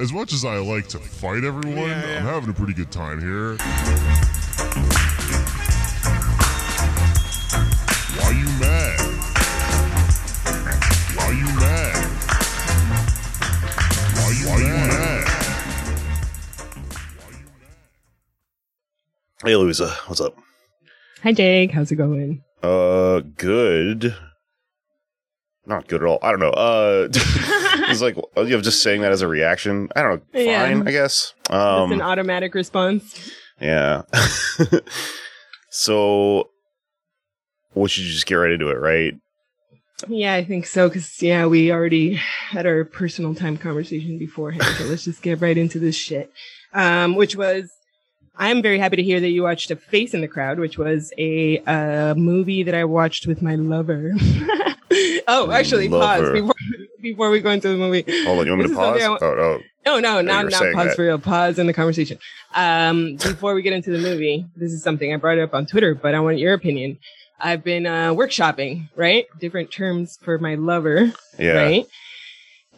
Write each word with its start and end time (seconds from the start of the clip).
As 0.00 0.12
much 0.14 0.32
as 0.32 0.46
I 0.46 0.56
like 0.56 0.88
to 0.88 0.98
fight 0.98 1.44
everyone, 1.44 1.76
Yeah, 1.76 2.06
yeah. 2.06 2.18
I'm 2.20 2.24
having 2.24 2.48
a 2.48 2.54
pretty 2.54 2.72
good 2.72 2.90
time 2.90 3.20
here. 3.20 3.56
Why 8.16 8.30
you 8.30 8.46
mad? 8.58 9.00
Why 11.16 11.30
you 11.32 11.44
mad? 11.60 11.96
Why 14.16 14.30
you 14.32 14.68
mad? 14.88 15.26
Hey, 19.44 19.54
Louisa, 19.56 19.90
what's 20.06 20.22
up? 20.22 20.34
Hi, 21.22 21.32
Jake. 21.34 21.72
How's 21.72 21.92
it 21.92 21.96
going? 21.96 22.42
Uh, 22.62 23.20
good. 23.36 24.16
Not 25.66 25.88
good 25.88 26.00
at 26.02 26.06
all. 26.08 26.18
I 26.22 26.30
don't 26.30 26.40
know. 26.40 26.52
Uh, 26.52 27.08
it's 27.90 28.00
like 28.02 28.16
you 28.16 28.44
know, 28.44 28.60
just 28.60 28.82
saying 28.82 29.02
that 29.02 29.12
as 29.12 29.22
a 29.22 29.28
reaction. 29.28 29.88
I 29.96 30.02
don't 30.02 30.22
know. 30.34 30.40
Yeah. 30.40 30.64
Fine, 30.66 30.88
I 30.88 30.90
guess. 30.90 31.34
It's 31.40 31.50
an 31.50 31.56
Um, 31.56 32.00
automatic 32.00 32.54
response. 32.54 33.30
yeah. 33.60 34.02
so, 35.70 36.48
we 37.74 37.88
should 37.88 38.04
just 38.04 38.26
get 38.26 38.34
right 38.36 38.52
into 38.52 38.68
it, 38.68 38.78
right? 38.78 39.14
Yeah, 40.08 40.34
I 40.34 40.44
think 40.44 40.66
so. 40.66 40.88
Because 40.88 41.20
yeah, 41.22 41.46
we 41.46 41.70
already 41.72 42.14
had 42.14 42.66
our 42.66 42.84
personal 42.84 43.34
time 43.34 43.56
conversation 43.56 44.18
beforehand. 44.18 44.64
So 44.78 44.84
let's 44.84 45.04
just 45.04 45.22
get 45.22 45.40
right 45.40 45.56
into 45.58 45.78
this 45.78 45.94
shit. 45.96 46.32
Um, 46.72 47.16
which 47.16 47.36
was, 47.36 47.70
I'm 48.36 48.62
very 48.62 48.78
happy 48.78 48.96
to 48.96 49.02
hear 49.02 49.20
that 49.20 49.28
you 49.28 49.42
watched 49.42 49.70
A 49.70 49.76
Face 49.76 50.14
in 50.14 50.20
the 50.22 50.28
Crowd, 50.28 50.58
which 50.58 50.78
was 50.78 51.12
a 51.18 51.58
uh, 51.66 52.14
movie 52.14 52.62
that 52.62 52.74
I 52.74 52.84
watched 52.84 53.26
with 53.26 53.42
my 53.42 53.56
lover. 53.56 54.12
oh, 55.28 55.50
actually, 55.52 55.88
pause 55.88 56.30
before 56.32 56.54
before 57.02 57.30
we 57.30 57.40
go 57.40 57.50
into 57.50 57.68
the 57.68 57.76
movie. 57.76 58.04
Hold 58.24 58.40
on, 58.40 58.46
you 58.46 58.52
want 58.52 58.62
me 58.64 58.68
to 58.68 58.74
pause? 58.74 59.00
something 59.00 59.02
I 59.02 59.08
wa- 59.08 59.18
Oh, 59.22 59.34
no. 59.34 59.60
No, 59.86 59.98
no, 59.98 60.20
not 60.20 60.50
not 60.50 60.72
pause 60.74 60.86
that. 60.88 60.96
for 60.96 61.02
real. 61.04 61.18
Pause 61.18 61.58
in 61.58 61.66
the 61.66 61.72
conversation. 61.72 62.18
Um, 62.54 63.16
before 63.22 63.54
we 63.54 63.62
get 63.62 63.72
into 63.72 63.90
the 63.90 63.98
movie, 63.98 64.46
this 64.56 64.72
is 64.72 64.82
something 64.82 65.12
I 65.12 65.16
brought 65.16 65.38
up 65.38 65.54
on 65.54 65.64
Twitter, 65.66 65.94
but 65.94 66.14
I 66.14 66.20
want 66.20 66.38
your 66.38 66.52
opinion. 66.54 66.98
I've 67.42 67.64
been 67.64 67.86
uh, 67.86 68.12
workshopping, 68.12 68.90
right? 68.96 69.24
Different 69.38 69.72
terms 69.72 70.18
for 70.22 70.36
my 70.38 70.56
lover, 70.56 71.12
Yeah. 71.38 71.52
right? 71.52 71.86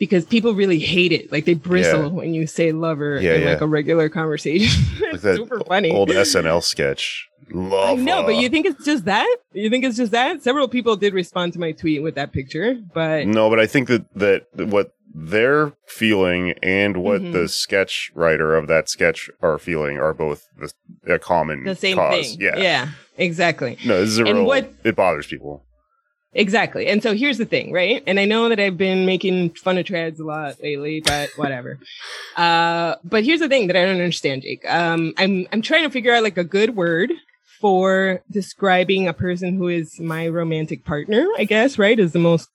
Because 0.02 0.24
people 0.24 0.52
really 0.54 0.80
hate 0.80 1.12
it. 1.12 1.30
Like 1.30 1.44
they 1.44 1.54
bristle 1.54 2.02
Yeah. 2.02 2.08
when 2.08 2.34
you 2.34 2.48
say 2.48 2.72
lover 2.72 3.20
Yeah, 3.20 3.34
in 3.34 3.42
yeah. 3.42 3.50
like 3.50 3.60
a 3.60 3.68
regular 3.68 4.08
conversation. 4.08 4.82
Like 5.00 5.14
it's 5.14 5.22
that 5.22 5.36
super 5.36 5.60
funny. 5.60 5.92
old 5.92 6.08
SNL 6.08 6.60
sketch. 6.64 7.28
Love. 7.52 7.98
I 8.00 8.02
know, 8.02 8.24
but 8.24 8.34
you 8.36 8.48
think 8.48 8.66
it's 8.66 8.84
just 8.84 9.04
that? 9.04 9.36
You 9.52 9.70
think 9.70 9.84
it's 9.84 9.96
just 9.96 10.10
that? 10.10 10.42
Several 10.42 10.66
people 10.66 10.96
did 10.96 11.14
respond 11.14 11.52
to 11.52 11.60
my 11.60 11.70
tweet 11.70 12.02
with 12.02 12.16
that 12.16 12.32
picture, 12.32 12.74
but 12.92 13.26
No, 13.28 13.48
but 13.48 13.60
I 13.60 13.66
think 13.66 13.86
that 13.88 14.04
that 14.16 14.46
what 14.56 14.92
they're 15.14 15.72
feeling 15.86 16.54
and 16.64 16.96
what 16.96 17.20
Mhm. 17.20 17.32
the 17.32 17.46
sketch 17.46 18.10
writer 18.14 18.56
of 18.56 18.66
that 18.68 18.88
sketch 18.88 19.30
are 19.40 19.56
feeling 19.58 19.98
are 19.98 20.14
both 20.14 20.48
the, 20.58 20.72
a 21.14 21.18
common 21.20 21.62
the 21.64 21.76
same 21.76 21.96
cause. 21.96 22.30
thing. 22.30 22.40
Yeah. 22.40 22.56
Yeah, 22.58 22.88
exactly. 23.18 23.76
No, 23.84 24.00
this 24.00 24.08
is 24.10 24.18
a 24.18 24.24
And 24.24 24.38
real. 24.38 24.46
what- 24.46 24.72
it 24.82 24.96
bothers 24.96 25.26
people. 25.28 25.62
Exactly. 26.34 26.86
And 26.86 27.02
so 27.02 27.14
here's 27.14 27.38
the 27.38 27.44
thing, 27.44 27.72
right? 27.72 28.02
And 28.06 28.18
I 28.18 28.24
know 28.24 28.48
that 28.48 28.58
I've 28.58 28.78
been 28.78 29.04
making 29.04 29.50
fun 29.50 29.76
of 29.76 29.84
trads 29.84 30.18
a 30.18 30.24
lot 30.24 30.62
lately, 30.62 31.00
but 31.00 31.30
whatever. 31.36 31.78
uh, 32.36 32.94
but 33.04 33.24
here's 33.24 33.40
the 33.40 33.48
thing 33.48 33.66
that 33.66 33.76
I 33.76 33.82
don't 33.84 34.00
understand, 34.00 34.42
Jake. 34.42 34.64
Um, 34.68 35.12
I'm, 35.18 35.46
I'm 35.52 35.62
trying 35.62 35.82
to 35.82 35.90
figure 35.90 36.14
out 36.14 36.22
like 36.22 36.38
a 36.38 36.44
good 36.44 36.74
word 36.74 37.12
for 37.60 38.22
describing 38.30 39.08
a 39.08 39.12
person 39.12 39.56
who 39.56 39.68
is 39.68 40.00
my 40.00 40.26
romantic 40.26 40.84
partner, 40.84 41.26
I 41.36 41.44
guess, 41.44 41.78
right? 41.78 41.98
Is 41.98 42.12
the 42.12 42.18
most, 42.18 42.48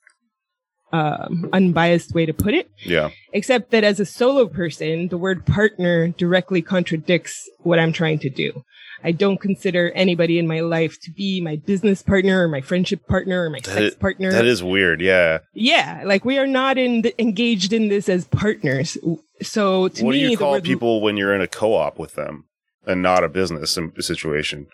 um, 0.91 1.50
unbiased 1.53 2.14
way 2.14 2.25
to 2.25 2.34
put 2.34 2.53
it. 2.53 2.72
Yeah. 2.84 3.12
Except 3.31 3.72
that 3.72 3.84
as 3.84 4.00
a 4.00 4.06
solo 4.06 4.47
person, 4.47 5.09
the 5.09 5.17
word 5.17 5.45
partner 5.45 6.08
directly 6.08 6.62
contradicts 6.62 7.47
what 7.59 7.78
I'm 7.78 7.94
trying 7.94 8.19
to 8.19 8.30
do. 8.30 8.64
I 9.03 9.12
don't 9.12 9.40
consider 9.40 9.92
anybody 9.92 10.40
in 10.40 10.48
my 10.48 10.59
life 10.62 11.00
to 11.02 11.12
be 11.12 11.40
my 11.42 11.56
business 11.58 12.02
partner 12.02 12.44
or 12.44 12.47
my 12.47 12.62
friendship 12.62 13.08
partner 13.08 13.44
or 13.46 13.50
my 13.50 13.59
That 13.59 13.74
sex 13.74 13.96
i- 13.96 14.00
partner. 14.00 14.31
That 14.31 14.46
is 14.46 14.63
weird. 14.63 15.02
Yeah. 15.02 15.40
yeah, 15.53 16.02
like 16.06 16.25
we 16.25 16.38
are 16.38 16.47
not 16.47 16.78
in 16.78 17.03
th- 17.03 17.16
engaged 17.19 17.74
in 17.74 17.90
this 17.90 18.09
as 18.09 18.25
partners. 18.25 18.97
So 19.41 19.88
to 19.90 20.03
what 20.06 20.12
me, 20.13 20.22
do 20.24 20.30
you 20.31 20.38
call 20.38 20.59
people 20.62 21.02
when 21.02 21.16
you're 21.18 21.34
in 21.35 21.41
a 21.41 21.47
co-op 21.47 22.00
with 22.00 22.16
them 22.16 22.46
and 22.85 23.02
not 23.03 23.24
a 23.24 23.30
business 23.30 23.78
situation? 24.00 24.68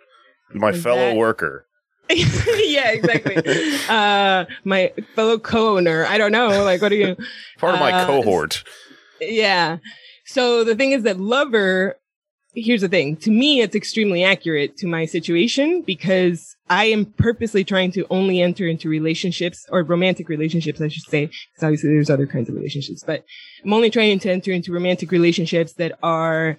My 0.54 0.70
Is 0.70 0.82
fellow 0.84 1.16
worker. 1.16 1.66
yeah, 2.10 2.92
exactly. 2.92 3.38
uh, 3.90 4.46
my 4.64 4.94
fellow 5.16 5.40
co-owner. 5.40 6.06
I 6.06 6.18
don't 6.18 6.32
know. 6.32 6.64
Like, 6.64 6.82
what 6.82 6.90
do 6.90 6.96
you? 6.96 7.16
Part 7.58 7.74
of 7.76 7.80
my 7.80 7.92
Uh, 7.92 8.06
cohort. 8.06 8.64
Yeah. 9.20 9.78
So 10.26 10.64
the 10.64 10.76
thing 10.76 10.92
is 10.92 11.04
that 11.04 11.20
lover, 11.20 11.96
here's 12.56 12.82
the 12.82 12.90
thing. 12.90 13.16
To 13.18 13.32
me, 13.32 13.62
it's 13.62 13.76
extremely 13.76 14.24
accurate 14.24 14.78
to 14.78 14.88
my 14.88 15.06
situation 15.06 15.82
because 15.82 16.56
I 16.70 16.86
am 16.86 17.06
purposely 17.06 17.64
trying 17.64 17.92
to 17.94 18.06
only 18.10 18.42
enter 18.42 18.68
into 18.68 18.90
relationships 18.90 19.66
or 19.70 19.84
romantic 19.84 20.30
relationships, 20.30 20.82
I 20.82 20.88
should 20.88 21.04
say. 21.04 21.26
Because 21.26 21.64
obviously 21.64 21.90
there's 21.90 22.10
other 22.10 22.28
kinds 22.28 22.50
of 22.50 22.56
relationships, 22.56 23.04
but 23.06 23.24
I'm 23.64 23.74
only 23.74 23.90
trying 23.90 24.20
to 24.20 24.32
enter 24.32 24.52
into 24.52 24.72
romantic 24.72 25.12
relationships 25.12 25.74
that 25.74 25.98
are 26.02 26.58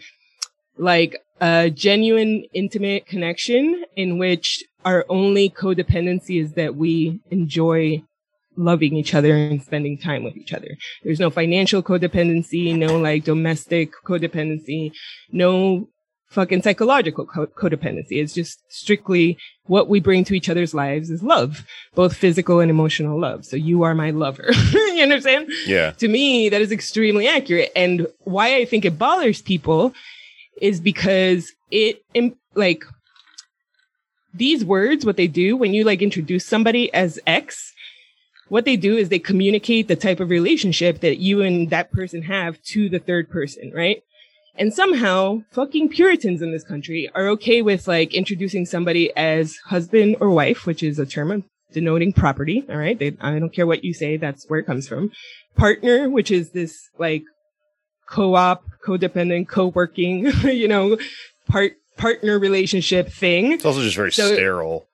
like 0.77 1.23
a 1.41 1.71
genuine, 1.71 2.45
intimate 2.53 3.07
connection 3.07 3.85
in 3.97 4.19
which 4.19 4.65
our 4.85 5.05
only 5.09 5.49
codependency 5.49 6.43
is 6.43 6.53
that 6.53 6.77
we 6.77 7.21
enjoy 7.31 8.03
loving 8.57 8.97
each 8.97 9.15
other 9.15 9.37
and 9.37 9.63
spending 9.63 9.99
time 9.99 10.25
with 10.25 10.37
each 10.37 10.53
other. 10.53 10.77
There's 11.03 11.21
no 11.21 11.31
financial 11.31 11.83
codependency, 11.83 12.77
no 12.77 12.99
like 12.99 13.25
domestic 13.25 13.93
codependency, 14.07 14.93
no 15.33 15.89
fucking 16.35 16.63
psychological 16.63 17.27
co- 17.27 17.47
codependency. 17.47 18.21
It's 18.21 18.35
just 18.35 18.61
strictly 18.69 19.39
what 19.67 19.89
we 19.89 20.01
bring 20.01 20.25
to 20.25 20.35
each 20.35 20.49
other's 20.49 20.75
lives 20.75 21.11
is 21.11 21.23
love, 21.23 21.65
both 21.95 22.17
physical 22.17 22.61
and 22.61 22.71
emotional 22.71 23.19
love. 23.19 23.45
So 23.45 23.57
you 23.57 23.83
are 23.85 23.95
my 23.95 24.11
lover. 24.11 24.49
you 24.73 25.03
understand? 25.03 25.49
Yeah. 25.67 25.93
to 25.93 26.09
me, 26.09 26.49
that 26.49 26.61
is 26.61 26.73
extremely 26.73 27.29
accurate. 27.29 27.71
And 27.75 28.07
why 28.21 28.57
I 28.57 28.65
think 28.65 28.85
it 28.85 28.99
bothers 28.99 29.41
people 29.41 29.95
is 30.61 30.81
because 30.81 31.51
it, 31.71 32.03
like, 32.55 32.85
these 34.35 34.65
words, 34.65 35.07
what 35.07 35.17
they 35.17 35.29
do 35.29 35.57
when 35.57 35.73
you 35.73 35.85
like 35.85 36.03
introduce 36.03 36.45
somebody 36.45 36.93
as 36.93 37.21
X, 37.27 37.73
what 38.49 38.65
they 38.65 38.77
do 38.77 38.97
is 38.97 39.09
they 39.09 39.19
communicate 39.19 39.89
the 39.89 39.97
type 39.97 40.21
of 40.21 40.31
relationship 40.31 41.01
that 41.01 41.19
you 41.19 41.43
and 41.43 41.71
that 41.71 41.91
person 41.93 42.23
have 42.23 42.61
to 42.63 42.89
the 42.89 42.99
third 42.99 43.31
person, 43.31 43.73
right? 43.75 44.03
And 44.57 44.73
somehow 44.73 45.41
fucking 45.51 45.89
Puritans 45.89 46.41
in 46.41 46.53
this 46.53 46.63
country 46.63 47.11
are 47.15 47.27
okay 47.31 47.63
with 47.63 47.89
like 47.89 48.15
introducing 48.15 48.67
somebody 48.67 49.15
as 49.17 49.57
husband 49.67 50.17
or 50.21 50.31
wife, 50.31 50.65
which 50.67 50.83
is 50.83 50.99
a 50.99 51.07
term 51.07 51.45
denoting 51.73 52.13
property. 52.13 52.65
All 52.69 52.77
right. 52.77 52.97
They, 52.99 53.17
I 53.21 53.39
don't 53.39 53.53
care 53.53 53.67
what 53.67 53.83
you 53.83 53.93
say. 53.93 54.17
That's 54.17 54.49
where 54.49 54.61
it 54.61 54.67
comes 54.67 54.87
from. 54.87 55.11
Partner, 55.57 56.09
which 56.09 56.31
is 56.31 56.51
this 56.51 56.89
like 56.99 57.25
co-op, 58.09 58.63
codependent, 58.87 59.49
co-working, 59.49 60.27
you 60.45 60.69
know, 60.69 60.99
part, 61.49 61.73
partner 61.97 62.39
relationship 62.39 63.09
thing. 63.09 63.53
It's 63.53 63.65
also 63.65 63.83
just 63.83 63.97
very 63.97 64.13
So- 64.13 64.35
sterile. 64.35 64.87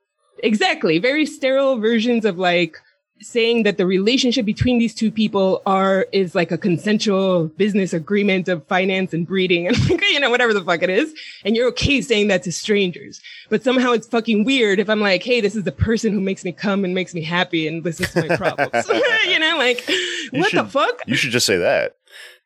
Exactly. 0.42 0.98
Very 0.98 1.26
sterile 1.26 1.76
versions 1.78 2.24
of 2.24 2.38
like 2.38 2.78
saying 3.20 3.64
that 3.64 3.76
the 3.76 3.86
relationship 3.86 4.46
between 4.46 4.78
these 4.78 4.94
two 4.94 5.10
people 5.10 5.62
are 5.66 6.06
is 6.12 6.34
like 6.34 6.50
a 6.50 6.58
consensual 6.58 7.48
business 7.48 7.92
agreement 7.92 8.48
of 8.48 8.66
finance 8.66 9.12
and 9.12 9.26
breeding 9.26 9.66
and 9.66 9.76
you 9.88 10.18
know 10.20 10.30
whatever 10.30 10.54
the 10.54 10.62
fuck 10.64 10.82
it 10.82 10.90
is. 10.90 11.12
And 11.44 11.54
you're 11.54 11.68
okay 11.68 12.00
saying 12.00 12.28
that 12.28 12.42
to 12.44 12.52
strangers. 12.52 13.20
But 13.48 13.62
somehow 13.62 13.92
it's 13.92 14.06
fucking 14.06 14.44
weird 14.44 14.78
if 14.78 14.88
i'm 14.88 15.00
like 15.00 15.22
hey 15.22 15.40
this 15.40 15.56
is 15.56 15.64
the 15.64 15.72
person 15.72 16.12
who 16.12 16.20
makes 16.20 16.44
me 16.44 16.52
come 16.52 16.84
and 16.84 16.94
makes 16.94 17.14
me 17.14 17.22
happy 17.22 17.66
and 17.66 17.84
listens 17.84 18.12
to 18.12 18.26
my 18.26 18.36
problems 18.36 18.88
you 19.26 19.38
know 19.38 19.56
like 19.58 19.86
You 19.88 20.40
what 20.40 20.52
the 20.52 20.64
fuck? 20.64 21.00
You 21.06 21.16
should 21.16 21.30
just 21.32 21.46
say 21.46 21.56
that. 21.58 21.96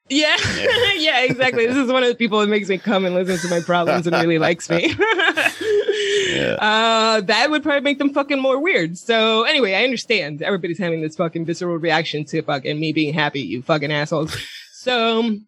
yeah. 0.08 0.36
Yeah. 0.56 0.92
yeah 0.96 1.24
exactly. 1.24 1.66
This 1.66 1.76
is 1.76 1.90
one 1.92 2.02
of 2.02 2.08
the 2.08 2.14
people 2.14 2.40
that 2.40 2.48
makes 2.48 2.68
me 2.68 2.78
come 2.78 3.04
and 3.04 3.14
listens 3.14 3.42
to 3.42 3.48
my 3.48 3.60
problems 3.60 4.06
and 4.06 4.16
really 4.16 4.38
likes 4.38 4.68
me 4.70 4.94
Yeah. 6.30 6.56
uh, 6.60 7.20
that 7.22 7.50
would 7.50 7.62
probably 7.62 7.80
make 7.80 7.98
them 7.98 8.12
fucking 8.12 8.40
more 8.40 8.58
weird. 8.60 8.98
So 8.98 9.44
anyway, 9.44 9.74
I 9.74 9.84
understand 9.84 10.42
everybody's 10.42 10.78
having 10.78 11.00
this 11.00 11.16
fucking 11.16 11.44
visceral 11.44 11.76
reaction 11.76 12.24
to 12.26 12.42
fucking 12.42 12.78
me 12.78 12.92
being 12.92 13.14
happy, 13.14 13.40
you 13.40 13.62
fucking 13.62 13.92
assholes. 13.92 14.36
So, 14.72 15.38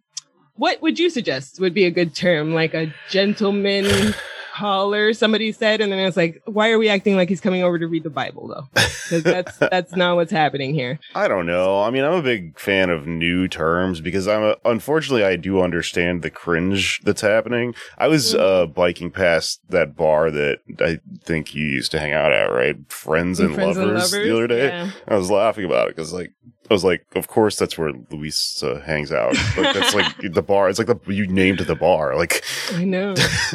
what 0.55 0.81
would 0.81 0.99
you 0.99 1.11
suggest 1.11 1.61
would 1.61 1.75
be 1.75 1.85
a 1.85 1.91
good 1.91 2.14
term? 2.14 2.55
Like 2.55 2.73
a 2.73 2.94
gentleman 3.11 4.14
caller, 4.56 5.12
somebody 5.12 5.53
said, 5.53 5.81
and 5.81 5.93
then 5.93 5.99
I 5.99 6.05
was 6.06 6.17
like, 6.17 6.41
why 6.47 6.70
are 6.70 6.79
we 6.79 6.88
acting 6.88 7.17
like 7.17 7.29
he's 7.29 7.41
coming 7.41 7.62
over 7.62 7.79
to 7.79 7.87
read 7.87 8.03
the 8.05 8.11
Bible 8.11 8.49
though? 8.49 8.69
Because 8.75 9.23
that's 9.23 9.56
that's 9.70 9.94
not 9.94 10.17
what's 10.17 10.32
happening 10.32 10.75
here. 10.75 10.99
I 11.14 11.29
don't 11.29 11.47
know. 11.47 11.82
I 11.82 11.91
mean, 11.91 12.05
I'm 12.05 12.14
a 12.14 12.23
big 12.23 12.58
fan 12.58 12.91
of 12.91 13.06
new 13.06 13.49
terms 13.49 14.00
because 14.00 14.26
I'm 14.26 14.43
a, 14.43 14.56
unfortunately 14.64 15.25
I 15.25 15.37
do 15.37 15.61
understand 15.61 16.23
the 16.23 16.31
cringe 16.31 17.00
that's 17.05 17.20
happening. 17.20 17.75
I 17.99 18.08
was 18.08 18.26
Mm-hmm. 18.26 18.41
uh, 18.43 18.67
biking 18.67 19.11
past 19.11 19.61
that 19.69 19.94
bar 19.94 20.31
that 20.31 20.59
I 20.81 20.99
think 21.23 21.55
you 21.55 21.64
used 21.64 21.93
to 21.93 22.00
hang 22.00 22.12
out 22.12 22.32
at, 22.32 22.50
right? 22.50 22.76
Friends 22.91 23.38
and, 23.41 23.55
Friends 23.55 23.76
and 23.76 23.87
lovers, 23.94 24.11
the 24.11 24.32
other 24.35 24.47
day. 24.47 24.67
Yeah. 24.67 24.91
I 25.06 25.17
was 25.17 25.31
laughing 25.31 25.64
about 25.64 25.88
it 25.88 25.97
because 25.97 26.12
like 26.12 26.32
I 26.70 26.74
was 26.74 26.84
like, 26.84 27.04
of 27.14 27.28
course, 27.28 27.56
that's 27.56 27.78
where 27.78 27.92
Luis 28.10 28.62
uh, 28.62 28.80
hangs 28.84 29.12
out. 29.12 29.34
Like, 29.56 29.74
that's 29.74 29.94
like 29.94 30.16
the 30.32 30.42
bar. 30.42 30.68
It's 30.68 30.78
like 30.78 30.88
the 30.88 30.98
you 31.12 31.26
named 31.26 31.60
the 31.60 31.74
bar. 31.76 32.16
Like, 32.16 32.42
I 32.72 32.84
know. 32.84 33.14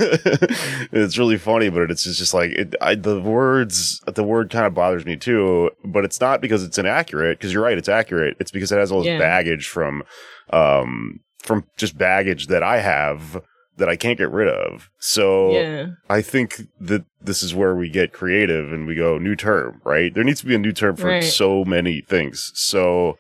it's 0.92 1.18
really 1.18 1.38
funny, 1.38 1.70
but 1.70 1.92
it's 1.92 2.04
just, 2.04 2.20
just 2.20 2.34
like 2.34 2.52
it, 2.52 2.76
I, 2.82 2.96
the 2.96 3.20
words. 3.20 4.00
The 4.06 4.24
word 4.24 4.50
kind 4.50 4.66
of 4.66 4.74
bothers 4.74 5.06
me 5.06 5.18
too, 5.18 5.72
but 5.84 6.06
it's 6.06 6.20
not 6.22 6.42
because 6.42 6.64
it's 6.64 6.78
inaccurate. 6.78 7.38
Because 7.38 7.54
you're 7.54 7.64
right, 7.64 7.78
it's 7.78 7.90
accurate. 7.90 8.38
It's 8.40 8.52
because 8.52 8.72
it 8.72 8.78
has 8.78 8.92
all 8.92 9.00
this 9.00 9.08
Yeah. 9.08 9.20
baggage 9.20 9.68
from, 9.68 10.04
um, 10.52 11.20
from 11.40 11.66
just 11.78 11.98
baggage 11.98 12.48
that 12.48 12.64
I 12.64 12.80
have 12.80 13.42
that 13.82 13.90
I 13.90 13.96
can't 13.98 14.18
get 14.18 14.32
rid 14.32 14.48
of. 14.48 14.90
So 15.00 15.52
Yeah. 15.52 15.88
I 16.10 16.22
think 16.22 16.62
that 16.80 17.04
this 17.20 17.44
is 17.44 17.54
where 17.54 17.76
we 17.76 17.90
get 17.90 18.14
creative 18.14 18.72
and 18.72 18.86
we 18.88 18.96
go 18.96 19.18
new 19.18 19.36
term, 19.36 19.82
right? 19.84 20.14
There 20.14 20.24
needs 20.24 20.40
to 20.42 20.46
be 20.46 20.56
a 20.56 20.60
new 20.60 20.72
term 20.72 20.96
for 20.96 21.08
Right. 21.08 21.24
so 21.24 21.66
many 21.66 22.02
things. 22.02 22.52
So, 22.56 23.18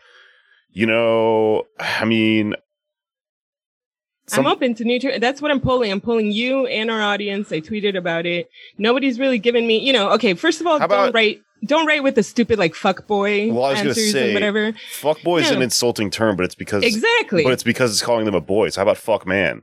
you 0.72 0.86
know, 0.86 1.64
I 1.80 2.06
mean, 2.06 2.56
some- 4.28 4.46
I'm 4.46 4.52
open 4.54 4.76
to 4.76 4.84
new. 4.86 5.00
Ter- 5.00 5.20
that's 5.20 5.42
what 5.42 5.52
I'm 5.52 5.60
pulling. 5.60 5.92
I'm 5.92 6.00
pulling 6.00 6.32
you 6.32 6.66
and 6.68 6.90
our 6.90 7.02
audience. 7.02 7.52
I 7.52 7.60
tweeted 7.60 7.98
about 7.98 8.26
it. 8.26 8.48
Nobody's 8.78 9.20
really 9.20 9.40
given 9.40 9.68
me. 9.68 9.80
You 9.80 9.94
know. 9.94 10.12
Okay. 10.12 10.34
First 10.36 10.62
of 10.62 10.68
all, 10.68 10.78
about- 10.78 10.90
don't 10.90 11.14
write. 11.14 11.42
Don't 11.64 11.86
write 11.86 12.02
with 12.02 12.16
the 12.16 12.24
stupid 12.24 12.58
like 12.58 12.74
fuck 12.74 13.06
boy 13.08 13.52
Well, 13.52 13.66
I 13.66 13.70
was 13.72 13.80
gonna 13.80 13.90
answers 13.90 14.12
say, 14.14 14.26
and 14.26 14.34
whatever. 14.34 14.74
fuckboy 15.00 15.42
is 15.42 15.52
an 15.52 15.62
insulting 15.62 16.10
term, 16.10 16.36
but 16.36 16.44
it's 16.44 16.56
because 16.56 16.84
Exactly. 16.84 17.44
but 17.44 17.54
it's 17.54 17.62
because 17.62 17.92
it's 17.92 18.02
calling 18.02 18.26
them 18.26 18.34
a 18.34 18.42
boy. 18.42 18.70
So 18.70 18.80
how 18.82 18.84
about 18.84 18.98
fuck 18.98 19.28
man? 19.28 19.62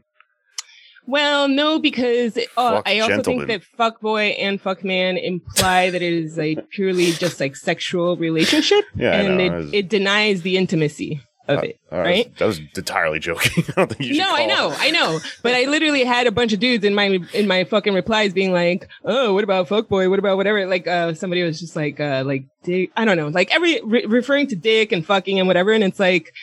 Well, 1.09 1.49
no, 1.49 1.79
because 1.79 2.37
uh, 2.59 2.83
I 2.85 3.01
also 3.01 3.17
gentleman. 3.17 3.47
think 3.47 3.63
that 3.63 3.65
fuck 3.79 4.01
boy 4.03 4.37
and 4.39 4.61
fuck 4.61 4.85
man 4.85 5.17
imply 5.17 5.89
that 5.89 6.03
it 6.03 6.13
is 6.13 6.39
a 6.39 6.57
purely 6.71 7.13
just 7.13 7.41
like 7.41 7.57
sexual 7.57 8.17
relationship, 8.19 8.85
Yeah, 8.95 9.13
and 9.19 9.41
it, 9.41 9.51
was- 9.53 9.73
it 9.73 9.89
denies 9.89 10.43
the 10.43 10.59
intimacy 10.59 11.23
of 11.49 11.65
it, 11.65 11.81
Uh, 11.91 11.97
right? 12.01 12.37
That 12.37 12.45
was 12.45 12.61
entirely 12.77 13.21
joking. 13.21 13.65
I 13.69 13.73
don't 13.73 13.91
think 13.91 14.11
you 14.11 14.19
No, 14.19 14.35
I 14.37 14.45
know, 14.45 14.71
I 14.77 14.91
know, 14.91 15.19
but 15.43 15.55
I 15.55 15.65
literally 15.65 16.05
had 16.05 16.27
a 16.27 16.31
bunch 16.31 16.53
of 16.53 16.61
dudes 16.61 16.85
in 16.85 16.95
my 16.95 17.19
in 17.33 17.49
my 17.49 17.65
fucking 17.65 17.95
replies 17.95 18.35
being 18.35 18.53
like, 18.53 18.87
"Oh, 19.03 19.33
what 19.33 19.45
about 19.45 19.67
fuckboy? 19.67 20.11
What 20.11 20.19
about 20.19 20.37
whatever?" 20.37 20.67
Like, 20.67 20.87
uh, 20.87 21.15
somebody 21.15 21.43
was 21.43 21.59
just 21.59 21.75
like, 21.75 22.01
uh, 22.01 22.23
like 22.27 22.45
dick. 22.65 22.91
I 22.99 23.07
don't 23.07 23.17
know, 23.17 23.29
like 23.29 23.51
every 23.51 23.81
re- 23.83 24.05
referring 24.05 24.49
to 24.49 24.57
dick 24.57 24.93
and 24.93 25.07
fucking 25.07 25.39
and 25.39 25.49
whatever, 25.49 25.73
and 25.73 25.83
it's 25.83 25.99
like 25.99 26.35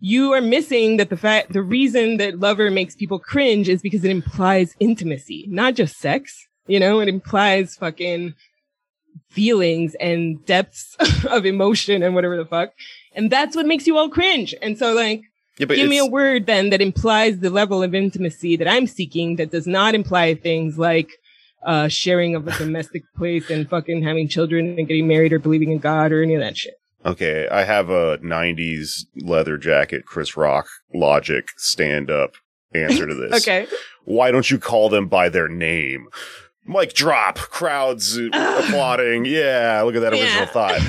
you 0.00 0.32
are 0.32 0.40
missing 0.40 0.98
that 0.98 1.08
the 1.08 1.16
fact 1.16 1.52
the 1.52 1.62
reason 1.62 2.18
that 2.18 2.38
lover 2.38 2.70
makes 2.70 2.94
people 2.94 3.18
cringe 3.18 3.68
is 3.68 3.82
because 3.82 4.04
it 4.04 4.10
implies 4.10 4.74
intimacy, 4.78 5.46
not 5.48 5.74
just 5.74 5.98
sex. 5.98 6.46
You 6.66 6.80
know, 6.80 7.00
it 7.00 7.08
implies 7.08 7.76
fucking 7.76 8.34
feelings 9.30 9.94
and 9.96 10.44
depths 10.44 10.96
of 11.30 11.46
emotion 11.46 12.02
and 12.02 12.14
whatever 12.14 12.36
the 12.36 12.44
fuck. 12.44 12.72
And 13.14 13.30
that's 13.30 13.56
what 13.56 13.66
makes 13.66 13.86
you 13.86 13.96
all 13.96 14.08
cringe. 14.08 14.54
And 14.60 14.78
so 14.78 14.92
like 14.92 15.22
Yeah, 15.58 15.66
give 15.66 15.88
me 15.88 15.98
a 15.98 16.06
word 16.06 16.46
then 16.46 16.70
that 16.70 16.82
implies 16.82 17.38
the 17.38 17.50
level 17.50 17.82
of 17.82 17.94
intimacy 17.94 18.56
that 18.56 18.68
I'm 18.68 18.86
seeking 18.86 19.36
that 19.36 19.50
does 19.50 19.66
not 19.66 19.94
imply 19.94 20.34
things 20.34 20.78
like 20.78 21.10
uh 21.64 21.88
sharing 21.88 22.34
of 22.34 22.46
a 22.46 22.56
domestic 22.58 23.02
place 23.16 23.48
and 23.50 23.68
fucking 23.68 24.02
having 24.02 24.28
children 24.28 24.78
and 24.78 24.86
getting 24.86 25.08
married 25.08 25.32
or 25.32 25.38
believing 25.38 25.72
in 25.72 25.78
God 25.78 26.12
or 26.12 26.22
any 26.22 26.34
of 26.34 26.40
that 26.40 26.56
shit. 26.56 26.74
Okay, 27.06 27.46
I 27.48 27.62
have 27.62 27.88
a 27.88 28.18
'90s 28.18 29.06
leather 29.16 29.56
jacket, 29.56 30.04
Chris 30.06 30.36
Rock 30.36 30.66
logic 30.92 31.48
stand 31.56 32.10
up 32.10 32.34
answer 32.74 33.06
to 33.06 33.14
this. 33.28 33.42
Okay. 33.42 33.66
Why 34.04 34.30
don't 34.30 34.50
you 34.50 34.58
call 34.58 34.88
them 34.88 35.08
by 35.08 35.28
their 35.28 35.48
name? 35.48 36.08
Mic 36.68 36.94
drop, 36.94 37.38
crowds 37.38 38.16
applauding. 38.32 39.24
Yeah, 39.24 39.82
look 39.84 39.94
at 39.94 40.00
that 40.00 40.12
original 40.12 40.46
thought. 40.46 40.80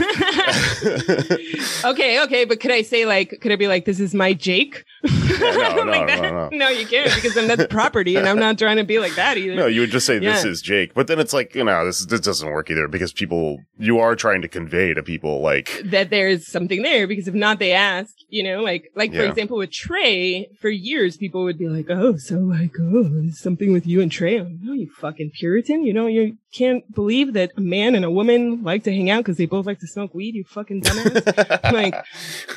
okay, 1.85 2.21
okay, 2.23 2.45
but 2.45 2.59
could 2.59 2.71
I 2.71 2.81
say 2.81 3.05
like 3.05 3.39
could 3.41 3.51
I 3.51 3.55
be 3.55 3.67
like 3.67 3.85
this 3.85 3.99
is 3.99 4.13
my 4.13 4.33
Jake? 4.33 4.83
no, 5.03 5.11
no, 5.11 5.83
Like 5.85 6.07
no, 6.07 6.21
that? 6.21 6.49
no. 6.53 6.69
you 6.69 6.85
can't 6.85 7.13
because 7.13 7.33
then 7.35 7.47
that's 7.47 7.67
property 7.67 8.15
and 8.15 8.27
I'm 8.27 8.39
not 8.39 8.57
trying 8.57 8.77
to 8.77 8.83
be 8.83 8.99
like 8.99 9.15
that 9.15 9.37
either. 9.37 9.55
no, 9.55 9.67
you 9.67 9.81
would 9.81 9.91
just 9.91 10.05
say 10.05 10.19
this 10.19 10.43
Yeah. 10.43 10.49
is 10.51 10.61
Jake, 10.61 10.93
but 10.93 11.07
then 11.07 11.19
it's 11.19 11.33
like 11.33 11.53
you 11.55 11.63
know 11.63 11.85
this 11.85 12.05
this 12.05 12.19
doesn't 12.21 12.49
work 12.49 12.69
either 12.71 12.87
because 12.87 13.13
people 13.13 13.59
you 13.77 13.99
are 13.99 14.15
trying 14.15 14.41
to 14.41 14.47
convey 14.47 14.93
to 14.93 15.03
people 15.03 15.41
like 15.41 15.81
that 15.85 16.09
there's 16.09 16.47
something 16.47 16.81
there 16.81 17.07
because 17.07 17.27
if 17.27 17.33
not 17.33 17.59
they 17.59 17.71
ask 17.73 18.13
you 18.29 18.43
know 18.43 18.61
like 18.61 18.91
like 18.95 19.13
for 19.13 19.21
example 19.23 19.57
with 19.57 19.71
trey 19.71 20.47
for 20.59 20.69
years 20.69 21.17
people 21.17 21.43
would 21.43 21.57
be 21.57 21.67
like 21.69 21.85
oh 21.89 22.17
so 22.17 22.35
like 22.39 22.71
oh 22.79 23.03
there's 23.03 23.39
something 23.39 23.71
with 23.71 23.85
you 23.85 24.01
and 24.01 24.11
trey 24.11 24.41
like, 24.41 24.53
no 24.61 24.73
you 24.73 24.89
fucking 24.99 25.31
puritan 25.37 25.66
you 25.69 25.93
know 25.93 26.07
you 26.07 26.37
can't 26.53 26.83
believe 26.93 27.33
that 27.33 27.51
a 27.57 27.61
man 27.61 27.95
and 27.95 28.05
a 28.05 28.11
woman 28.11 28.63
like 28.63 28.83
to 28.83 28.91
hang 28.91 29.09
out 29.09 29.19
because 29.19 29.37
they 29.37 29.45
both 29.45 29.65
like 29.65 29.79
to 29.79 29.87
smoke 29.87 30.13
weed 30.13 30.35
you 30.35 30.43
fucking 30.43 30.81
dumbass 30.81 31.71
like 31.73 31.95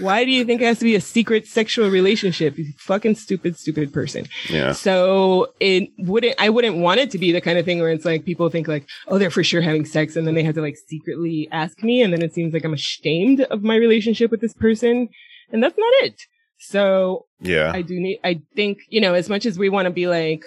why 0.01 0.25
do 0.25 0.31
you 0.31 0.45
think 0.45 0.61
it 0.61 0.65
has 0.65 0.79
to 0.79 0.85
be 0.85 0.95
a 0.95 1.01
secret 1.01 1.47
sexual 1.47 1.91
relationship 1.91 2.57
you 2.57 2.73
fucking 2.79 3.15
stupid 3.15 3.57
stupid 3.57 3.93
person 3.93 4.27
yeah. 4.49 4.73
so 4.73 5.53
it 5.61 5.91
wouldn't, 5.99 6.35
I 6.39 6.49
wouldn't 6.49 6.77
want 6.77 7.01
it 7.01 7.11
to 7.13 7.19
be 7.19 7.33
the 7.33 7.41
kind 7.41 7.59
of 7.59 7.65
thing 7.65 7.81
where 7.81 7.91
it's 7.91 8.05
like 8.05 8.25
people 8.25 8.49
think 8.49 8.69
like, 8.69 8.89
oh, 9.09 9.19
they're 9.19 9.31
for 9.31 9.45
sure 9.45 9.61
having 9.61 9.85
sex. 9.85 10.17
And 10.17 10.27
then 10.27 10.35
they 10.35 10.43
have 10.43 10.55
to 10.55 10.61
like 10.61 10.77
secretly 10.89 11.49
ask 11.53 11.83
me. 11.83 12.03
And 12.03 12.13
then 12.13 12.23
it 12.23 12.35
seems 12.35 12.53
like 12.53 12.65
I'm 12.65 12.75
ashamed 12.75 13.41
of 13.43 13.63
my 13.63 13.77
relationship 13.77 14.31
with 14.31 14.41
this 14.41 14.55
person. 14.55 15.09
And 15.53 15.63
that's 15.63 15.79
not 15.79 15.93
it. 16.05 16.21
So 16.59 17.27
Yeah. 17.41 17.73
I 17.75 17.83
do 17.83 17.99
need, 17.99 18.21
I 18.25 18.41
think, 18.55 18.79
you 18.89 19.01
know, 19.01 19.15
as 19.15 19.29
much 19.29 19.47
as 19.47 19.59
we 19.59 19.69
want 19.69 19.87
to 19.87 19.91
be 19.91 20.07
like 20.07 20.45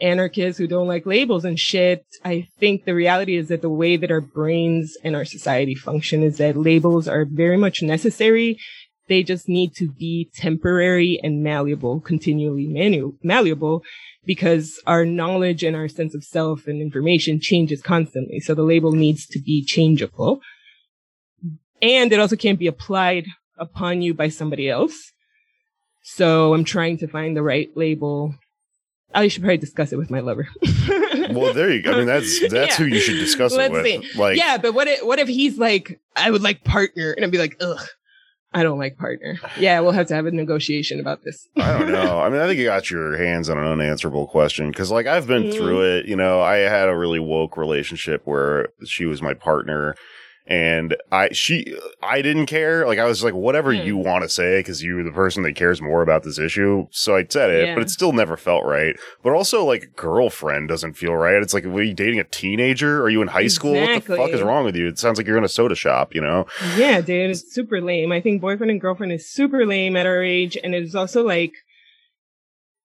anarchists 0.00 0.58
who 0.58 0.66
don't 0.66 0.88
like 0.88 1.06
labels 1.06 1.44
and 1.44 1.58
shit, 1.58 2.04
I 2.24 2.48
think 2.58 2.84
the 2.84 2.94
reality 2.94 3.36
is 3.36 3.48
that 3.48 3.62
the 3.62 3.70
way 3.70 3.96
that 3.96 4.10
our 4.10 4.20
brains 4.20 4.96
and 5.02 5.16
our 5.16 5.24
society 5.24 5.74
function 5.74 6.22
is 6.22 6.38
that 6.38 6.56
labels 6.56 7.08
are 7.08 7.24
very 7.24 7.56
much 7.56 7.82
necessary. 7.82 8.58
They 9.08 9.22
just 9.22 9.48
need 9.48 9.74
to 9.76 9.90
be 9.90 10.30
temporary 10.34 11.20
and 11.22 11.42
malleable, 11.42 12.00
continually 12.00 12.66
manu- 12.66 13.16
malleable 13.22 13.82
because 14.24 14.80
our 14.86 15.06
knowledge 15.06 15.62
and 15.62 15.76
our 15.76 15.88
sense 15.88 16.14
of 16.14 16.24
self 16.24 16.66
and 16.66 16.82
information 16.82 17.40
changes 17.40 17.80
constantly. 17.80 18.40
So 18.40 18.54
the 18.54 18.62
label 18.62 18.92
needs 18.92 19.26
to 19.28 19.38
be 19.38 19.64
changeable. 19.64 20.40
And 21.80 22.12
it 22.12 22.18
also 22.18 22.36
can't 22.36 22.58
be 22.58 22.66
applied 22.66 23.26
upon 23.58 24.02
you 24.02 24.12
by 24.12 24.28
somebody 24.28 24.68
else. 24.68 25.12
So 26.02 26.54
I'm 26.54 26.64
trying 26.64 26.98
to 26.98 27.08
find 27.08 27.36
the 27.36 27.42
right 27.42 27.68
label. 27.76 28.34
I 29.14 29.28
should 29.28 29.42
probably 29.42 29.56
discuss 29.58 29.92
it 29.92 29.96
with 29.96 30.10
my 30.10 30.20
lover. 30.20 30.48
well, 31.30 31.54
there 31.54 31.70
you 31.72 31.82
go. 31.82 31.92
I 31.92 31.96
mean, 31.98 32.06
that's 32.06 32.40
that's 32.50 32.52
Yeah. 32.52 32.76
who 32.76 32.84
you 32.86 33.00
should 33.00 33.18
discuss 33.18 33.52
it 33.52 33.56
Let's 33.56 33.72
with. 33.72 33.84
see. 33.84 34.18
Like, 34.18 34.36
yeah, 34.36 34.58
but 34.58 34.74
what 34.74 34.88
if, 34.88 35.04
what 35.04 35.18
if 35.18 35.28
he's 35.28 35.58
like, 35.58 36.00
I 36.14 36.30
would 36.30 36.42
like 36.42 36.64
partner, 36.64 37.12
and 37.12 37.24
I'd 37.24 37.30
be 37.30 37.38
like, 37.38 37.56
ugh, 37.60 37.80
I 38.52 38.62
don't 38.62 38.78
like 38.78 38.96
partner. 38.98 39.38
Yeah, 39.58 39.80
we'll 39.80 39.92
have 39.92 40.06
to 40.08 40.14
have 40.14 40.26
a 40.26 40.30
negotiation 40.30 40.98
about 41.00 41.22
this. 41.24 41.46
I 41.56 41.78
don't 41.78 41.92
know. 41.92 42.20
I 42.20 42.28
mean, 42.30 42.40
I 42.40 42.46
think 42.46 42.58
you 42.58 42.64
got 42.66 42.90
your 42.90 43.16
hands 43.16 43.48
on 43.50 43.58
an 43.58 43.66
unanswerable 43.66 44.26
question 44.26 44.70
because, 44.70 44.90
like, 44.90 45.06
I've 45.06 45.26
been 45.26 45.44
Mhm. 45.44 45.54
through 45.54 45.82
it. 45.98 46.06
You 46.06 46.16
know, 46.16 46.40
I 46.40 46.56
had 46.58 46.88
a 46.88 46.96
really 46.96 47.20
woke 47.20 47.56
relationship 47.56 48.22
where 48.24 48.68
she 48.86 49.04
was 49.06 49.20
my 49.22 49.34
partner, 49.34 49.94
and 50.46 50.96
I 51.10 51.30
she 51.32 51.76
I 52.02 52.22
didn't 52.22 52.46
care. 52.46 52.86
Like, 52.86 52.98
I 52.98 53.04
was 53.04 53.24
like, 53.24 53.34
whatever 53.34 53.74
Hmm. 53.74 53.82
you 53.86 53.96
want 53.96 54.22
to 54.22 54.28
say, 54.28 54.58
because 54.60 54.82
you're 54.82 55.02
the 55.02 55.10
person 55.12 55.42
that 55.42 55.56
cares 55.56 55.82
more 55.82 56.02
about 56.02 56.22
this 56.22 56.38
issue. 56.38 56.86
So 56.90 57.16
I 57.16 57.24
said 57.28 57.50
it, 57.50 57.66
Yeah. 57.68 57.74
but 57.74 57.82
it 57.82 57.90
still 57.90 58.12
never 58.12 58.36
felt 58.36 58.64
right. 58.64 58.96
But 59.22 59.32
also, 59.32 59.64
like, 59.64 59.90
girlfriend 59.96 60.68
doesn't 60.68 60.94
feel 60.94 61.14
right. 61.14 61.42
It's 61.42 61.54
like, 61.54 61.64
were 61.64 61.82
you 61.82 61.94
dating 61.94 62.20
a 62.20 62.24
teenager? 62.24 63.02
Are 63.02 63.08
you 63.08 63.22
in 63.22 63.28
high 63.28 63.48
school? 63.48 63.74
What 63.74 64.04
the 64.04 64.16
fuck 64.16 64.30
is 64.30 64.42
wrong 64.42 64.64
with 64.64 64.76
you? 64.76 64.86
It 64.88 64.98
sounds 64.98 65.18
like 65.18 65.26
you're 65.26 65.38
in 65.38 65.44
a 65.44 65.48
soda 65.48 65.74
shop. 65.74 66.14
You 66.14 66.20
know? 66.20 66.46
Yeah, 66.76 67.00
dude, 67.00 67.30
it's 67.30 67.52
super 67.52 67.80
lame. 67.80 68.12
I 68.12 68.20
think 68.20 68.40
boyfriend 68.40 68.70
and 68.70 68.80
girlfriend 68.80 69.12
is 69.12 69.28
super 69.28 69.66
lame 69.66 69.96
at 69.96 70.06
our 70.06 70.22
age, 70.22 70.56
and 70.62 70.74
it 70.74 70.82
is 70.82 70.94
also 70.94 71.22
like 71.24 71.52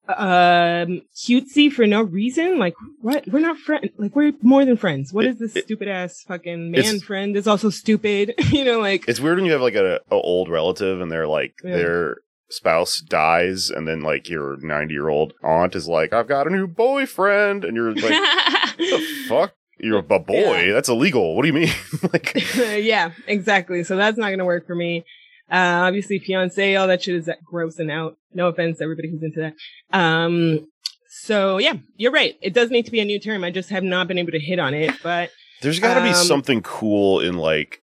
um 0.07 1.01
cutesy 1.15 1.71
for 1.71 1.85
no 1.87 2.01
reason. 2.01 2.59
Like, 2.59 2.73
what? 3.01 3.27
We're 3.27 3.39
not 3.39 3.57
friends. 3.57 3.89
Like, 3.97 4.15
we're 4.15 4.33
more 4.41 4.65
than 4.65 4.77
friends. 4.77 5.13
What 5.13 5.25
is 5.25 5.37
this 5.39 5.55
It- 5.55 5.65
stupid 5.65 5.87
ass 5.87 6.23
fucking 6.27 6.71
man 6.71 6.99
friend? 6.99 7.35
Is 7.37 7.47
also 7.47 7.69
stupid. 7.69 8.33
you 8.51 8.65
know, 8.65 8.79
like 8.79 9.05
It's 9.07 9.19
weird 9.19 9.37
when 9.37 9.45
you 9.45 9.51
have 9.53 9.61
like 9.61 9.75
a, 9.75 9.95
a 10.09 10.15
old 10.15 10.49
relative 10.49 11.01
and 11.01 11.11
they're 11.11 11.27
like 11.27 11.53
Yeah. 11.63 11.75
their 11.77 12.17
spouse 12.49 12.99
dies 12.99 13.69
and 13.69 13.87
then 13.87 14.01
like 14.01 14.27
your 14.27 14.57
90 14.57 14.93
year 14.93 15.07
old 15.07 15.33
aunt 15.41 15.73
is 15.73 15.87
like 15.87 16.11
I've 16.11 16.27
got 16.27 16.47
a 16.47 16.49
new 16.49 16.67
boyfriend 16.67 17.63
and 17.63 17.77
you're 17.77 17.93
like 17.93 18.03
What 18.11 18.77
the 18.77 19.07
fuck 19.29 19.53
you're 19.79 19.99
a 19.99 20.03
boy 20.19 20.63
Yeah. 20.65 20.73
that's 20.73 20.89
illegal 20.89 21.33
what 21.35 21.43
do 21.43 21.47
you 21.47 21.53
mean 21.53 21.69
like 22.13 22.33
yeah, 22.55 23.11
exactly. 23.25 23.83
So 23.85 23.95
that's 23.95 24.17
not 24.17 24.27
going 24.27 24.39
to 24.39 24.45
work 24.45 24.67
for 24.67 24.75
me. 24.75 25.05
Uh, 25.51 25.83
obviously, 25.85 26.17
fiance, 26.19 26.75
all 26.75 26.87
that 26.87 27.03
shit 27.03 27.15
is 27.15 27.29
gross 27.43 27.77
and 27.79 27.91
out. 27.91 28.17
No 28.33 28.47
offense 28.47 28.81
everybody 28.81 29.09
who's 29.09 29.23
into 29.23 29.41
that. 29.41 29.97
Um, 29.97 30.67
so 31.09 31.57
yeah, 31.57 31.73
you're 31.97 32.11
right. 32.11 32.37
It 32.41 32.53
does 32.53 32.71
need 32.71 32.85
to 32.85 32.91
be 32.91 33.01
a 33.01 33.05
new 33.05 33.19
term. 33.19 33.43
I 33.43 33.51
just 33.51 33.69
have 33.69 33.83
not 33.83 34.07
been 34.07 34.17
able 34.17 34.31
to 34.31 34.39
hit 34.39 34.59
on 34.59 34.73
it, 34.73 34.95
but 35.03 35.29
there's 35.61 35.79
got 35.79 35.95
to 35.95 36.01
be 36.01 36.09
Um, 36.09 36.15
something 36.15 36.61
cool 36.61 37.19
in 37.19 37.37
like 37.37 37.81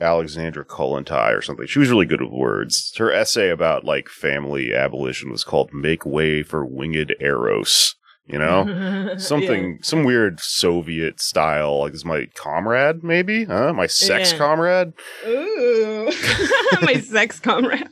Alexandra 0.00 0.64
Kollontai 0.64 1.36
or 1.36 1.42
something 1.42 1.66
she 1.66 1.78
was 1.78 1.90
really 1.90 2.06
good 2.06 2.22
with 2.22 2.32
words 2.32 2.94
her 2.96 3.12
essay 3.12 3.50
about 3.50 3.84
like 3.84 4.08
family 4.08 4.74
abolition 4.74 5.30
was 5.30 5.44
called 5.44 5.74
make 5.74 6.06
way 6.06 6.42
for 6.42 6.64
winged 6.64 7.14
eros 7.20 7.96
You 8.32 8.38
know, 8.38 9.14
something, 9.18 9.78
some 9.82 10.04
weird 10.04 10.40
Soviet 10.40 11.20
style. 11.20 11.80
Like 11.80 11.94
is 11.94 12.04
my 12.04 12.26
comrade, 12.34 13.02
maybe, 13.02 13.44
huh? 13.44 13.72
My 13.72 13.86
sex 13.86 14.32
Yeah. 14.32 14.38
comrade. 14.38 14.92
Ooh, 15.26 16.10
my 16.82 16.94
sex 17.00 17.40
comrade, 17.40 17.88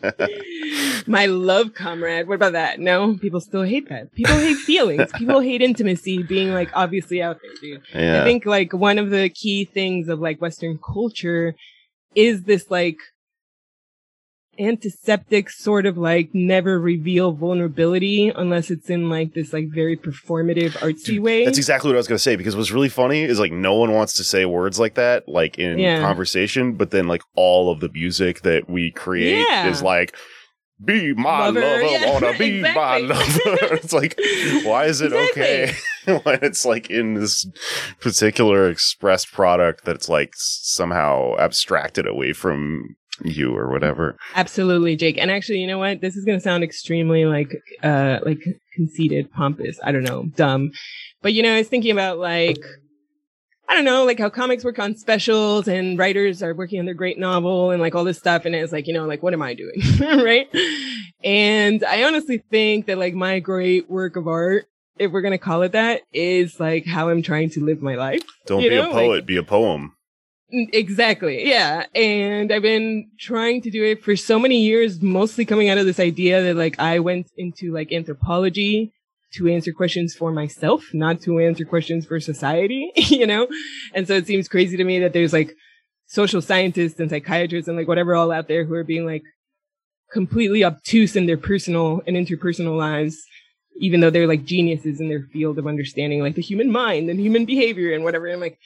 my 1.06 1.26
love 1.26 1.74
comrade. 1.74 2.28
What 2.28 2.36
about 2.36 2.52
that? 2.52 2.78
No, 2.80 3.16
people 3.18 3.40
still 3.40 3.62
hate 3.64 3.88
that. 3.88 4.12
People 4.14 4.36
hate 4.36 4.56
feelings. 4.58 5.10
People 5.16 5.40
hate 5.40 5.62
intimacy 5.62 6.22
being 6.22 6.52
like 6.52 6.70
obviously 6.74 7.20
out 7.22 7.38
there, 7.42 7.52
dude. 7.60 7.82
Yeah, 7.94 8.20
I 8.22 8.24
think 8.24 8.46
like 8.46 8.72
one 8.72 8.98
of 8.98 9.10
the 9.10 9.28
key 9.30 9.64
things 9.64 10.08
of 10.08 10.20
like 10.20 10.40
Western 10.40 10.78
culture 10.78 11.54
is 12.14 12.44
this 12.44 12.70
like 12.70 12.96
antiseptic 14.58 15.50
sort 15.50 15.86
of 15.86 15.96
like 15.98 16.30
never 16.34 16.78
reveal 16.80 17.32
vulnerability 17.32 18.28
unless 18.34 18.70
it's 18.70 18.90
in 18.90 19.08
like 19.08 19.34
this 19.34 19.52
like 19.52 19.68
very 19.72 19.96
performative 19.96 20.70
artsy 20.78 21.04
Dude, 21.04 21.22
way. 21.22 21.44
That's 21.44 21.58
exactly 21.58 21.88
what 21.88 21.96
I 21.96 21.98
was 21.98 22.08
gonna 22.08 22.18
say 22.18 22.36
because 22.36 22.56
what's 22.56 22.70
really 22.72 22.88
funny 22.88 23.22
is 23.22 23.38
like 23.38 23.52
no 23.52 23.74
one 23.74 23.92
wants 23.92 24.14
to 24.14 24.24
say 24.24 24.44
words 24.44 24.78
like 24.78 24.94
that 24.94 25.28
like 25.28 25.58
in 25.58 25.78
Yeah. 25.78 26.00
conversation, 26.00 26.74
but 26.74 26.90
then 26.90 27.06
like 27.08 27.22
all 27.36 27.70
of 27.70 27.80
the 27.80 27.88
music 27.90 28.42
that 28.42 28.68
we 28.68 28.90
create 28.90 29.46
Yeah. 29.48 29.68
is 29.68 29.82
like 29.82 30.16
be 30.84 31.12
my 31.12 31.46
Lover, 31.48 31.60
lover, 31.60 31.82
yeah, 31.82 32.12
wanna 32.12 32.32
be 32.38 32.62
my 32.62 32.98
lover. 32.98 33.40
it's 33.74 33.92
like 33.92 34.18
why 34.64 34.84
is 34.84 35.00
it 35.00 35.12
okay 35.12 35.72
when 36.04 36.38
it's 36.42 36.64
like 36.64 36.88
in 36.88 37.14
this 37.14 37.46
particular 38.00 38.70
expressed 38.70 39.32
product 39.32 39.84
that's 39.84 40.08
like 40.08 40.30
somehow 40.36 41.36
abstracted 41.38 42.06
away 42.06 42.32
from 42.32 42.94
you 43.24 43.54
or 43.56 43.70
whatever. 43.70 44.16
Absolutely, 44.34 44.96
Jake. 44.96 45.18
And 45.18 45.30
actually, 45.30 45.58
you 45.60 45.66
know 45.66 45.78
what? 45.78 46.00
This 46.00 46.16
is 46.16 46.24
going 46.24 46.38
to 46.38 46.42
sound 46.42 46.62
extremely 46.64 47.24
like, 47.24 47.54
uh, 47.82 48.18
like 48.24 48.40
conceited, 48.74 49.30
pompous. 49.32 49.78
I 49.84 49.92
don't 49.92 50.04
know, 50.04 50.24
dumb. 50.36 50.70
But 51.22 51.32
you 51.34 51.42
know, 51.42 51.54
I 51.54 51.58
was 51.58 51.68
thinking 51.68 51.90
about 51.90 52.18
like, 52.18 52.58
I 53.68 53.74
don't 53.74 53.84
know, 53.84 54.04
like 54.04 54.18
how 54.18 54.30
comics 54.30 54.64
work 54.64 54.78
on 54.78 54.96
specials 54.96 55.68
and 55.68 55.98
writers 55.98 56.42
are 56.42 56.54
working 56.54 56.78
on 56.80 56.86
their 56.86 56.94
great 56.94 57.18
novel 57.18 57.70
and 57.70 57.82
like 57.82 57.94
all 57.94 58.04
this 58.04 58.18
stuff. 58.18 58.44
And 58.46 58.54
it's 58.54 58.72
like, 58.72 58.86
you 58.86 58.94
know, 58.94 59.04
like, 59.06 59.22
what 59.22 59.34
am 59.34 59.42
I 59.42 59.52
doing? 59.54 59.74
right. 60.00 60.48
And 61.22 61.84
I 61.84 62.04
honestly 62.04 62.38
think 62.50 62.86
that 62.86 62.96
like 62.98 63.14
my 63.14 63.40
great 63.40 63.90
work 63.90 64.16
of 64.16 64.26
art, 64.26 64.66
if 64.98 65.10
we're 65.12 65.20
going 65.20 65.32
to 65.32 65.38
call 65.38 65.62
it 65.62 65.72
that, 65.72 66.02
is 66.12 66.58
like 66.58 66.86
how 66.86 67.08
I'm 67.10 67.22
trying 67.22 67.50
to 67.50 67.64
live 67.64 67.82
my 67.82 67.94
life. 67.96 68.22
Don't 68.46 68.62
You 68.62 68.70
be 68.70 68.76
know, 68.76 68.90
a 68.90 68.92
poet, 68.92 69.08
like- 69.16 69.26
be 69.26 69.36
a 69.36 69.42
poem. 69.42 69.92
Exactly. 70.50 71.46
Yeah. 71.46 71.84
And 71.94 72.50
I've 72.50 72.62
been 72.62 73.10
trying 73.18 73.60
to 73.62 73.70
do 73.70 73.84
it 73.84 74.02
for 74.02 74.16
so 74.16 74.38
many 74.38 74.62
years, 74.62 75.02
mostly 75.02 75.44
coming 75.44 75.68
out 75.68 75.78
of 75.78 75.84
this 75.84 76.00
idea 76.00 76.42
that 76.42 76.56
like 76.56 76.78
I 76.78 77.00
went 77.00 77.30
into 77.36 77.72
like 77.72 77.92
anthropology 77.92 78.92
to 79.34 79.46
answer 79.48 79.72
questions 79.72 80.14
for 80.14 80.32
myself, 80.32 80.84
not 80.94 81.20
to 81.22 81.38
answer 81.38 81.66
questions 81.66 82.06
for 82.06 82.18
society, 82.18 82.90
you 82.96 83.26
know? 83.26 83.46
And 83.94 84.06
so 84.08 84.14
it 84.14 84.26
seems 84.26 84.48
crazy 84.48 84.78
to 84.78 84.84
me 84.84 84.98
that 85.00 85.12
there's 85.12 85.34
like 85.34 85.54
social 86.06 86.40
scientists 86.40 86.98
and 86.98 87.10
psychiatrists 87.10 87.68
and 87.68 87.76
like 87.76 87.88
whatever 87.88 88.14
all 88.14 88.32
out 88.32 88.48
there 88.48 88.64
who 88.64 88.72
are 88.72 88.84
being 88.84 89.04
like 89.04 89.22
completely 90.10 90.64
obtuse 90.64 91.14
in 91.14 91.26
their 91.26 91.36
personal 91.36 92.00
and 92.06 92.16
interpersonal 92.16 92.78
lives, 92.78 93.18
even 93.78 94.00
though 94.00 94.08
they're 94.08 94.26
like 94.26 94.46
geniuses 94.46 94.98
in 94.98 95.08
their 95.10 95.26
field 95.30 95.58
of 95.58 95.66
understanding 95.66 96.22
like 96.22 96.36
the 96.36 96.40
human 96.40 96.72
mind 96.72 97.10
and 97.10 97.20
human 97.20 97.44
behavior 97.44 97.92
and 97.92 98.02
whatever. 98.02 98.28
I'm 98.28 98.40
like, 98.40 98.58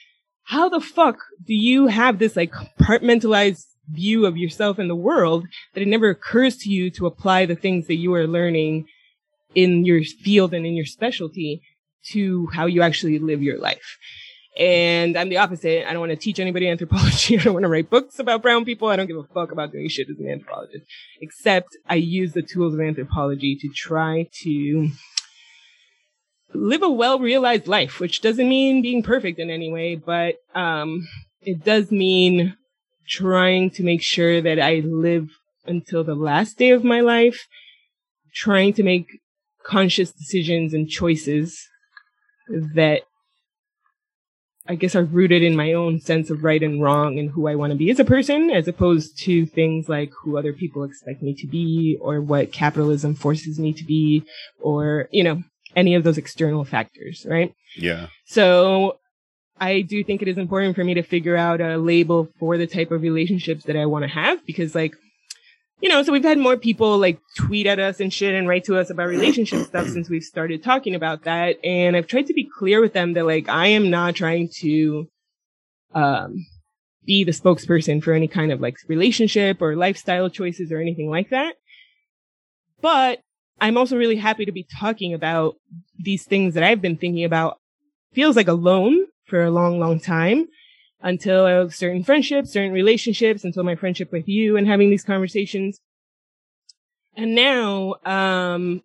how 0.43 0.69
the 0.69 0.81
fuck 0.81 1.17
do 1.45 1.53
you 1.53 1.87
have 1.87 2.19
this 2.19 2.35
like 2.35 2.51
compartmentalized 2.51 3.65
view 3.89 4.25
of 4.25 4.37
yourself 4.37 4.79
and 4.79 4.89
the 4.89 4.95
world 4.95 5.45
that 5.73 5.81
it 5.81 5.87
never 5.87 6.09
occurs 6.09 6.57
to 6.57 6.69
you 6.69 6.89
to 6.91 7.05
apply 7.05 7.45
the 7.45 7.55
things 7.55 7.87
that 7.87 7.95
you 7.95 8.13
are 8.13 8.27
learning 8.27 8.85
in 9.55 9.85
your 9.85 10.03
field 10.03 10.53
and 10.53 10.65
in 10.65 10.73
your 10.73 10.85
specialty 10.85 11.61
to 12.05 12.47
how 12.53 12.65
you 12.65 12.81
actually 12.81 13.19
live 13.19 13.41
your 13.41 13.59
life? 13.59 13.97
And 14.57 15.17
I'm 15.17 15.29
the 15.29 15.37
opposite. 15.37 15.87
I 15.87 15.93
don't 15.93 15.99
want 15.99 16.11
to 16.11 16.15
teach 16.15 16.39
anybody 16.39 16.69
anthropology. 16.69 17.37
I 17.39 17.43
don't 17.43 17.53
want 17.53 17.63
to 17.63 17.69
write 17.69 17.89
books 17.89 18.19
about 18.19 18.41
brown 18.41 18.65
people. 18.65 18.87
I 18.87 18.95
don't 18.95 19.07
give 19.07 19.17
a 19.17 19.23
fuck 19.33 19.51
about 19.51 19.71
doing 19.71 19.87
shit 19.89 20.09
as 20.09 20.19
an 20.19 20.29
anthropologist, 20.29 20.85
except 21.21 21.75
I 21.89 21.95
use 21.95 22.33
the 22.33 22.43
tools 22.43 22.73
of 22.73 22.81
anthropology 22.81 23.55
to 23.61 23.69
try 23.69 24.29
to 24.43 24.89
live 26.53 26.83
a 26.83 26.89
well 26.89 27.19
realized 27.19 27.67
life, 27.67 27.99
which 27.99 28.21
doesn't 28.21 28.47
mean 28.47 28.81
being 28.81 29.03
perfect 29.03 29.39
in 29.39 29.49
any 29.49 29.71
way, 29.71 29.95
but 29.95 30.35
um, 30.55 31.07
it 31.41 31.63
does 31.63 31.91
mean 31.91 32.55
trying 33.07 33.69
to 33.71 33.83
make 33.83 34.01
sure 34.01 34.41
that 34.41 34.59
I 34.59 34.81
live 34.85 35.29
until 35.65 36.03
the 36.03 36.15
last 36.15 36.57
day 36.57 36.71
of 36.71 36.83
my 36.83 37.01
life, 37.01 37.47
trying 38.33 38.73
to 38.73 38.83
make 38.83 39.07
conscious 39.65 40.11
decisions 40.11 40.73
and 40.73 40.89
choices 40.89 41.67
that 42.47 43.01
I 44.65 44.75
guess 44.75 44.95
are 44.95 45.03
rooted 45.03 45.43
in 45.43 45.57
my 45.57 45.73
own 45.73 45.99
sense 45.99 46.29
of 46.29 46.43
right 46.43 46.63
and 46.63 46.81
wrong 46.81 47.19
and 47.19 47.29
who 47.29 47.47
I 47.47 47.55
want 47.55 47.71
to 47.71 47.77
be 47.77 47.89
as 47.89 47.99
a 47.99 48.05
person, 48.05 48.49
as 48.49 48.67
opposed 48.67 49.19
to 49.23 49.45
things 49.45 49.89
like 49.89 50.11
who 50.21 50.37
other 50.37 50.53
people 50.53 50.83
expect 50.83 51.21
me 51.21 51.33
to 51.35 51.47
be 51.47 51.97
or 51.99 52.21
what 52.21 52.53
capitalism 52.53 53.13
forces 53.13 53.59
me 53.59 53.73
to 53.73 53.83
be 53.83 54.23
or, 54.61 55.09
you 55.11 55.23
know, 55.23 55.43
any 55.75 55.95
of 55.95 56.03
those 56.03 56.17
external 56.17 56.65
factors, 56.65 57.25
right? 57.29 57.53
Yeah. 57.75 58.07
So 58.25 58.99
I 59.59 59.81
do 59.81 60.03
think 60.03 60.21
it 60.21 60.27
is 60.27 60.37
important 60.37 60.75
for 60.75 60.83
me 60.83 60.93
to 60.95 61.03
figure 61.03 61.35
out 61.35 61.61
a 61.61 61.77
label 61.77 62.27
for 62.39 62.57
the 62.57 62.67
type 62.67 62.91
of 62.91 63.01
relationships 63.01 63.65
that 63.65 63.77
I 63.77 63.85
want 63.85 64.03
to 64.03 64.09
have 64.09 64.45
because 64.45 64.75
like, 64.75 64.95
you 65.81 65.89
know, 65.89 66.01
so 66.03 66.11
we've 66.11 66.23
had 66.23 66.37
more 66.37 66.57
people 66.57 66.97
like 66.97 67.19
tweet 67.37 67.67
at 67.67 67.79
us 67.79 67.99
and 67.99 68.13
shit 68.13 68.35
and 68.35 68.47
write 68.47 68.63
to 68.65 68.77
us 68.77 68.89
about 68.89 69.07
relationship 69.07 69.65
stuff 69.67 69.87
since 69.87 70.09
we've 70.09 70.23
started 70.23 70.63
talking 70.63 70.95
about 70.95 71.23
that. 71.23 71.57
And 71.63 71.95
I've 71.95 72.07
tried 72.07 72.27
to 72.27 72.33
be 72.33 72.49
clear 72.57 72.81
with 72.81 72.93
them 72.93 73.13
that 73.13 73.25
like, 73.25 73.49
I 73.49 73.67
am 73.67 73.89
not 73.89 74.15
trying 74.15 74.49
to, 74.59 75.07
um, 75.93 76.45
be 77.05 77.23
the 77.23 77.31
spokesperson 77.31 78.01
for 78.01 78.13
any 78.13 78.27
kind 78.27 78.51
of 78.51 78.61
like 78.61 78.77
relationship 78.87 79.61
or 79.61 79.75
lifestyle 79.75 80.29
choices 80.29 80.71
or 80.71 80.79
anything 80.79 81.09
like 81.09 81.29
that. 81.29 81.55
But 82.81 83.19
I'm 83.59 83.77
also 83.77 83.97
really 83.97 84.17
happy 84.17 84.45
to 84.45 84.51
be 84.51 84.67
talking 84.79 85.13
about 85.13 85.55
these 85.97 86.25
things 86.25 86.53
that 86.53 86.63
I've 86.63 86.81
been 86.81 86.97
thinking 86.97 87.23
about 87.23 87.59
feels 88.13 88.35
like 88.35 88.47
alone 88.47 89.05
for 89.25 89.43
a 89.43 89.51
long, 89.51 89.79
long 89.79 89.99
time 89.99 90.47
until 91.01 91.45
I 91.45 91.51
have 91.51 91.75
certain 91.75 92.03
friendships, 92.03 92.51
certain 92.51 92.71
relationships, 92.71 93.43
until 93.43 93.63
my 93.63 93.75
friendship 93.75 94.11
with 94.11 94.27
you 94.27 94.57
and 94.57 94.67
having 94.67 94.89
these 94.89 95.03
conversations. 95.03 95.79
And 97.15 97.35
now, 97.35 97.95
um, 98.05 98.83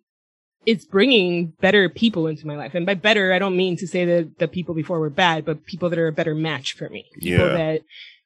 it's 0.65 0.85
bringing 0.85 1.47
better 1.61 1.89
people 1.89 2.27
into 2.27 2.45
my 2.45 2.55
life. 2.55 2.75
And 2.75 2.85
by 2.85 2.93
better, 2.93 3.33
I 3.33 3.39
don't 3.39 3.55
mean 3.57 3.77
to 3.77 3.87
say 3.87 4.05
that 4.05 4.37
the 4.39 4.47
people 4.47 4.75
before 4.75 4.99
were 4.99 5.09
bad, 5.09 5.45
but 5.45 5.65
people 5.65 5.89
that 5.89 5.97
are 5.97 6.07
a 6.07 6.13
better 6.13 6.35
match 6.35 6.73
for 6.73 6.89
me. 6.89 7.05
People 7.19 7.47
Yeah. 7.47 7.53
that 7.53 7.81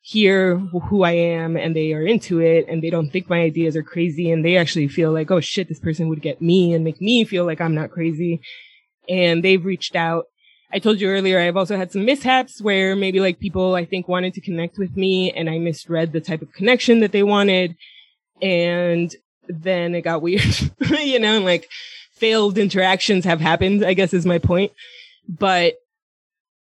hear 0.06 0.58
who 0.58 1.04
I 1.04 1.12
am 1.12 1.56
and 1.56 1.74
they 1.74 1.94
are 1.94 2.06
into 2.06 2.42
it 2.42 2.66
and 2.68 2.84
they 2.84 2.90
don't 2.90 3.10
think 3.10 3.30
my 3.30 3.40
ideas 3.40 3.78
are 3.78 3.84
crazy 3.84 4.30
and 4.30 4.44
they 4.44 4.58
actually 4.58 4.90
feel 4.90 5.14
like, 5.14 5.32
oh 5.32 5.40
shit, 5.40 5.70
this 5.70 5.80
person 5.80 6.10
would 6.10 6.22
get 6.22 6.42
me 6.42 6.74
and 6.74 6.84
make 6.84 7.00
me 7.00 7.24
feel 7.24 7.46
like 7.46 7.62
I'm 7.62 7.74
not 7.74 7.90
crazy. 7.90 8.42
And 9.08 9.42
they've 9.42 9.64
reached 9.64 9.96
out. 9.96 10.26
I 10.74 10.80
told 10.80 11.00
you 11.00 11.08
earlier, 11.08 11.40
I've 11.40 11.56
also 11.56 11.78
had 11.78 11.94
some 11.94 12.04
mishaps 12.04 12.62
where 12.62 12.98
maybe 12.98 13.22
like 13.22 13.40
people 13.40 13.76
I 13.76 13.86
think 13.86 14.10
wanted 14.10 14.34
to 14.34 14.42
connect 14.42 14.78
with 14.78 14.98
me 14.98 15.32
and 15.32 15.50
I 15.50 15.58
misread 15.58 16.12
the 16.12 16.20
type 16.20 16.42
of 16.42 16.52
connection 16.52 17.00
that 17.00 17.14
they 17.14 17.24
wanted. 17.24 17.78
And 18.42 19.16
then 19.48 19.96
it 19.96 20.02
got 20.02 20.22
weird, 20.22 20.44
you 21.00 21.20
know, 21.20 21.38
and 21.38 21.46
like 21.46 21.70
failed 22.12 22.58
interactions 22.58 23.24
have 23.24 23.40
happened, 23.40 23.86
I 23.86 23.94
guess 23.94 24.14
is 24.14 24.26
my 24.26 24.40
point. 24.40 24.74
But 25.30 25.76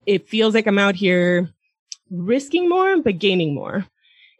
it 0.05 0.27
feels 0.29 0.53
like 0.53 0.67
I'm 0.67 0.77
out 0.77 0.95
here 0.95 1.52
risking 2.13 2.69
more, 2.69 3.01
but 3.01 3.19
gaining 3.19 3.53
more. 3.55 3.85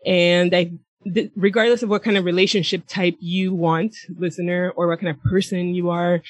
And 0.06 0.56
I, 0.56 0.72
th- 1.12 1.32
regardless 1.36 1.84
of 1.84 1.90
what 1.90 2.04
kind 2.04 2.18
of 2.18 2.26
relationship 2.26 2.84
type 2.88 3.16
you 3.20 3.54
want, 3.54 3.96
listener, 4.18 4.72
or 4.76 4.88
what 4.88 5.00
kind 5.00 5.10
of 5.10 5.22
person 5.24 5.74
you 5.74 5.90
are, 5.90 6.22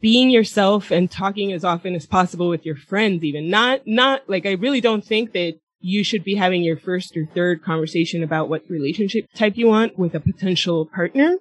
being 0.00 0.30
yourself 0.30 0.90
and 0.90 1.10
talking 1.10 1.52
as 1.52 1.64
often 1.64 1.94
as 1.94 2.06
possible 2.06 2.48
with 2.48 2.64
your 2.64 2.76
friends, 2.76 3.24
even 3.24 3.50
not, 3.50 3.86
not 3.86 4.28
like 4.28 4.46
I 4.46 4.52
really 4.52 4.80
don't 4.80 5.04
think 5.04 5.32
that 5.32 5.58
you 5.80 6.04
should 6.04 6.24
be 6.24 6.34
having 6.34 6.62
your 6.62 6.76
first 6.76 7.16
or 7.16 7.26
third 7.26 7.62
conversation 7.62 8.22
about 8.22 8.48
what 8.48 8.68
relationship 8.68 9.26
type 9.34 9.56
you 9.56 9.66
want 9.66 9.98
with 9.98 10.14
a 10.14 10.20
potential 10.20 10.86
partner. 10.86 11.36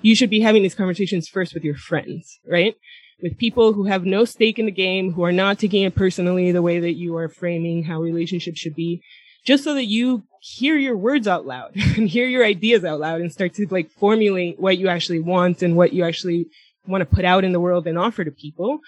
You 0.00 0.14
should 0.14 0.30
be 0.30 0.40
having 0.40 0.62
these 0.62 0.74
conversations 0.74 1.28
first 1.28 1.54
with 1.54 1.64
your 1.64 1.76
friends, 1.76 2.38
right? 2.46 2.74
With 3.20 3.38
people 3.38 3.72
who 3.72 3.84
have 3.84 4.04
no 4.04 4.24
stake 4.24 4.58
in 4.58 4.66
the 4.66 4.72
game, 4.72 5.12
who 5.12 5.24
are 5.24 5.32
not 5.32 5.58
taking 5.58 5.82
it 5.82 5.94
personally 5.94 6.52
the 6.52 6.62
way 6.62 6.78
that 6.78 6.94
you 6.94 7.16
are 7.16 7.28
framing 7.28 7.82
how 7.84 8.00
relationships 8.00 8.60
should 8.60 8.76
be, 8.76 9.02
just 9.44 9.64
so 9.64 9.74
that 9.74 9.86
you 9.86 10.22
hear 10.40 10.76
your 10.76 10.96
words 10.96 11.26
out 11.26 11.46
loud 11.46 11.72
and 11.96 12.08
hear 12.08 12.28
your 12.28 12.44
ideas 12.44 12.84
out 12.84 13.00
loud 13.00 13.20
and 13.20 13.32
start 13.32 13.54
to 13.54 13.66
like 13.70 13.90
formulate 13.90 14.60
what 14.60 14.78
you 14.78 14.88
actually 14.88 15.20
want 15.20 15.62
and 15.62 15.76
what 15.76 15.92
you 15.92 16.04
actually 16.04 16.46
want 16.86 17.02
to 17.02 17.16
put 17.16 17.24
out 17.24 17.44
in 17.44 17.52
the 17.52 17.60
world 17.60 17.86
and 17.86 17.98
offer 17.98 18.24
to 18.24 18.30
people. 18.30 18.78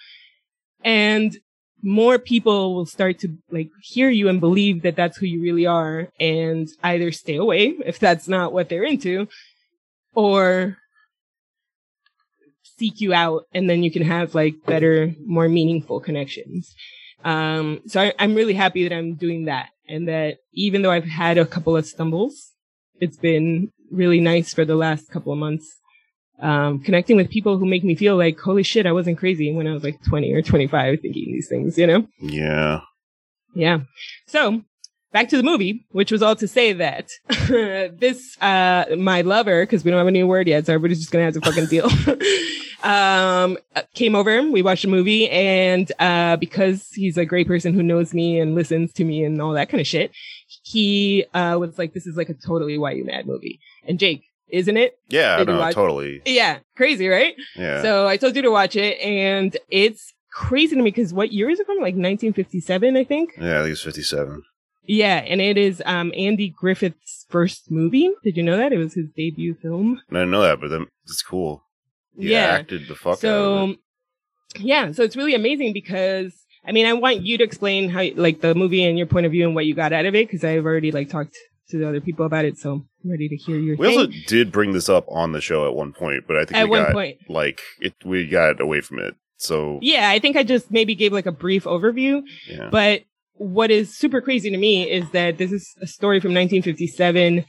And 0.85 1.37
more 1.83 2.19
people 2.19 2.75
will 2.75 2.87
start 2.87 3.19
to 3.21 3.37
like 3.51 3.71
hear 3.83 4.11
you 4.11 4.29
and 4.29 4.41
believe 4.41 4.83
that 4.83 4.97
that's 4.97 5.17
who 5.17 5.27
you 5.27 5.43
really 5.43 5.67
are 5.67 6.09
and 6.19 6.69
either 6.83 7.11
stay 7.11 7.37
away 7.37 7.75
if 7.85 7.99
that's 7.99 8.29
not 8.29 8.53
what 8.53 8.69
they're 8.69 8.85
into 8.85 9.27
or 10.15 10.77
seek 12.81 13.01
you 13.01 13.13
out 13.13 13.45
and 13.53 13.69
then 13.69 13.83
you 13.83 13.91
can 13.91 14.03
have 14.03 14.35
like 14.35 14.55
better, 14.65 15.15
more 15.25 15.49
meaningful 15.49 16.01
connections. 16.01 16.75
Um, 17.25 17.83
so 17.87 18.01
I, 18.01 18.15
I'm 18.19 18.35
really 18.35 18.55
happy 18.55 18.89
that 18.89 18.97
I'm 18.97 19.15
doing 19.15 19.45
that 19.45 19.69
and 19.87 20.09
that 20.09 20.39
even 20.55 20.81
though 20.81 20.91
I've 20.91 21.05
had 21.05 21.37
a 21.37 21.45
couple 21.45 21.77
of 21.77 21.85
stumbles, 21.87 22.53
it's 22.99 23.19
been 23.19 23.71
really 23.91 24.21
nice 24.21 24.55
for 24.55 24.65
the 24.65 24.75
last 24.75 25.11
couple 25.11 25.31
of 25.33 25.39
months. 25.39 25.77
Um, 26.41 26.81
connecting 26.81 27.17
with 27.19 27.29
people 27.29 27.59
who 27.59 27.67
make 27.67 27.85
me 27.85 27.95
feel 27.95 28.17
like, 28.17 28.41
holy 28.41 28.63
shit, 28.63 28.87
I 28.87 28.93
wasn't 28.93 29.19
crazy 29.19 29.53
when 29.53 29.67
I 29.67 29.75
was 29.75 29.85
like 29.85 30.03
20 30.05 30.33
or 30.33 30.41
25 30.41 31.01
thinking 31.03 31.27
these 31.27 31.49
things, 31.49 31.77
you 31.77 31.87
know? 31.87 32.07
Yeah. 32.19 32.81
Yeah. 33.55 33.81
So 34.27 34.63
back 35.13 35.29
to 35.31 35.37
the 35.37 35.43
movie, 35.43 35.87
which 35.91 36.13
was 36.13 36.23
all 36.23 36.37
to 36.37 36.47
say 36.49 36.73
that 36.75 37.11
this, 37.49 38.37
uh, 38.41 38.85
my 38.97 39.23
lover, 39.23 39.63
because 39.65 39.85
we 39.85 39.91
don't 39.91 39.99
have 39.99 40.07
a 40.07 40.11
new 40.11 40.27
word 40.27 40.49
yet, 40.49 40.67
so 40.67 40.75
everybody's 40.75 40.99
just 41.01 41.11
gonna 41.11 41.25
have 41.25 41.35
to 41.35 41.41
fucking 41.41 41.67
deal. 41.67 41.89
um, 42.83 43.59
came 43.95 44.15
over, 44.15 44.43
we 44.43 44.63
watched 44.63 44.85
a 44.85 44.89
movie, 44.89 45.29
and 45.29 45.91
uh, 45.99 46.37
because 46.37 46.89
he's 46.93 47.17
a 47.17 47.25
great 47.25 47.47
person 47.47 47.75
who 47.75 47.83
knows 47.83 48.15
me 48.15 48.39
and 48.39 48.55
listens 48.55 48.93
to 48.95 49.05
me 49.05 49.25
and 49.25 49.41
all 49.41 49.53
that 49.53 49.69
kind 49.69 49.81
of 49.81 49.87
shit, 49.87 50.13
he 50.63 51.25
uh 51.35 51.57
was 51.59 51.79
like, 51.79 51.93
"This 51.95 52.07
is 52.07 52.17
like 52.17 52.29
a 52.29 52.35
totally 52.35 52.79
why 52.79 52.93
you 52.93 53.05
mad 53.05 53.27
movie." 53.27 53.61
And 53.87 53.99
Jake, 53.99 54.25
isn't 54.49 54.77
it? 54.77 54.99
Yeah, 55.09 55.43
no, 55.45 55.59
watch- 55.59 55.75
totally. 55.75 56.23
Yeah, 56.25 56.59
crazy, 56.77 57.09
right? 57.09 57.35
Yeah. 57.57 57.83
So 57.83 58.07
I 58.07 58.17
told 58.17 58.37
you 58.37 58.43
to 58.43 58.51
watch 58.51 58.77
it, 58.77 58.99
and 59.01 59.57
it's 59.71 60.13
crazy 60.33 60.77
to 60.77 60.83
me 60.83 60.91
because 60.91 61.13
what 61.13 61.33
year 61.33 61.51
is 61.51 61.59
it 61.61 61.67
from? 61.67 61.77
Like 61.77 61.95
1957, 61.95 62.97
I 62.97 63.05
think. 63.05 63.35
yeah, 63.37 63.59
I 63.61 63.63
think 63.63 63.73
it's 63.73 63.83
57. 63.83 64.43
Yeah, 64.93 65.19
and 65.19 65.41
it 65.41 65.57
is 65.57 65.81
um 65.87 66.13
Andy 66.17 66.49
Griffith's 66.49 67.27
first 67.29 67.71
movie. 67.71 68.11
Did 68.25 68.37
you 68.37 68.43
know 68.43 68.57
that? 68.57 68.73
It 68.73 68.79
was 68.79 68.95
his 68.95 69.07
debut 69.17 69.55
film. 69.55 70.01
I 70.11 70.15
didn't 70.15 70.33
know 70.33 70.43
that, 70.43 70.61
but 70.61 70.69
then 70.71 70.87
it's 71.05 71.23
cool. 71.23 71.63
He 72.19 72.33
Yeah. 72.33 72.59
acted 72.59 72.89
the 72.89 72.97
fuck 72.97 73.13
out 73.13 73.15
of 73.15 73.21
So 73.21 73.65
it. 73.71 73.79
yeah, 74.59 74.91
so 74.93 75.03
it's 75.05 75.17
really 75.17 75.35
amazing 75.35 75.73
because 75.73 76.35
I 76.67 76.73
mean, 76.73 76.87
I 76.87 76.93
want 76.93 77.23
you 77.23 77.39
to 77.39 77.45
explain 77.45 77.89
how 77.89 78.05
like 78.17 78.41
the 78.41 78.55
movie 78.55 78.85
and 78.85 78.99
your 78.99 79.07
point 79.07 79.27
of 79.27 79.33
view 79.33 79.47
and 79.47 79.55
what 79.55 79.65
you 79.67 79.75
got 79.75 79.93
out 79.93 80.07
of 80.07 80.15
it 80.17 80.27
because 80.27 80.43
I've 80.45 80.65
already 80.67 80.91
like 80.91 81.09
talked 81.09 81.37
to 81.69 81.79
the 81.79 81.89
other 81.89 82.01
people 82.01 82.27
about 82.27 82.45
it, 82.45 82.59
so 82.59 82.73
I'm 83.05 83.11
ready 83.11 83.29
to 83.29 83.37
hear 83.37 83.57
your 83.59 83.77
We 83.77 83.87
thing. 83.87 83.99
also 83.99 84.13
did 84.27 84.51
bring 84.51 84.73
this 84.73 84.89
up 84.89 85.05
on 85.09 85.31
the 85.31 85.41
show 85.41 85.69
at 85.69 85.75
one 85.77 85.93
point, 85.93 86.25
but 86.27 86.37
I 86.37 86.45
think 86.45 86.57
At 86.59 86.65
we 86.65 86.71
one 86.71 86.83
got 86.83 86.93
point. 86.95 87.19
like 87.29 87.61
it. 87.81 87.95
We 88.05 88.27
got 88.27 88.61
away 88.61 88.81
from 88.81 88.99
it. 88.99 89.15
So 89.37 89.79
Yeah, 89.81 90.11
I 90.11 90.19
think 90.19 90.37
I 90.37 90.43
just 90.43 90.71
maybe 90.73 90.97
gave 90.97 91.13
like 91.13 91.27
a 91.27 91.33
brief 91.33 91.63
overview, 91.65 92.23
yeah, 92.49 92.69
But 92.73 93.03
what 93.41 93.71
is 93.71 93.97
super 93.97 94.21
crazy 94.21 94.51
to 94.51 94.57
me 94.59 94.89
is 94.89 95.09
that 95.13 95.39
this 95.39 95.51
is 95.51 95.75
a 95.81 95.87
story 95.87 96.21
from 96.21 96.35
1957 96.35 97.43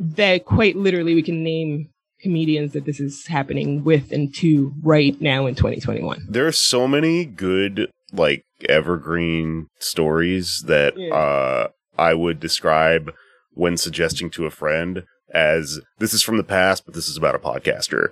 that 0.00 0.44
quite 0.44 0.74
literally 0.74 1.14
we 1.14 1.22
can 1.22 1.44
name 1.44 1.88
comedians 2.20 2.72
that 2.72 2.84
this 2.86 2.98
is 2.98 3.24
happening 3.28 3.84
with 3.84 4.10
and 4.10 4.34
to 4.34 4.72
right 4.82 5.20
now 5.20 5.46
in 5.46 5.54
2021. 5.54 6.26
there 6.28 6.44
are 6.46 6.50
so 6.52 6.88
many 6.88 7.24
good 7.24 7.88
like 8.12 8.44
evergreen 8.68 9.68
stories 9.78 10.64
that 10.66 10.94
Yeah. 10.96 11.14
uh 11.14 11.68
I 11.98 12.14
would 12.14 12.40
describe 12.40 13.12
when 13.52 13.76
suggesting 13.76 14.28
to 14.30 14.46
a 14.46 14.50
friend 14.50 15.04
as 15.32 15.78
this 15.98 16.12
is 16.14 16.22
from 16.22 16.36
the 16.36 16.42
past, 16.44 16.84
but 16.84 16.94
this 16.94 17.06
is 17.06 17.16
about 17.16 17.34
a 17.34 17.38
podcaster. 17.38 18.08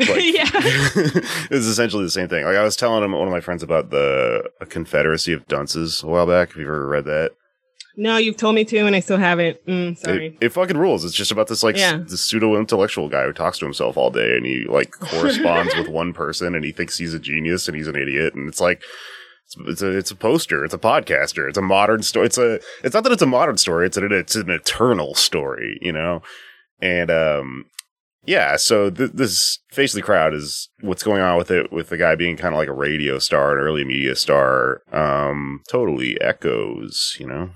Like, 0.00 0.22
yeah. 0.34 0.48
it's 0.54 1.66
essentially 1.66 2.04
the 2.04 2.10
same 2.10 2.28
thing. 2.28 2.44
Like 2.44 2.56
I 2.56 2.62
was 2.62 2.76
telling 2.76 3.04
him 3.04 3.12
one 3.12 3.26
of 3.28 3.32
my 3.32 3.40
friends 3.40 3.62
about 3.62 3.90
the 3.90 4.50
Confederacy 4.68 5.32
of 5.32 5.46
Dunces 5.48 6.02
a 6.02 6.06
while 6.06 6.26
back. 6.26 6.48
Have 6.50 6.56
you 6.58 6.64
ever 6.64 6.86
read 6.86 7.04
that? 7.04 7.32
No, 7.96 8.16
you've 8.16 8.36
told 8.36 8.54
me 8.54 8.64
to 8.64 8.78
and 8.78 8.94
I 8.96 9.00
still 9.00 9.18
haven't. 9.18 9.64
Mm, 9.66 9.98
sorry. 9.98 10.28
It, 10.40 10.46
it 10.46 10.48
fucking 10.50 10.78
rules. 10.78 11.04
It's 11.04 11.14
just 11.14 11.32
about 11.32 11.48
this 11.48 11.62
like 11.62 11.76
Yeah. 11.76 12.00
s- 12.04 12.20
pseudo 12.20 12.56
intellectual 12.58 13.08
guy 13.08 13.24
who 13.24 13.32
talks 13.32 13.58
to 13.58 13.64
himself 13.66 13.96
all 13.96 14.10
day 14.10 14.36
and 14.36 14.46
he 14.46 14.64
like 14.68 14.90
corresponds 15.00 15.74
with 15.76 15.88
one 15.88 16.12
person 16.12 16.54
and 16.54 16.64
he 16.64 16.72
thinks 16.72 16.96
he's 16.98 17.14
a 17.14 17.18
genius 17.18 17.66
and 17.68 17.76
he's 17.76 17.88
an 17.88 17.96
idiot 17.96 18.34
and 18.34 18.48
it's 18.48 18.60
like 18.60 18.82
it's, 19.44 19.56
it's 19.68 19.82
a 19.82 19.90
it's 19.98 20.10
a 20.12 20.16
poster. 20.16 20.64
It's 20.64 20.72
a 20.72 20.78
podcaster. 20.78 21.48
It's 21.48 21.58
a 21.58 21.62
modern 21.62 22.02
story. 22.02 22.26
It's 22.26 22.38
a 22.38 22.60
it's 22.84 22.94
not 22.94 23.02
that 23.02 23.12
it's 23.12 23.22
a 23.22 23.26
modern 23.26 23.58
story. 23.58 23.86
It's 23.86 23.96
an 23.96 24.12
it's 24.12 24.36
an 24.36 24.48
eternal 24.50 25.14
story. 25.16 25.78
You 25.82 25.92
know, 25.92 26.22
and 26.80 27.10
um 27.10 27.64
yeah. 28.24 28.56
So 28.56 28.90
th- 28.90 29.12
this 29.12 29.58
face 29.70 29.92
of 29.94 29.96
the 29.96 30.02
crowd 30.02 30.34
is 30.34 30.68
what's 30.80 31.02
going 31.02 31.22
on 31.22 31.36
with 31.38 31.50
it 31.50 31.72
with 31.72 31.88
the 31.88 31.96
guy 31.96 32.14
being 32.14 32.36
kind 32.36 32.54
of 32.54 32.58
like 32.58 32.68
a 32.68 32.72
radio 32.72 33.18
star, 33.18 33.56
an 33.56 33.64
early 33.64 33.84
media 33.84 34.14
star. 34.16 34.82
Um, 34.92 35.62
totally 35.70 36.20
echoes. 36.20 37.16
You 37.18 37.26
know. 37.26 37.50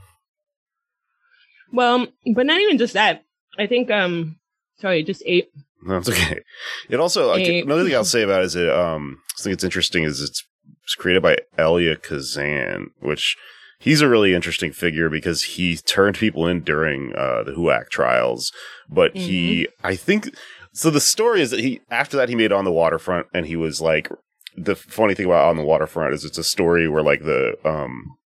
well, 1.73 2.07
but 2.35 2.47
not 2.47 2.61
even 2.61 2.79
just 2.79 2.95
that. 2.95 3.25
I 3.59 3.67
think, 3.67 3.91
um, 3.91 4.37
sorry, 4.81 5.03
just 5.03 5.23
eight. 5.27 5.49
No, 5.83 5.97
it's 5.99 6.09
okay. 6.09 6.41
It 6.89 6.99
also 6.99 7.29
like, 7.29 7.47
another 7.47 7.85
thing 7.85 7.95
I'll 7.95 8.05
say 8.05 8.23
about 8.23 8.41
it 8.43 8.47
is 8.47 8.57
it 8.57 8.71
um 8.71 9.19
I 9.39 9.43
think 9.43 9.55
it's 9.55 9.65
interesting 9.65 10.05
is 10.05 10.21
it's, 10.23 10.43
it's 10.83 10.95
created 10.95 11.23
by 11.23 11.37
Elia 11.59 11.97
Kazan, 11.97 12.91
which 13.01 13.37
he's 13.79 14.01
a 14.01 14.09
really 14.09 14.35
interesting 14.35 14.73
figure 14.73 15.11
because 15.11 15.43
he 15.43 15.77
turned 15.77 16.17
people 16.17 16.47
in 16.47 16.63
during 16.63 17.13
uh 17.15 17.43
the 17.43 17.53
HUAC 17.53 17.91
trials, 17.91 18.51
but 18.89 19.15
he 19.15 19.69
I 19.83 19.95
think 19.95 20.35
so 20.75 20.91
the 20.91 21.01
story 21.01 21.41
is 21.41 21.51
that 21.51 21.61
he 21.61 21.81
after 21.91 22.17
that 22.17 22.29
he 22.29 22.35
made 22.35 22.53
on 22.53 22.65
the 22.65 22.73
waterfront 22.73 23.27
and 23.33 23.47
he 23.47 23.57
was 23.57 23.81
like 23.81 24.11
the 24.57 24.77
funny 24.77 25.15
thing 25.15 25.27
about 25.27 25.49
on 25.49 25.57
the 25.57 25.65
waterfront 25.65 26.15
is 26.15 26.25
it's 26.25 26.39
a 26.39 26.45
story 26.45 26.89
where 26.89 27.03
like 27.03 27.23
the 27.23 27.57
um 27.65 28.17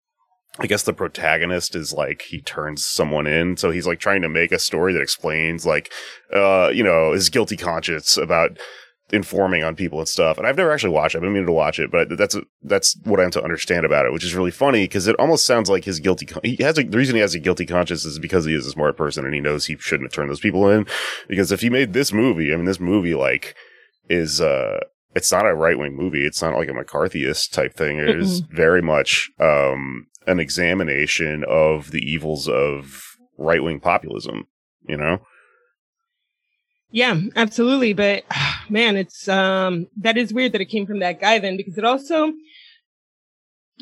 I 0.61 0.67
guess 0.67 0.83
the 0.83 0.93
protagonist 0.93 1.77
is 1.77 1.93
like 1.93 2.23
he 2.23 2.41
turns 2.41 2.85
someone 2.85 3.29
in, 3.29 3.57
so 3.57 3.71
he's 3.71 3.87
like 3.87 4.01
trying 4.01 4.23
to 4.23 4.29
make 4.29 4.51
a 4.51 4.59
story 4.59 4.93
that 4.93 5.03
explains 5.03 5.65
like 5.65 5.93
uh, 6.35 6.71
you 6.75 6.83
know, 6.83 7.13
his 7.13 7.29
guilty 7.29 7.57
conscience 7.57 8.17
about 8.17 8.59
informing 9.11 9.63
on 9.63 9.75
people 9.75 9.99
and 9.99 10.09
stuff. 10.09 10.39
And 10.39 10.47
I've 10.47 10.57
never 10.57 10.73
actually 10.73 10.93
watched 10.93 11.15
it. 11.15 11.19
I've 11.19 11.23
been 11.23 11.33
meaning 11.33 11.47
to 11.47 11.53
watch 11.53 11.79
it, 11.79 11.91
but 11.91 12.17
that's 12.17 12.37
that's 12.63 12.97
what 13.05 13.21
I'm 13.21 13.31
to 13.31 13.43
understand 13.43 13.87
about 13.87 14.07
it, 14.07 14.13
which 14.13 14.25
is 14.25 14.35
really 14.35 14.51
funny 14.51 14.85
because 14.85 15.07
it 15.07 15.17
almost 15.19 15.47
sounds 15.47 15.71
like 15.71 15.85
his 15.85 16.01
guilty. 16.01 16.27
Con- 16.27 16.43
he 16.45 16.57
has 16.63 16.79
a, 16.79 16.83
the 16.83 16.99
reason 16.99 17.15
he 17.15 17.21
has 17.21 17.35
a 17.35 17.39
guilty 17.39 17.67
conscience 17.67 18.05
is 18.05 18.19
because 18.19 18.45
he 18.45 18.55
is 18.55 18.67
a 18.67 18.71
smart 18.71 18.97
person 18.97 19.25
and 19.25 19.35
he 19.35 19.41
knows 19.41 19.67
he 19.67 19.77
shouldn't 19.79 20.09
have 20.09 20.13
turned 20.13 20.31
those 20.31 20.41
people 20.41 20.69
in. 20.69 20.87
Because 21.27 21.53
if 21.53 21.61
he 21.61 21.71
made 21.71 21.93
this 21.93 22.13
movie, 22.13 22.53
I 22.53 22.57
mean, 22.57 22.67
this 22.67 22.81
movie 22.81 23.15
like 23.15 23.55
is 24.09 24.41
uh. 24.41 24.81
It's 25.15 25.33
not 25.33 25.47
a 25.47 25.55
right 25.55 25.79
wing 25.79 25.97
movie. 25.97 26.25
It's 26.25 26.43
not 26.43 26.55
like 26.55 26.69
a 26.69 26.73
McCarthyist 26.73 27.51
type 27.51 27.75
thing. 27.75 27.99
It 27.99 28.11
is 28.11 28.41
very 28.41 28.83
much 28.83 29.31
um, 29.41 30.07
an 30.27 30.39
examination 30.39 31.45
of 31.49 31.91
the 31.91 31.99
evils 31.99 32.47
of 32.47 33.17
right 33.39 33.63
wing 33.63 33.81
populism. 33.81 34.47
You 34.87 34.99
know, 34.99 35.23
Yeah, 36.91 37.21
absolutely. 37.37 37.93
But 37.93 38.25
man, 38.69 38.97
it's 38.97 39.29
um 39.29 39.89
that 39.99 40.17
is 40.17 40.33
weird 40.33 40.53
that 40.53 40.61
it 40.61 40.67
came 40.67 40.87
from 40.87 41.01
that 41.01 41.21
guy 41.21 41.39
then 41.39 41.57
because 41.57 41.79
it 41.79 41.85
also 41.85 42.33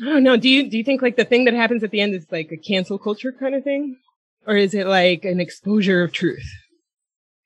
I 0.01 0.05
don't 0.05 0.23
know. 0.23 0.37
Do 0.37 0.49
you 0.49 0.69
do 0.69 0.77
you 0.77 0.83
think 0.83 1.01
like 1.01 1.15
the 1.15 1.25
thing 1.25 1.45
that 1.45 1.53
happens 1.53 1.83
at 1.83 1.91
the 1.91 2.01
end 2.01 2.13
is 2.13 2.27
like 2.31 2.51
a 2.51 2.57
cancel 2.57 2.99
culture 2.99 3.31
kind 3.31 3.55
of 3.55 3.63
thing? 3.63 3.97
Or 4.45 4.55
is 4.55 4.73
it 4.73 4.87
like 4.87 5.25
an 5.25 5.39
exposure 5.39 6.03
of 6.03 6.13
truth? 6.13 6.47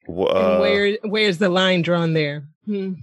Wh- 0.07 0.29
uh, 0.29 0.59
where 0.59 0.97
where's 1.03 1.37
the 1.37 1.49
line 1.49 1.81
drawn 1.81 2.13
there? 2.13 2.43
Hmm. 2.65 2.93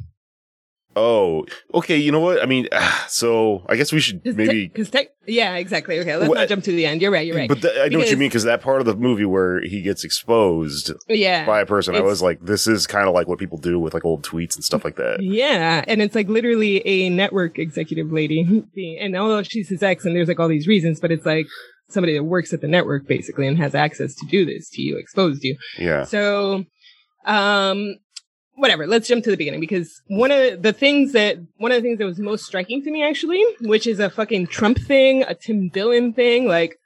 Oh, 0.97 1.45
okay. 1.75 1.97
You 1.97 2.11
know 2.11 2.21
what? 2.21 2.43
I 2.43 2.47
mean, 2.47 2.69
so 3.09 3.65
I 3.69 3.77
guess 3.77 3.93
we 3.93 4.01
should 4.01 4.25
Cause 4.25 4.35
maybe. 4.35 4.69
because 4.69 4.91
yeah, 5.27 5.55
exactly. 5.57 5.99
Okay, 6.01 6.17
let's 6.17 6.29
Well, 6.29 6.41
not 6.41 6.49
jump 6.49 6.65
to 6.65 6.73
the 6.73 6.87
end. 6.87 7.03
You're 7.03 7.11
right. 7.11 7.27
You're 7.27 7.37
right. 7.37 7.49
But 7.49 7.63
th- 7.63 7.75
I 7.79 7.89
know 7.89 7.99
what 7.99 8.11
you 8.11 8.17
mean 8.17 8.29
because 8.29 8.45
that 8.45 8.63
part 8.63 8.81
of 8.81 8.87
the 8.87 8.97
movie 8.97 9.25
where 9.27 9.61
he 9.61 9.83
gets 9.83 10.05
exposed 10.05 10.93
yeah. 11.09 11.45
by 11.45 11.61
a 11.61 11.67
person, 11.67 11.95
I 11.95 12.01
was 12.01 12.23
like, 12.23 12.41
this 12.41 12.67
is 12.67 12.87
kind 12.87 13.07
of 13.07 13.15
like 13.15 13.29
what 13.29 13.39
people 13.39 13.59
do 13.59 13.79
with 13.79 13.95
like 13.95 14.05
old 14.05 14.23
tweets 14.23 14.55
and 14.55 14.65
stuff 14.65 14.85
like 14.85 14.97
that. 14.97 15.23
Yeah, 15.23 15.85
and 15.87 16.01
it's 16.01 16.15
like 16.15 16.29
literally 16.29 16.87
a 16.87 17.11
network 17.11 17.59
executive 17.59 18.11
lady, 18.11 18.65
and 19.01 19.17
although 19.17 19.43
she's 19.43 19.69
his 19.69 19.83
ex, 19.83 20.05
and 20.05 20.17
there's 20.17 20.29
like 20.29 20.41
all 20.41 20.49
these 20.49 20.67
reasons, 20.67 21.01
but 21.01 21.13
it's 21.13 21.27
like 21.27 21.47
somebody 21.89 22.15
that 22.15 22.25
works 22.25 22.53
at 22.53 22.61
the 22.61 22.69
network 22.69 23.07
basically 23.07 23.47
and 23.47 23.59
has 23.59 23.75
access 23.75 24.15
to 24.15 24.27
do 24.27 24.45
this 24.45 24.69
to 24.71 24.83
you, 24.83 24.97
exposed 24.97 25.43
you. 25.43 25.57
Yeah. 25.79 26.05
So, 26.05 26.65
um, 27.25 27.97
whatever. 28.59 28.87
Let's 28.87 29.09
jump 29.09 29.25
to 29.25 29.31
the 29.31 29.37
beginning 29.37 29.61
because 29.61 30.01
one 30.09 30.31
of 30.31 30.63
the 30.63 30.73
things 30.73 31.13
that 31.13 31.39
one 31.57 31.73
of 31.73 31.77
the 31.77 31.83
things 31.83 31.99
that 31.99 32.05
was 32.07 32.19
most 32.19 32.45
striking 32.45 32.83
to 32.85 32.91
me 32.91 33.03
actually, 33.03 33.43
which 33.61 33.87
is 33.87 33.99
a 34.01 34.11
fucking 34.11 34.49
Trump 34.49 34.79
thing, 34.79 35.23
a 35.23 35.35
Tim 35.35 35.69
Dillon 35.69 36.13
thing, 36.13 36.47
like. 36.47 36.79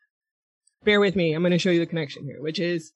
Bear 0.85 0.99
with 0.99 1.15
me. 1.15 1.33
I'm 1.33 1.43
going 1.43 1.53
to 1.53 1.59
show 1.61 1.71
you 1.71 1.79
the 1.79 1.87
connection 1.87 2.25
here, 2.25 2.43
which 2.43 2.59
is 2.59 2.91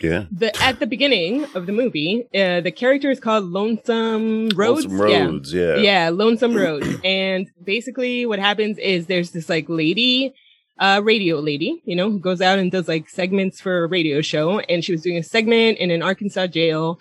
Yeah. 0.00 0.24
the 0.30 0.56
at 0.62 0.80
the 0.80 0.86
beginning 0.86 1.44
of 1.54 1.66
the 1.66 1.72
movie, 1.72 2.24
uh, 2.34 2.62
the 2.62 2.70
character 2.70 3.10
is 3.10 3.20
called 3.20 3.44
Lonesome 3.44 4.48
Rhodes. 4.54 4.86
Lonesome 4.86 5.08
Yeah. 5.10 5.24
Rhodes. 5.26 5.52
Yeah. 5.52 5.76
Yeah, 5.76 6.08
Lonesome 6.10 6.54
Rhodes. 6.54 6.88
and 7.04 7.46
basically 7.62 8.24
what 8.24 8.38
happens 8.38 8.78
is 8.78 9.04
there's 9.06 9.32
this 9.32 9.50
like 9.50 9.66
lady, 9.68 10.32
uh, 10.78 11.02
radio 11.04 11.40
lady, 11.40 11.82
you 11.84 11.94
know, 11.94 12.10
who 12.10 12.20
goes 12.20 12.40
out 12.40 12.58
and 12.58 12.70
does 12.72 12.88
like 12.88 13.10
segments 13.10 13.60
for 13.60 13.84
a 13.84 13.86
radio 13.86 14.22
show. 14.22 14.60
And 14.60 14.82
she 14.82 14.92
was 14.92 15.02
doing 15.02 15.18
a 15.18 15.22
segment 15.22 15.76
in 15.76 15.90
an 15.90 16.02
Arkansas 16.02 16.46
jail. 16.46 16.98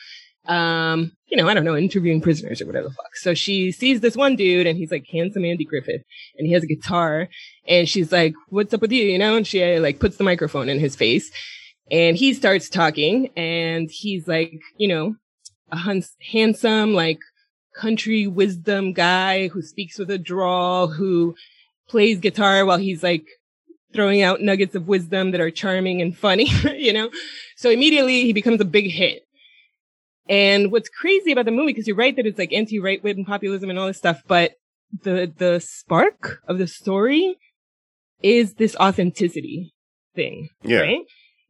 Um, 0.47 1.11
you 1.27 1.35
know, 1.35 1.49
I 1.49 1.53
don't 1.53 1.65
know, 1.65 1.75
interviewing 1.75 2.21
prisoners 2.21 2.61
or 2.61 2.67
whatever 2.67 2.87
the 2.87 2.93
fuck. 2.93 3.15
So 3.15 3.33
she 3.33 3.71
sees 3.71 3.99
this 3.99 4.15
one 4.15 4.35
dude 4.37 4.65
and 4.65 4.77
he's 4.77 4.91
like 4.91 5.05
handsome 5.11 5.43
Andy 5.43 5.65
Griffith 5.65 6.03
and 6.37 6.47
he 6.47 6.53
has 6.53 6.63
a 6.63 6.67
guitar 6.67 7.27
and 7.67 7.87
she's 7.87 8.11
like, 8.11 8.33
what's 8.47 8.73
up 8.73 8.81
with 8.81 8.93
you? 8.93 9.03
You 9.03 9.19
know, 9.19 9.35
and 9.35 9.45
she 9.45 9.61
uh, 9.61 9.81
like 9.81 9.99
puts 9.99 10.15
the 10.15 10.23
microphone 10.23 10.69
in 10.69 10.79
his 10.79 10.95
face 10.95 11.29
and 11.91 12.15
he 12.15 12.33
starts 12.33 12.69
talking 12.69 13.29
and 13.35 13.89
he's 13.91 14.27
like, 14.27 14.61
you 14.77 14.87
know, 14.87 15.15
a 15.71 16.01
handsome, 16.21 16.93
like 16.93 17.19
country 17.75 18.27
wisdom 18.27 18.93
guy 18.93 19.49
who 19.49 19.61
speaks 19.61 19.99
with 19.99 20.09
a 20.09 20.17
drawl, 20.17 20.87
who 20.87 21.35
plays 21.89 22.19
guitar 22.19 22.65
while 22.65 22.77
he's 22.77 23.03
like 23.03 23.25
throwing 23.93 24.21
out 24.21 24.41
nuggets 24.41 24.75
of 24.75 24.87
wisdom 24.87 25.31
that 25.31 25.41
are 25.41 25.51
charming 25.51 26.01
and 26.01 26.17
funny, 26.17 26.45
you 26.77 26.93
know? 26.93 27.09
So 27.55 27.69
immediately 27.69 28.23
he 28.23 28.33
becomes 28.33 28.61
a 28.61 28.65
big 28.65 28.89
hit. 28.91 29.26
And 30.29 30.71
what's 30.71 30.89
crazy 30.89 31.31
about 31.31 31.45
the 31.45 31.51
movie, 31.51 31.73
because 31.73 31.87
you're 31.87 31.95
right 31.95 32.15
that 32.15 32.25
it's 32.25 32.37
like 32.39 32.53
anti-right 32.53 33.03
wing 33.03 33.25
populism 33.25 33.69
and 33.69 33.79
all 33.79 33.87
this 33.87 33.97
stuff, 33.97 34.21
but 34.27 34.53
the, 35.03 35.31
the 35.37 35.59
spark 35.59 36.41
of 36.47 36.57
the 36.57 36.67
story 36.67 37.35
is 38.21 38.55
this 38.55 38.75
authenticity 38.77 39.73
thing, 40.15 40.49
Yeah. 40.63 40.79
right? 40.79 41.01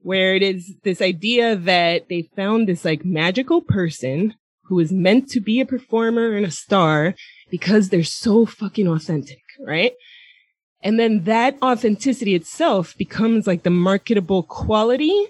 Where 0.01 0.35
it 0.35 0.43
is 0.43 0.73
this 0.83 1.01
idea 1.01 1.55
that 1.55 2.07
they 2.09 2.29
found 2.35 2.67
this 2.67 2.85
like 2.85 3.03
magical 3.03 3.61
person 3.61 4.35
who 4.65 4.79
is 4.79 4.91
meant 4.91 5.29
to 5.29 5.39
be 5.39 5.59
a 5.61 5.65
performer 5.65 6.33
and 6.33 6.45
a 6.45 6.51
star 6.51 7.15
because 7.49 7.89
they're 7.89 8.03
so 8.03 8.45
fucking 8.45 8.87
authentic, 8.87 9.39
right? 9.65 9.93
And 10.83 10.99
then 10.99 11.23
that 11.23 11.57
authenticity 11.61 12.35
itself 12.35 12.95
becomes 12.97 13.47
like 13.47 13.63
the 13.63 13.69
marketable 13.69 14.43
quality 14.43 15.25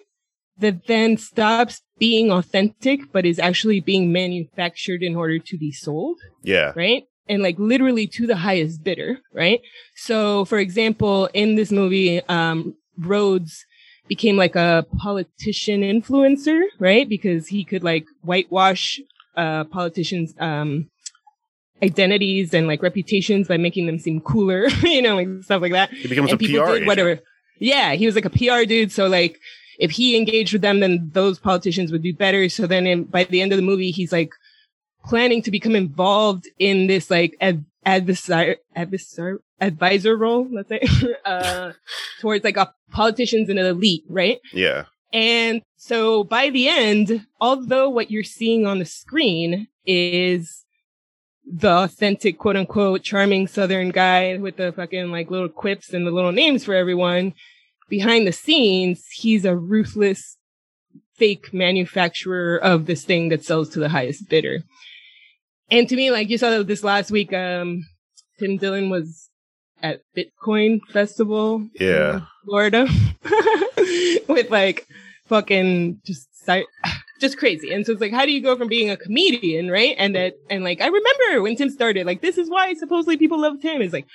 that 0.60 0.88
then 0.88 1.18
stops 1.18 1.82
being 2.00 2.32
authentic, 2.32 3.12
but 3.12 3.26
is 3.26 3.40
actually 3.40 3.80
being 3.80 4.12
manufactured 4.12 5.02
in 5.04 5.16
order 5.16 5.40
to 5.40 5.58
be 5.58 5.72
sold 5.72 6.18
Yeah. 6.44 6.74
right? 6.76 7.04
And 7.30 7.44
like 7.44 7.58
literally 7.60 8.08
to 8.08 8.26
the 8.26 8.38
highest 8.38 8.84
bidder, 8.84 9.20
right? 9.34 9.60
So, 9.96 10.46
for 10.46 10.58
example, 10.60 11.30
in 11.34 11.56
this 11.56 11.72
movie, 11.72 12.22
um, 12.30 12.76
Rhodes 12.98 13.66
became 14.08 14.38
like 14.38 14.56
a 14.56 14.86
politician 14.98 15.82
influencer, 15.82 16.64
right? 16.80 17.08
Because 17.10 17.48
he 17.48 17.64
could 17.66 17.84
like 17.84 18.06
whitewash, 18.24 19.00
uh, 19.36 19.66
politicians, 19.66 20.34
um, 20.40 20.90
identities 21.84 22.54
and 22.54 22.68
like 22.68 22.82
reputations 22.82 23.48
by 23.48 23.58
making 23.58 23.86
them 23.86 24.00
seem 24.00 24.20
cooler, 24.22 24.68
you 24.84 25.02
know, 25.02 25.16
like 25.16 25.28
stuff 25.44 25.62
like 25.62 25.74
that 25.74 25.92
He 25.92 26.08
becomes 26.08 26.32
and 26.32 26.42
a 26.42 26.44
PR 26.44 26.52
did 26.52 26.70
agent. 26.74 26.88
whatever. 26.88 27.20
Yeah, 27.60 27.94
he 27.94 28.06
was 28.06 28.16
like 28.16 28.26
a 28.26 28.30
PR 28.30 28.66
dude. 28.66 28.92
So 28.92 29.08
like, 29.08 29.40
if 29.78 29.92
he 29.92 30.18
engaged 30.18 30.54
with 30.54 30.62
them, 30.62 30.80
then 30.80 31.10
those 31.14 31.40
politicians 31.40 31.92
would 31.92 32.04
do 32.04 32.14
better. 32.14 32.50
So 32.50 32.68
then, 32.68 32.88
in, 32.88 33.04
by 33.06 33.24
the 33.24 33.42
end 33.42 33.52
of 33.52 33.58
the 33.58 33.64
movie, 33.64 33.92
he's 33.92 34.12
like 34.12 34.32
planning 35.06 35.42
to 35.44 35.52
become 35.52 35.76
involved 35.76 36.48
in 36.60 36.88
this 36.88 37.10
like 37.10 37.36
ad- 37.40 37.66
adversar 37.86 38.58
adversar 38.76 39.38
advisor 39.60 40.18
role, 40.18 40.48
let's 40.52 40.70
say, 40.70 40.82
uh, 41.26 41.72
towards 42.22 42.44
like 42.44 42.58
a 42.58 42.74
politicians 42.92 43.50
and 43.50 43.60
an 43.60 43.66
elite, 43.66 44.04
right? 44.10 44.40
Yeah. 44.54 44.86
And 45.14 45.62
so 45.78 46.24
by 46.24 46.50
the 46.50 46.68
end, 46.68 47.26
although 47.40 47.90
what 47.90 48.12
you're 48.12 48.24
seeing 48.24 48.66
on 48.66 48.80
the 48.80 48.86
screen 48.86 49.68
is 49.86 50.66
the 51.50 51.70
authentic, 51.70 52.38
quote 52.38 52.58
unquote, 52.58 53.04
charming 53.04 53.48
Southern 53.48 53.90
guy 53.90 54.38
with 54.38 54.58
the 54.58 54.74
fucking 54.74 55.12
like 55.12 55.32
little 55.32 55.50
quips 55.50 55.94
and 55.94 56.06
the 56.06 56.12
little 56.12 56.34
names 56.34 56.66
for 56.66 56.74
everyone, 56.74 57.34
behind 57.90 58.28
the 58.28 58.32
scenes, 58.32 59.06
he's 59.14 59.46
a 59.46 59.56
ruthless 59.56 60.38
fake 61.16 61.54
manufacturer 61.54 62.58
of 62.58 62.86
this 62.86 63.04
thing 63.04 63.30
that 63.30 63.44
sells 63.44 63.70
to 63.70 63.80
the 63.80 63.90
highest 63.90 64.30
bidder. 64.30 64.60
And 65.72 65.90
to 65.90 65.96
me, 65.96 66.12
like 66.12 66.30
you 66.30 66.38
saw 66.38 66.64
this 66.64 66.84
last 66.84 67.12
week, 67.12 67.34
um, 67.34 67.86
Tim 68.40 68.58
Dillon 68.58 68.90
was 68.90 69.30
at 69.84 70.02
Bitcoin 70.16 70.80
Festival 70.92 71.68
Yeah. 71.80 72.16
in 72.18 72.24
Florida 72.46 72.88
with 74.28 74.50
like 74.50 74.88
fucking 75.28 76.02
just 76.06 76.28
just 77.20 77.38
crazy. 77.38 77.74
And 77.74 77.86
so 77.86 77.92
it's 77.92 78.02
like, 78.02 78.14
how 78.14 78.26
do 78.26 78.32
you 78.32 78.42
go 78.42 78.56
from 78.56 78.68
being 78.68 78.90
a 78.90 78.98
comedian, 78.98 79.70
right? 79.70 79.96
And 79.98 80.16
that, 80.16 80.36
and 80.50 80.64
like, 80.64 80.82
I 80.82 80.86
remember 80.88 81.42
when 81.42 81.56
Tim 81.56 81.70
started, 81.70 82.06
like, 82.06 82.22
this 82.22 82.38
is 82.38 82.50
why 82.50 82.74
supposedly 82.76 83.18
people 83.18 83.42
love 83.42 83.60
Tim. 83.62 83.82
It's 83.82 83.92
like, 83.94 84.06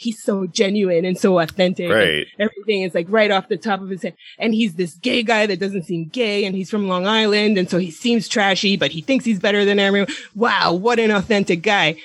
he's 0.00 0.22
so 0.22 0.46
genuine 0.46 1.04
and 1.04 1.18
so 1.18 1.38
authentic. 1.40 1.90
Right. 1.90 2.26
everything 2.38 2.82
is 2.82 2.94
like 2.94 3.06
right 3.10 3.30
off 3.30 3.48
the 3.48 3.58
top 3.58 3.82
of 3.82 3.90
his 3.90 4.02
head. 4.02 4.14
And 4.38 4.54
he's 4.54 4.74
this 4.74 4.94
gay 4.94 5.22
guy 5.22 5.44
that 5.44 5.60
doesn't 5.60 5.82
seem 5.82 6.06
gay 6.06 6.46
and 6.46 6.56
he's 6.56 6.70
from 6.70 6.88
Long 6.88 7.06
Island. 7.06 7.58
And 7.58 7.68
so 7.68 7.76
he 7.76 7.90
seems 7.90 8.26
trashy, 8.26 8.78
but 8.78 8.92
he 8.92 9.02
thinks 9.02 9.26
he's 9.26 9.38
better 9.38 9.66
than 9.66 9.78
everyone. 9.78 10.08
Wow. 10.34 10.72
What 10.72 10.98
an 10.98 11.10
authentic 11.10 11.60
guy. 11.60 11.96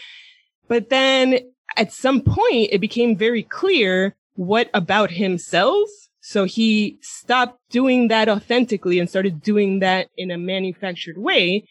But 0.68 0.90
then 0.90 1.40
at 1.78 1.94
some 1.94 2.20
point, 2.20 2.70
it 2.74 2.82
became 2.82 3.16
very 3.16 3.44
clear 3.44 4.14
what 4.36 4.70
about 4.74 5.12
himself. 5.12 5.88
So 6.20 6.44
he 6.44 6.98
stopped 7.02 7.62
doing 7.70 8.10
that 8.10 8.28
authentically 8.28 9.00
and 9.00 9.10
started 9.10 9.42
doing 9.42 9.80
that 9.80 10.10
in 10.18 10.32
a 10.32 10.38
manufactured 10.38 11.18
way 11.18 11.66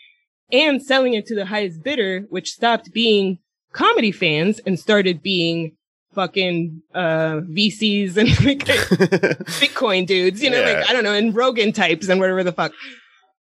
and 0.51 0.83
selling 0.83 1.13
it 1.13 1.27
to 1.27 1.35
the 1.35 1.45
highest 1.45 1.83
bidder, 1.83 2.21
which 2.31 2.53
stopped 2.53 2.95
being 2.95 3.41
comedy 3.73 4.13
fans 4.13 4.59
and 4.61 4.81
started 4.81 5.23
being 5.23 5.77
fucking 6.14 6.83
uh 6.94 7.40
VCs 7.57 8.16
and 8.16 8.29
like 8.46 8.59
Bitcoin 9.61 10.07
dudes, 10.07 10.42
you 10.42 10.50
know, 10.50 10.61
Yeah. 10.61 10.79
like 10.81 10.90
I 10.90 10.92
don't 10.92 11.05
know, 11.05 11.12
and 11.12 11.35
Rogan 11.35 11.72
types 11.72 12.09
and 12.09 12.20
whatever 12.20 12.42
the 12.44 12.53
fuck. 12.53 12.72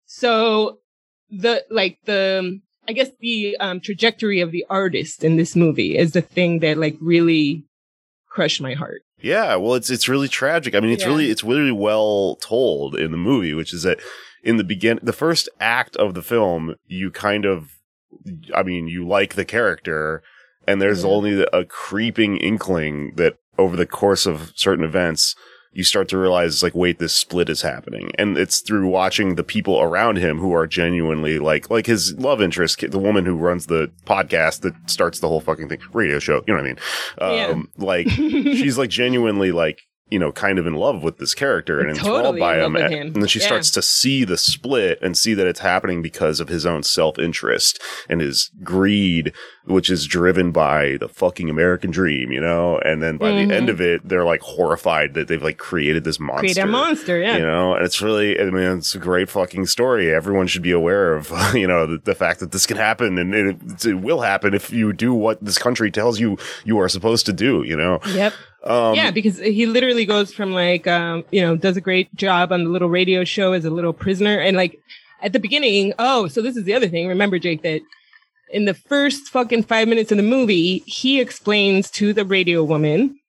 So 0.05 0.79
the 1.29 1.63
like 1.69 1.97
the 2.05 2.59
I 2.87 2.93
guess 2.93 3.09
the 3.19 3.57
um 3.57 3.79
trajectory 3.79 4.41
of 4.41 4.51
the 4.51 4.65
artist 4.69 5.23
in 5.23 5.35
this 5.37 5.55
movie 5.55 5.97
is 5.97 6.11
the 6.11 6.21
thing 6.21 6.59
that 6.59 6.77
like 6.77 6.97
really 6.99 7.65
crushed 8.27 8.61
my 8.61 8.73
heart. 8.73 9.01
Yeah, 9.21 9.55
well, 9.55 9.75
it's 9.75 9.89
it's 9.89 10.07
really 10.09 10.27
tragic. 10.27 10.75
I 10.75 10.79
mean, 10.79 10.91
it's 10.91 11.03
Yeah. 11.03 11.09
really 11.09 11.29
it's 11.29 11.43
really 11.43 11.71
well 11.71 12.35
told 12.37 12.95
in 12.95 13.11
the 13.11 13.17
movie, 13.17 13.53
which 13.53 13.73
is 13.73 13.83
that 13.83 13.99
in 14.43 14.57
the 14.57 14.63
begin, 14.63 14.99
the 15.03 15.13
first 15.13 15.49
act 15.59 15.95
of 15.97 16.13
the 16.13 16.21
film, 16.21 16.75
you 16.87 17.11
kind 17.11 17.43
of, 17.43 17.71
I 18.55 18.63
mean, 18.63 18.87
you 18.87 19.05
like 19.05 19.35
the 19.35 19.43
character, 19.43 20.23
and 20.69 20.81
there's 20.81 21.03
Yeah. 21.03 21.09
only 21.09 21.45
a 21.53 21.65
creeping 21.65 22.37
inkling 22.37 23.13
that 23.15 23.35
over 23.57 23.75
the 23.75 23.85
course 23.85 24.25
of 24.25 24.51
certain 24.55 24.85
events, 24.85 25.35
you 25.71 25.83
start 25.83 26.07
to 26.09 26.17
realize 26.17 26.63
like, 26.63 26.73
wait, 26.73 26.97
this 26.97 27.15
split 27.15 27.47
is 27.47 27.61
happening, 27.61 28.11
and 28.17 28.37
it's 28.37 28.59
through 28.61 28.87
watching 28.87 29.35
the 29.35 29.43
people 29.43 29.79
around 29.81 30.17
him 30.17 30.39
who 30.39 30.51
are 30.53 30.65
genuinely 30.65 31.37
like, 31.37 31.69
like 31.69 31.85
his 31.85 32.13
love 32.17 32.41
interest, 32.41 32.83
the 32.89 32.97
woman 32.97 33.25
who 33.25 33.35
runs 33.35 33.67
the 33.67 33.91
podcast 34.05 34.61
that 34.61 34.73
starts 34.89 35.19
the 35.19 35.27
whole 35.27 35.41
fucking 35.41 35.69
thing, 35.69 35.79
radio 35.93 36.17
show, 36.17 36.41
you 36.47 36.53
know 36.53 36.61
what 36.61 36.65
I 36.65 36.67
mean? 36.69 36.79
Yeah. 37.19 37.47
Um, 37.53 37.69
like 37.77 38.09
she's 38.09 38.77
like 38.79 38.89
genuinely 38.89 39.51
like 39.51 39.81
you 40.09 40.19
know 40.19 40.31
kind 40.31 40.57
of 40.59 40.65
in 40.67 40.73
love 40.73 41.03
with 41.03 41.17
this 41.17 41.33
character 41.33 41.79
and 41.79 41.89
enthralled 41.89 42.23
Totally 42.23 42.39
by 42.39 42.57
him. 42.59 42.75
and, 42.75 42.93
him. 42.93 43.01
and 43.07 43.15
then 43.17 43.27
she 43.27 43.39
Yeah. 43.39 43.45
starts 43.47 43.71
to 43.71 43.81
see 43.81 44.23
the 44.23 44.37
split 44.37 44.99
and 45.01 45.17
see 45.17 45.33
that 45.33 45.47
it's 45.47 45.59
happening 45.59 46.01
because 46.01 46.39
of 46.39 46.49
his 46.49 46.65
own 46.65 46.83
self-interest 46.83 47.79
and 48.09 48.21
his 48.21 48.51
greed 48.63 49.33
which 49.65 49.89
is 49.89 50.07
driven 50.07 50.51
by 50.51 50.97
the 50.99 51.07
fucking 51.07 51.49
american 51.49 51.91
dream 51.91 52.31
you 52.31 52.39
know 52.41 52.79
and 52.79 53.03
then 53.03 53.17
by 53.17 53.29
Mhm. 53.31 53.47
the 53.49 53.55
end 53.55 53.69
of 53.69 53.79
it 53.81 54.07
they're 54.07 54.23
like 54.25 54.41
horrified 54.41 55.13
that 55.13 55.27
they've 55.27 55.43
like 55.43 55.57
created 55.57 56.03
this 56.03 56.19
monster 56.19 56.39
Create 56.41 56.57
a 56.57 56.65
monster, 56.65 57.19
yeah. 57.19 57.37
you 57.37 57.45
know 57.45 57.75
and 57.75 57.85
it's 57.85 58.01
really 58.01 58.39
i 58.39 58.45
mean 58.45 58.77
it's 58.79 58.95
a 58.95 58.99
great 58.99 59.29
fucking 59.29 59.65
story 59.67 60.11
everyone 60.13 60.47
should 60.47 60.63
be 60.63 60.71
aware 60.71 61.13
of 61.15 61.31
you 61.53 61.67
know 61.67 61.85
the, 61.85 61.97
the 62.03 62.15
fact 62.15 62.39
that 62.39 62.51
this 62.51 62.65
can 62.65 62.77
happen 62.77 63.17
and 63.17 63.33
it, 63.35 63.85
it 63.85 63.95
will 63.95 64.21
happen 64.21 64.53
if 64.53 64.71
you 64.71 64.91
do 64.93 65.13
what 65.13 65.43
this 65.43 65.57
country 65.57 65.91
tells 65.91 66.19
you 66.19 66.37
you 66.65 66.79
are 66.79 66.89
supposed 66.89 67.25
to 67.25 67.33
do 67.33 67.63
you 67.63 67.75
know 67.75 67.99
Yep. 68.13 68.33
Um 68.63 68.95
yeah, 68.95 69.11
because 69.11 69.37
he 69.39 69.65
literally 69.65 70.05
goes 70.05 70.33
from 70.33 70.51
like, 70.53 70.85
um, 70.87 71.23
you 71.31 71.41
know, 71.41 71.55
does 71.55 71.77
a 71.77 71.81
great 71.81 72.13
job 72.15 72.51
on 72.51 72.63
the 72.65 72.69
little 72.69 72.89
radio 72.89 73.23
show 73.23 73.53
as 73.53 73.65
a 73.65 73.69
little 73.69 73.93
prisoner. 73.93 74.37
And 74.39 74.57
like 74.57 74.79
at 75.21 75.33
the 75.33 75.39
beginning, 75.39 75.93
oh, 75.99 76.27
so 76.27 76.41
this 76.41 76.57
is 76.57 76.63
the 76.65 76.73
other 76.73 76.87
thing. 76.87 77.07
Remember, 77.07 77.39
Jake, 77.39 77.61
that 77.63 77.81
in 78.51 78.65
the 78.65 78.73
first 78.73 79.27
fucking 79.29 79.63
five 79.63 79.87
minutes 79.87 80.11
of 80.11 80.17
the 80.17 80.23
movie, 80.23 80.79
he 80.85 81.21
explains 81.21 81.89
to 81.91 82.13
the 82.13 82.25
radio 82.25 82.63
woman, 82.63 83.19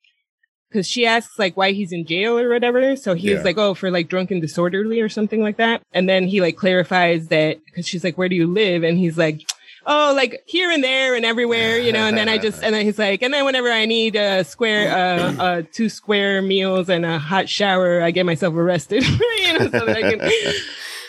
because 0.68 0.86
she 0.86 1.04
asks 1.04 1.38
like 1.38 1.56
why 1.56 1.72
he's 1.72 1.92
in 1.92 2.06
jail 2.06 2.38
or 2.38 2.48
whatever. 2.48 2.94
So 2.96 3.14
he's 3.14 3.32
Yeah. 3.32 3.42
like, 3.42 3.58
oh, 3.58 3.74
for 3.74 3.90
like 3.90 4.08
drunken 4.08 4.40
disorderly 4.40 5.00
or 5.00 5.08
something 5.08 5.42
like 5.42 5.56
that. 5.56 5.82
And 5.92 6.08
then 6.08 6.26
he 6.28 6.40
like 6.40 6.56
clarifies 6.56 7.26
that 7.28 7.58
because 7.66 7.86
she's 7.86 8.04
like, 8.04 8.16
where 8.16 8.28
do 8.28 8.36
you 8.36 8.46
live? 8.46 8.82
And 8.84 8.96
he's 8.98 9.18
like, 9.18 9.42
oh, 9.86 10.12
like 10.14 10.42
here 10.46 10.70
and 10.70 10.82
there 10.84 11.14
and 11.14 11.24
everywhere, 11.24 11.78
you 11.78 11.92
know. 11.92 12.06
And 12.06 12.16
then 12.16 12.28
I 12.28 12.38
just, 12.38 12.62
and 12.62 12.74
then 12.74 12.84
he's 12.84 12.98
like, 12.98 13.22
and 13.22 13.32
then 13.32 13.44
whenever 13.44 13.70
I 13.70 13.86
need 13.86 14.16
a 14.16 14.44
square, 14.44 14.90
uh, 14.90 15.32
uh, 15.38 15.62
two 15.72 15.88
square 15.88 16.42
meals 16.42 16.88
and 16.88 17.04
a 17.06 17.18
hot 17.18 17.48
shower, 17.48 18.02
I 18.02 18.10
get 18.10 18.26
myself 18.26 18.54
arrested, 18.54 19.04
you 19.42 19.58
know, 19.58 19.70
so 19.70 19.86
that 19.86 19.96
I 19.96 20.02
can. 20.02 20.52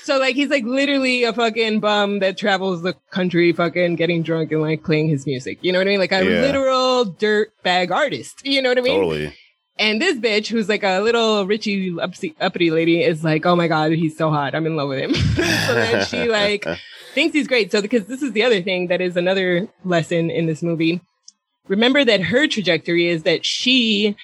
So 0.03 0.17
like 0.17 0.35
he's 0.35 0.49
like 0.49 0.63
literally 0.63 1.25
a 1.25 1.31
fucking 1.31 1.79
bum 1.79 2.19
that 2.19 2.35
travels 2.35 2.81
the 2.81 2.93
country 3.11 3.53
fucking 3.53 3.97
getting 3.97 4.23
drunk 4.23 4.51
and 4.51 4.59
like 4.59 4.83
playing 4.83 5.09
his 5.09 5.27
music. 5.27 5.59
You 5.61 5.71
know 5.71 5.77
what 5.77 5.85
I 5.85 5.91
mean? 5.91 5.99
Like 5.99 6.11
a 6.11 6.25
Yeah. 6.25 6.41
literal 6.41 7.05
dirt 7.05 7.53
bag 7.61 7.91
artist. 7.91 8.41
You 8.43 8.63
know 8.63 8.69
what 8.69 8.79
I 8.79 8.81
mean? 8.81 8.95
totally 8.95 9.35
And 9.79 10.01
this 10.01 10.17
bitch, 10.17 10.47
who's 10.47 10.69
like 10.69 10.83
a 10.83 10.99
little 10.99 11.47
Richie 11.47 11.97
uppity, 11.99 12.35
uppity 12.39 12.71
lady, 12.71 13.01
is 13.01 13.23
like, 13.23 13.45
oh 13.45 13.55
my 13.55 13.67
God, 13.67 13.91
he's 13.93 14.17
so 14.17 14.29
hot. 14.29 14.53
I'm 14.53 14.65
in 14.65 14.75
love 14.75 14.89
with 14.89 14.99
him. 14.99 15.13
so 15.65 15.73
then 15.73 16.05
she 16.05 16.27
like 16.27 16.65
thinks 17.13 17.33
he's 17.33 17.47
great. 17.47 17.71
So 17.71 17.81
because 17.81 18.05
this 18.05 18.21
is 18.21 18.33
the 18.33 18.43
other 18.43 18.61
thing 18.61 18.87
that 18.87 19.01
is 19.01 19.17
another 19.17 19.67
lesson 19.83 20.29
in 20.29 20.45
this 20.45 20.61
movie. 20.61 21.01
Remember 21.67 22.03
that 22.03 22.21
her 22.21 22.47
trajectory 22.47 23.07
is 23.07 23.23
that 23.23 23.45
she 23.45 24.15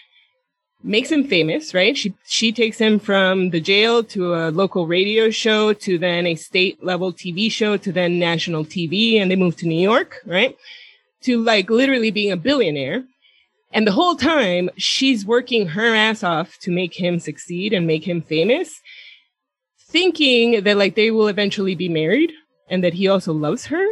makes 0.83 1.11
him 1.11 1.23
famous, 1.23 1.73
right? 1.73 1.97
She 1.97 2.13
she 2.25 2.51
takes 2.51 2.77
him 2.77 2.99
from 2.99 3.49
the 3.49 3.59
jail 3.59 4.03
to 4.05 4.35
a 4.35 4.51
local 4.51 4.87
radio 4.87 5.29
show 5.29 5.73
to 5.73 5.97
then 5.97 6.25
a 6.25 6.35
state 6.35 6.83
level 6.83 7.11
TV 7.11 7.51
show 7.51 7.77
to 7.77 7.91
then 7.91 8.19
national 8.19 8.65
TV 8.65 9.19
and 9.19 9.29
they 9.29 9.35
move 9.35 9.55
to 9.57 9.67
New 9.67 9.79
York, 9.79 10.21
right? 10.25 10.55
To 11.23 11.41
like 11.43 11.69
literally 11.69 12.11
being 12.11 12.31
a 12.31 12.37
billionaire. 12.37 13.03
And 13.71 13.85
the 13.85 13.91
whole 13.91 14.15
time 14.15 14.69
she's 14.77 15.25
working 15.25 15.67
her 15.67 15.93
ass 15.93 16.23
off 16.23 16.57
to 16.59 16.71
make 16.71 16.93
him 16.93 17.19
succeed 17.19 17.73
and 17.73 17.85
make 17.85 18.07
him 18.07 18.21
famous, 18.21 18.81
thinking 19.89 20.63
that 20.63 20.77
like 20.77 20.95
they 20.95 21.11
will 21.11 21.27
eventually 21.27 21.75
be 21.75 21.89
married 21.89 22.31
and 22.69 22.83
that 22.83 22.93
he 22.93 23.07
also 23.07 23.33
loves 23.33 23.65
her. 23.67 23.85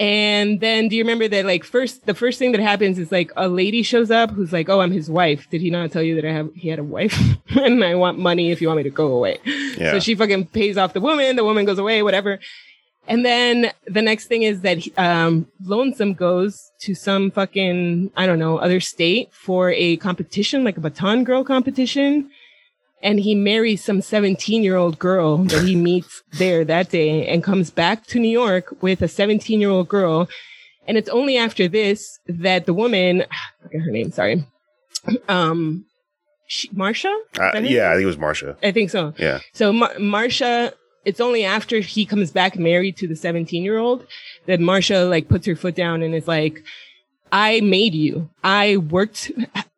And 0.00 0.60
then 0.60 0.88
do 0.88 0.96
you 0.96 1.04
remember 1.04 1.28
that 1.28 1.44
like 1.44 1.62
first 1.62 2.04
the 2.04 2.14
first 2.14 2.38
thing 2.40 2.50
that 2.52 2.60
happens 2.60 2.98
is 2.98 3.12
like 3.12 3.30
a 3.36 3.48
lady 3.48 3.84
shows 3.84 4.10
up 4.10 4.32
who's 4.32 4.52
like, 4.52 4.68
"Oh, 4.68 4.80
I'm 4.80 4.90
his 4.90 5.08
wife. 5.08 5.48
Did 5.50 5.60
he 5.60 5.70
not 5.70 5.92
tell 5.92 6.02
you 6.02 6.16
that 6.16 6.24
I 6.24 6.32
have 6.32 6.50
he 6.54 6.68
had 6.68 6.80
a 6.80 6.84
wife 6.84 7.16
and 7.50 7.84
I 7.84 7.94
want 7.94 8.18
money 8.18 8.50
if 8.50 8.60
you 8.60 8.66
want 8.66 8.78
me 8.78 8.82
to 8.82 8.90
go 8.90 9.06
away?" 9.06 9.38
Yeah. 9.44 9.92
So 9.92 10.00
she 10.00 10.16
fucking 10.16 10.46
pays 10.46 10.76
off 10.76 10.94
the 10.94 11.00
woman, 11.00 11.36
the 11.36 11.44
woman 11.44 11.64
goes 11.64 11.78
away, 11.78 12.02
whatever. 12.02 12.40
And 13.06 13.24
then 13.24 13.70
the 13.86 14.02
next 14.02 14.26
thing 14.26 14.42
is 14.42 14.62
that 14.62 14.78
um 14.98 15.46
Lonesome 15.62 16.14
goes 16.14 16.70
to 16.80 16.94
some 16.94 17.30
fucking 17.30 18.10
I 18.16 18.26
don't 18.26 18.38
know, 18.38 18.58
other 18.58 18.80
state 18.80 19.32
for 19.32 19.70
a 19.70 19.96
competition 19.98 20.64
like 20.64 20.76
a 20.76 20.80
baton 20.80 21.24
girl 21.24 21.44
competition 21.44 22.30
and 23.02 23.20
he 23.20 23.34
marries 23.34 23.84
some 23.84 24.00
17 24.00 24.62
year 24.62 24.76
old 24.76 24.98
girl 24.98 25.38
that 25.44 25.62
he 25.62 25.76
meets 25.88 26.22
there 26.32 26.64
that 26.64 26.88
day 26.90 27.26
and 27.28 27.44
comes 27.44 27.70
back 27.70 28.06
to 28.06 28.18
New 28.18 28.30
York 28.30 28.74
with 28.82 29.02
a 29.02 29.08
17 29.08 29.60
year 29.60 29.70
old 29.70 29.88
girl. 29.88 30.28
And 30.86 30.96
it's 30.98 31.08
only 31.08 31.36
after 31.36 31.68
this 31.68 32.18
that 32.26 32.66
the 32.66 32.74
woman, 32.74 33.22
I 33.30 33.62
forget 33.62 33.80
her 33.82 33.90
name, 33.90 34.10
sorry, 34.10 34.46
um, 35.28 35.84
she, 36.46 36.68
Marsha? 36.70 37.12
Uh, 37.38 37.46
Is 37.46 37.52
that 37.52 37.54
her 37.54 37.60
yeah, 37.68 37.90
I 37.90 37.94
think 37.94 38.02
it 38.02 38.06
was 38.06 38.16
Marsha. 38.16 38.56
I 38.62 38.72
think 38.72 38.90
so. 38.90 39.14
Yeah. 39.18 39.40
So 39.52 39.72
Mar- 39.72 39.94
Marsha, 39.94 40.72
it's 41.04 41.20
only 41.20 41.44
after 41.44 41.80
he 41.80 42.04
comes 42.06 42.30
back 42.30 42.58
married 42.58 42.96
to 42.98 43.08
the 43.08 43.16
17 43.16 43.62
year 43.62 43.78
old 43.78 44.06
that 44.46 44.60
Marsha 44.60 45.08
like 45.08 45.28
puts 45.28 45.46
her 45.46 45.56
foot 45.56 45.74
down 45.74 46.02
and 46.02 46.14
is 46.14 46.28
like, 46.28 46.62
I 47.32 47.60
made 47.60 47.94
you. 47.94 48.30
I 48.42 48.76
worked, 48.76 49.32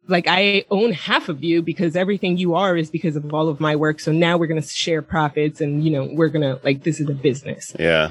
like 0.08 0.26
I 0.28 0.64
own 0.70 0.92
half 0.92 1.28
of 1.28 1.42
you 1.42 1.62
because 1.62 1.96
everything 1.96 2.36
you 2.36 2.54
are 2.54 2.76
is 2.76 2.90
because 2.90 3.16
of 3.16 3.32
all 3.32 3.48
of 3.48 3.60
my 3.60 3.74
work. 3.76 4.00
So 4.00 4.12
now 4.12 4.36
we're 4.36 4.46
going 4.46 4.60
to 4.60 4.68
share 4.68 5.02
profits 5.02 5.60
and, 5.60 5.84
you 5.84 5.90
know, 5.90 6.08
we're 6.12 6.28
going 6.28 6.42
to 6.42 6.60
like, 6.64 6.84
this 6.84 7.00
is 7.00 7.08
a 7.08 7.14
business. 7.14 7.74
Yeah. 7.78 8.10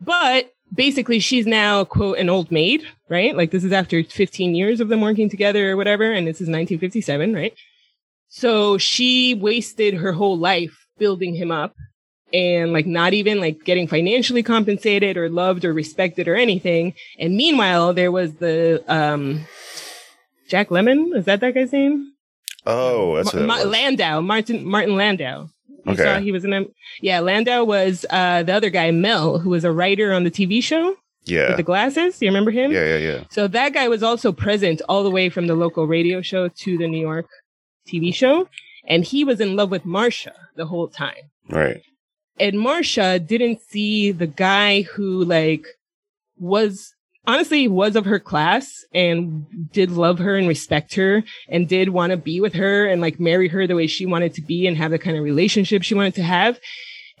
But 0.00 0.52
basically 0.74 1.18
she's 1.18 1.46
now 1.46 1.84
quote 1.84 2.18
an 2.18 2.28
old 2.28 2.50
maid, 2.50 2.82
right? 3.08 3.36
Like 3.36 3.50
this 3.50 3.64
is 3.64 3.72
after 3.72 4.02
15 4.02 4.54
years 4.54 4.80
of 4.80 4.88
them 4.88 5.00
working 5.00 5.30
together 5.30 5.70
or 5.70 5.76
whatever. 5.76 6.12
And 6.12 6.26
this 6.26 6.36
is 6.36 6.48
1957, 6.48 7.34
right? 7.34 7.54
So 8.28 8.76
she 8.76 9.34
wasted 9.34 9.94
her 9.94 10.12
whole 10.12 10.36
life 10.36 10.86
building 10.98 11.34
him 11.34 11.50
up 11.50 11.74
and 12.32 12.72
like 12.72 12.86
not 12.86 13.12
even 13.14 13.40
like 13.40 13.64
getting 13.64 13.86
financially 13.88 14.42
compensated 14.42 15.16
or 15.16 15.28
loved 15.28 15.64
or 15.64 15.72
respected 15.72 16.28
or 16.28 16.34
anything. 16.36 16.94
And 17.18 17.36
meanwhile, 17.36 17.92
there 17.94 18.12
was 18.12 18.34
the, 18.34 18.82
um, 18.88 19.46
Jack 20.48 20.68
Lemmon. 20.68 21.16
Is 21.16 21.24
that 21.26 21.40
that 21.40 21.54
guy's 21.54 21.72
name? 21.72 22.12
Oh, 22.66 23.16
that's 23.16 23.32
Ma- 23.34 23.40
Ma- 23.46 23.62
Landau, 23.62 24.20
Martin, 24.20 24.64
Martin 24.64 24.96
Landau. 24.96 25.48
You 25.86 25.92
Okay. 25.92 26.02
saw 26.04 26.18
he 26.20 26.32
was 26.32 26.44
in 26.44 26.66
yeah, 27.00 27.20
Landau 27.20 27.64
was, 27.64 28.04
uh, 28.10 28.42
the 28.42 28.52
other 28.52 28.68
guy, 28.70 28.90
Mel, 28.90 29.38
who 29.38 29.50
was 29.50 29.64
a 29.64 29.72
writer 29.72 30.12
on 30.12 30.24
the 30.24 30.30
TV 30.30 30.62
show 30.62 30.96
Yeah. 31.24 31.48
with 31.48 31.56
the 31.58 31.62
glasses. 31.62 32.20
You 32.20 32.28
remember 32.28 32.50
him? 32.50 32.72
Yeah, 32.72 32.84
yeah, 32.84 32.98
yeah. 32.98 33.24
So 33.30 33.46
that 33.48 33.72
guy 33.72 33.88
was 33.88 34.02
also 34.02 34.32
present 34.32 34.82
all 34.88 35.02
the 35.02 35.10
way 35.10 35.28
from 35.30 35.46
the 35.46 35.54
local 35.54 35.86
radio 35.86 36.20
show 36.20 36.48
to 36.48 36.76
the 36.78 36.86
New 36.88 37.00
York 37.00 37.26
TV 37.88 38.12
show. 38.14 38.48
And 38.86 39.04
he 39.04 39.22
was 39.24 39.40
in 39.40 39.54
love 39.56 39.70
with 39.70 39.84
Marsha 39.84 40.32
the 40.56 40.66
whole 40.66 40.88
time. 40.88 41.30
Right. 41.48 41.80
And 42.40 42.54
Marsha 42.56 43.24
didn't 43.24 43.60
see 43.60 44.12
the 44.12 44.26
guy 44.26 44.82
who 44.82 45.24
like 45.24 45.66
was 46.38 46.94
honestly 47.26 47.68
was 47.68 47.96
of 47.96 48.06
her 48.06 48.18
class 48.18 48.84
and 48.94 49.46
did 49.72 49.90
love 49.90 50.18
her 50.18 50.36
and 50.36 50.48
respect 50.48 50.94
her 50.94 51.22
and 51.48 51.68
did 51.68 51.90
want 51.90 52.10
to 52.10 52.16
be 52.16 52.40
with 52.40 52.54
her 52.54 52.86
and 52.86 53.00
like 53.02 53.20
marry 53.20 53.48
her 53.48 53.66
the 53.66 53.74
way 53.74 53.86
she 53.86 54.06
wanted 54.06 54.34
to 54.34 54.40
be 54.40 54.66
and 54.66 54.76
have 54.76 54.90
the 54.90 54.98
kind 54.98 55.16
of 55.16 55.22
relationship 55.22 55.82
she 55.82 55.94
wanted 55.94 56.14
to 56.14 56.22
have. 56.22 56.58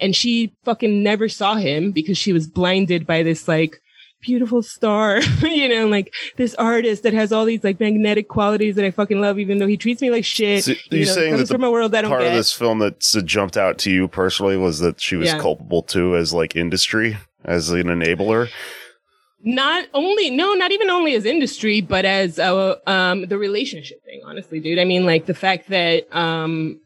And 0.00 0.14
she 0.14 0.54
fucking 0.64 1.02
never 1.02 1.28
saw 1.28 1.56
him 1.56 1.90
because 1.90 2.16
she 2.16 2.32
was 2.32 2.46
blinded 2.46 3.06
by 3.06 3.22
this 3.22 3.48
like 3.48 3.82
beautiful 4.20 4.62
star, 4.62 5.20
you 5.42 5.68
know, 5.68 5.86
like 5.86 6.12
this 6.36 6.54
artist 6.56 7.02
that 7.04 7.12
has 7.14 7.32
all 7.32 7.44
these 7.44 7.64
like 7.64 7.80
magnetic 7.80 8.28
qualities 8.28 8.74
that 8.76 8.84
I 8.84 8.90
fucking 8.90 9.20
love, 9.20 9.38
even 9.38 9.58
though 9.58 9.66
he 9.66 9.76
treats 9.76 10.02
me 10.02 10.10
like 10.10 10.24
shit. 10.24 10.64
So 10.64 10.72
you 10.72 10.78
you're 10.90 11.06
know, 11.06 11.12
saying 11.12 11.36
that 11.36 11.48
from 11.48 11.64
a 11.64 11.70
world 11.70 11.92
don't 11.92 12.06
Part 12.08 12.22
of 12.22 12.32
this 12.32 12.52
film 12.52 12.78
that 12.80 13.00
jumped 13.24 13.56
out 13.56 13.78
to 13.78 13.90
you 13.90 14.08
personally 14.08 14.56
was 14.56 14.80
that 14.80 15.00
she 15.00 15.16
was 15.16 15.26
Yeah. 15.28 15.38
culpable 15.38 15.82
too 15.82 16.16
as 16.16 16.32
like 16.32 16.56
industry, 16.56 17.16
as 17.44 17.70
an 17.70 17.84
enabler. 17.84 18.48
not 19.40 19.86
only 19.94 20.30
no 20.30 20.52
not 20.54 20.72
even 20.72 20.90
only 20.90 21.14
as 21.14 21.24
industry 21.24 21.80
but 21.80 22.04
as 22.04 22.40
uh, 22.40 22.74
um 22.88 23.24
the 23.26 23.38
relationship 23.38 24.02
thing 24.04 24.20
honestly 24.26 24.58
dude 24.58 24.80
i 24.80 24.84
mean 24.84 25.06
like 25.06 25.26
the 25.26 25.34
fact 25.34 25.68
that 25.68 26.12
um 26.14 26.80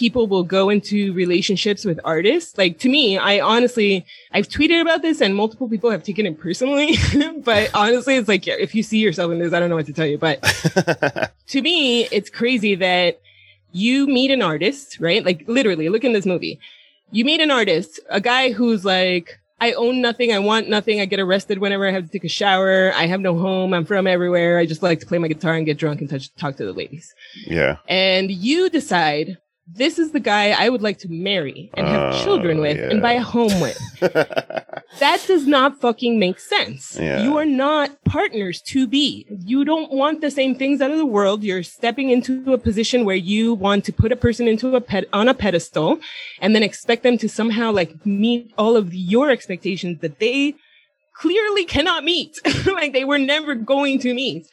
people 0.00 0.26
will 0.26 0.42
go 0.42 0.70
into 0.70 1.12
relationships 1.12 1.84
with 1.84 2.00
artists 2.04 2.56
like 2.58 2.78
to 2.78 2.88
me 2.88 3.18
i 3.18 3.38
honestly 3.38 4.04
i've 4.32 4.48
tweeted 4.48 4.80
about 4.80 5.02
this 5.02 5.20
and 5.20 5.36
multiple 5.36 5.68
people 5.68 5.90
have 5.90 6.02
taken 6.02 6.24
it 6.26 6.40
personally 6.40 6.96
but 7.44 7.70
honestly 7.74 8.16
it's 8.16 8.28
like 8.28 8.48
if 8.48 8.74
you 8.74 8.82
see 8.82 8.98
yourself 8.98 9.30
in 9.30 9.38
this 9.38 9.52
i 9.52 9.60
don't 9.60 9.70
know 9.70 9.76
what 9.76 9.86
to 9.86 9.92
tell 9.92 10.06
you 10.06 10.18
but 10.18 10.40
to 11.50 11.62
me, 11.62 12.06
it's 12.06 12.30
crazy 12.30 12.74
that 12.76 13.20
you 13.72 14.06
meet 14.06 14.30
an 14.30 14.42
artist, 14.42 14.98
right? 15.00 15.24
Like 15.24 15.44
literally, 15.46 15.88
look 15.88 16.04
in 16.04 16.12
this 16.12 16.26
movie. 16.26 16.60
You 17.10 17.24
meet 17.24 17.40
an 17.40 17.50
artist, 17.50 18.00
a 18.08 18.20
guy 18.20 18.52
who's 18.52 18.84
like, 18.84 19.38
I 19.60 19.72
own 19.72 20.00
nothing. 20.00 20.32
I 20.32 20.38
want 20.38 20.68
nothing. 20.68 21.00
I 21.00 21.04
get 21.04 21.20
arrested 21.20 21.58
whenever 21.58 21.86
I 21.86 21.90
have 21.90 22.04
to 22.04 22.10
take 22.10 22.24
a 22.24 22.28
shower. 22.28 22.92
I 22.94 23.06
have 23.06 23.20
no 23.20 23.36
home. 23.36 23.74
I'm 23.74 23.84
from 23.84 24.06
everywhere. 24.06 24.58
I 24.58 24.64
just 24.64 24.82
like 24.82 25.00
to 25.00 25.06
play 25.06 25.18
my 25.18 25.28
guitar 25.28 25.54
and 25.54 25.66
get 25.66 25.76
drunk 25.76 26.00
and 26.00 26.08
touch, 26.08 26.34
talk 26.36 26.56
to 26.56 26.64
the 26.64 26.72
ladies. 26.72 27.12
yeah. 27.46 27.76
And 27.86 28.30
you 28.30 28.70
decide 28.70 29.38
this 29.72 29.98
is 29.98 30.12
the 30.12 30.20
guy 30.20 30.50
I 30.50 30.68
would 30.68 30.82
like 30.82 30.98
to 31.00 31.08
marry 31.08 31.70
and 31.74 31.86
have 31.86 32.14
Oh, 32.14 32.24
children 32.24 32.60
with 32.60 32.78
and 32.78 33.00
buy 33.00 33.12
a 33.12 33.22
home 33.22 33.60
with. 33.60 33.78
That 34.98 35.22
does 35.28 35.46
not 35.46 35.80
fucking 35.80 36.18
make 36.18 36.40
sense. 36.40 36.98
Yeah. 37.00 37.22
You 37.22 37.36
are 37.38 37.44
not 37.44 38.02
partners 38.04 38.60
to 38.62 38.88
be. 38.88 39.24
You 39.46 39.64
don't 39.64 39.92
want 39.92 40.20
the 40.20 40.32
same 40.32 40.56
things 40.56 40.80
out 40.80 40.90
of 40.90 40.98
the 40.98 41.06
world. 41.06 41.44
You're 41.44 41.62
stepping 41.62 42.10
into 42.10 42.52
a 42.52 42.58
position 42.58 43.04
where 43.04 43.14
you 43.16 43.54
want 43.54 43.84
to 43.84 43.92
put 43.92 44.10
a 44.10 44.16
person 44.16 44.48
into 44.48 44.74
a 44.74 44.80
ped- 44.80 45.06
on 45.12 45.28
a 45.28 45.34
pedestal 45.34 46.00
and 46.40 46.54
then 46.56 46.64
expect 46.64 47.04
them 47.04 47.16
to 47.18 47.28
somehow 47.28 47.70
like 47.70 48.04
meet 48.04 48.52
all 48.58 48.76
of 48.76 48.92
your 48.92 49.30
expectations 49.30 50.00
that 50.00 50.18
they 50.18 50.54
clearly 51.14 51.64
cannot 51.64 52.02
meet. 52.02 52.36
like 52.66 52.92
they 52.92 53.04
were 53.04 53.18
never 53.18 53.54
going 53.54 54.00
to 54.00 54.12
meet. 54.12 54.44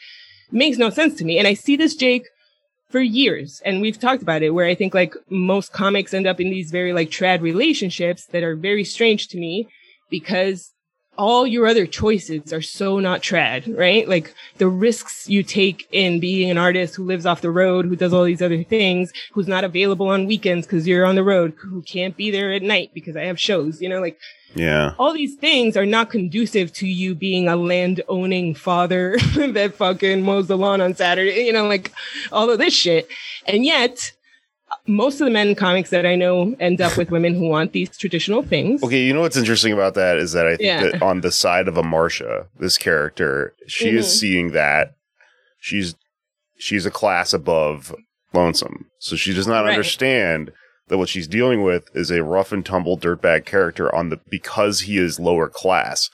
Makes 0.51 0.77
no 0.77 0.91
sense 0.91 1.15
to 1.15 1.25
me. 1.25 1.39
And 1.39 1.47
I 1.47 1.55
see 1.55 1.75
this, 1.75 1.95
Jake, 1.95 2.27
for 2.89 2.99
years. 3.01 3.61
And 3.65 3.81
we've 3.81 3.99
talked 3.99 4.21
about 4.21 4.43
it 4.43 4.51
where 4.51 4.65
I 4.65 4.75
think 4.75 4.93
like 4.93 5.15
most 5.29 5.73
comics 5.73 6.13
end 6.13 6.27
up 6.27 6.39
in 6.39 6.49
these 6.49 6.71
very 6.71 6.93
like 6.93 7.09
trad 7.09 7.41
relationships 7.41 8.25
that 8.27 8.43
are 8.43 8.55
very 8.55 8.83
strange 8.83 9.27
to 9.29 9.37
me 9.37 9.67
because 10.09 10.73
all 11.17 11.47
your 11.47 11.65
other 11.67 11.85
choices 11.85 12.53
are 12.53 12.61
so 12.61 12.99
not 12.99 13.21
trad, 13.21 13.77
right? 13.77 14.07
Like 14.07 14.33
the 14.57 14.67
risks 14.67 15.27
you 15.27 15.43
take 15.43 15.87
in 15.91 16.19
being 16.19 16.49
an 16.51 16.57
artist 16.57 16.95
who 16.95 17.03
lives 17.05 17.25
off 17.25 17.41
the 17.41 17.51
road, 17.51 17.85
who 17.85 17.95
does 17.95 18.13
all 18.13 18.23
these 18.23 18.41
other 18.41 18.63
things, 18.63 19.11
who's 19.33 19.47
not 19.47 19.63
available 19.63 20.07
on 20.09 20.27
weekends 20.27 20.67
because 20.67 20.87
you're 20.87 21.05
on 21.05 21.15
the 21.15 21.23
road, 21.23 21.53
who 21.57 21.81
can't 21.81 22.15
be 22.15 22.29
there 22.31 22.53
at 22.53 22.61
night 22.61 22.91
because 22.93 23.15
I 23.17 23.23
have 23.23 23.39
shows, 23.39 23.81
you 23.81 23.89
know, 23.89 23.99
like 23.99 24.19
Yeah. 24.55 24.93
all 24.99 25.13
these 25.13 25.35
things 25.35 25.75
are 25.75 25.85
not 25.85 26.09
conducive 26.09 26.71
to 26.73 26.87
you 26.87 27.15
being 27.15 27.47
a 27.47 27.55
land 27.55 28.01
owning 28.07 28.53
father 28.55 29.17
that 29.35 29.73
fucking 29.75 30.21
mows 30.23 30.47
the 30.47 30.57
lawn 30.57 30.81
on 30.81 30.95
Saturday, 30.95 31.45
you 31.45 31.53
know, 31.53 31.67
like 31.67 31.91
all 32.31 32.49
of 32.49 32.59
this 32.59 32.73
shit. 32.73 33.07
And 33.45 33.65
yet, 33.65 34.11
most 34.87 35.19
of 35.21 35.25
the 35.25 35.31
men 35.31 35.49
in 35.49 35.55
comics 35.55 35.89
that 35.89 36.05
I 36.05 36.15
know 36.15 36.55
end 36.59 36.81
up 36.81 36.97
with 36.97 37.11
women 37.11 37.33
who 37.35 37.47
want 37.47 37.73
these 37.73 37.95
traditional 37.97 38.41
things. 38.43 38.81
Okay, 38.83 39.03
you 39.03 39.13
know 39.13 39.21
what's 39.21 39.37
interesting 39.37 39.73
about 39.73 39.93
that 39.95 40.17
is 40.17 40.31
that 40.33 40.47
I 40.47 40.51
think 40.55 40.61
Yeah. 40.67 40.83
that 40.91 41.01
on 41.01 41.21
the 41.21 41.31
side 41.31 41.67
of 41.67 41.77
a 41.77 41.83
Marsha, 41.83 42.47
this 42.59 42.77
character, 42.77 43.53
she 43.67 43.89
is 43.89 44.05
Mhm. 44.05 44.09
seeing 44.09 44.51
that 44.51 44.93
she's 45.59 45.95
she's 46.59 46.85
a 46.87 46.91
class 46.91 47.33
above 47.33 47.93
lonesome. 48.33 48.85
So 48.99 49.15
she 49.15 49.33
does 49.33 49.45
not 49.47 49.63
Right. 49.65 49.71
understand 49.73 50.51
that 50.87 50.97
what 50.97 51.09
she's 51.09 51.27
dealing 51.27 51.61
with 51.63 51.83
is 51.93 52.09
a 52.09 52.23
rough 52.23 52.51
and 52.51 52.65
tumble 52.65 52.97
dirtbag 52.97 53.45
character 53.45 53.93
on 53.93 54.09
the 54.09 54.19
because 54.29 54.81
he 54.81 54.97
is 54.97 55.19
lower 55.19 55.49
class. 55.49 56.09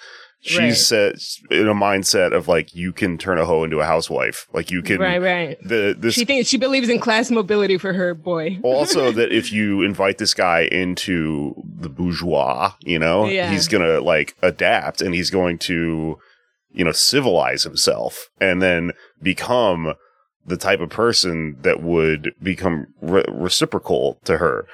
She's 0.45 0.59
Right. 0.59 0.75
set 0.75 1.15
in 1.51 1.69
a 1.69 1.73
mindset 1.73 2.33
of 2.33 2.49
like 2.49 2.75
you 2.75 2.91
can 2.91 3.17
turn 3.17 3.37
a 3.37 3.45
hoe 3.45 3.63
into 3.63 3.79
a 3.79 3.85
housewife. 3.85 4.45
Like 4.51 4.71
you 4.71 4.81
can 4.81 4.99
right, 4.99 5.21
right. 5.21 5.57
the 5.63 5.95
this 5.97 6.15
She 6.15 6.25
thinks 6.25 6.49
she 6.49 6.57
believes 6.57 6.89
in 6.89 6.99
class 6.99 7.31
mobility 7.31 7.77
for 7.77 7.93
her 7.93 8.13
boy. 8.13 8.59
also 8.63 9.11
that 9.13 9.31
if 9.31 9.53
you 9.53 9.81
invite 9.83 10.17
this 10.17 10.33
guy 10.33 10.67
into 10.69 11.55
the 11.79 11.87
bourgeois, 11.87 12.73
you 12.81 12.99
know, 12.99 13.25
Yeah. 13.25 13.49
he's 13.51 13.69
gonna 13.69 14.01
like 14.01 14.35
adapt 14.41 15.01
and 15.01 15.15
he's 15.15 15.29
going 15.29 15.59
to, 15.59 16.17
you 16.73 16.83
know, 16.83 16.91
civilize 16.91 17.63
himself 17.63 18.27
and 18.41 18.61
then 18.61 18.91
become 19.21 19.93
the 20.45 20.57
type 20.57 20.81
of 20.81 20.89
person 20.89 21.55
that 21.61 21.81
would 21.81 22.33
become 22.43 22.87
re- 23.01 23.23
reciprocal 23.29 24.19
to 24.25 24.39
her. 24.39 24.65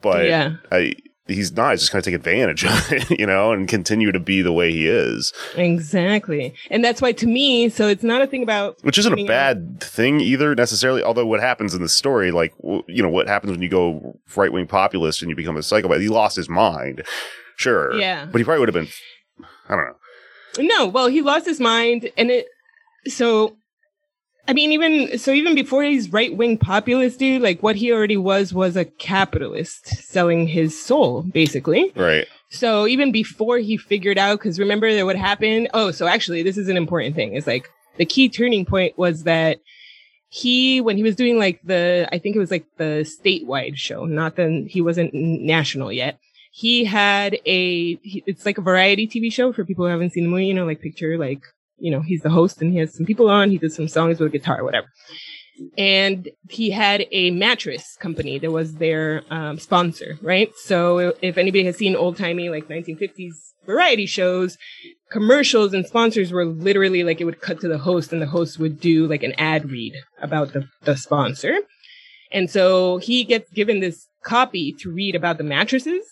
But 0.00 0.24
yeah. 0.24 0.52
I, 0.72 0.94
he's 1.28 1.52
not. 1.52 1.72
He's 1.72 1.80
just 1.80 1.92
going 1.92 2.02
to 2.02 2.10
take 2.10 2.16
advantage 2.18 2.64
of 2.64 2.92
it, 2.92 3.10
you 3.20 3.26
know, 3.26 3.52
and 3.52 3.68
continue 3.68 4.10
to 4.10 4.18
be 4.18 4.42
the 4.42 4.52
way 4.52 4.72
he 4.72 4.88
is, 4.88 5.32
Exactly. 5.56 6.54
And 6.70 6.84
that's 6.84 7.00
why 7.00 7.12
to 7.12 7.26
me, 7.26 7.68
so 7.68 7.86
it's 7.86 8.02
not 8.02 8.22
a 8.22 8.26
thing 8.26 8.42
about 8.42 8.78
which 8.82 8.98
isn't 8.98 9.18
a 9.18 9.24
bad 9.26 9.80
thing 9.80 10.20
either 10.20 10.54
necessarily. 10.54 11.02
Although 11.02 11.26
what 11.26 11.40
happens 11.40 11.74
in 11.74 11.82
the 11.82 11.88
story, 11.88 12.30
like 12.30 12.52
you 12.62 13.02
know, 13.02 13.08
what 13.10 13.28
happens 13.28 13.50
when 13.52 13.62
you 13.62 13.68
go 13.68 14.18
right 14.34 14.52
wing 14.52 14.66
populist 14.66 15.20
and 15.22 15.28
you 15.30 15.36
become 15.36 15.56
a 15.56 15.62
psychopath? 15.62 16.00
He 16.00 16.08
lost 16.08 16.36
his 16.36 16.48
mind, 16.48 17.02
sure, 17.56 17.94
Yeah. 17.94 18.24
but 18.26 18.38
he 18.38 18.44
probably 18.44 18.60
would 18.60 18.74
have 18.74 18.86
been. 18.86 18.88
I 19.68 19.76
don't 19.76 19.84
know. 19.84 19.94
No, 20.76 20.86
well, 20.86 21.08
he 21.08 21.20
lost 21.20 21.44
his 21.44 21.60
mind, 21.60 22.10
and 22.16 22.30
it. 22.30 22.46
So, 23.06 23.57
I 24.48 24.54
mean, 24.54 24.72
even 24.72 25.18
so, 25.18 25.32
even 25.32 25.54
before 25.54 25.82
he's 25.82 26.10
right 26.10 26.34
wing 26.34 26.56
populist, 26.56 27.18
dude, 27.18 27.42
like 27.42 27.62
what 27.62 27.76
he 27.76 27.92
already 27.92 28.16
was 28.16 28.54
was 28.54 28.76
a 28.76 28.86
capitalist 28.86 29.86
selling 29.86 30.48
his 30.48 30.80
soul, 30.80 31.22
basically. 31.22 31.92
Right. 31.94 32.26
So 32.48 32.86
even 32.86 33.12
before 33.12 33.58
he 33.58 33.76
figured 33.76 34.16
out, 34.16 34.38
because 34.38 34.58
remember 34.58 34.92
that 34.94 35.04
what 35.04 35.16
happened? 35.16 35.68
Oh, 35.74 35.90
so 35.90 36.06
actually, 36.06 36.42
this 36.42 36.56
is 36.56 36.70
an 36.70 36.78
important 36.78 37.14
thing. 37.14 37.34
It's 37.34 37.46
like 37.46 37.68
the 37.98 38.06
key 38.06 38.30
turning 38.30 38.64
point 38.64 38.96
was 38.96 39.24
that 39.24 39.58
he, 40.30 40.80
when 40.80 40.96
he 40.96 41.02
was 41.02 41.14
doing 41.14 41.38
like 41.38 41.60
the, 41.62 42.08
I 42.10 42.18
think 42.18 42.34
it 42.34 42.38
was 42.38 42.50
like 42.50 42.64
the 42.78 43.06
statewide 43.06 43.76
show, 43.76 44.06
not 44.06 44.36
the, 44.36 44.66
he 44.66 44.80
wasn't 44.80 45.12
national 45.12 45.92
yet. 45.92 46.18
He 46.50 46.84
had 46.84 47.34
a, 47.44 48.00
it's 48.02 48.46
like 48.46 48.56
a 48.56 48.62
variety 48.62 49.06
TV 49.06 49.30
show 49.30 49.52
for 49.52 49.66
people 49.66 49.84
who 49.84 49.90
haven't 49.90 50.14
seen 50.14 50.24
the 50.24 50.30
movie, 50.30 50.46
you 50.46 50.54
know, 50.54 50.64
like 50.64 50.80
picture 50.80 51.18
like, 51.18 51.42
you 51.78 51.90
know, 51.90 52.00
he's 52.00 52.22
the 52.22 52.30
host 52.30 52.60
and 52.60 52.72
he 52.72 52.78
has 52.78 52.94
some 52.94 53.06
people 53.06 53.28
on, 53.28 53.50
he 53.50 53.58
does 53.58 53.74
some 53.74 53.88
songs 53.88 54.20
with 54.20 54.34
a 54.34 54.38
guitar, 54.38 54.64
whatever. 54.64 54.88
And 55.76 56.28
he 56.48 56.70
had 56.70 57.06
a 57.10 57.30
mattress 57.32 57.96
company 57.98 58.38
that 58.38 58.50
was 58.50 58.74
their 58.74 59.22
um, 59.30 59.58
sponsor, 59.58 60.16
right? 60.22 60.52
So 60.56 61.14
if 61.20 61.36
anybody 61.36 61.64
has 61.64 61.76
seen 61.76 61.96
old 61.96 62.16
timey 62.16 62.48
like 62.48 62.68
1950s 62.68 63.32
variety 63.66 64.06
shows, 64.06 64.56
commercials 65.10 65.74
and 65.74 65.86
sponsors 65.86 66.32
were 66.32 66.44
literally 66.44 67.02
like 67.02 67.20
it 67.20 67.24
would 67.24 67.40
cut 67.40 67.60
to 67.60 67.68
the 67.68 67.78
host 67.78 68.12
and 68.12 68.22
the 68.22 68.26
host 68.26 68.58
would 68.58 68.80
do 68.80 69.06
like 69.06 69.22
an 69.22 69.34
ad 69.38 69.70
read 69.70 69.94
about 70.22 70.52
the, 70.52 70.68
the 70.84 70.96
sponsor. 70.96 71.56
And 72.30 72.50
so 72.50 72.98
he 72.98 73.24
gets 73.24 73.50
given 73.50 73.80
this 73.80 74.06
copy 74.24 74.72
to 74.80 74.92
read 74.92 75.14
about 75.14 75.38
the 75.38 75.44
mattresses. 75.44 76.04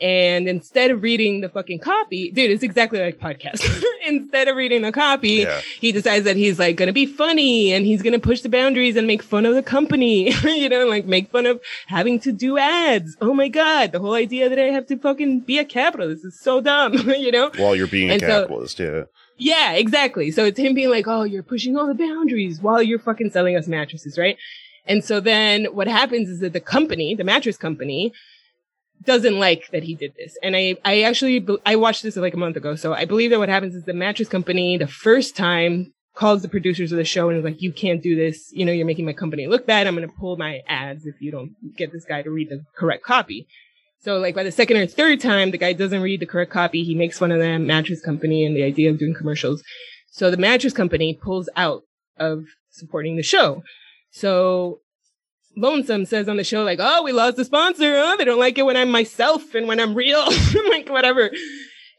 And 0.00 0.48
instead 0.48 0.90
of 0.90 1.02
reading 1.02 1.42
the 1.42 1.48
fucking 1.48 1.78
copy, 1.78 2.30
dude, 2.32 2.50
it's 2.50 2.64
exactly 2.64 2.98
like 2.98 3.20
podcast. 3.20 3.62
instead 4.06 4.48
of 4.48 4.56
reading 4.56 4.82
the 4.82 4.90
copy, 4.90 5.28
Yeah. 5.46 5.60
he 5.78 5.92
decides 5.92 6.24
that 6.24 6.34
he's 6.36 6.58
like 6.58 6.76
gonna 6.76 6.92
be 6.92 7.06
funny 7.06 7.72
and 7.72 7.86
he's 7.86 8.02
gonna 8.02 8.18
push 8.18 8.40
the 8.40 8.48
boundaries 8.48 8.96
and 8.96 9.06
make 9.06 9.22
fun 9.22 9.46
of 9.46 9.54
the 9.54 9.62
company, 9.62 10.32
you 10.44 10.68
know, 10.68 10.86
like 10.86 11.04
make 11.06 11.30
fun 11.30 11.46
of 11.46 11.60
having 11.86 12.18
to 12.20 12.32
do 12.32 12.58
ads. 12.58 13.16
Oh 13.20 13.32
my 13.34 13.48
god, 13.48 13.92
the 13.92 14.00
whole 14.00 14.14
idea 14.14 14.48
that 14.48 14.58
I 14.58 14.72
have 14.72 14.86
to 14.88 14.96
fucking 14.96 15.40
be 15.40 15.58
a 15.58 15.64
capitalist 15.64 16.24
is 16.24 16.40
so 16.40 16.60
dumb, 16.60 16.94
you 17.10 17.30
know? 17.30 17.50
While 17.56 17.76
you're 17.76 17.86
being 17.86 18.10
a 18.10 18.14
And 18.14 18.20
so- 18.22 18.26
capitalist, 18.42 18.78
yeah. 18.80 19.02
Yeah, 19.38 19.72
exactly. 19.72 20.30
So 20.30 20.44
it's 20.44 20.58
him 20.58 20.74
being 20.74 20.90
like, 20.90 21.06
oh, 21.08 21.22
you're 21.24 21.42
pushing 21.42 21.76
all 21.76 21.86
the 21.86 21.94
boundaries 21.94 22.60
while 22.60 22.82
you're 22.82 22.98
fucking 23.00 23.30
selling 23.30 23.56
us 23.56 23.66
mattresses, 23.66 24.16
right? 24.18 24.36
And 24.86 25.04
so 25.04 25.20
then 25.20 25.66
what 25.66 25.86
happens 25.88 26.28
is 26.28 26.40
that 26.40 26.52
the 26.52 26.60
company, 26.60 27.14
the 27.14 27.24
mattress 27.24 27.56
company, 27.56 28.12
doesn't 29.04 29.38
like 29.38 29.70
that 29.72 29.82
he 29.82 29.94
did 29.94 30.14
this. 30.16 30.36
And 30.42 30.56
I, 30.56 30.76
I 30.84 31.02
actually, 31.02 31.46
I 31.64 31.76
watched 31.76 32.02
this 32.02 32.16
like 32.16 32.34
a 32.34 32.38
month 32.38 32.56
ago. 32.56 32.76
So 32.76 32.92
I 32.92 33.04
believe 33.04 33.30
that 33.30 33.38
what 33.38 33.48
happens 33.48 33.74
is 33.74 33.84
the 33.84 33.94
mattress 33.94 34.28
company, 34.28 34.76
the 34.76 34.86
first 34.86 35.36
time 35.36 35.92
calls 36.14 36.42
the 36.42 36.48
producers 36.48 36.92
of 36.92 36.98
the 36.98 37.04
show 37.04 37.28
and 37.28 37.38
is 37.38 37.44
like, 37.44 37.62
you 37.62 37.72
can't 37.72 38.02
do 38.02 38.14
this. 38.14 38.50
You 38.52 38.64
know, 38.64 38.72
you're 38.72 38.86
making 38.86 39.06
my 39.06 39.12
company 39.12 39.46
look 39.46 39.66
bad. 39.66 39.86
I'm 39.86 39.96
going 39.96 40.08
to 40.08 40.14
pull 40.14 40.36
my 40.36 40.60
ads 40.68 41.06
if 41.06 41.20
you 41.20 41.30
don't 41.30 41.54
get 41.76 41.92
this 41.92 42.04
guy 42.04 42.22
to 42.22 42.30
read 42.30 42.50
the 42.50 42.64
correct 42.76 43.04
copy. 43.04 43.46
So 44.00 44.18
like 44.18 44.34
by 44.34 44.42
the 44.42 44.52
second 44.52 44.76
or 44.76 44.86
third 44.86 45.20
time, 45.20 45.52
the 45.52 45.58
guy 45.58 45.72
doesn't 45.72 46.02
read 46.02 46.20
the 46.20 46.26
correct 46.26 46.52
copy. 46.52 46.84
He 46.84 46.94
makes 46.94 47.18
fun 47.18 47.32
of 47.32 47.38
the 47.38 47.58
mattress 47.58 48.00
company 48.00 48.44
and 48.44 48.56
the 48.56 48.64
idea 48.64 48.90
of 48.90 48.98
doing 48.98 49.14
commercials. 49.14 49.62
So 50.10 50.30
the 50.30 50.36
mattress 50.36 50.74
company 50.74 51.14
pulls 51.14 51.48
out 51.56 51.84
of 52.18 52.44
supporting 52.70 53.16
the 53.16 53.22
show. 53.22 53.62
So 54.10 54.80
Lonesome 55.56 56.06
says 56.06 56.28
on 56.28 56.36
the 56.36 56.44
show, 56.44 56.62
like, 56.62 56.78
oh, 56.80 57.02
we 57.02 57.12
lost 57.12 57.36
the 57.36 57.44
sponsor. 57.44 57.96
Oh, 57.96 58.16
they 58.16 58.24
don't 58.24 58.38
like 58.38 58.58
it 58.58 58.64
when 58.64 58.76
I'm 58.76 58.90
myself 58.90 59.54
and 59.54 59.68
when 59.68 59.80
I'm 59.80 59.94
real. 59.94 60.24
like, 60.70 60.88
whatever. 60.88 61.30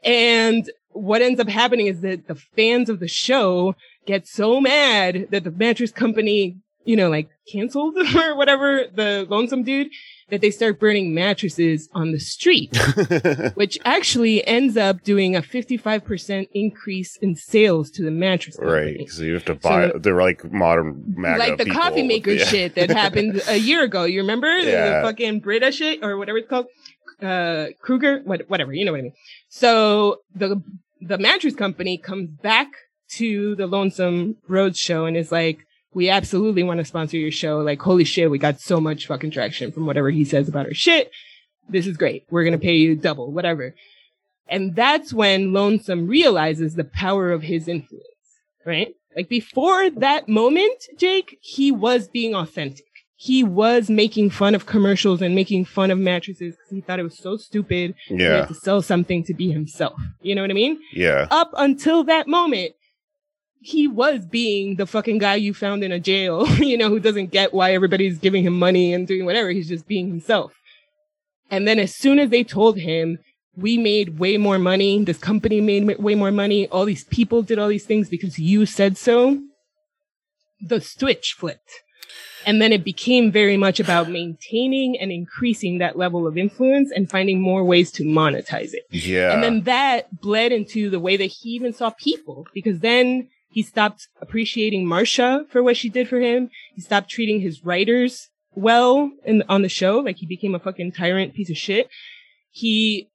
And 0.04 0.70
what 0.90 1.22
ends 1.22 1.40
up 1.40 1.48
happening 1.48 1.88
is 1.88 2.02
that 2.02 2.28
the 2.28 2.36
fans 2.36 2.90
of 2.90 3.00
the 3.00 3.08
show 3.08 3.76
get 4.06 4.28
so 4.28 4.60
mad 4.60 5.28
that 5.32 5.44
the 5.44 5.52
mattress 5.52 5.92
company, 5.92 6.58
you 6.84 6.96
know, 6.96 7.10
like 7.10 7.30
canceled 7.52 7.98
or 8.16 8.36
whatever, 8.36 8.86
the 8.94 9.26
lonesome 9.30 9.64
dude, 9.64 9.90
that 10.34 10.42
they 10.42 10.50
start 10.50 10.80
burning 10.80 11.14
mattresses 11.14 11.88
on 11.94 12.12
the 12.12 12.20
street, 12.20 12.76
which 13.54 13.78
actually 13.86 14.44
ends 14.48 14.76
up 14.78 15.04
doing 15.04 15.36
a 15.36 15.44
55% 15.44 16.48
increase 16.56 17.18
in 17.18 17.36
sales 17.36 17.92
to 17.92 18.02
the 18.04 18.10
mattress 18.10 18.56
company. 18.58 18.98
right. 18.98 19.10
So 19.10 19.22
you 19.22 19.36
have 19.36 19.46
to 19.46 19.54
buy. 19.56 19.92
So- 19.92 20.00
they're 20.00 20.20
like 20.20 20.52
modern 20.52 21.04
MAGA 21.16 21.38
like 21.40 21.58
the 21.60 21.66
people. 21.66 21.80
coffee 21.82 22.02
maker 22.14 22.32
Yeah. 22.32 22.46
shit 22.46 22.74
that 22.74 22.90
happened 22.90 23.44
a 23.48 23.58
year 23.58 23.84
ago. 23.84 24.06
You 24.06 24.22
remember 24.22 24.48
Yeah. 24.58 25.02
the 25.02 25.08
fucking 25.08 25.42
Brita 25.42 25.72
shit 25.72 26.04
or 26.04 26.18
whatever 26.18 26.40
it's 26.40 26.50
called, 26.50 26.66
uh, 27.22 27.68
Kruger, 27.80 28.22
what, 28.24 28.50
whatever. 28.50 28.74
You 28.74 28.86
know 28.86 28.92
what 28.94 29.00
I 29.00 29.04
mean. 29.04 29.14
So 29.50 30.22
the 30.34 30.62
the 31.00 31.20
mattress 31.20 31.54
company 31.54 31.98
comes 32.00 32.30
back 32.42 32.70
to 33.18 33.56
the 33.56 33.68
Lonesome 33.68 34.38
Rhodes 34.48 34.80
show 34.80 35.06
and 35.06 35.16
is 35.16 35.32
like, 35.32 35.60
"We 35.94 36.10
absolutely 36.10 36.64
want 36.64 36.80
to 36.80 36.86
sponsor 36.86 37.18
your 37.18 37.32
show. 37.32 37.60
Like, 37.60 37.82
holy 37.82 38.04
shit, 38.04 38.30
we 38.32 38.38
got 38.38 38.60
so 38.60 38.80
much 38.82 39.08
fucking 39.08 39.32
traction 39.32 39.72
from 39.72 39.86
whatever 39.86 40.10
he 40.10 40.26
says 40.26 40.48
about 40.48 40.66
our 40.66 40.74
shit. 40.74 41.12
This 41.70 41.88
is 41.88 41.98
great. 41.98 42.26
We're 42.30 42.44
gonna 42.44 42.58
pay 42.58 42.76
you 42.76 42.96
double, 42.96 43.32
whatever." 43.32 43.76
And 44.50 44.76
that's 44.76 45.14
when 45.14 45.54
Lonesome 45.54 46.08
realizes 46.08 46.76
the 46.76 46.84
power 46.84 47.32
of 47.32 47.44
his 47.44 47.68
influence, 47.68 48.06
right? 48.66 48.94
Like 49.16 49.30
before 49.30 49.90
that 49.92 50.28
moment, 50.28 50.84
Jake, 50.98 51.38
he 51.42 51.72
was 51.72 52.08
being 52.08 52.36
authentic. 52.36 52.86
He 53.16 53.42
was 53.44 53.90
making 53.90 54.32
fun 54.32 54.54
of 54.54 54.66
commercials 54.66 55.22
and 55.22 55.34
making 55.34 55.64
fun 55.64 55.92
of 55.92 55.98
mattresses 55.98 56.56
because 56.56 56.70
he 56.72 56.82
thought 56.82 57.00
it 57.00 57.04
was 57.04 57.18
so 57.18 57.38
stupid. 57.38 57.96
He 58.08 58.16
Yeah. 58.16 58.40
had 58.40 58.48
to 58.50 58.54
sell 58.54 58.82
something 58.82 59.24
to 59.24 59.34
be 59.34 59.50
himself. 59.50 59.98
You 60.22 60.36
know 60.36 60.42
what 60.42 60.52
I 60.52 60.56
mean? 60.56 60.78
Yeah. 60.92 61.28
Up 61.32 61.52
until 61.56 62.04
that 62.04 62.28
moment, 62.28 62.74
he 63.64 63.88
was 63.88 64.26
being 64.26 64.76
the 64.76 64.86
fucking 64.86 65.20
guy 65.20 65.36
you 65.36 65.54
found 65.54 65.84
in 65.86 65.92
a 65.92 66.00
jail, 66.00 66.46
you 66.58 66.78
know, 66.78 66.90
who 66.90 67.00
doesn't 67.00 67.32
get 67.32 67.54
why 67.54 67.74
everybody's 67.74 68.18
giving 68.20 68.46
him 68.46 68.60
money 68.60 68.94
and 68.94 69.08
doing 69.08 69.26
whatever. 69.26 69.50
He's 69.50 69.70
just 69.70 69.88
being 69.88 70.10
himself. 70.10 70.54
And 71.50 71.68
then 71.68 71.80
as 71.80 71.96
soon 71.96 72.20
as 72.20 72.30
they 72.30 72.44
told 72.44 72.78
him, 72.78 73.20
we 73.56 73.78
made 73.78 74.20
way 74.20 74.38
more 74.38 74.60
money, 74.60 75.04
this 75.04 75.20
company 75.20 75.62
made 75.62 75.88
way 76.00 76.16
more 76.16 76.32
money, 76.32 76.68
all 76.70 76.86
these 76.86 77.06
people 77.06 77.42
did 77.42 77.60
all 77.60 77.70
these 77.70 77.86
things 77.86 78.10
because 78.10 78.38
you 78.38 78.66
said 78.66 78.98
so, 78.98 79.40
the 80.60 80.82
switch 80.82 81.36
flipped. 81.38 81.72
And 82.46 82.62
then 82.62 82.74
it 82.74 82.84
became 82.84 83.32
very 83.32 83.56
much 83.56 83.80
about 83.80 84.10
maintaining 84.10 85.00
and 85.00 85.12
increasing 85.12 85.78
that 85.78 85.98
level 85.98 86.28
of 86.28 86.38
influence 86.38 86.92
and 86.92 87.10
finding 87.10 87.40
more 87.40 87.64
ways 87.64 87.92
to 87.94 88.04
monetize 88.04 88.74
it. 88.74 88.84
Yeah. 88.90 89.32
And 89.32 89.42
then 89.42 89.62
that 89.62 90.20
bled 90.20 90.52
into 90.52 90.90
the 90.90 91.00
way 91.00 91.16
that 91.16 91.26
he 91.26 91.52
even 91.52 91.72
saw 91.72 91.92
people 91.92 92.46
because 92.54 92.80
then 92.80 93.30
he 93.54 93.62
stopped 93.62 94.08
appreciating 94.22 94.86
Marsha 94.86 95.48
for 95.50 95.62
what 95.64 95.78
she 95.78 95.90
did 95.90 96.08
for 96.10 96.20
him. 96.20 96.50
He 96.76 96.82
stopped 96.82 97.10
treating 97.10 97.40
his 97.42 97.64
writers 97.64 98.30
well 98.56 99.12
in, 99.26 99.44
on 99.48 99.62
the 99.62 99.70
show. 99.70 100.00
Like 100.00 100.18
he 100.18 100.26
became 100.26 100.56
a 100.56 100.60
fucking 100.60 100.92
tyrant 100.94 101.34
piece 101.34 101.50
of 101.50 101.58
shit. 101.58 101.88
He 102.52 103.10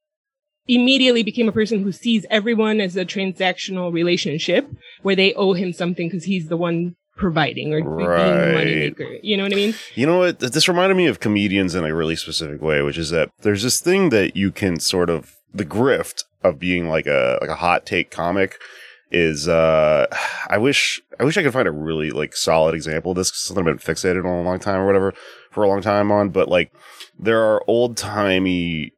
immediately 0.66 1.22
became 1.22 1.48
a 1.48 1.53
person 1.53 1.83
who 1.83 1.92
sees 1.92 2.27
everyone 2.31 2.81
as 2.81 2.96
a 2.96 3.05
transactional 3.05 3.92
relationship 3.92 4.68
where 5.03 5.16
they 5.16 5.33
owe 5.35 5.55
him 5.55 5.72
something 5.72 6.09
because 6.09 6.24
he's 6.24 6.48
the 6.48 6.57
one 6.57 6.94
providing 7.16 7.72
or 7.74 7.81
being 7.83 7.98
the 7.98 8.07
Right. 8.07 8.94
moneymaker. 8.94 9.18
You 9.22 9.37
know 9.37 9.42
what 9.44 9.53
I 9.53 9.57
mean? 9.57 9.74
You 9.94 10.07
know 10.07 10.18
what? 10.18 10.38
This 10.38 10.68
reminded 10.68 10.96
me 10.96 11.07
of 11.07 11.18
comedians 11.20 11.74
in 11.74 11.85
a 11.85 11.94
really 11.94 12.16
specific 12.16 12.62
way, 12.62 12.83
which 12.83 12.98
is 12.98 13.11
that 13.11 13.31
there's 13.40 13.62
this 13.64 13.81
thing 13.81 14.11
that 14.11 14.37
you 14.37 14.53
can 14.53 14.79
sort 14.79 15.11
of 15.11 15.35
the 15.53 15.64
grift 15.64 16.24
of 16.44 16.59
being 16.59 16.88
like 16.88 17.07
a 17.07 17.38
like 17.40 17.51
a 17.51 17.57
hot 17.57 17.87
take 17.87 18.11
comic 18.11 18.57
is 19.11 19.49
uh 19.49 20.07
I 20.49 20.59
wish 20.59 21.01
I 21.21 21.25
wish 21.25 21.37
I 21.37 21.42
could 21.42 21.53
find 21.53 21.68
a 21.68 21.73
really 21.73 22.11
like 22.11 22.35
solid 22.37 22.75
example 22.75 23.12
of 23.12 23.16
this 23.16 23.33
something 23.35 23.66
I've 23.66 23.79
been 23.85 23.94
fixated 23.94 24.25
on 24.25 24.40
a 24.40 24.42
long 24.42 24.59
time 24.59 24.81
or 24.81 24.87
whatever 24.87 25.14
for 25.51 25.62
a 25.64 25.68
long 25.68 25.81
time 25.83 26.11
on, 26.12 26.31
but 26.31 26.49
like 26.49 26.73
there 27.18 27.42
are 27.42 27.62
old 27.66 27.96
timey 27.96 28.92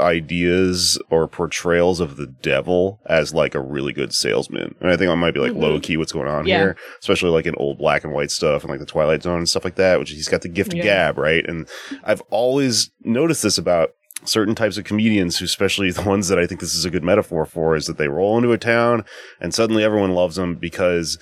ideas 0.00 0.96
or 1.10 1.26
portrayals 1.26 1.98
of 1.98 2.16
the 2.16 2.26
devil 2.26 3.00
as 3.06 3.34
like 3.34 3.54
a 3.56 3.60
really 3.60 3.92
good 3.92 4.12
salesman. 4.14 4.74
And 4.80 4.90
I 4.90 4.96
think 4.96 5.10
I 5.10 5.14
might 5.16 5.34
be 5.34 5.40
like 5.40 5.52
Mhm. 5.52 5.60
low 5.60 5.80
key 5.80 5.96
what's 5.96 6.12
going 6.12 6.28
on 6.28 6.46
Yeah. 6.46 6.58
here, 6.58 6.76
especially 7.00 7.30
like 7.30 7.46
in 7.46 7.54
old 7.56 7.78
black 7.78 8.04
and 8.04 8.12
white 8.12 8.30
stuff 8.30 8.62
and 8.62 8.70
like 8.70 8.78
the 8.78 8.86
Twilight 8.86 9.24
Zone 9.24 9.38
and 9.38 9.48
stuff 9.48 9.64
like 9.64 9.74
that, 9.74 9.98
which 9.98 10.10
he's 10.10 10.28
got 10.28 10.42
the 10.42 10.48
gift 10.48 10.72
Yeah. 10.72 10.82
gab, 10.84 11.18
right? 11.18 11.44
And 11.48 11.66
I've 12.04 12.20
always 12.30 12.90
noticed 13.02 13.42
this 13.42 13.58
about 13.58 13.90
certain 14.24 14.54
types 14.54 14.76
of 14.78 14.84
comedians 14.84 15.38
who 15.38 15.44
especially 15.44 15.90
the 15.92 16.02
ones 16.02 16.28
that 16.28 16.38
I 16.38 16.46
think 16.46 16.60
this 16.60 16.74
is 16.74 16.84
a 16.84 16.90
good 16.90 17.04
metaphor 17.04 17.44
for 17.46 17.76
is 17.76 17.86
that 17.86 17.98
they 17.98 18.08
roll 18.08 18.36
into 18.36 18.52
a 18.52 18.58
town 18.58 19.04
and 19.40 19.54
suddenly 19.54 19.84
everyone 19.84 20.12
loves 20.14 20.36
them 20.36 20.54
because 20.56 21.18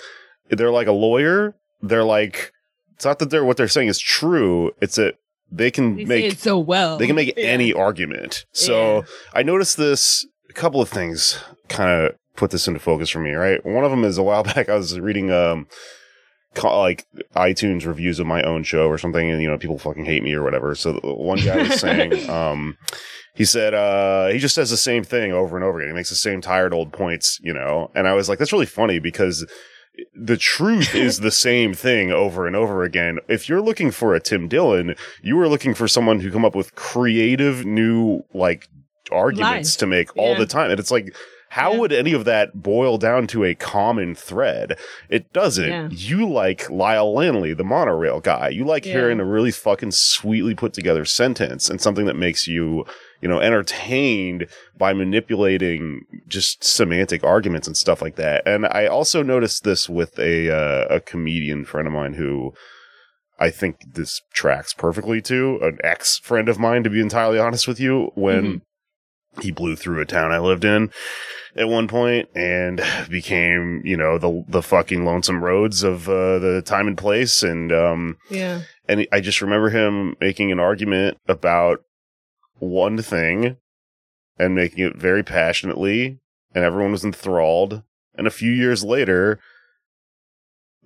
they're 0.49 0.71
like 0.71 0.87
a 0.87 0.91
lawyer 0.93 1.55
they're 1.81 2.03
like, 2.03 2.51
it's 2.95 3.05
not 3.05 3.19
that 3.19 3.29
they're 3.29 3.45
what 3.45 3.55
they're 3.57 3.67
saying 3.67 3.87
is 3.87 3.99
true. 3.99 4.71
It's 4.81 4.95
that 4.95 5.13
they 5.51 5.69
can 5.69 5.95
They 5.97 6.05
make 6.05 6.33
it 6.33 6.39
so 6.39 6.57
well. 6.57 6.97
they 6.97 7.05
can 7.05 7.15
make 7.15 7.33
Yeah. 7.37 7.45
any 7.45 7.71
argument. 7.71 8.45
So 8.51 8.95
Yeah. 8.95 9.01
I 9.35 9.43
noticed 9.43 9.77
this. 9.77 10.25
A 10.49 10.53
couple 10.53 10.81
of 10.81 10.89
things 10.89 11.37
kind 11.69 11.91
of 11.91 12.15
put 12.35 12.49
this 12.49 12.67
into 12.67 12.79
focus 12.79 13.09
for 13.11 13.19
me. 13.19 13.33
Right, 13.33 13.63
one 13.63 13.83
of 13.83 13.91
them 13.91 14.03
is 14.03 14.17
a 14.17 14.23
while 14.23 14.41
back. 14.55 14.69
I 14.69 14.75
was 14.75 14.99
reading 14.99 15.31
um 15.31 15.67
like 16.63 17.05
iTunes 17.35 17.85
reviews 17.85 18.19
of 18.19 18.27
my 18.27 18.41
own 18.43 18.63
show 18.63 18.87
or 18.87 18.97
something, 18.97 19.29
and 19.29 19.41
you 19.41 19.49
know 19.49 19.57
people 19.57 19.77
fucking 19.77 20.05
hate 20.05 20.23
me 20.23 20.33
or 20.33 20.43
whatever. 20.43 20.75
So 20.75 20.99
one 21.03 21.39
guy 21.39 21.63
was 21.63 21.79
saying, 21.79 22.29
um, 22.29 22.77
he 23.35 23.45
said 23.45 23.73
uh, 23.73 24.27
he 24.27 24.39
just 24.39 24.55
says 24.55 24.69
the 24.69 24.77
same 24.77 25.03
thing 25.03 25.31
over 25.31 25.55
and 25.55 25.63
over 25.63 25.79
again. 25.79 25.89
He 25.89 25.95
makes 25.95 26.09
the 26.09 26.15
same 26.15 26.41
tired 26.41 26.73
old 26.73 26.91
points, 26.91 27.39
you 27.41 27.53
know. 27.53 27.91
And 27.95 28.07
I 28.07 28.13
was 28.13 28.29
like, 28.29 28.39
that's 28.39 28.53
really 28.53 28.65
funny 28.65 28.99
because 28.99 29.45
the 30.13 30.37
truth 30.37 30.95
is 30.95 31.19
the 31.19 31.31
same 31.47 31.73
thing 31.73 32.11
over 32.11 32.47
and 32.47 32.55
over 32.55 32.83
again. 32.83 33.19
If 33.27 33.47
you're 33.47 33.61
looking 33.61 33.91
for 33.91 34.15
a 34.15 34.19
Tim 34.19 34.47
Dillon, 34.47 34.95
you 35.21 35.39
are 35.39 35.47
looking 35.47 35.73
for 35.73 35.87
someone 35.87 36.19
who 36.19 36.31
come 36.31 36.45
up 36.45 36.55
with 36.55 36.75
creative 36.75 37.65
new 37.65 38.21
like 38.33 38.67
arguments 39.11 39.69
Lies. 39.69 39.75
to 39.77 39.87
make 39.87 40.15
all 40.17 40.35
the 40.35 40.45
time. 40.45 40.71
And 40.71 40.79
it's 40.79 40.91
like, 40.91 41.15
how 41.57 41.71
Yeah. 41.73 41.77
would 41.79 41.91
any 41.93 42.13
of 42.13 42.25
that 42.25 42.61
boil 42.61 42.97
down 42.97 43.27
to 43.27 43.43
a 43.43 43.55
common 43.55 44.15
thread? 44.15 44.77
It 45.09 45.31
doesn't. 45.33 45.67
Yeah. 45.69 45.89
You 45.91 46.29
like 46.29 46.69
Lyle 46.69 47.13
Lanley, 47.13 47.53
the 47.53 47.63
monorail 47.63 48.19
guy. 48.19 48.49
You 48.49 48.63
like 48.65 48.85
Yeah. 48.85 48.93
hearing 48.93 49.19
a 49.19 49.25
really 49.25 49.51
fucking 49.51 49.91
sweetly 49.91 50.55
put 50.55 50.73
together 50.73 51.03
sentence 51.05 51.69
and 51.69 51.81
something 51.81 52.05
that 52.05 52.15
makes 52.15 52.47
you, 52.47 52.85
you 53.21 53.27
know, 53.29 53.39
entertained 53.39 54.47
by 54.77 54.93
manipulating 54.93 56.01
just 56.27 56.63
semantic 56.63 57.23
arguments 57.23 57.67
and 57.67 57.75
stuff 57.75 58.01
like 58.01 58.15
that. 58.15 58.43
And 58.47 58.65
I 58.65 58.87
also 58.87 59.23
noticed 59.23 59.63
this 59.63 59.89
with 59.89 60.17
a 60.19 60.49
uh, 60.49 60.85
a 60.95 60.99
comedian 60.99 61.65
friend 61.65 61.87
of 61.87 61.93
mine 61.93 62.13
who 62.13 62.53
I 63.39 63.51
think 63.51 63.75
this 63.93 64.21
tracks 64.33 64.73
perfectly 64.73 65.21
to 65.21 65.59
an 65.61 65.77
ex 65.83 66.17
friend 66.17 66.49
of 66.49 66.57
mine, 66.59 66.83
to 66.83 66.89
be 66.89 66.99
entirely 67.01 67.37
honest 67.39 67.67
with 67.67 67.79
you, 67.79 68.11
when 68.15 68.43
Mm-hmm. 68.43 68.57
He 69.41 69.51
blew 69.51 69.75
through 69.75 70.01
a 70.01 70.05
town 70.05 70.31
I 70.31 70.39
lived 70.39 70.65
in 70.65 70.91
at 71.55 71.67
one 71.67 71.87
point 71.87 72.29
and 72.35 72.81
became, 73.09 73.81
you 73.85 73.97
know, 73.97 74.17
the 74.17 74.43
the 74.47 74.61
fucking 74.61 75.05
lonesome 75.05 75.43
Rhodes 75.43 75.83
of 75.83 76.07
uh, 76.09 76.39
the 76.39 76.61
time 76.65 76.87
and 76.87 76.97
place. 76.97 77.43
And 77.43 77.71
um, 77.71 78.17
Yeah. 78.29 78.61
and 78.87 79.07
I 79.11 79.19
just 79.21 79.41
remember 79.41 79.69
him 79.69 80.15
making 80.19 80.51
an 80.51 80.59
argument 80.59 81.17
about 81.27 81.83
one 82.59 83.01
thing 83.01 83.57
and 84.39 84.55
making 84.55 84.85
it 84.85 84.95
very 84.97 85.23
passionately, 85.23 86.19
and 86.53 86.63
everyone 86.63 86.91
was 86.91 87.03
enthralled. 87.05 87.83
And 88.15 88.27
a 88.27 88.31
few 88.31 88.51
years 88.51 88.83
later, 88.83 89.39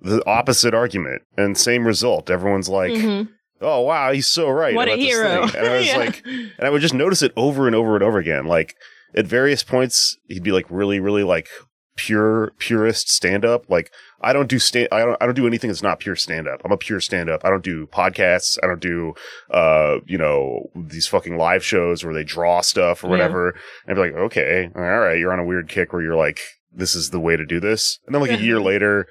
the 0.00 0.22
opposite 0.26 0.74
argument 0.74 1.22
and 1.36 1.56
same 1.56 1.86
result. 1.86 2.28
Everyone's 2.30 2.68
like, 2.68 2.92
Mhm. 2.92 3.28
"Oh 3.62 3.80
wow, 3.82 4.12
he's 4.12 4.28
so 4.28 4.48
right." 4.50 4.74
what 4.74 4.88
a 4.88 4.96
hero. 4.96 5.46
thing." 5.46 5.58
And 5.60 5.68
I 5.68 5.76
was 5.78 5.86
Yeah. 5.92 5.96
like, 5.96 6.22
and 6.26 6.52
I 6.60 6.70
would 6.70 6.82
just 6.82 6.94
notice 6.94 7.22
it 7.22 7.32
over 7.36 7.66
and 7.66 7.74
over 7.76 7.94
and 7.94 8.02
over 8.04 8.18
again. 8.18 8.46
Like 8.46 8.74
at 9.14 9.26
various 9.26 9.62
points, 9.62 10.16
he'd 10.28 10.42
be 10.42 10.52
like 10.52 10.66
really, 10.70 11.00
really 11.00 11.22
like 11.22 11.48
pure 11.94 12.52
purist 12.58 13.10
stand 13.10 13.44
up. 13.44 13.68
Like 13.68 13.92
I 14.22 14.32
don't 14.32 14.48
do 14.48 14.58
stand, 14.58 14.88
I 14.90 15.00
don't, 15.04 15.16
I 15.20 15.26
don't 15.26 15.34
do 15.34 15.46
anything 15.46 15.68
that's 15.68 15.82
not 15.82 16.00
pure 16.00 16.16
stand 16.16 16.48
up. 16.48 16.62
I'm 16.64 16.72
a 16.72 16.76
pure 16.78 17.00
stand 17.00 17.28
up. 17.28 17.44
I 17.44 17.50
don't 17.50 17.62
do 17.62 17.86
podcasts. 17.88 18.58
I 18.62 18.66
don't 18.66 18.80
do, 18.80 19.12
uh, 19.50 19.96
you 20.06 20.16
know, 20.16 20.70
these 20.74 21.06
fucking 21.06 21.36
live 21.36 21.62
shows 21.64 22.02
where 22.04 22.14
they 22.14 22.24
draw 22.24 22.60
stuff 22.62 23.04
or 23.04 23.08
Yeah. 23.08 23.10
whatever. 23.10 23.50
And 23.86 23.90
I'd 23.90 23.94
be 23.94 24.00
like, 24.10 24.18
okay, 24.26 24.70
all 24.74 24.80
right, 24.82 25.18
you're 25.18 25.32
on 25.32 25.38
a 25.38 25.44
weird 25.44 25.68
kick 25.68 25.92
where 25.92 26.00
you're 26.02 26.16
like, 26.16 26.40
this 26.72 26.94
is 26.94 27.10
the 27.10 27.20
way 27.20 27.36
to 27.36 27.44
do 27.44 27.60
this. 27.60 27.98
And 28.06 28.14
then 28.14 28.22
like 28.22 28.30
a 28.30 28.42
year 28.42 28.60
later. 28.60 29.06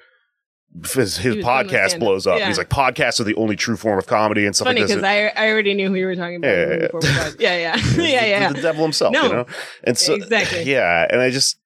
His, 0.80 0.92
his 0.94 1.16
He 1.18 1.28
was 1.28 1.34
doing 1.36 1.40
the 1.40 1.42
podcast 1.52 1.98
blows 1.98 2.26
up. 2.26 2.38
Yeah. 2.38 2.48
He's 2.48 2.56
like, 2.58 2.70
podcasts 2.70 3.20
are 3.20 3.24
the 3.24 3.34
only 3.34 3.56
true 3.56 3.76
form 3.76 3.98
of 3.98 4.06
comedy 4.06 4.46
and 4.46 4.56
stuff 4.56 4.66
Funny 4.68 4.80
like 4.80 4.88
this. 4.88 4.96
because 4.96 5.04
I 5.08 5.26
I 5.36 5.50
already 5.50 5.74
knew 5.74 5.88
who 5.88 5.94
you 5.96 6.06
were 6.06 6.16
talking 6.16 6.36
about 6.36 6.48
Yeah, 6.48 6.56
yeah, 6.66 6.70
yeah. 6.72 6.78
before 6.86 7.00
we 7.00 7.06
got. 7.08 7.40
Yeah, 7.40 7.56
yeah, 7.58 7.76
the- 7.76 8.02
yeah, 8.08 8.24
yeah. 8.24 8.48
The, 8.48 8.54
the 8.54 8.62
devil 8.62 8.82
himself, 8.82 9.12
No. 9.12 9.22
you 9.24 9.28
know? 9.32 9.46
And 9.84 9.98
so, 9.98 10.14
Exactly. 10.14 10.62
yeah. 10.70 11.06
And 11.10 11.20
I 11.20 11.28
just, 11.30 11.58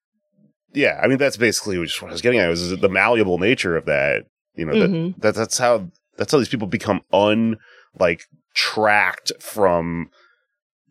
yeah, 0.73 0.99
I 1.01 1.07
mean, 1.07 1.17
that's 1.17 1.37
basically 1.37 1.81
just 1.85 2.01
what 2.01 2.09
I 2.09 2.11
was 2.11 2.21
getting 2.21 2.39
at 2.39 2.49
was 2.49 2.77
the 2.77 2.89
malleable 2.89 3.37
nature 3.37 3.77
of 3.77 3.85
that, 3.85 4.25
you 4.55 4.65
know, 4.65 4.77
that, 4.77 4.89
Mhm. 4.89 5.21
that 5.21 5.35
that's 5.35 5.57
how, 5.57 5.89
that's 6.17 6.31
how 6.31 6.37
these 6.39 6.49
people 6.49 6.67
become 6.67 7.01
un, 7.13 7.57
like, 7.99 8.23
tracked 8.55 9.31
from 9.39 10.09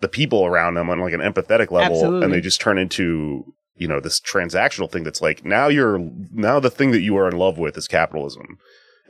the 0.01 0.09
people 0.09 0.47
around 0.47 0.75
them 0.75 0.89
on 0.89 1.01
like 1.01 1.13
an 1.15 1.21
empathetic 1.21 1.71
level. 1.71 1.97
Absolutely. 1.97 2.25
And 2.25 2.33
they 2.33 2.41
just 2.41 2.61
turn 2.61 2.79
into, 2.79 3.45
you 3.77 3.87
know, 3.89 4.01
this 4.01 4.21
transactional 4.21 4.91
thing 4.91 5.05
that's 5.05 5.21
like, 5.21 5.45
now 5.45 5.69
you're, 5.69 5.99
now 6.33 6.59
the 6.61 6.71
thing 6.71 6.91
that 6.93 7.03
you 7.03 7.17
are 7.17 7.29
in 7.29 7.37
love 7.37 7.59
with 7.59 7.77
is 7.77 7.87
capitalism. 7.89 8.59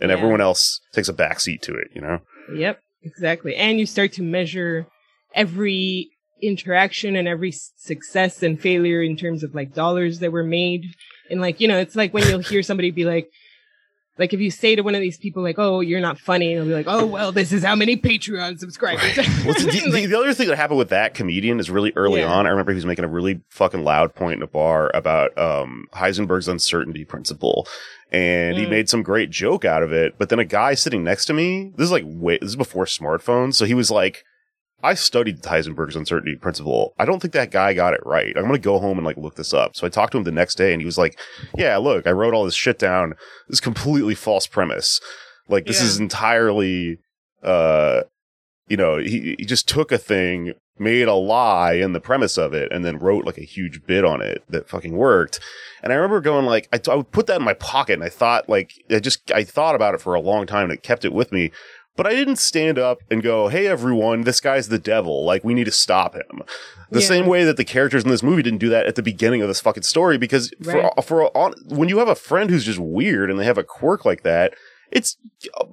And 0.00 0.10
Yeah. 0.10 0.16
everyone 0.16 0.40
else 0.40 0.80
takes 0.92 1.08
a 1.08 1.14
backseat 1.14 1.62
to 1.62 1.74
it, 1.74 1.88
you 1.94 2.02
know? 2.02 2.20
Yep, 2.54 2.80
exactly. 3.02 3.54
And 3.56 3.78
you 3.78 3.86
start 3.86 4.12
to 4.14 4.22
measure 4.22 4.86
every 5.34 6.10
interaction 6.42 7.16
and 7.16 7.26
every 7.26 7.52
success 7.52 8.42
and 8.42 8.60
failure 8.60 9.02
in 9.02 9.16
terms 9.16 9.42
of 9.42 9.54
like 9.54 9.72
dollars 9.72 10.18
that 10.18 10.32
were 10.32 10.44
made. 10.44 10.84
And 11.30 11.40
like, 11.40 11.60
you 11.60 11.68
know, 11.68 11.78
it's 11.78 11.96
like 11.96 12.12
when 12.12 12.28
you'll 12.28 12.40
hear 12.40 12.62
somebody 12.62 12.90
be 12.90 13.04
like, 13.04 13.28
like 14.18 14.32
if 14.32 14.40
you 14.40 14.50
say 14.50 14.74
to 14.76 14.82
one 14.82 14.94
of 14.94 15.00
these 15.00 15.18
people 15.18 15.42
like, 15.42 15.58
"Oh, 15.58 15.80
you're 15.80 16.00
not 16.00 16.18
funny," 16.18 16.54
they'll 16.54 16.64
be 16.64 16.72
like, 16.72 16.86
"Oh, 16.88 17.04
well, 17.06 17.32
this 17.32 17.52
is 17.52 17.62
how 17.64 17.74
many 17.74 17.96
Patreon 17.96 18.58
subscribers." 18.58 19.16
Well, 19.44 19.54
the, 19.54 19.90
the, 19.92 20.06
the 20.06 20.18
other 20.18 20.32
thing 20.34 20.48
that 20.48 20.56
happened 20.56 20.78
with 20.78 20.88
that 20.88 21.14
comedian 21.14 21.60
is 21.60 21.70
really 21.70 21.92
early 21.96 22.20
Yeah. 22.20 22.32
on. 22.32 22.46
I 22.46 22.50
remember 22.50 22.72
he 22.72 22.76
was 22.76 22.86
making 22.86 23.04
a 23.04 23.08
really 23.08 23.40
fucking 23.50 23.84
loud 23.84 24.14
point 24.14 24.34
in 24.38 24.42
a 24.42 24.46
bar 24.46 24.90
about 24.94 25.36
um, 25.38 25.86
Heisenberg's 25.94 26.48
uncertainty 26.48 27.04
principle, 27.04 27.66
and 28.10 28.56
he 28.56 28.64
Mm. 28.66 28.70
made 28.70 28.88
some 28.88 29.02
great 29.02 29.30
joke 29.30 29.64
out 29.64 29.82
of 29.82 29.92
it. 29.92 30.14
But 30.18 30.28
then 30.30 30.38
a 30.38 30.44
guy 30.44 30.74
sitting 30.74 31.04
next 31.04 31.26
to 31.26 31.32
me, 31.34 31.72
this 31.76 31.84
is 31.86 31.92
like 31.92 32.04
wait, 32.06 32.40
this 32.40 32.50
is 32.50 32.56
before 32.56 32.84
smartphones, 32.86 33.54
so 33.54 33.64
he 33.64 33.74
was 33.74 33.90
like. 33.90 34.24
I 34.83 34.95
studied 34.95 35.43
Heisenberg's 35.43 35.97
uncertainty 35.97 36.37
principle. 36.37 36.95
I 36.99 37.05
don't 37.07 37.20
think 37.20 37.33
that 37.35 37.51
guy 37.51 37.72
got 37.74 37.95
it 37.95 38.01
right. 38.05 38.37
I'm 38.37 38.43
going 38.45 38.55
to 38.55 38.59
go 38.59 38.79
home 38.79 38.99
and 38.99 39.07
like 39.07 39.16
look 39.16 39.35
this 39.37 39.53
up. 39.55 39.74
So 39.74 39.87
I 39.87 39.91
talked 39.91 40.12
to 40.12 40.18
him 40.18 40.24
the 40.24 40.31
next 40.33 40.57
day 40.57 40.72
and 40.72 40.81
he 40.81 40.87
was 40.87 40.99
like, 40.99 41.18
yeah, 41.57 41.77
look, 41.79 42.07
I 42.07 42.12
wrote 42.12 42.35
all 42.35 42.45
this 42.45 42.55
shit 42.55 42.79
down. 42.79 43.11
This 43.49 43.55
is 43.57 43.61
completely 43.61 44.14
false 44.14 44.47
premise. 44.47 45.01
Like 45.49 45.66
this 45.66 45.81
Yeah. 45.81 45.87
is 45.87 45.99
entirely, 45.99 46.99
uh, 47.43 48.03
you 48.68 48.77
know, 48.77 48.99
he, 48.99 49.37
he 49.39 49.45
just 49.45 49.68
took 49.68 49.93
a 49.93 49.99
thing, 49.99 50.53
made 50.79 51.09
a 51.09 51.14
lie 51.14 51.74
in 51.74 51.93
the 51.93 52.01
premise 52.01 52.37
of 52.37 52.53
it, 52.53 52.70
and 52.72 52.85
then 52.85 52.99
wrote 52.99 53.24
like 53.24 53.39
a 53.39 53.45
huge 53.45 53.85
bit 53.87 54.05
on 54.05 54.20
it 54.20 54.43
that 54.51 54.68
fucking 54.68 54.97
worked. 54.97 55.41
And 55.83 55.93
I 55.93 55.97
remember 55.97 56.20
going 56.20 56.45
like, 56.47 56.68
I, 56.72 56.81
I 56.91 56.97
would 56.97 57.12
put 57.12 57.29
that 57.29 57.37
in 57.39 57.45
my 57.45 57.55
pocket, 57.55 57.95
and 57.95 58.03
I 58.05 58.09
thought 58.09 58.49
like, 58.49 58.72
I 58.91 58.99
just 58.99 59.31
I 59.31 59.45
thought 59.45 59.74
about 59.77 59.95
it 59.95 60.01
for 60.01 60.14
a 60.14 60.20
long 60.20 60.47
time, 60.47 60.64
and 60.64 60.72
it 60.72 60.83
kept 60.83 61.05
it 61.05 61.12
with 61.12 61.31
me. 61.33 61.53
But 61.97 62.07
I 62.07 62.11
didn't 62.14 62.36
stand 62.36 62.78
up 62.78 62.99
and 63.11 63.22
go, 63.22 63.49
"Hey 63.49 63.66
everyone, 63.66 64.22
this 64.22 64.40
guy's 64.40 64.68
the 64.68 64.78
devil. 64.78 65.24
Like 65.24 65.44
we 65.44 65.55
need 65.55 65.64
to 65.64 65.70
stop 65.72 66.14
him." 66.14 66.42
The 66.90 67.01
Yeah. 67.01 67.07
same 67.07 67.26
way 67.26 67.44
that 67.44 67.57
the 67.57 67.64
characters 67.64 68.05
in 68.05 68.11
this 68.11 68.22
movie 68.22 68.42
didn't 68.42 68.59
do 68.61 68.68
that 68.68 68.86
at 68.86 68.94
the 68.94 69.03
beginning 69.03 69.42
of 69.42 69.49
this 69.49 69.61
fucking 69.61 69.82
story, 69.82 70.18
because 70.18 70.53
Right. 70.62 70.90
for 70.97 71.03
for 71.03 71.36
on, 71.36 71.55
when 71.68 71.88
you 71.88 71.99
have 71.99 72.09
a 72.09 72.14
friend 72.14 72.51
who's 72.51 72.64
just 72.64 72.78
weird 72.78 73.30
and 73.30 73.38
they 73.40 73.44
have 73.44 73.59
a 73.59 73.64
quirk 73.64 74.05
like 74.05 74.22
that, 74.22 74.55
it's 74.92 75.16
a, 75.61 75.64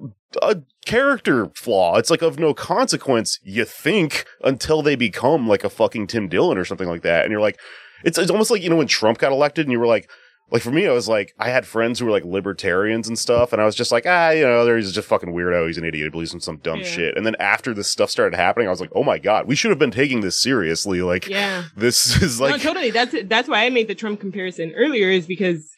a 0.42 0.56
character 0.86 1.50
flaw. 1.54 1.96
It's 1.98 2.10
like 2.10 2.22
of 2.22 2.38
no 2.38 2.52
consequence. 2.54 3.38
You 3.44 3.64
think 3.64 4.24
until 4.42 4.82
they 4.82 4.96
become 4.96 5.46
like 5.46 5.62
a 5.64 5.70
fucking 5.70 6.06
Tim 6.08 6.28
Dillon 6.28 6.58
or 6.58 6.64
something 6.64 6.88
like 6.88 7.02
that, 7.02 7.24
and 7.24 7.30
you're 7.30 7.40
like, 7.40 7.60
it's 8.02 8.18
it's 8.18 8.30
almost 8.30 8.50
like 8.50 8.62
you 8.62 8.70
know 8.70 8.76
when 8.76 8.86
Trump 8.88 9.18
got 9.18 9.30
elected, 9.32 9.66
and 9.66 9.72
you 9.72 9.78
were 9.80 9.86
like. 9.86 10.08
Like 10.50 10.62
for 10.62 10.70
me, 10.70 10.86
I 10.86 10.92
was 10.92 11.08
like, 11.08 11.34
I 11.38 11.48
had 11.50 11.66
friends 11.66 11.98
who 11.98 12.04
were 12.04 12.10
like 12.12 12.24
libertarians 12.24 13.08
and 13.08 13.18
stuff, 13.18 13.52
and 13.52 13.60
I 13.60 13.64
was 13.64 13.74
just 13.74 13.90
like, 13.90 14.04
ah, 14.06 14.30
you 14.30 14.42
know, 14.44 14.64
there's 14.64 14.92
just 14.92 15.08
fucking 15.08 15.30
weirdo. 15.32 15.66
He's 15.66 15.78
an 15.78 15.84
idiot. 15.84 16.04
He 16.06 16.10
believes 16.10 16.34
in 16.34 16.40
some 16.40 16.58
dumb 16.58 16.80
Yeah. 16.80 16.84
shit. 16.86 17.16
And 17.16 17.26
then 17.26 17.34
after 17.40 17.74
this 17.74 17.90
stuff 17.90 18.10
started 18.10 18.36
happening, 18.36 18.68
I 18.68 18.70
was 18.70 18.80
like, 18.80 18.92
oh 18.94 19.02
my 19.02 19.18
god, 19.18 19.46
we 19.48 19.56
should 19.56 19.70
have 19.70 19.78
been 19.78 19.90
taking 19.90 20.20
this 20.20 20.36
seriously. 20.40 21.02
Like, 21.02 21.28
yeah. 21.28 21.64
this 21.76 22.22
is 22.22 22.40
like, 22.40 22.52
no, 22.52 22.58
totally. 22.70 22.90
That's 22.90 23.14
that's 23.24 23.48
why 23.48 23.64
I 23.64 23.70
made 23.70 23.88
the 23.88 23.94
Trump 23.94 24.20
comparison 24.20 24.72
earlier, 24.76 25.08
is 25.08 25.26
because 25.26 25.68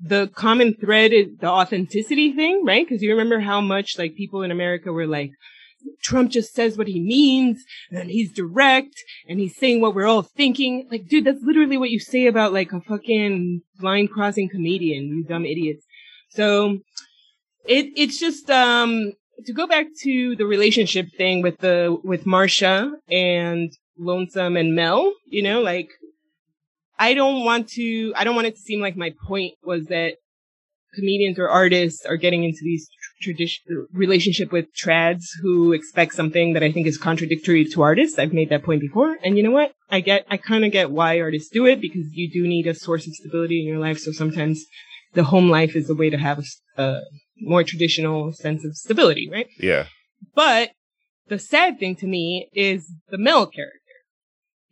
the 0.00 0.28
common 0.34 0.74
thread 0.74 1.12
is 1.12 1.26
the 1.40 1.48
authenticity 1.48 2.32
thing, 2.32 2.64
right? 2.64 2.86
Because 2.88 3.02
you 3.02 3.10
remember 3.10 3.38
how 3.40 3.60
much 3.60 3.98
like 3.98 4.14
people 4.16 4.42
in 4.42 4.50
America 4.50 4.92
were 4.92 5.06
like, 5.06 5.32
Trump 6.02 6.30
just 6.30 6.54
says 6.54 6.76
what 6.76 6.88
he 6.88 7.00
means, 7.00 7.64
and 7.90 8.10
he's 8.10 8.32
direct, 8.32 8.94
and 9.28 9.38
he's 9.38 9.56
saying 9.56 9.80
what 9.80 9.94
we're 9.94 10.06
all 10.06 10.22
thinking. 10.22 10.88
Like, 10.90 11.06
dude, 11.06 11.24
that's 11.24 11.42
literally 11.42 11.78
what 11.78 11.90
you 11.90 12.00
say 12.00 12.26
about 12.26 12.52
like 12.52 12.72
a 12.72 12.80
fucking 12.80 13.62
line 13.80 14.08
crossing 14.08 14.48
comedian, 14.48 15.04
you 15.04 15.24
dumb 15.24 15.44
idiots. 15.44 15.84
So 16.30 16.78
it 17.64 17.86
it's 17.96 18.18
just 18.18 18.50
um 18.50 19.12
to 19.44 19.52
go 19.52 19.66
back 19.66 19.86
to 20.02 20.36
the 20.36 20.46
relationship 20.46 21.06
thing 21.16 21.42
with 21.42 21.58
the 21.58 21.96
with 22.04 22.24
Marsha 22.24 22.92
and 23.10 23.72
Lonesome 23.98 24.56
and 24.56 24.74
Mel, 24.74 25.12
you 25.26 25.42
know, 25.42 25.60
like 25.60 25.90
I 26.98 27.14
don't 27.14 27.44
want 27.44 27.68
to 27.70 28.12
I 28.16 28.24
don't 28.24 28.34
want 28.34 28.46
it 28.46 28.56
to 28.56 28.60
seem 28.60 28.80
like 28.80 28.96
my 28.96 29.14
point 29.26 29.54
was 29.62 29.86
that 29.86 30.16
comedians 30.94 31.38
or 31.38 31.48
artists 31.48 32.04
are 32.04 32.16
getting 32.16 32.44
into 32.44 32.60
these 32.62 32.88
tradition 33.20 33.86
relationship 33.92 34.52
with 34.52 34.66
trads 34.74 35.24
who 35.40 35.72
expect 35.72 36.14
something 36.14 36.54
that 36.54 36.62
I 36.62 36.72
think 36.72 36.86
is 36.86 36.98
contradictory 36.98 37.64
to 37.66 37.82
artists. 37.82 38.18
I've 38.18 38.32
made 38.32 38.50
that 38.50 38.64
point 38.64 38.80
before. 38.80 39.16
And 39.24 39.36
you 39.36 39.42
know 39.42 39.50
what? 39.50 39.72
I 39.90 40.00
get 40.00 40.26
I 40.30 40.36
kind 40.36 40.64
of 40.64 40.72
get 40.72 40.90
why 40.90 41.20
artists 41.20 41.50
do 41.50 41.66
it 41.66 41.80
because 41.80 42.06
you 42.12 42.30
do 42.30 42.46
need 42.46 42.66
a 42.66 42.74
source 42.74 43.06
of 43.06 43.14
stability 43.14 43.60
in 43.60 43.66
your 43.66 43.78
life. 43.78 43.98
So 43.98 44.12
sometimes 44.12 44.64
the 45.14 45.24
home 45.24 45.50
life 45.50 45.76
is 45.76 45.86
the 45.86 45.94
way 45.94 46.10
to 46.10 46.18
have 46.18 46.42
a 46.76 47.00
more 47.38 47.64
traditional 47.64 48.32
sense 48.32 48.64
of 48.64 48.76
stability, 48.76 49.28
right? 49.30 49.48
Yeah. 49.58 49.86
But 50.34 50.70
the 51.28 51.38
sad 51.38 51.78
thing 51.78 51.96
to 51.96 52.06
me 52.06 52.48
is 52.52 52.90
the 53.10 53.18
male 53.18 53.46
character. 53.46 53.78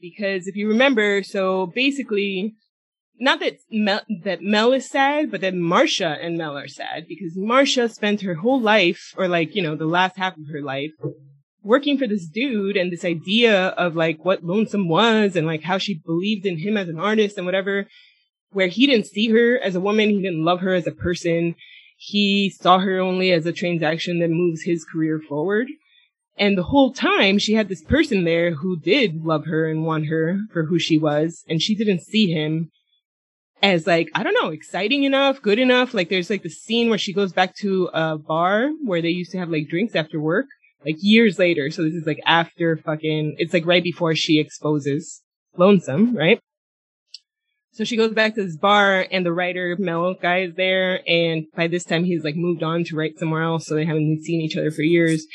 Because 0.00 0.46
if 0.46 0.56
you 0.56 0.68
remember, 0.68 1.22
so 1.22 1.66
basically, 1.66 2.54
not 3.20 3.40
that 3.40 3.58
Mel, 3.70 4.00
that 4.24 4.42
Mel 4.42 4.72
is 4.72 4.88
sad, 4.88 5.30
but 5.30 5.42
that 5.42 5.54
Marsha 5.54 6.18
and 6.24 6.38
Mel 6.38 6.56
are 6.56 6.66
sad 6.66 7.06
because 7.06 7.36
Marsha 7.36 7.92
spent 7.92 8.22
her 8.22 8.34
whole 8.34 8.60
life, 8.60 9.14
or 9.16 9.28
like, 9.28 9.54
you 9.54 9.62
know, 9.62 9.76
the 9.76 9.84
last 9.84 10.16
half 10.16 10.36
of 10.38 10.48
her 10.50 10.62
life, 10.62 10.90
working 11.62 11.98
for 11.98 12.06
this 12.06 12.26
dude 12.26 12.78
and 12.78 12.90
this 12.90 13.04
idea 13.04 13.68
of 13.68 13.94
like 13.94 14.24
what 14.24 14.42
Lonesome 14.42 14.88
was 14.88 15.36
and 15.36 15.46
like 15.46 15.62
how 15.62 15.76
she 15.76 16.00
believed 16.04 16.46
in 16.46 16.58
him 16.58 16.78
as 16.78 16.88
an 16.88 16.98
artist 16.98 17.36
and 17.36 17.44
whatever, 17.44 17.86
where 18.52 18.68
he 18.68 18.86
didn't 18.86 19.06
see 19.06 19.28
her 19.28 19.58
as 19.58 19.74
a 19.74 19.80
woman, 19.80 20.08
he 20.08 20.22
didn't 20.22 20.44
love 20.44 20.60
her 20.60 20.72
as 20.72 20.86
a 20.86 20.92
person. 20.92 21.54
He 21.98 22.48
saw 22.48 22.78
her 22.78 22.98
only 22.98 23.30
as 23.32 23.44
a 23.44 23.52
transaction 23.52 24.20
that 24.20 24.30
moves 24.30 24.62
his 24.62 24.86
career 24.90 25.20
forward. 25.28 25.68
And 26.38 26.56
the 26.56 26.62
whole 26.62 26.94
time 26.94 27.38
she 27.38 27.52
had 27.52 27.68
this 27.68 27.82
person 27.82 28.24
there 28.24 28.54
who 28.54 28.80
did 28.80 29.22
love 29.22 29.44
her 29.44 29.68
and 29.68 29.84
want 29.84 30.06
her 30.06 30.38
for 30.50 30.64
who 30.64 30.78
she 30.78 30.96
was. 30.96 31.44
And 31.46 31.60
she 31.60 31.74
didn't 31.74 32.00
see 32.00 32.32
him 32.32 32.70
as 33.62 33.86
like, 33.86 34.08
I 34.14 34.22
don't 34.22 34.34
know, 34.34 34.50
exciting 34.50 35.04
enough, 35.04 35.42
good 35.42 35.58
enough. 35.58 35.94
Like 35.94 36.08
there's 36.08 36.30
like 36.30 36.42
the 36.42 36.50
scene 36.50 36.88
where 36.88 36.98
she 36.98 37.12
goes 37.12 37.32
back 37.32 37.54
to 37.56 37.90
a 37.92 38.18
bar 38.18 38.70
where 38.84 39.02
they 39.02 39.08
used 39.08 39.32
to 39.32 39.38
have 39.38 39.50
like 39.50 39.68
drinks 39.68 39.94
after 39.94 40.20
work, 40.20 40.46
like 40.84 40.96
years 41.00 41.38
later. 41.38 41.70
So 41.70 41.82
this 41.82 41.94
is 41.94 42.06
like 42.06 42.20
after 42.26 42.76
fucking, 42.76 43.36
it's 43.38 43.52
like 43.52 43.66
right 43.66 43.82
before 43.82 44.14
she 44.14 44.40
exposes 44.40 45.22
Lonesome, 45.56 46.16
right? 46.16 46.40
So 47.72 47.84
she 47.84 47.96
goes 47.96 48.12
back 48.12 48.34
to 48.34 48.44
this 48.44 48.56
bar 48.56 49.06
and 49.10 49.24
the 49.24 49.32
writer 49.32 49.76
Mel 49.78 50.14
guy 50.14 50.42
is 50.42 50.54
there. 50.54 51.00
And 51.08 51.46
by 51.54 51.66
this 51.66 51.84
time 51.84 52.04
he's 52.04 52.24
like 52.24 52.36
moved 52.36 52.62
on 52.62 52.84
to 52.84 52.96
write 52.96 53.18
somewhere 53.18 53.42
else. 53.42 53.66
So 53.66 53.74
they 53.74 53.84
haven't 53.84 54.22
seen 54.22 54.40
each 54.40 54.56
other 54.56 54.70
for 54.70 54.82
years. 54.82 55.26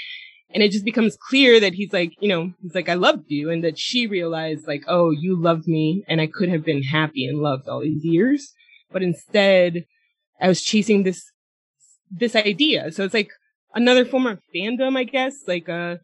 And 0.56 0.64
it 0.64 0.72
just 0.72 0.86
becomes 0.86 1.18
clear 1.18 1.60
that 1.60 1.74
he's 1.74 1.92
like, 1.92 2.14
you 2.22 2.30
know, 2.30 2.54
he's 2.62 2.74
like, 2.74 2.88
I 2.88 2.94
loved 2.94 3.26
you. 3.28 3.52
And 3.52 3.62
that 3.66 3.78
she 3.78 4.08
realized 4.08 4.66
like, 4.66 4.86
oh, 4.88 5.12
you 5.12 5.36
loved 5.36 5.68
me 5.68 6.06
and 6.08 6.22
I 6.22 6.28
could 6.28 6.48
have 6.48 6.64
been 6.64 6.82
happy 6.82 7.28
and 7.28 7.40
loved 7.40 7.68
all 7.68 7.82
these 7.82 8.06
years. 8.06 8.54
But 8.90 9.04
instead 9.04 9.86
I 10.40 10.48
was 10.48 10.62
chasing 10.62 11.04
this, 11.04 11.30
this 12.10 12.38
idea. 12.38 12.94
So 12.94 13.04
it's 13.04 13.14
like 13.14 13.32
another 13.74 14.06
form 14.06 14.28
of 14.28 14.40
fandom, 14.56 14.98
I 14.98 15.04
guess, 15.04 15.40
like 15.46 15.68
a 15.68 16.00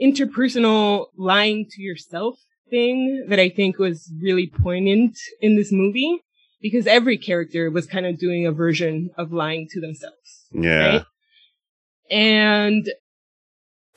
interpersonal 0.00 1.06
lying 1.16 1.66
to 1.68 1.82
yourself 1.82 2.38
thing 2.70 3.26
that 3.28 3.40
I 3.40 3.48
think 3.48 3.80
was 3.80 4.08
really 4.22 4.46
poignant 4.46 5.18
in 5.40 5.56
this 5.56 5.72
movie 5.72 6.20
because 6.60 6.86
every 6.86 7.18
character 7.18 7.72
was 7.72 7.86
kind 7.86 8.06
of 8.06 8.20
doing 8.20 8.46
a 8.46 8.52
version 8.52 9.10
of 9.18 9.32
lying 9.32 9.66
to 9.72 9.80
themselves. 9.80 10.46
Yeah. 10.52 10.86
Right? 10.86 11.04
And 12.08 12.88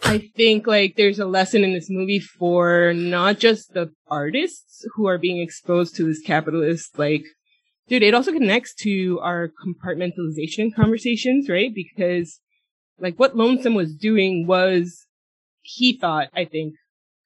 I 0.03 0.29
think 0.35 0.67
like 0.67 0.95
there's 0.95 1.19
a 1.19 1.25
lesson 1.25 1.63
in 1.63 1.73
this 1.73 1.89
movie 1.89 2.19
for 2.19 2.93
not 2.93 3.39
just 3.39 3.73
the 3.73 3.91
artists 4.07 4.85
who 4.95 5.07
are 5.07 5.17
being 5.17 5.39
exposed 5.39 5.95
to 5.95 6.05
this 6.05 6.21
capitalist, 6.21 6.97
like, 6.97 7.23
dude, 7.87 8.03
it 8.03 8.13
also 8.13 8.31
connects 8.31 8.73
to 8.81 9.19
our 9.21 9.51
compartmentalization 9.63 10.73
conversations, 10.75 11.49
right? 11.49 11.71
Because 11.73 12.39
like 12.99 13.17
what 13.17 13.35
Lonesome 13.35 13.75
was 13.75 13.95
doing 13.95 14.47
was 14.47 15.07
he 15.61 15.97
thought, 15.97 16.29
I 16.33 16.45
think, 16.45 16.75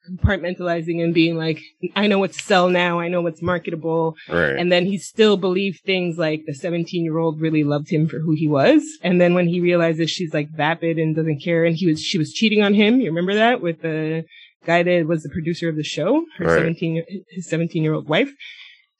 compartmentalizing 0.09 1.03
and 1.03 1.13
being 1.13 1.37
like, 1.37 1.59
I 1.95 2.07
know 2.07 2.19
what 2.19 2.33
to 2.33 2.39
sell 2.39 2.69
now. 2.69 2.99
I 2.99 3.07
know 3.07 3.21
what's 3.21 3.41
marketable. 3.41 4.15
Right. 4.29 4.55
And 4.55 4.71
then 4.71 4.85
he 4.85 4.97
still 4.97 5.37
believed 5.37 5.81
things 5.85 6.17
like 6.17 6.43
the 6.45 6.53
17 6.53 7.03
year 7.03 7.17
old 7.17 7.41
really 7.41 7.63
loved 7.63 7.89
him 7.89 8.07
for 8.07 8.19
who 8.19 8.33
he 8.33 8.47
was. 8.47 8.83
And 9.01 9.19
then 9.19 9.33
when 9.33 9.47
he 9.47 9.59
realizes 9.59 10.09
she's 10.09 10.33
like 10.33 10.49
vapid 10.49 10.97
and 10.97 11.15
doesn't 11.15 11.43
care 11.43 11.65
and 11.65 11.75
he 11.75 11.87
was, 11.87 12.01
she 12.01 12.17
was 12.17 12.31
cheating 12.33 12.61
on 12.61 12.73
him. 12.73 12.99
You 13.01 13.07
remember 13.07 13.35
that 13.35 13.61
with 13.61 13.81
the 13.81 14.25
guy 14.65 14.83
that 14.83 15.07
was 15.07 15.23
the 15.23 15.29
producer 15.29 15.69
of 15.69 15.75
the 15.75 15.83
show, 15.83 16.25
her 16.37 16.45
Right. 16.45 16.57
17, 16.57 17.03
his 17.29 17.47
17 17.49 17.83
year 17.83 17.93
old 17.93 18.07
wife. 18.07 18.31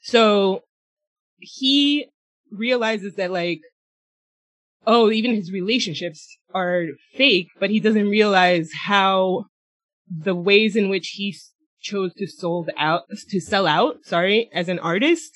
So 0.02 0.62
he 1.40 2.08
realizes 2.52 3.16
that 3.16 3.32
like, 3.32 3.60
oh, 4.88 5.10
even 5.12 5.34
his 5.34 5.52
relationships 5.52 6.38
are 6.54 6.86
fake, 7.16 7.48
but 7.60 7.70
he 7.70 7.80
doesn't 7.80 8.08
realize 8.08 8.70
how 8.74 9.46
the 10.10 10.36
ways 10.36 10.76
in 10.76 10.90
which 10.90 11.10
he 11.10 11.36
chose 11.82 12.14
to 12.16 12.28
sold 12.28 12.70
out 12.78 13.04
to 13.30 13.40
sell 13.40 13.68
out 13.68 13.98
sorry 14.04 14.50
as 14.54 14.70
an 14.70 14.80
artist 14.80 15.32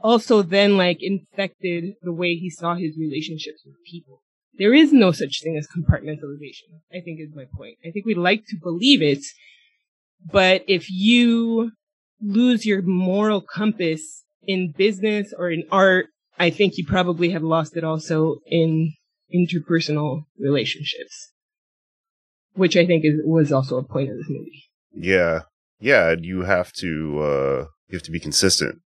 also 0.00 0.42
then 0.42 0.76
like 0.76 0.98
infected 1.00 1.94
the 2.02 2.12
way 2.12 2.34
he 2.34 2.50
saw 2.50 2.74
his 2.74 2.96
relationships 2.98 3.62
with 3.64 3.76
people. 3.88 4.20
There 4.58 4.74
is 4.74 4.92
no 4.92 5.12
such 5.12 5.40
thing 5.42 5.56
as 5.56 5.68
compartmentalization 5.68 6.80
i 6.92 7.00
think 7.00 7.20
is 7.20 7.34
my 7.34 7.46
point. 7.56 7.78
I 7.86 7.90
think 7.90 8.06
we 8.06 8.14
like 8.14 8.44
to 8.46 8.56
believe 8.62 9.02
it 9.02 9.24
but 10.30 10.62
if 10.68 10.90
you 10.90 11.72
lose 12.20 12.64
your 12.64 12.82
moral 12.82 13.40
compass 13.40 14.24
in 14.44 14.72
business 14.76 15.32
or 15.36 15.50
in 15.50 15.64
art 15.70 16.06
i 16.38 16.50
think 16.50 16.76
you 16.76 16.86
probably 16.86 17.30
have 17.30 17.42
lost 17.42 17.76
it 17.76 17.84
also 17.84 18.36
in 18.46 18.92
interpersonal 19.34 20.24
relationships 20.38 21.31
which 22.54 22.76
I 22.76 22.86
think 22.86 23.04
is 23.04 23.20
was 23.24 23.52
also 23.52 23.78
a 23.78 23.82
point 23.82 24.10
of 24.10 24.16
this 24.16 24.26
movie. 24.28 24.62
Yeah. 24.94 25.40
Yeah. 25.80 26.14
You 26.20 26.42
have 26.42 26.72
to, 26.74 27.18
uh, 27.20 27.64
you 27.88 27.96
have 27.96 28.02
to 28.04 28.10
be 28.10 28.20
consistent. 28.20 28.80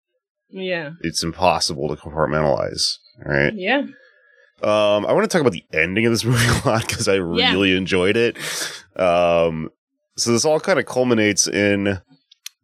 Yeah. 0.51 0.91
It's 1.01 1.23
impossible 1.23 1.89
to 1.89 1.97
compartmentalize. 2.01 2.83
Right. 3.25 3.53
Yeah. 3.55 3.83
Um, 4.63 5.05
I 5.07 5.13
want 5.13 5.25
to 5.25 5.29
talk 5.29 5.41
about 5.41 5.53
the 5.53 5.65
ending 5.73 6.07
of 6.07 6.13
this 6.13 6.25
movie 6.25 6.47
a 6.47 6.69
lot 6.69 6.87
because 6.87 7.09
I 7.09 7.15
Yeah. 7.17 7.51
really 7.53 7.77
enjoyed 7.77 8.17
it. 8.17 8.37
Um, 8.97 9.71
so 10.17 10.31
this 10.33 10.45
all 10.45 10.61
kind 10.61 10.79
of 10.79 10.87
culminates 10.87 11.49
in 11.49 12.01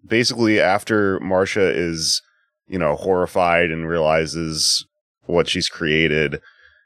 basically 0.06 0.60
after 0.60 1.18
Marsha 1.20 1.74
is, 1.74 2.22
you 2.68 2.78
know, 2.78 2.94
horrified 2.94 3.70
and 3.70 3.88
realizes 3.88 4.86
what 5.24 5.48
she's 5.48 5.68
created, 5.68 6.40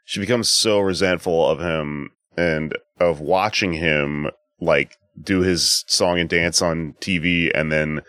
she 0.05 0.21
becomes 0.21 0.49
so 0.49 0.81
resentful 0.81 1.47
of 1.49 1.61
him 1.61 2.11
and 2.37 2.77
of 3.01 3.21
watching 3.21 3.75
him 3.75 4.29
like 4.61 4.97
do 5.21 5.41
his 5.41 5.85
song 5.87 6.19
and 6.19 6.29
dance 6.29 6.61
on 6.61 6.95
TV 7.01 7.51
and 7.55 7.71
then 7.71 8.01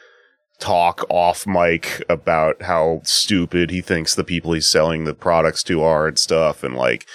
talk 0.59 1.05
off 1.09 1.45
mic 1.45 2.03
about 2.09 2.61
how 2.61 3.01
stupid 3.03 3.69
he 3.69 3.81
thinks 3.81 4.15
the 4.15 4.23
people 4.23 4.53
he's 4.53 4.67
selling 4.67 5.03
the 5.03 5.13
products 5.13 5.63
to 5.63 5.81
are 5.83 6.07
and 6.07 6.17
stuff 6.17 6.63
and 6.63 6.75
like 6.75 7.05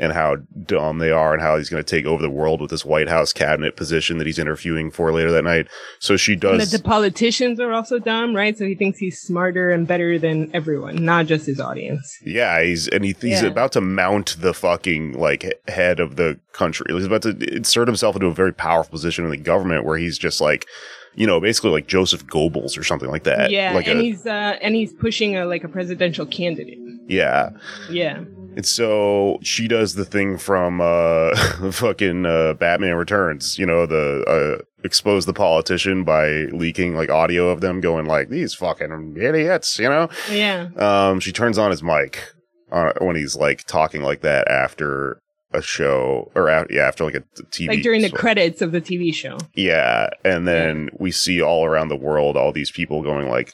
and 0.00 0.12
how 0.12 0.36
dumb 0.64 0.98
they 0.98 1.10
are 1.12 1.32
and 1.34 1.40
how 1.42 1.56
he's 1.58 1.68
going 1.68 1.82
to 1.84 1.88
take 1.88 2.06
over 2.06 2.20
the 2.22 2.30
world 2.30 2.60
with 2.60 2.70
this 2.70 2.84
White 2.84 3.08
House 3.08 3.32
cabinet 3.32 3.76
position 3.76 4.18
that 4.18 4.26
he's 4.26 4.38
interviewing 4.38 4.90
for 4.90 5.12
later 5.12 5.30
that 5.30 5.44
night. 5.44 5.68
So 6.00 6.16
she 6.16 6.34
does 6.34 6.70
that 6.70 6.76
the 6.76 6.82
politicians 6.82 7.60
are 7.60 7.70
also 7.72 7.98
dumb, 7.98 8.34
right? 8.34 8.56
So 8.56 8.64
he 8.66 8.74
thinks 8.74 8.98
he's 8.98 9.20
smarter 9.20 9.70
and 9.70 9.86
better 9.86 10.18
than 10.18 10.50
everyone, 10.54 11.04
not 11.04 11.26
just 11.26 11.46
his 11.46 11.60
audience. 11.60 12.18
Yeah, 12.24 12.62
he's 12.62 12.88
and 12.88 13.04
he, 13.04 13.14
he's 13.20 13.42
Yeah. 13.42 13.48
about 13.48 13.72
to 13.72 13.80
mount 13.80 14.36
the 14.40 14.54
fucking 14.54 15.12
like 15.12 15.60
head 15.68 16.00
of 16.00 16.16
the 16.16 16.40
country. 16.52 16.86
He's 16.88 17.04
about 17.04 17.22
to 17.22 17.30
insert 17.54 17.86
himself 17.86 18.16
into 18.16 18.26
a 18.26 18.34
very 18.34 18.52
powerful 18.54 18.90
position 18.90 19.24
in 19.24 19.30
the 19.30 19.36
government 19.36 19.84
where 19.84 19.98
he's 19.98 20.16
just 20.18 20.40
like, 20.40 20.66
you 21.14 21.26
know, 21.26 21.40
basically 21.40 21.70
like 21.72 21.86
Joseph 21.86 22.26
Goebbels 22.26 22.78
or 22.78 22.84
something 22.84 23.10
like 23.10 23.24
that. 23.24 23.50
yeah, 23.50 23.74
like 23.74 23.86
and 23.86 23.98
a, 24.00 24.02
he's 24.02 24.26
uh 24.26 24.56
and 24.62 24.74
he's 24.74 24.92
pushing 24.94 25.36
a 25.36 25.44
like 25.44 25.62
a 25.62 25.68
presidential 25.68 26.24
candidate. 26.24 26.78
yeah. 27.06 27.50
Yeah. 27.90 28.24
And 28.56 28.66
so 28.66 29.38
she 29.42 29.68
does 29.68 29.94
the 29.94 30.04
thing 30.04 30.38
from 30.38 30.80
uh 30.80 31.34
fucking 31.72 32.26
uh 32.26 32.54
Batman 32.54 32.96
Returns, 32.96 33.58
you 33.58 33.66
know, 33.66 33.86
the 33.86 34.24
uh 34.26 34.64
expose 34.82 35.26
the 35.26 35.34
politician 35.34 36.04
by 36.04 36.28
leaking 36.52 36.94
like 36.94 37.10
audio 37.10 37.48
of 37.48 37.60
them 37.60 37.80
going 37.80 38.06
like 38.06 38.28
these 38.28 38.54
fucking 38.54 39.16
idiots, 39.20 39.78
you 39.78 39.88
know? 39.88 40.08
Yeah. 40.30 40.68
Um 40.76 41.20
she 41.20 41.32
turns 41.32 41.58
on 41.58 41.70
his 41.70 41.82
mic 41.82 42.34
uh, 42.72 42.92
when 43.00 43.16
he's 43.16 43.36
like 43.36 43.64
talking 43.64 44.02
like 44.02 44.22
that 44.22 44.48
after 44.48 45.20
a 45.52 45.60
show 45.60 46.30
or 46.34 46.48
after, 46.48 46.72
yeah, 46.74 46.86
after 46.86 47.04
like 47.04 47.16
a 47.16 47.24
TV 47.50 47.68
Like 47.68 47.82
during 47.82 48.02
the 48.02 48.10
credits 48.10 48.62
of 48.62 48.72
the 48.72 48.80
TV 48.80 49.12
show. 49.12 49.36
Yeah, 49.54 50.10
and 50.24 50.46
then 50.46 50.90
we 50.98 51.10
see 51.10 51.42
all 51.42 51.64
around 51.64 51.88
the 51.88 51.96
world 51.96 52.36
all 52.36 52.52
these 52.52 52.70
people 52.70 53.02
going 53.02 53.28
like, 53.28 53.52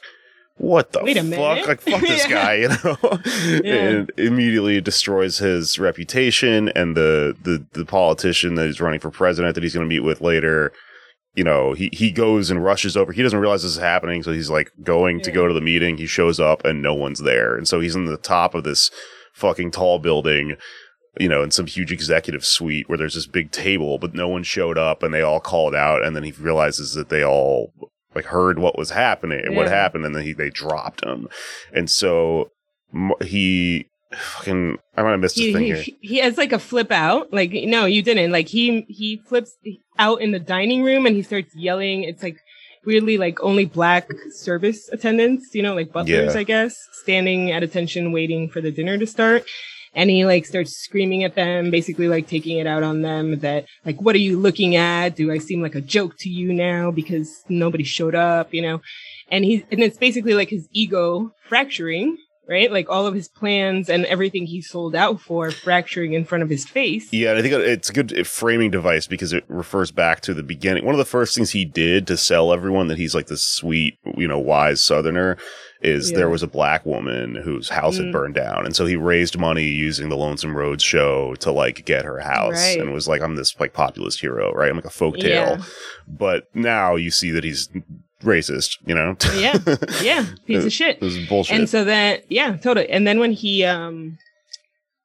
"What 0.57 0.91
the 0.91 1.03
Wait 1.03 1.17
a 1.17 1.21
fuck? 1.21 1.29
minute." 1.29 1.67
Like 1.67 1.81
fuck 1.81 2.01
this 2.01 2.25
Yeah. 2.29 2.29
guy," 2.29 2.53
you 2.55 2.67
know. 2.69 2.97
Yeah. 3.63 3.73
And 3.87 4.11
immediately 4.17 4.79
destroys 4.81 5.37
his 5.39 5.79
reputation 5.79 6.69
and 6.69 6.95
the 6.95 7.35
the 7.43 7.65
the 7.73 7.85
politician 7.85 8.55
that 8.55 8.65
he's 8.65 8.81
running 8.81 8.99
for 8.99 9.09
president 9.11 9.55
that 9.55 9.63
he's 9.63 9.73
going 9.73 9.87
to 9.87 9.89
meet 9.95 10.01
with 10.03 10.21
later. 10.21 10.71
You 11.35 11.43
know, 11.43 11.73
he 11.73 11.89
he 11.93 12.11
goes 12.11 12.49
and 12.49 12.63
rushes 12.63 12.97
over. 12.97 13.11
He 13.11 13.21
doesn't 13.21 13.39
realize 13.39 13.61
this 13.61 13.73
is 13.73 13.77
happening, 13.77 14.23
so 14.23 14.31
he's 14.31 14.49
like 14.49 14.71
going 14.83 15.21
to 15.21 15.31
go 15.31 15.47
to 15.47 15.53
the 15.53 15.61
meeting. 15.61 15.97
He 15.97 16.07
shows 16.07 16.39
up 16.39 16.65
and 16.65 16.81
no 16.81 16.93
one's 16.95 17.19
there, 17.21 17.55
and 17.55 17.67
so 17.67 17.79
he's 17.79 17.95
in 17.95 18.05
the 18.05 18.17
top 18.17 18.55
of 18.55 18.63
this 18.63 18.89
fucking 19.33 19.71
tall 19.71 19.99
building 19.99 20.55
you 21.19 21.27
know, 21.27 21.41
in 21.41 21.49
some 21.49 21.65
huge 21.65 21.91
executive 21.91 22.45
suite 22.45 22.87
where 22.87 22.97
there's 22.97 23.15
this 23.15 23.25
big 23.25 23.49
table, 23.49 23.97
but 23.97 24.13
no 24.13 24.27
one 24.27 24.43
showed 24.43 24.77
up 24.77 25.01
and 25.01 25.11
they 25.11 25.23
all 25.23 25.39
called 25.39 25.73
out. 25.73 26.05
And 26.05 26.15
then 26.15 26.21
he 26.23 26.31
realizes 26.31 26.93
that 26.93 27.09
they 27.09 27.23
all 27.25 27.73
like 28.17 28.25
heard 28.25 28.57
what 28.57 28.77
was 28.77 28.89
happening, 28.89 29.55
what 29.55 29.67
happened, 29.67 30.05
and 30.05 30.15
then 30.15 30.23
he, 30.23 30.33
they 30.33 30.49
dropped 30.49 31.03
him. 31.03 31.29
And 31.71 31.87
so 31.87 32.51
he 33.21 33.87
fucking, 34.11 34.79
I 34.97 35.03
might 35.03 35.11
have 35.11 35.19
missed 35.19 35.37
he, 35.37 35.51
a 35.51 35.53
thing 35.53 35.63
he, 35.63 35.73
here. 35.73 35.95
he 36.01 36.17
has 36.17 36.35
like 36.35 36.51
a 36.51 36.57
flip 36.57 36.91
out. 36.91 37.31
Like 37.31 37.51
no, 37.53 37.85
you 37.85 38.01
didn't. 38.01 38.31
Like 38.31 38.47
he 38.47 38.81
he 38.89 39.21
flips 39.27 39.55
out 39.99 40.19
in 40.19 40.31
the 40.31 40.39
dining 40.39 40.83
room 40.83 41.05
and 41.05 41.15
he 41.15 41.21
starts 41.21 41.55
yelling. 41.55 42.03
It's 42.03 42.23
like 42.23 42.39
weirdly 42.85 43.19
like 43.19 43.39
only 43.43 43.65
black 43.65 44.09
service 44.31 44.89
attendants, 44.89 45.53
you 45.53 45.61
know, 45.61 45.75
like 45.75 45.93
butlers, 45.93 46.33
Yeah. 46.33 46.39
I 46.39 46.43
guess, 46.43 46.75
standing 46.93 47.51
at 47.51 47.61
attention 47.61 48.11
waiting 48.11 48.49
for 48.49 48.61
the 48.61 48.71
dinner 48.71 48.97
to 48.97 49.05
start. 49.05 49.45
And 49.97 50.11
he 50.11 50.25
like 50.25 50.45
starts 50.45 50.77
screaming 50.77 51.23
at 51.23 51.33
them, 51.33 51.71
basically 51.71 52.07
like 52.07 52.27
taking 52.27 52.59
it 52.59 52.67
out 52.67 52.83
on 52.83 53.01
them 53.01 53.39
that 53.39 53.65
like, 53.83 53.99
what 53.99 54.13
are 54.13 54.19
you 54.19 54.37
looking 54.37 54.75
at? 54.75 55.15
Do 55.15 55.31
I 55.31 55.39
seem 55.39 55.59
like 55.59 55.73
a 55.73 55.81
joke 55.81 56.13
to 56.19 56.29
you 56.29 56.53
now 56.53 56.91
because 56.91 57.43
nobody 57.49 57.83
showed 57.83 58.13
up, 58.13 58.53
you 58.53 58.61
know? 58.61 58.79
And 59.29 59.43
he, 59.43 59.65
and 59.71 59.81
it's 59.81 59.97
basically 59.97 60.35
like 60.35 60.49
his 60.49 60.69
ego 60.71 61.33
fracturing, 61.49 62.15
right? 62.47 62.71
Like 62.71 62.89
all 62.89 63.07
of 63.07 63.15
his 63.15 63.27
plans 63.27 63.89
and 63.89 64.05
everything 64.05 64.45
he 64.45 64.61
sold 64.61 64.95
out 64.95 65.19
for 65.19 65.49
fracturing 65.49 66.13
in 66.13 66.25
front 66.25 66.43
of 66.43 66.49
his 66.49 66.63
face. 66.63 67.11
Yeah, 67.11 67.31
and 67.31 67.39
I 67.39 67.41
think 67.41 67.55
it's 67.55 67.89
a 67.89 67.93
good 67.93 68.19
uh, 68.19 68.23
framing 68.23 68.69
device 68.69 69.07
because 69.07 69.33
it 69.33 69.45
refers 69.47 69.89
back 69.89 70.21
to 70.21 70.35
the 70.35 70.43
beginning. 70.43 70.85
One 70.85 70.93
of 70.93 70.99
the 70.99 71.05
first 71.05 71.35
things 71.35 71.51
he 71.51 71.65
did 71.65 72.05
to 72.05 72.17
sell 72.17 72.53
everyone 72.53 72.87
that 72.87 72.99
he's 72.99 73.15
like 73.15 73.27
this 73.27 73.43
sweet, 73.43 73.97
you 74.15 74.27
know, 74.27 74.39
wise 74.39 74.83
Southerner 74.83 75.37
is 75.81 76.11
Yeah. 76.11 76.17
there 76.17 76.29
was 76.29 76.43
a 76.43 76.47
black 76.47 76.85
woman 76.85 77.35
whose 77.35 77.69
house 77.69 77.97
had 77.97 78.07
Mm. 78.07 78.11
burned 78.11 78.35
down, 78.35 78.65
and 78.65 78.75
so 78.75 78.85
he 78.85 78.95
raised 78.95 79.37
money 79.37 79.65
using 79.65 80.09
the 80.09 80.17
Lonesome 80.17 80.55
Rhodes 80.55 80.83
show 80.83 81.35
to 81.35 81.51
like 81.51 81.85
get 81.85 82.05
her 82.05 82.19
house, 82.19 82.53
Right. 82.55 82.79
and 82.79 82.91
was 82.93 83.07
like, 83.07 83.21
"I'm 83.21 83.35
this 83.35 83.59
like 83.59 83.73
populist 83.73 84.19
hero, 84.21 84.51
right? 84.53 84.69
I'm 84.69 84.75
like 84.75 84.85
a 84.85 84.89
folk 84.89 85.17
tale." 85.19 85.57
Yeah. 85.57 85.61
But 86.07 86.45
now 86.53 86.95
you 86.95 87.11
see 87.11 87.31
that 87.31 87.43
he's 87.43 87.69
racist, 88.23 88.77
you 88.85 88.95
know? 88.95 89.15
Yeah. 89.35 89.57
Yeah. 90.03 90.25
Piece 90.47 90.65
of 90.65 90.73
shit. 90.73 90.99
this 90.99 91.15
is 91.15 91.27
bullshit. 91.29 91.55
And 91.59 91.69
so 91.69 91.83
then 91.83 92.21
yeah, 92.29 92.57
totally. 92.57 92.89
And 92.89 93.05
then 93.07 93.19
when 93.19 93.31
he 93.31 93.63
um 93.63 94.17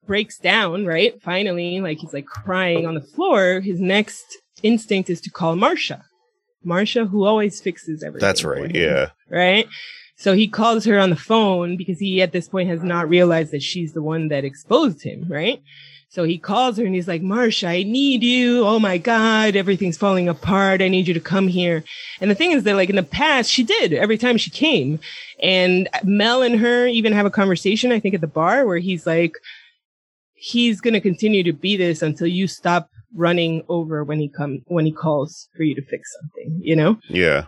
breaks 0.06 0.38
down, 0.38 0.86
right? 0.86 1.20
Finally, 1.22 1.80
like 1.80 1.98
he's 1.98 2.12
like 2.14 2.26
crying 2.26 2.86
on 2.86 2.94
the 2.94 3.00
floor, 3.02 3.60
his 3.60 3.78
next 3.80 4.24
instinct 4.62 5.10
is 5.10 5.20
to 5.20 5.30
call 5.30 5.54
Marsha. 5.56 6.02
Marsha, 6.66 7.08
who 7.08 7.24
always 7.24 7.60
fixes 7.60 8.02
everything. 8.02 8.26
That's 8.26 8.44
right. 8.44 8.70
him, 8.70 8.76
Yeah. 8.76 9.10
Right? 9.28 9.66
So 10.22 10.34
he 10.34 10.46
calls 10.46 10.84
her 10.84 11.00
on 11.00 11.10
the 11.10 11.16
phone 11.16 11.76
because 11.76 11.98
he 11.98 12.22
at 12.22 12.30
this 12.30 12.48
point 12.48 12.68
has 12.68 12.84
not 12.84 13.08
realized 13.08 13.50
that 13.50 13.60
she's 13.60 13.92
the 13.92 14.02
one 14.02 14.28
that 14.28 14.44
exposed 14.44 15.02
him, 15.02 15.26
right? 15.28 15.60
So 16.10 16.22
he 16.22 16.38
calls 16.38 16.76
her 16.76 16.84
and 16.84 16.94
he's 16.94 17.08
like, 17.08 17.22
Marsha, 17.22 17.66
I 17.66 17.82
need 17.82 18.22
you. 18.22 18.64
Oh 18.64 18.78
my 18.78 18.98
God, 18.98 19.56
everything's 19.56 19.98
falling 19.98 20.28
apart. 20.28 20.80
I 20.80 20.86
need 20.86 21.08
you 21.08 21.14
to 21.14 21.18
come 21.18 21.48
here. 21.48 21.82
And 22.20 22.30
the 22.30 22.36
thing 22.36 22.52
is 22.52 22.62
that 22.62 22.76
like 22.76 22.88
in 22.88 22.94
the 22.94 23.02
past, 23.02 23.50
she 23.50 23.64
did 23.64 23.92
every 23.92 24.16
time 24.16 24.38
she 24.38 24.50
came. 24.50 25.00
And 25.42 25.88
Mel 26.04 26.42
and 26.42 26.60
her 26.60 26.86
even 26.86 27.12
have 27.14 27.26
a 27.26 27.30
conversation, 27.30 27.90
I 27.90 27.98
think 27.98 28.14
at 28.14 28.20
the 28.20 28.28
bar 28.28 28.64
where 28.64 28.78
he's 28.78 29.04
like, 29.04 29.34
he's 30.34 30.80
going 30.80 30.94
to 30.94 31.00
continue 31.00 31.42
to 31.42 31.52
be 31.52 31.76
this 31.76 32.00
until 32.00 32.28
you 32.28 32.46
stop 32.46 32.88
running 33.12 33.64
over 33.68 34.04
when 34.04 34.20
he 34.20 34.28
come, 34.28 34.62
when 34.66 34.86
he 34.86 34.92
calls 34.92 35.48
for 35.56 35.64
you 35.64 35.74
to 35.74 35.82
fix 35.82 36.08
something, 36.20 36.60
you 36.62 36.76
know? 36.76 37.00
Yeah. 37.08 37.46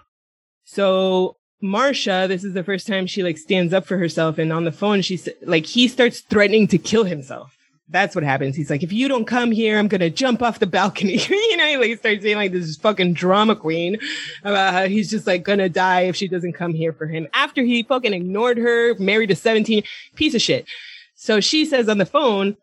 So 0.64 1.36
Marsha, 1.64 2.28
this 2.28 2.44
is 2.44 2.52
the 2.52 2.62
first 2.62 2.86
time 2.86 3.06
she 3.06 3.22
like 3.22 3.38
stands 3.38 3.72
up 3.72 3.86
for 3.86 3.96
herself, 3.96 4.36
and 4.36 4.52
on 4.52 4.64
the 4.64 4.72
phone, 4.72 5.00
she's 5.00 5.28
like, 5.42 5.64
he 5.64 5.88
starts 5.88 6.20
threatening 6.20 6.68
to 6.68 6.78
kill 6.78 7.04
himself. 7.04 7.56
That's 7.88 8.14
what 8.14 8.22
happens. 8.24 8.54
He's 8.54 8.68
like, 8.68 8.82
if 8.82 8.92
you 8.92 9.08
don't 9.08 9.24
come 9.24 9.50
here, 9.50 9.78
I'm 9.78 9.88
gonna 9.88 10.10
jump 10.10 10.42
off 10.42 10.58
the 10.58 10.66
balcony. 10.66 11.16
you 11.28 11.56
know, 11.56 11.66
he 11.66 11.76
like 11.78 11.98
starts 11.98 12.22
saying 12.22 12.36
like 12.36 12.52
this 12.52 12.66
is 12.66 12.76
fucking 12.76 13.14
drama 13.14 13.56
queen 13.56 13.98
about 14.42 14.74
how 14.74 14.86
he's 14.86 15.10
just 15.10 15.26
like 15.26 15.42
gonna 15.42 15.70
die 15.70 16.02
if 16.02 16.16
she 16.16 16.28
doesn't 16.28 16.52
come 16.52 16.74
here 16.74 16.92
for 16.92 17.06
him. 17.06 17.28
After 17.32 17.62
he 17.62 17.82
fucking 17.82 18.12
ignored 18.12 18.58
her, 18.58 18.94
married 18.98 19.30
a 19.30 19.36
17 19.36 19.82
piece 20.14 20.34
of 20.34 20.42
shit. 20.42 20.66
So 21.14 21.40
she 21.40 21.64
says 21.64 21.88
on 21.88 21.96
the 21.96 22.06
phone, 22.06 22.56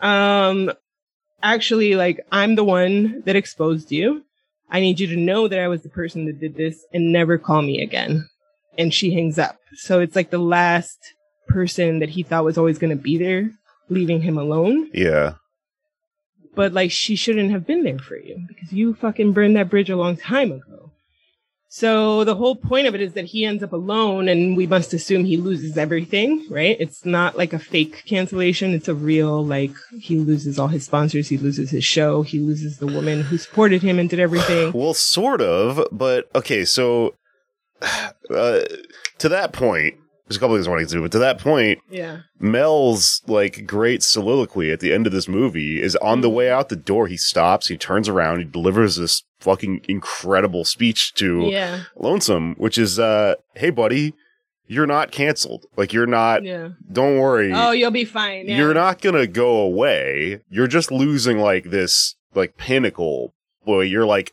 um, 0.00 0.72
actually, 1.42 1.94
like, 1.94 2.20
I'm 2.32 2.56
the 2.56 2.64
one 2.64 3.22
that 3.24 3.36
exposed 3.36 3.92
you. 3.92 4.24
I 4.70 4.80
need 4.80 5.00
you 5.00 5.06
to 5.08 5.16
know 5.16 5.48
that 5.48 5.60
I 5.60 5.68
was 5.68 5.82
the 5.82 5.88
person 5.88 6.26
that 6.26 6.40
did 6.40 6.56
this 6.56 6.84
and 6.92 7.12
never 7.12 7.38
call 7.38 7.62
me 7.62 7.82
again. 7.82 8.28
And 8.78 8.94
she 8.94 9.12
hangs 9.12 9.38
up. 9.38 9.58
So 9.74 10.00
it's 10.00 10.16
like 10.16 10.30
the 10.30 10.38
last 10.38 10.96
person 11.48 11.98
that 11.98 12.10
he 12.10 12.22
thought 12.22 12.44
was 12.44 12.56
always 12.56 12.78
going 12.78 12.96
to 12.96 13.02
be 13.02 13.18
there, 13.18 13.50
leaving 13.88 14.22
him 14.22 14.38
alone. 14.38 14.88
Yeah. 14.94 15.34
But 16.54 16.72
like, 16.72 16.90
she 16.90 17.16
shouldn't 17.16 17.50
have 17.50 17.66
been 17.66 17.82
there 17.82 17.98
for 17.98 18.16
you 18.16 18.40
because 18.48 18.72
you 18.72 18.94
fucking 18.94 19.32
burned 19.32 19.56
that 19.56 19.68
bridge 19.68 19.90
a 19.90 19.96
long 19.96 20.16
time 20.16 20.52
ago. 20.52 20.92
So 21.70 22.24
the 22.24 22.34
whole 22.34 22.56
point 22.56 22.86
of 22.86 22.94
it 22.94 23.02
is 23.02 23.12
that 23.12 23.26
he 23.26 23.44
ends 23.44 23.62
up 23.62 23.74
alone 23.74 24.26
and 24.26 24.56
we 24.56 24.66
must 24.66 24.94
assume 24.94 25.26
he 25.26 25.36
loses 25.36 25.76
everything, 25.76 26.46
right? 26.48 26.76
It's 26.80 27.04
not 27.04 27.36
like 27.36 27.52
a 27.52 27.58
fake 27.58 28.04
cancellation. 28.06 28.72
It's 28.72 28.88
a 28.88 28.94
real, 28.94 29.44
like, 29.44 29.72
he 30.00 30.18
loses 30.18 30.58
all 30.58 30.68
his 30.68 30.86
sponsors. 30.86 31.28
He 31.28 31.36
loses 31.36 31.70
his 31.70 31.84
show. 31.84 32.22
He 32.22 32.38
loses 32.38 32.78
the 32.78 32.86
woman 32.86 33.20
who 33.20 33.36
supported 33.36 33.82
him 33.82 33.98
and 33.98 34.08
did 34.08 34.18
everything. 34.18 34.72
Well, 34.72 34.94
sort 34.94 35.42
of, 35.42 35.86
but 35.92 36.30
okay. 36.34 36.64
So, 36.64 37.14
uh, 37.82 38.60
to 39.18 39.28
that 39.28 39.52
point, 39.52 39.94
there's 40.26 40.36
a 40.36 40.40
couple 40.40 40.56
things 40.56 40.66
I 40.66 40.70
want 40.70 40.80
to 40.80 40.84
get 40.86 40.92
to, 40.92 41.02
but 41.02 41.12
to 41.12 41.18
that 41.20 41.38
point, 41.38 41.78
Yeah. 41.90 42.18
Mel's 42.38 43.22
like 43.26 43.66
great 43.66 44.02
soliloquy 44.02 44.70
at 44.70 44.80
the 44.80 44.92
end 44.92 45.06
of 45.06 45.12
this 45.12 45.26
movie 45.28 45.80
is 45.82 45.96
on 45.96 46.20
the 46.20 46.28
way 46.30 46.50
out 46.50 46.68
the 46.68 46.76
door. 46.76 47.06
He 47.06 47.16
stops, 47.16 47.68
he 47.68 47.76
turns 47.78 48.08
around, 48.08 48.38
he 48.38 48.44
delivers 48.44 48.96
this 48.96 49.22
fucking 49.40 49.82
incredible 49.88 50.64
speech 50.64 51.14
to 51.14 51.42
Yeah. 51.50 51.84
Lonesome, 51.96 52.54
which 52.56 52.76
is, 52.76 52.98
uh, 52.98 53.36
hey, 53.54 53.70
buddy, 53.70 54.12
you're 54.66 54.86
not 54.86 55.10
canceled. 55.12 55.64
Like, 55.76 55.94
you're 55.94 56.06
not, 56.06 56.44
Yeah. 56.44 56.70
don't 56.92 57.16
worry. 57.18 57.50
Oh, 57.54 57.70
you'll 57.70 57.90
be 57.90 58.04
fine. 58.04 58.46
Yeah. 58.48 58.58
You're 58.58 58.74
not 58.74 59.00
gonna 59.00 59.26
go 59.26 59.56
away. 59.60 60.40
You're 60.50 60.66
just 60.66 60.92
losing 60.92 61.38
like 61.38 61.70
this, 61.70 62.16
like 62.34 62.58
pinnacle. 62.58 63.32
Boy, 63.64 63.82
you're 63.82 64.04
like 64.04 64.30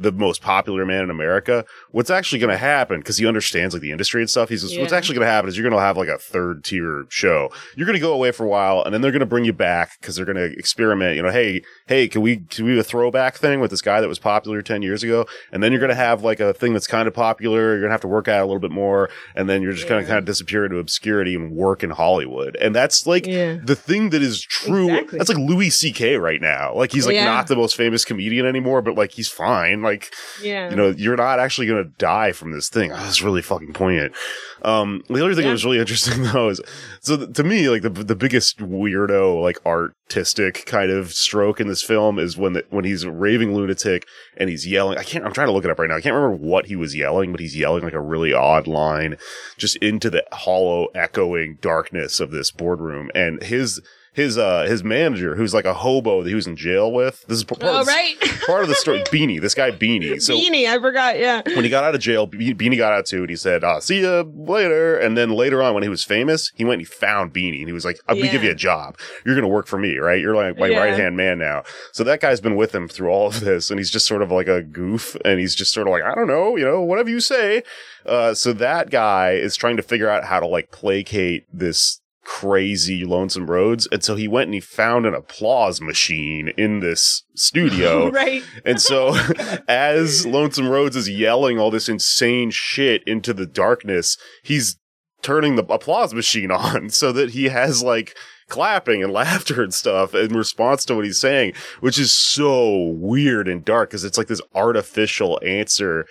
the 0.00 0.12
most 0.12 0.42
popular 0.42 0.84
man 0.84 1.04
in 1.04 1.10
America. 1.10 1.64
What's 1.90 2.10
actually 2.10 2.38
gonna 2.38 2.56
happen? 2.58 2.98
Because 3.00 3.16
he 3.16 3.26
understands 3.26 3.74
like 3.74 3.80
the 3.82 3.92
industry 3.92 4.20
and 4.20 4.28
stuff. 4.28 4.48
He's 4.48 4.62
just, 4.62 4.78
what's 4.78 4.92
actually 4.92 5.14
gonna 5.14 5.26
happen 5.30 5.48
is 5.48 5.56
you're 5.56 5.68
gonna 5.68 5.80
have 5.80 5.96
like 5.96 6.08
a 6.08 6.18
third 6.18 6.64
tier 6.64 7.06
show. 7.08 7.50
You're 7.76 7.86
gonna 7.86 7.98
go 7.98 8.12
away 8.12 8.30
for 8.32 8.44
a 8.44 8.48
while, 8.48 8.82
and 8.82 8.92
then 8.92 9.00
they're 9.00 9.12
gonna 9.12 9.24
bring 9.26 9.44
you 9.44 9.52
back 9.52 9.98
because 10.00 10.16
they're 10.16 10.26
gonna 10.26 10.42
experiment. 10.42 11.16
You 11.16 11.22
know, 11.22 11.30
hey, 11.30 11.62
hey, 11.86 12.08
can 12.08 12.20
we 12.22 12.36
can 12.38 12.66
we 12.66 12.74
do 12.74 12.80
a 12.80 12.82
throwback 12.82 13.36
thing 13.36 13.60
with 13.60 13.70
this 13.70 13.80
guy 13.80 14.00
that 14.00 14.08
was 14.08 14.18
popular 14.18 14.60
ten 14.62 14.82
years 14.82 15.02
ago? 15.02 15.26
And 15.52 15.62
then 15.62 15.72
you're 15.72 15.80
gonna 15.80 15.94
have 15.94 16.22
like 16.22 16.40
a 16.40 16.52
thing 16.52 16.72
that's 16.74 16.86
kind 16.86 17.08
of 17.08 17.14
popular. 17.14 17.72
You're 17.72 17.80
gonna 17.80 17.92
have 17.92 18.00
to 18.02 18.08
work 18.08 18.28
at 18.28 18.40
a 18.40 18.44
little 18.44 18.60
bit 18.60 18.70
more, 18.70 19.08
and 19.34 19.48
then 19.48 19.62
you're 19.62 19.72
just 19.72 19.88
gonna 19.88 20.04
kind 20.04 20.18
of 20.18 20.24
disappear 20.24 20.64
into 20.64 20.78
obscurity 20.78 21.34
and 21.34 21.52
work 21.52 21.82
in 21.82 21.90
Hollywood. 21.90 22.56
And 22.56 22.74
that's 22.74 23.06
like 23.06 23.26
Yeah. 23.26 23.56
the 23.64 23.74
thing 23.76 24.10
that 24.10 24.22
is 24.22 24.42
true. 24.42 24.88
Exactly. 24.90 25.18
That's 25.18 25.30
like 25.30 25.38
Louis 25.38 25.70
C.K. 25.70 26.16
right 26.18 26.40
now. 26.40 26.74
Like 26.74 26.92
he's 26.92 27.06
like 27.06 27.14
Yeah. 27.14 27.24
not 27.24 27.46
the 27.46 27.56
most 27.56 27.76
famous 27.76 28.04
comedian 28.04 28.44
anymore, 28.46 28.82
but 28.82 28.94
like 28.94 29.12
he's 29.12 29.28
fine. 29.28 29.80
Like 29.82 30.12
Yeah. 30.42 30.68
you 30.70 30.76
know, 30.76 30.90
you're 30.90 31.16
not 31.16 31.38
actually 31.38 31.66
going 31.66 31.77
to 31.84 31.90
die 31.98 32.32
from 32.32 32.52
this 32.52 32.68
thing. 32.68 32.92
Oh, 32.92 32.96
that's 32.96 33.22
really 33.22 33.42
fucking 33.42 33.72
poignant. 33.72 34.14
Um, 34.62 35.02
the 35.08 35.24
other 35.24 35.34
thing 35.34 35.44
that 35.44 35.52
was 35.52 35.64
really 35.64 35.78
interesting 35.80 36.22
though 36.22 36.48
is, 36.48 36.60
so 37.00 37.16
th- 37.16 37.32
to 37.34 37.44
me, 37.44 37.68
like 37.68 37.82
the 37.82 37.90
the 37.90 38.16
biggest 38.16 38.58
weirdo, 38.58 39.40
like 39.42 39.64
artistic 39.66 40.66
kind 40.66 40.90
of 40.90 41.12
stroke 41.12 41.60
in 41.60 41.68
this 41.68 41.82
film 41.82 42.18
is 42.18 42.36
when 42.36 42.54
the, 42.54 42.64
when 42.70 42.84
he's 42.84 43.02
a 43.02 43.10
raving 43.10 43.54
lunatic 43.54 44.06
and 44.36 44.48
he's 44.48 44.66
yelling. 44.66 44.98
I 44.98 45.04
can't. 45.04 45.24
I'm 45.24 45.32
trying 45.32 45.48
to 45.48 45.52
look 45.52 45.64
it 45.64 45.70
up 45.70 45.78
right 45.78 45.88
now. 45.88 45.96
I 45.96 46.00
can't 46.00 46.14
remember 46.14 46.36
what 46.36 46.66
he 46.66 46.76
was 46.76 46.94
yelling, 46.94 47.32
but 47.32 47.40
he's 47.40 47.56
yelling 47.56 47.84
like 47.84 47.92
a 47.92 48.00
really 48.00 48.32
odd 48.32 48.66
line, 48.66 49.16
just 49.56 49.76
into 49.76 50.10
the 50.10 50.24
hollow, 50.32 50.86
echoing 50.94 51.58
darkness 51.60 52.20
of 52.20 52.30
this 52.30 52.50
boardroom. 52.50 53.10
And 53.14 53.42
his 53.42 53.80
his 54.18 54.36
uh 54.36 54.64
his 54.68 54.82
manager, 54.84 55.36
who's 55.36 55.54
like 55.54 55.64
a 55.64 55.72
hobo 55.74 56.22
that 56.22 56.28
he 56.28 56.34
was 56.34 56.46
in 56.46 56.56
jail 56.56 56.92
with. 56.92 57.24
This 57.28 57.38
is 57.38 57.44
part, 57.44 57.62
oh, 57.62 57.80
of, 57.80 57.86
the, 57.86 57.92
right. 57.92 58.16
part 58.46 58.62
of 58.62 58.68
the 58.68 58.74
story. 58.74 59.00
Beanie, 59.04 59.40
this 59.40 59.54
guy 59.54 59.70
Beanie. 59.70 60.20
So 60.20 60.34
Beanie, 60.34 60.66
I 60.68 60.78
forgot. 60.80 61.18
Yeah. 61.18 61.42
when 61.46 61.64
he 61.64 61.70
got 61.70 61.84
out 61.84 61.94
of 61.94 62.00
jail, 62.00 62.26
Be- 62.26 62.52
Beanie 62.54 62.76
got 62.76 62.92
out 62.92 63.06
too, 63.06 63.20
and 63.20 63.30
he 63.30 63.36
said, 63.36 63.62
uh, 63.64 63.80
"See 63.80 64.02
ya 64.02 64.24
later." 64.34 64.98
And 64.98 65.16
then 65.16 65.30
later 65.30 65.62
on, 65.62 65.72
when 65.74 65.82
he 65.82 65.88
was 65.88 66.02
famous, 66.04 66.50
he 66.56 66.64
went 66.64 66.80
and 66.80 66.82
he 66.82 66.84
found 66.86 67.32
Beanie, 67.32 67.60
and 67.60 67.68
he 67.68 67.72
was 67.72 67.84
like, 67.84 67.98
"I'm 68.08 68.18
gonna 68.18 68.30
give 68.32 68.42
you 68.44 68.50
a 68.50 68.54
job. 68.56 68.98
You're 69.24 69.34
gonna 69.36 69.48
work 69.48 69.66
for 69.68 69.78
me, 69.78 69.96
right? 69.98 70.20
You're 70.20 70.34
like 70.34 70.58
my 70.58 70.66
Yeah. 70.66 70.80
right 70.80 70.94
hand 70.94 71.16
man 71.16 71.38
now." 71.38 71.62
So 71.92 72.02
that 72.04 72.20
guy's 72.20 72.40
been 72.40 72.56
with 72.56 72.74
him 72.74 72.88
through 72.88 73.08
all 73.10 73.28
of 73.28 73.40
this, 73.40 73.70
and 73.70 73.78
he's 73.78 73.90
just 73.90 74.06
sort 74.06 74.22
of 74.22 74.30
like 74.32 74.48
a 74.48 74.62
goof, 74.62 75.16
and 75.24 75.38
he's 75.40 75.54
just 75.54 75.72
sort 75.72 75.86
of 75.86 75.92
like, 75.92 76.02
"I 76.02 76.14
don't 76.14 76.26
know, 76.26 76.56
you 76.56 76.64
know, 76.64 76.82
whatever 76.82 77.08
you 77.08 77.20
say." 77.20 77.62
Uh, 78.04 78.34
so 78.34 78.52
that 78.54 78.90
guy 78.90 79.32
is 79.32 79.54
trying 79.56 79.76
to 79.76 79.82
figure 79.82 80.08
out 80.08 80.24
how 80.24 80.40
to 80.40 80.46
like 80.46 80.70
placate 80.72 81.44
this 81.52 82.00
crazy 82.28 83.06
lonesome 83.06 83.50
Rhodes 83.50 83.88
and 83.90 84.04
so 84.04 84.14
he 84.14 84.28
went 84.28 84.48
and 84.48 84.54
he 84.54 84.60
found 84.60 85.06
an 85.06 85.14
applause 85.14 85.80
machine 85.80 86.52
in 86.58 86.80
this 86.80 87.22
studio 87.34 88.10
right. 88.12 88.44
and 88.66 88.78
so, 88.78 89.16
as 89.68 90.26
Lonesome 90.26 90.68
Rhodes 90.68 90.94
is 90.94 91.08
yelling 91.08 91.58
all 91.58 91.70
this 91.70 91.88
insane 91.88 92.50
shit 92.50 93.02
into 93.04 93.32
the 93.32 93.46
darkness, 93.46 94.18
he's 94.42 94.78
turning 95.22 95.56
the 95.56 95.64
applause 95.72 96.12
machine 96.12 96.50
on 96.52 96.90
so 96.90 97.12
that 97.12 97.30
he 97.30 97.44
has 97.44 97.82
like 97.82 98.14
clapping 98.50 99.02
and 99.02 99.10
laughter 99.10 99.62
and 99.62 99.72
stuff 99.72 100.14
in 100.14 100.34
response 100.34 100.84
to 100.84 100.94
what 100.94 101.06
he's 101.06 101.18
saying, 101.18 101.54
which 101.80 101.98
is 101.98 102.12
so 102.12 102.94
weird 102.98 103.48
and 103.48 103.64
dark 103.64 103.88
because 103.88 104.04
it's 104.04 104.18
like 104.18 104.28
this 104.28 104.42
artificial 104.54 105.40
answer 105.42 106.04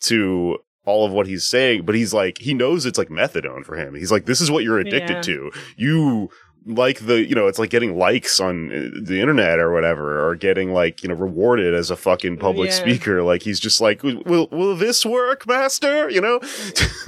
to 0.00 0.58
all 0.86 1.06
of 1.06 1.12
what 1.12 1.26
he's 1.26 1.48
saying. 1.48 1.84
But 1.84 1.94
he's 1.94 2.12
like, 2.14 2.38
he 2.38 2.54
knows 2.54 2.86
it's 2.86 2.98
like 2.98 3.08
methadone 3.08 3.64
for 3.64 3.76
him. 3.76 3.94
He's 3.94 4.12
like, 4.12 4.26
this 4.26 4.40
is 4.40 4.50
what 4.50 4.64
you're 4.64 4.78
addicted 4.78 5.16
Yeah. 5.16 5.22
to. 5.22 5.50
You 5.76 6.28
like 6.66 7.00
the 7.00 7.22
you 7.22 7.34
know 7.34 7.46
it's 7.46 7.58
like 7.58 7.68
getting 7.68 7.98
likes 7.98 8.40
on 8.40 8.72
uh, 8.72 8.88
the 9.02 9.20
internet 9.20 9.58
or 9.58 9.70
whatever 9.70 10.26
or 10.26 10.34
getting 10.34 10.72
like 10.72 11.02
you 11.02 11.10
know 11.10 11.14
rewarded 11.14 11.74
as 11.74 11.90
a 11.90 11.96
fucking 11.96 12.38
public 12.38 12.70
Yeah. 12.70 12.76
speaker 12.76 13.22
like 13.22 13.42
he's 13.42 13.60
just 13.60 13.82
like 13.82 14.02
will 14.02 14.48
will 14.50 14.74
this 14.74 15.04
work 15.04 15.46
master 15.46 16.08
you 16.08 16.22
know 16.22 16.40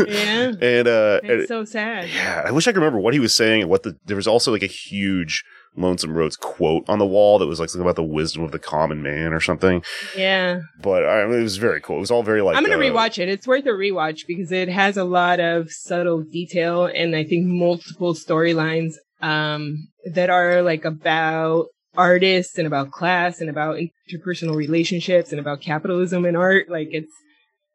Yeah. 0.06 0.52
and 0.60 0.86
uh 0.86 1.20
and- 1.22 1.30
It's 1.40 1.48
so 1.48 1.64
sad. 1.64 2.06
yeah 2.14 2.42
i 2.44 2.50
wish 2.50 2.68
i 2.68 2.72
could 2.72 2.80
remember 2.80 3.00
what 3.00 3.14
he 3.14 3.18
was 3.20 3.34
saying 3.34 3.62
and 3.62 3.70
what 3.70 3.82
the 3.82 3.96
there 4.04 4.16
was 4.16 4.26
also 4.26 4.52
like 4.52 4.62
a 4.62 4.66
huge 4.66 5.42
lonesome 5.76 6.14
Rhodes 6.14 6.36
quote 6.36 6.88
on 6.88 6.98
the 6.98 7.06
wall 7.06 7.38
that 7.38 7.46
was 7.46 7.60
like 7.60 7.68
something 7.68 7.84
about 7.86 7.96
the 7.96 8.02
wisdom 8.02 8.42
of 8.42 8.52
the 8.52 8.58
common 8.58 9.02
man 9.02 9.32
or 9.32 9.40
something 9.40 9.82
Yeah. 10.16 10.60
but 10.82 11.04
I 11.06 11.26
mean, 11.26 11.40
it 11.40 11.42
was 11.42 11.56
very 11.56 11.80
cool 11.80 11.96
it 11.96 12.00
was 12.00 12.10
all 12.10 12.22
very 12.22 12.42
like 12.42 12.56
I'm 12.56 12.64
gonna 12.64 12.76
uh, 12.76 12.78
rewatch 12.90 13.18
it. 13.18 13.28
It's 13.28 13.46
worth 13.46 13.66
a 13.66 13.70
rewatch 13.70 14.20
because 14.26 14.52
it 14.52 14.68
has 14.68 14.96
a 14.96 15.04
lot 15.04 15.40
of 15.40 15.70
subtle 15.70 16.22
detail 16.22 16.86
and 16.86 17.14
I 17.14 17.24
think 17.24 17.46
multiple 17.46 18.14
storylines 18.14 18.94
um 19.22 19.88
that 20.12 20.30
are 20.30 20.62
like 20.62 20.84
about 20.84 21.66
artists 21.96 22.58
and 22.58 22.66
about 22.66 22.90
class 22.90 23.40
and 23.40 23.48
about 23.48 23.76
interpersonal 23.76 24.54
relationships 24.54 25.30
and 25.30 25.40
about 25.40 25.62
capitalism 25.62 26.24
and 26.26 26.36
art. 26.36 26.68
Like 26.68 26.88
it's 26.90 27.12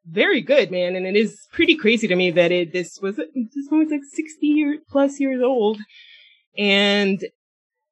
very 0.05 0.41
good, 0.41 0.69
man. 0.71 0.95
And 0.95 1.05
it 1.07 1.15
is 1.15 1.39
pretty 1.53 1.75
crazy 1.75 2.07
to 2.07 2.15
me 2.15 2.29
that 2.31 2.51
it 2.51 2.71
this 2.73 2.99
was 3.01 3.15
this 3.17 3.67
one 3.69 3.79
was 3.81 3.89
like 3.91 4.01
60 4.13 4.45
year 4.47 4.77
plus 4.89 5.19
years 5.19 5.41
old. 5.41 5.79
And 6.57 7.19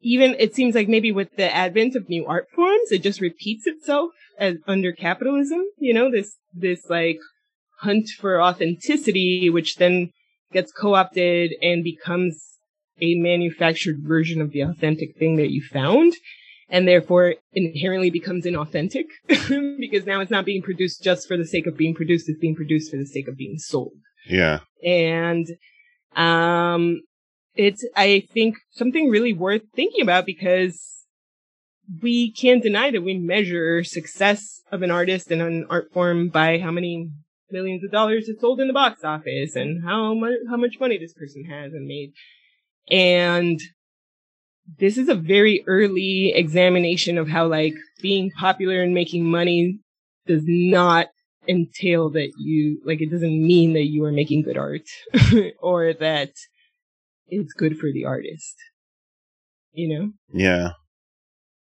even 0.01 0.35
it 0.39 0.55
seems 0.55 0.75
like 0.75 0.87
maybe 0.87 1.11
with 1.11 1.35
the 1.35 1.53
advent 1.53 1.95
of 1.95 2.09
new 2.09 2.25
art 2.25 2.47
forms, 2.53 2.91
it 2.91 3.03
just 3.03 3.21
repeats 3.21 3.67
itself 3.67 4.11
as 4.37 4.57
under 4.67 4.91
capitalism, 4.91 5.61
you 5.77 5.93
know, 5.93 6.11
this 6.11 6.37
this 6.53 6.89
like 6.89 7.19
hunt 7.79 8.07
for 8.19 8.41
authenticity, 8.41 9.49
which 9.49 9.75
then 9.77 10.11
gets 10.51 10.71
co-opted 10.71 11.53
and 11.61 11.83
becomes 11.83 12.57
a 13.01 13.15
manufactured 13.15 13.97
version 13.99 14.41
of 14.41 14.51
the 14.51 14.61
authentic 14.61 15.17
thing 15.17 15.37
that 15.37 15.51
you 15.51 15.61
found. 15.61 16.13
And 16.71 16.87
therefore 16.87 17.33
inherently 17.53 18.11
becomes 18.11 18.45
inauthentic 18.45 19.05
because 19.27 20.05
now 20.05 20.21
it's 20.21 20.29
not 20.29 20.45
being 20.45 20.61
produced 20.61 21.01
just 21.01 21.27
for 21.27 21.35
the 21.35 21.45
sake 21.45 21.65
of 21.65 21.75
being 21.75 21.95
produced. 21.95 22.29
It's 22.29 22.37
being 22.37 22.55
produced 22.55 22.91
for 22.91 22.97
the 22.97 23.07
sake 23.07 23.27
of 23.27 23.35
being 23.35 23.57
sold 23.57 23.93
yeah 24.29 24.59
and 24.83 25.47
um 26.15 27.01
it's 27.59 27.85
i 27.95 28.25
think 28.33 28.55
something 28.71 29.09
really 29.09 29.33
worth 29.33 29.63
thinking 29.75 30.01
about 30.01 30.25
because 30.25 31.05
we 32.01 32.31
can't 32.31 32.63
deny 32.63 32.89
that 32.89 33.01
we 33.01 33.17
measure 33.17 33.83
success 33.83 34.61
of 34.71 34.81
an 34.81 34.91
artist 34.91 35.29
and 35.31 35.41
an 35.41 35.65
art 35.69 35.91
form 35.91 36.29
by 36.29 36.59
how 36.59 36.71
many 36.71 37.09
millions 37.51 37.83
of 37.83 37.91
dollars 37.91 38.29
it 38.29 38.39
sold 38.39 38.59
in 38.59 38.67
the 38.67 38.73
box 38.73 39.03
office 39.03 39.55
and 39.55 39.83
how 39.83 40.13
much 40.13 40.33
how 40.49 40.57
much 40.57 40.79
money 40.79 40.97
this 40.97 41.13
person 41.13 41.45
has 41.45 41.73
and 41.73 41.87
made. 41.87 42.13
And 42.89 43.59
this 44.77 44.97
is 44.97 45.09
a 45.09 45.15
very 45.15 45.63
early 45.67 46.31
examination 46.35 47.17
of 47.17 47.27
how 47.27 47.47
like 47.47 47.75
being 48.01 48.31
popular 48.31 48.81
and 48.81 48.93
making 48.93 49.25
money 49.25 49.79
does 50.27 50.43
not 50.45 51.07
entail 51.47 52.11
that 52.11 52.31
you 52.37 52.79
like 52.85 53.01
it 53.01 53.09
doesn't 53.09 53.47
mean 53.47 53.73
that 53.73 53.87
you 53.87 54.03
are 54.05 54.11
making 54.11 54.43
good 54.43 54.57
art 54.57 54.87
or 55.59 55.93
that 55.93 56.31
it's 57.29 57.53
good 57.53 57.77
for 57.77 57.91
the 57.91 58.05
artist 58.05 58.55
you 59.71 59.87
know 59.87 60.11
yeah 60.33 60.69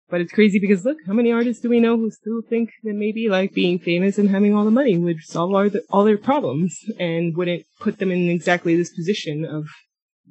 but 0.08 0.20
it's 0.20 0.32
crazy 0.32 0.58
because 0.58 0.84
look 0.84 0.98
how 1.06 1.12
many 1.12 1.30
artists 1.30 1.62
do 1.62 1.68
we 1.70 1.80
know 1.80 1.96
who 1.96 2.10
still 2.10 2.42
think 2.48 2.70
that 2.82 2.94
maybe 2.94 3.28
like 3.28 3.52
being 3.54 3.78
famous 3.78 4.18
and 4.18 4.28
having 4.30 4.54
all 4.54 4.64
the 4.64 4.70
money 4.70 4.98
would 4.98 5.20
solve 5.22 5.54
all, 5.54 5.68
the, 5.70 5.82
all 5.90 6.04
their 6.04 6.18
problems 6.18 6.78
and 6.98 7.36
wouldn't 7.36 7.64
put 7.78 7.98
them 7.98 8.10
in 8.10 8.28
exactly 8.28 8.76
this 8.76 8.92
position 8.92 9.44
of 9.44 9.66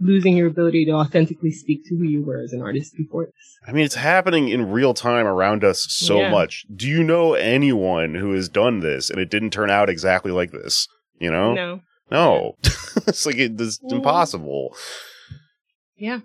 losing 0.02 0.36
your 0.38 0.48
ability 0.48 0.86
to 0.86 0.92
authentically 0.92 1.52
speak 1.52 1.82
to 1.86 1.96
who 1.96 2.04
you 2.04 2.24
were 2.24 2.42
as 2.42 2.54
an 2.54 2.62
artist 2.62 2.94
before 2.96 3.26
this 3.26 3.50
I 3.68 3.72
mean, 3.72 3.86
it's 3.86 3.96
happening 3.96 4.50
in 4.50 4.72
real 4.72 4.94
time 4.94 5.28
around 5.28 5.64
us 5.64 5.86
so 5.90 6.22
Yeah. 6.22 6.32
much. 6.32 6.66
Do 6.74 6.88
you 6.88 7.04
know 7.04 7.34
anyone 7.34 8.16
who 8.16 8.32
has 8.34 8.50
done 8.50 8.80
this 8.80 9.10
and 9.10 9.20
it 9.20 9.30
didn't 9.30 9.52
turn 9.52 9.70
out 9.70 9.90
exactly 9.90 10.32
like 10.32 10.52
this? 10.52 10.88
You 11.20 11.30
know? 11.30 11.54
no 11.54 11.82
No. 12.10 12.56
it's 13.08 13.26
like 13.26 13.36
it, 13.36 13.60
it's 13.60 13.80
impossible. 13.90 14.76
Yeah. 16.00 16.20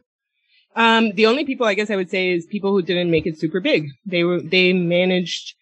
Um, 0.77 1.13
the 1.13 1.27
only 1.27 1.45
people 1.45 1.67
I 1.67 1.75
guess 1.75 1.91
I 1.91 1.97
would 1.97 2.11
say 2.11 2.33
is 2.33 2.47
people 2.47 2.71
who 2.73 2.83
didn't 2.83 3.11
make 3.11 3.27
it 3.27 3.39
super 3.39 3.61
big. 3.61 3.89
They 4.07 4.25
were 4.25 4.41
they 4.41 4.73
managed 4.73 5.55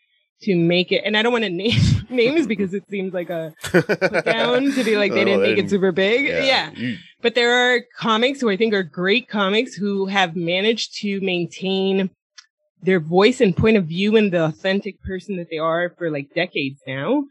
to 0.43 0.57
make 0.57 0.91
it, 0.91 1.03
and 1.05 1.17
I 1.17 1.23
don't 1.23 1.33
want 1.33 1.45
to 1.45 1.51
name 1.51 1.81
names 2.11 2.47
because 2.47 2.73
it 2.75 2.85
seems 2.89 3.13
like 3.13 3.31
a 3.31 3.55
put 3.63 4.25
down 4.25 4.73
to 4.73 4.83
be 4.85 4.97
like 4.97 5.13
they 5.13 5.21
Oh, 5.23 5.25
didn't 5.25 5.43
make 5.43 5.59
it 5.59 5.71
super 5.71 5.93
big. 5.93 6.27
Yeah. 6.27 6.71
You- 6.75 6.97
But 7.21 7.35
there 7.35 7.53
are 7.75 7.83
comics 7.99 8.41
who 8.41 8.49
I 8.51 8.57
think 8.57 8.73
are 8.75 8.83
great 8.83 9.29
comics 9.29 9.75
who 9.75 10.07
have 10.07 10.35
managed 10.35 10.95
to 11.03 11.21
maintain 11.21 12.11
their 12.83 12.99
voice 12.99 13.41
and 13.41 13.57
point 13.57 13.77
of 13.77 13.85
view 13.87 14.17
and 14.17 14.33
the 14.33 14.45
authentic 14.47 15.01
person 15.03 15.37
that 15.37 15.49
they 15.51 15.59
are 15.59 15.95
for 15.99 16.11
like 16.11 16.35
decades 16.35 16.81
now. 16.87 17.25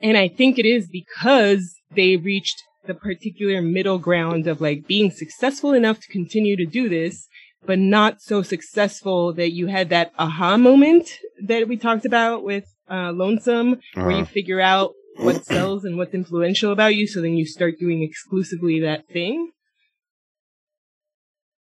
And 0.00 0.16
I 0.16 0.28
think 0.28 0.58
it 0.58 0.66
is 0.66 0.86
because 0.86 1.74
they 1.96 2.16
reached 2.16 2.62
the 2.86 2.94
particular 2.94 3.62
middle 3.62 3.98
ground 3.98 4.46
of 4.46 4.60
like 4.60 4.86
being 4.86 5.10
successful 5.10 5.72
enough 5.72 6.00
to 6.00 6.08
continue 6.08 6.56
to 6.56 6.66
do 6.66 6.88
this, 6.88 7.28
but 7.64 7.78
not 7.78 8.20
so 8.20 8.42
successful 8.42 9.32
that 9.34 9.52
you 9.52 9.68
had 9.68 9.88
that 9.90 10.12
aha 10.18 10.56
moment 10.56 11.08
that 11.44 11.68
we 11.68 11.76
talked 11.76 12.04
about 12.04 12.42
with 12.42 12.64
uh, 12.90 13.12
Lonesome, 13.12 13.80
where 13.94 14.10
you 14.10 14.22
uh, 14.22 14.26
figure 14.26 14.60
out 14.60 14.92
what 15.16 15.44
sells 15.44 15.84
and 15.84 15.96
what's 15.96 16.14
influential 16.14 16.72
about 16.72 16.94
you, 16.94 17.06
so 17.06 17.20
then 17.20 17.34
you 17.34 17.46
start 17.46 17.78
doing 17.78 18.02
exclusively 18.02 18.80
that 18.80 19.06
thing. 19.08 19.50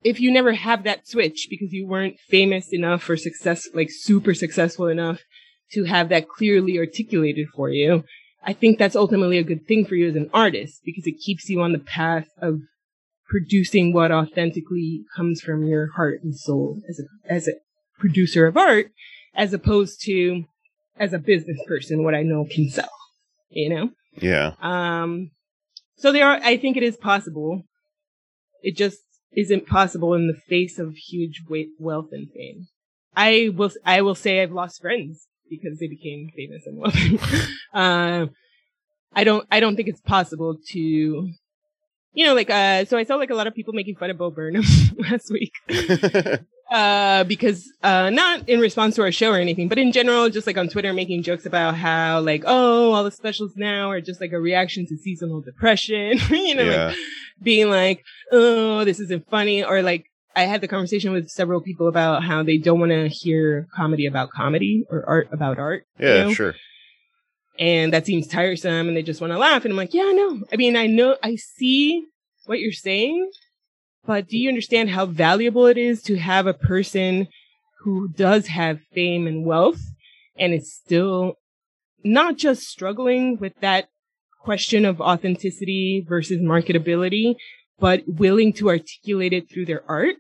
If 0.04 0.20
you 0.20 0.32
never 0.32 0.54
have 0.54 0.84
that 0.84 1.08
switch 1.08 1.48
because 1.50 1.74
you 1.74 1.88
weren't 1.88 2.20
famous 2.20 2.72
enough 2.72 3.10
or 3.10 3.18
success, 3.18 3.68
like 3.74 3.90
super 3.92 4.34
successful 4.34 4.88
enough 4.88 5.22
to 5.72 5.86
have 5.86 6.10
that 6.10 6.28
clearly 6.28 6.78
articulated 6.78 7.48
for 7.56 7.70
you, 7.70 8.04
I 8.46 8.54
think 8.54 8.78
that's 8.78 8.96
ultimately 8.96 9.40
a 9.40 9.44
good 9.44 9.68
thing 9.68 9.86
for 9.86 9.96
you 9.96 10.08
as 10.08 10.16
an 10.16 10.30
artist 10.34 10.82
because 10.86 11.08
it 11.08 11.20
keeps 11.20 11.50
you 11.50 11.62
on 11.62 11.72
the 11.72 11.80
path 11.80 12.28
of 12.40 12.60
producing 13.28 13.92
what 13.92 14.12
authentically 14.12 15.04
comes 15.16 15.42
from 15.42 15.66
your 15.66 15.92
heart 15.94 16.20
and 16.24 16.36
soul 16.36 16.80
as 16.88 17.00
a, 17.00 17.34
as 17.34 17.48
a 17.48 17.54
producer 17.98 18.46
of 18.46 18.56
art, 18.56 18.92
as 19.34 19.52
opposed 19.52 20.00
to 20.04 20.44
as 20.98 21.12
a 21.12 21.20
business 21.20 21.58
person, 21.68 22.04
what 22.04 22.14
I 22.14 22.22
know 22.22 22.46
can 22.50 22.70
sell, 22.70 22.90
you 23.50 23.70
know? 23.70 23.90
yeah. 24.22 24.52
Um, 24.62 25.32
so 25.98 26.12
there 26.12 26.28
are, 26.28 26.40
I 26.42 26.58
think 26.58 26.78
it 26.78 26.84
is 26.84 26.98
possible. 26.98 27.64
It 28.62 28.78
just 28.78 29.00
isn't 29.36 29.68
possible 29.68 30.14
in 30.14 30.28
the 30.28 30.40
face 30.48 30.78
of 30.78 30.96
huge 30.96 31.44
weight, 31.50 31.70
wealth 31.80 32.10
and 32.12 32.30
fame. 32.32 32.68
I 33.16 33.50
will, 33.54 33.72
I 33.84 34.02
will 34.02 34.16
say 34.16 34.42
I've 34.42 34.52
lost 34.52 34.82
friends 34.82 35.28
because 35.50 35.80
they 35.80 35.88
became 35.88 36.30
famous 36.36 36.64
and 36.66 36.78
wealthy. 36.78 37.20
uh, 37.74 38.28
I 39.18 39.24
don't, 39.24 39.48
I 39.50 39.60
don't 39.60 39.76
think 39.76 39.88
it's 39.88 40.02
possible 40.02 40.58
to, 40.72 40.80
you 40.80 42.26
know, 42.26 42.34
like, 42.34 42.50
uh, 42.50 42.86
so 42.86 42.98
I 42.98 43.04
saw 43.04 43.16
like 43.16 43.30
a 43.30 43.36
lot 43.36 43.48
of 43.48 43.56
people 43.56 43.74
making 43.74 43.96
fun 43.96 44.10
of 44.10 44.18
Bo 44.18 44.30
Burnham 44.30 44.64
last 44.98 45.32
week 45.32 45.54
uh, 46.72 47.24
because 47.24 47.72
uh, 47.84 48.10
not 48.10 48.48
in 48.50 48.60
response 48.60 48.96
to 48.96 49.04
our 49.04 49.12
show 49.12 49.32
or 49.32 49.38
anything, 49.38 49.68
but 49.68 49.78
in 49.78 49.92
general, 49.92 50.30
just 50.30 50.48
like 50.48 50.58
on 50.58 50.68
Twitter, 50.68 50.94
making 50.94 51.24
jokes 51.24 51.46
about 51.46 51.76
how 51.76 52.20
like, 52.20 52.44
oh, 52.46 52.92
all 52.92 53.04
the 53.04 53.12
specials 53.12 53.54
now 53.56 53.90
are 53.90 54.02
just 54.02 54.20
like 54.20 54.34
a 54.34 54.40
reaction 54.40 54.86
to 54.88 54.98
seasonal 54.98 55.42
depression, 55.42 56.18
you 56.30 56.56
know, 56.56 56.64
yeah. 56.64 56.88
like 56.88 56.98
being 57.42 57.70
like, 57.70 58.04
oh, 58.32 58.84
this 58.84 59.00
isn't 59.00 59.30
funny, 59.30 59.64
or 59.64 59.82
like. 59.82 60.06
I 60.36 60.44
had 60.44 60.62
the 60.62 60.68
conversation 60.68 61.14
with 61.14 61.30
several 61.30 61.62
people 61.62 61.88
about 61.88 62.24
how 62.24 62.44
they 62.44 62.58
don't 62.58 62.80
want 62.80 62.92
to 62.92 63.08
hear 63.08 63.68
comedy 63.76 64.06
about 64.06 64.32
comedy 64.32 64.84
or 64.90 65.04
art 65.08 65.30
about 65.32 65.58
art. 65.60 65.84
you 66.00 66.08
Yeah, 66.08 66.24
know? 66.26 66.34
sure. 66.34 66.56
and 67.58 67.94
that 67.94 68.06
seems 68.06 68.28
tiresome 68.28 68.88
and 68.90 68.98
they 68.98 69.02
just 69.04 69.22
want 69.22 69.32
to 69.32 69.38
laugh 69.40 69.64
and 69.64 69.72
i'm 69.72 69.78
like 69.78 69.94
yeah 69.94 70.12
no 70.12 70.42
i 70.52 70.58
mean 70.58 70.76
i 70.76 70.88
know 70.88 71.16
i 71.24 71.36
see 71.38 72.04
what 72.48 72.60
you're 72.60 72.74
saying 72.74 73.32
but 74.06 74.28
do 74.28 74.38
you 74.38 74.50
understand 74.50 74.90
how 74.90 75.06
valuable 75.06 75.66
it 75.66 75.78
is 75.78 76.02
to 76.04 76.16
have 76.18 76.48
a 76.48 76.54
person 76.54 77.28
who 77.84 78.10
does 78.10 78.48
have 78.48 78.80
fame 78.94 79.26
and 79.26 79.46
wealth 79.46 79.80
and 80.38 80.54
is 80.54 80.74
still 80.74 81.36
not 82.04 82.36
just 82.36 82.64
struggling 82.64 83.38
with 83.40 83.54
that 83.62 83.88
question 84.42 84.84
of 84.84 85.00
authenticity 85.00 86.06
versus 86.08 86.40
marketability 86.42 87.36
but 87.80 88.04
willing 88.06 88.52
to 88.52 88.68
articulate 88.70 89.32
it 89.34 89.50
through 89.50 89.66
their 89.66 89.84
art 89.90 90.16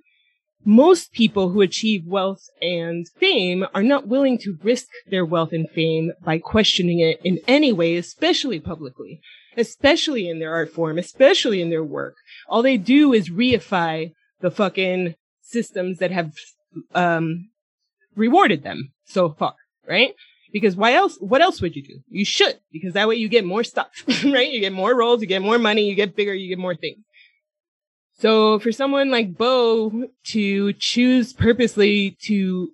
most 0.66 1.13
people 1.13 1.49
who 1.49 1.61
achieve 1.61 2.05
wealth 2.05 2.49
and 2.59 3.07
fame 3.20 3.66
are 3.76 3.84
not 3.84 4.07
willing 4.07 4.39
to 4.39 4.57
risk 4.63 4.88
their 5.07 5.24
wealth 5.24 5.53
and 5.53 5.70
fame 5.70 6.11
by 6.24 6.39
questioning 6.39 6.99
it 6.99 7.22
in 7.24 7.39
any 7.47 7.72
way, 7.72 7.95
especially 7.95 8.59
publicly, 8.59 9.22
especially 9.55 10.28
in 10.28 10.39
their 10.39 10.53
art 10.53 10.72
form, 10.72 10.97
especially 10.97 11.61
in 11.61 11.70
their 11.70 11.84
work. 11.84 12.16
All 12.49 12.63
they 12.63 12.78
do 12.78 13.13
is 13.13 13.30
reify 13.30 14.11
the 14.41 14.49
fucking 14.49 15.16
systems 15.41 15.99
that 15.99 16.11
have, 16.11 16.34
um, 16.95 17.49
rewarded 18.16 18.63
them 18.63 18.91
so 19.05 19.30
far, 19.30 19.53
right? 19.88 20.16
Because 20.51 20.76
why 20.76 20.93
else, 20.93 21.18
what 21.20 21.41
else 21.41 21.61
would 21.61 21.76
you 21.76 21.84
do? 21.84 21.99
You 22.09 22.26
should, 22.26 22.59
because 22.72 22.93
that 22.93 23.07
way 23.07 23.16
you 23.16 23.30
get 23.30 23.45
more 23.45 23.63
stuff, 23.63 23.88
right? 24.24 24.51
You 24.51 24.61
get 24.61 24.74
more 24.74 24.95
roles, 24.95 25.22
you 25.22 25.28
get 25.28 25.41
more 25.41 25.59
money, 25.59 25.88
you 25.88 25.95
get 25.95 26.16
bigger, 26.16 26.34
you 26.34 26.49
get 26.49 26.57
more 26.57 26.76
things. 26.76 27.05
So 28.18 28.59
for 28.59 28.72
someone 28.72 29.11
like 29.11 29.38
Bo 29.38 30.07
to 30.28 30.74
choose 30.74 31.34
purposely 31.34 32.18
to 32.24 32.70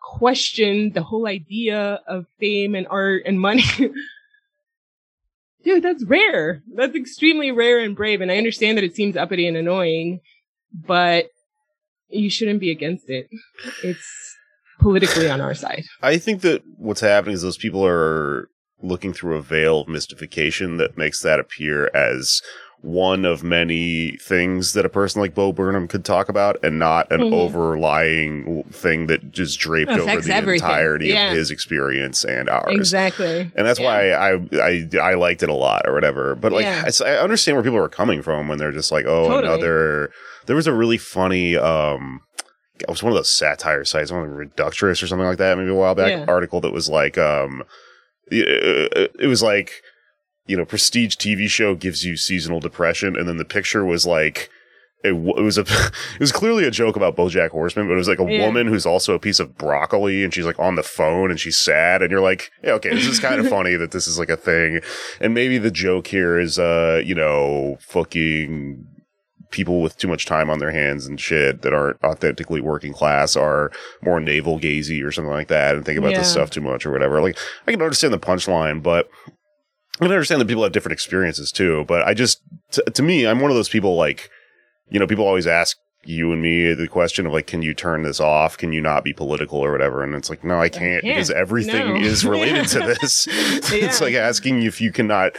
question 0.00 0.92
the 0.92 1.02
whole 1.02 1.26
idea 1.26 2.00
of 2.06 2.26
fame 2.38 2.74
and 2.74 2.86
art 2.88 3.22
and 3.24 3.40
money, 3.40 3.64
dude, 5.64 5.82
that's 5.82 6.04
rare. 6.04 6.62
That's 6.74 6.94
extremely 6.94 7.52
rare 7.52 7.78
and 7.78 7.96
brave. 7.96 8.20
And 8.20 8.30
I 8.30 8.36
understand 8.36 8.76
that 8.76 8.84
it 8.84 8.94
seems 8.94 9.16
uppity 9.16 9.46
and 9.46 9.56
annoying, 9.56 10.20
but 10.72 11.26
you 12.10 12.28
shouldn't 12.28 12.60
be 12.60 12.70
against 12.70 13.08
it. 13.08 13.28
It's 13.82 14.36
politically 14.78 15.30
on 15.30 15.40
our 15.40 15.54
side. 15.54 15.84
I 16.02 16.18
think 16.18 16.42
that 16.42 16.62
what's 16.76 17.00
happening 17.00 17.34
is 17.34 17.42
those 17.42 17.56
people 17.56 17.86
are 17.86 18.50
looking 18.82 19.12
through 19.12 19.36
a 19.36 19.42
veil 19.42 19.80
of 19.80 19.88
mystification 19.88 20.76
that 20.76 20.98
makes 20.98 21.22
that 21.22 21.38
appear 21.38 21.88
as 21.94 22.42
one 22.82 23.24
of 23.24 23.44
many 23.44 24.16
things 24.20 24.72
that 24.72 24.84
a 24.84 24.88
person 24.88 25.20
like 25.22 25.34
Bo 25.34 25.52
Burnham 25.52 25.86
could 25.86 26.04
talk 26.04 26.28
about 26.28 26.56
and 26.64 26.78
not 26.80 27.10
an 27.12 27.20
Mhm. 27.20 27.32
overlying 27.32 28.64
thing 28.72 29.06
that 29.06 29.30
just 29.30 29.58
draped 29.60 29.90
over 29.90 30.20
the 30.20 30.34
everything. 30.34 30.54
entirety 30.54 31.08
Yeah. 31.08 31.30
of 31.30 31.36
his 31.36 31.50
experience 31.50 32.24
and 32.24 32.48
ours. 32.48 32.74
Exactly. 32.74 33.50
And 33.54 33.66
that's 33.66 33.78
Yeah. 33.78 33.86
why 33.86 34.10
I, 34.10 34.40
I 34.60 34.88
I 35.00 35.14
liked 35.14 35.42
it 35.42 35.48
a 35.48 35.54
lot 35.54 35.82
or 35.86 35.92
whatever. 35.94 36.34
But 36.34 36.52
like 36.52 36.64
Yeah. 36.64 36.80
it's- 36.80 37.00
I 37.00 37.14
understand 37.16 37.56
where 37.56 37.62
people 37.64 37.78
are 37.78 37.88
coming 37.88 38.20
from 38.22 38.48
when 38.48 38.58
they're 38.58 38.72
just 38.72 38.90
like, 38.92 39.06
oh, 39.06 39.28
Totally. 39.28 39.46
another. 39.52 40.10
There 40.46 40.56
was 40.56 40.66
a 40.66 40.72
really 40.72 40.98
funny. 40.98 41.56
um 41.56 42.20
It 42.80 42.88
was 42.88 43.02
one 43.02 43.12
of 43.12 43.16
those 43.16 43.30
satire 43.30 43.84
sites, 43.84 44.10
one 44.10 44.24
of 44.24 44.28
the 44.30 44.34
Reductress 44.34 45.02
or 45.04 45.06
something 45.06 45.26
like 45.26 45.38
that, 45.38 45.56
maybe 45.56 45.70
a 45.70 45.74
while 45.74 45.94
back. 45.94 46.26
Article 46.26 46.60
that 46.62 46.72
was 46.72 46.88
like, 46.88 47.16
um, 47.16 47.62
it, 48.28 49.12
it 49.20 49.26
was 49.28 49.40
like, 49.42 49.82
you 50.46 50.56
know, 50.56 50.64
prestige 50.64 51.16
TV 51.16 51.48
show 51.48 51.74
gives 51.74 52.04
you 52.04 52.16
seasonal 52.16 52.60
depression, 52.60 53.16
and 53.16 53.28
then 53.28 53.36
the 53.36 53.44
picture 53.44 53.84
was 53.84 54.06
like. 54.06 54.48
It, 55.04 55.10
w- 55.14 55.36
it 55.36 55.42
was 55.42 55.58
a, 55.58 55.62
it 56.14 56.20
was 56.20 56.30
clearly 56.30 56.62
a 56.64 56.70
joke 56.70 56.94
about 56.94 57.16
BoJack 57.16 57.48
Horseman, 57.50 57.88
but 57.88 57.94
it 57.94 57.96
was 57.96 58.06
like 58.06 58.20
a 58.20 58.24
Yeah. 58.32 58.46
woman 58.46 58.68
who's 58.68 58.86
also 58.86 59.14
a 59.14 59.18
piece 59.18 59.40
of 59.40 59.58
broccoli, 59.58 60.22
and 60.22 60.32
she's 60.32 60.46
like 60.46 60.60
on 60.60 60.76
the 60.76 60.84
phone, 60.84 61.28
and 61.32 61.40
she's 61.40 61.58
sad, 61.58 62.02
and 62.02 62.10
you're 62.12 62.20
like, 62.20 62.52
yeah, 62.62 62.74
okay, 62.74 62.90
this 62.90 63.08
is 63.08 63.18
kind 63.18 63.40
of 63.40 63.48
funny 63.56 63.74
that 63.74 63.90
this 63.90 64.06
is 64.06 64.16
like 64.16 64.28
a 64.30 64.36
thing, 64.36 64.80
and 65.20 65.34
maybe 65.34 65.58
the 65.58 65.72
joke 65.72 66.06
here 66.06 66.38
is, 66.38 66.56
uh, 66.56 67.02
you 67.04 67.16
know, 67.16 67.78
fucking 67.80 68.86
people 69.50 69.82
with 69.82 69.98
too 69.98 70.06
much 70.06 70.24
time 70.24 70.48
on 70.48 70.60
their 70.60 70.70
hands 70.70 71.04
and 71.06 71.20
shit 71.20 71.62
that 71.62 71.74
aren't 71.74 72.02
authentically 72.04 72.60
working 72.60 72.92
class 72.92 73.34
are 73.34 73.72
more 74.02 74.20
navel 74.20 74.58
gazy 74.60 75.04
or 75.04 75.10
something 75.10 75.32
like 75.32 75.48
that, 75.48 75.74
and 75.74 75.84
think 75.84 75.98
about 75.98 76.12
Yeah. 76.12 76.18
this 76.18 76.30
stuff 76.30 76.50
too 76.50 76.60
much 76.60 76.86
or 76.86 76.92
whatever. 76.92 77.20
Like, 77.20 77.36
I 77.66 77.72
can 77.72 77.82
understand 77.82 78.14
the 78.14 78.20
punchline, 78.20 78.84
but 78.84 79.10
I 80.02 80.06
can 80.06 80.12
understand 80.12 80.40
that 80.40 80.48
people 80.48 80.62
have 80.62 80.72
different 80.72 80.92
experiences 80.92 81.52
too. 81.52 81.84
But 81.86 82.02
I 82.06 82.14
just, 82.14 82.40
t- 82.70 82.82
to 82.82 83.02
me, 83.02 83.26
I'm 83.26 83.40
one 83.40 83.50
of 83.50 83.56
those 83.56 83.68
people 83.68 83.96
like, 83.96 84.30
you 84.90 84.98
know, 84.98 85.06
people 85.06 85.26
always 85.26 85.46
ask 85.46 85.76
you 86.04 86.32
and 86.32 86.42
me 86.42 86.74
the 86.74 86.88
question 86.88 87.26
of 87.26 87.32
like, 87.32 87.46
can 87.46 87.62
you 87.62 87.72
turn 87.74 88.02
this 88.02 88.18
off? 88.20 88.58
Can 88.58 88.72
you 88.72 88.80
not 88.80 89.04
be 89.04 89.12
political 89.12 89.58
or 89.60 89.70
whatever? 89.70 90.02
And 90.02 90.14
it's 90.14 90.28
like, 90.28 90.42
no, 90.44 90.58
I 90.60 90.68
can't, 90.68 91.02
can't. 91.02 91.04
because 91.04 91.30
everything 91.30 91.94
No. 91.94 92.00
is 92.00 92.24
related 92.26 92.66
to 92.68 92.78
this. 93.00 93.28
it's 93.30 93.72
Yeah. 94.00 94.04
like 94.04 94.14
asking 94.14 94.62
if 94.64 94.80
you 94.80 94.90
cannot 94.92 95.36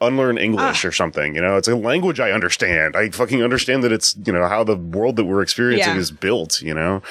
unlearn 0.00 0.38
English 0.38 0.84
Ah. 0.84 0.88
or 0.88 0.92
something. 0.92 1.34
You 1.34 1.42
know, 1.42 1.56
it's 1.56 1.68
a 1.68 1.76
language 1.76 2.20
I 2.20 2.30
understand. 2.30 2.96
I 2.96 3.10
fucking 3.10 3.42
understand 3.42 3.82
that 3.84 3.92
it's, 3.92 4.16
you 4.24 4.32
know, 4.32 4.46
how 4.48 4.64
the 4.64 4.76
world 4.76 5.16
that 5.16 5.24
we're 5.24 5.42
experiencing 5.42 5.94
Yeah. 5.94 6.00
is 6.00 6.10
built, 6.10 6.62
you 6.62 6.72
know? 6.72 7.02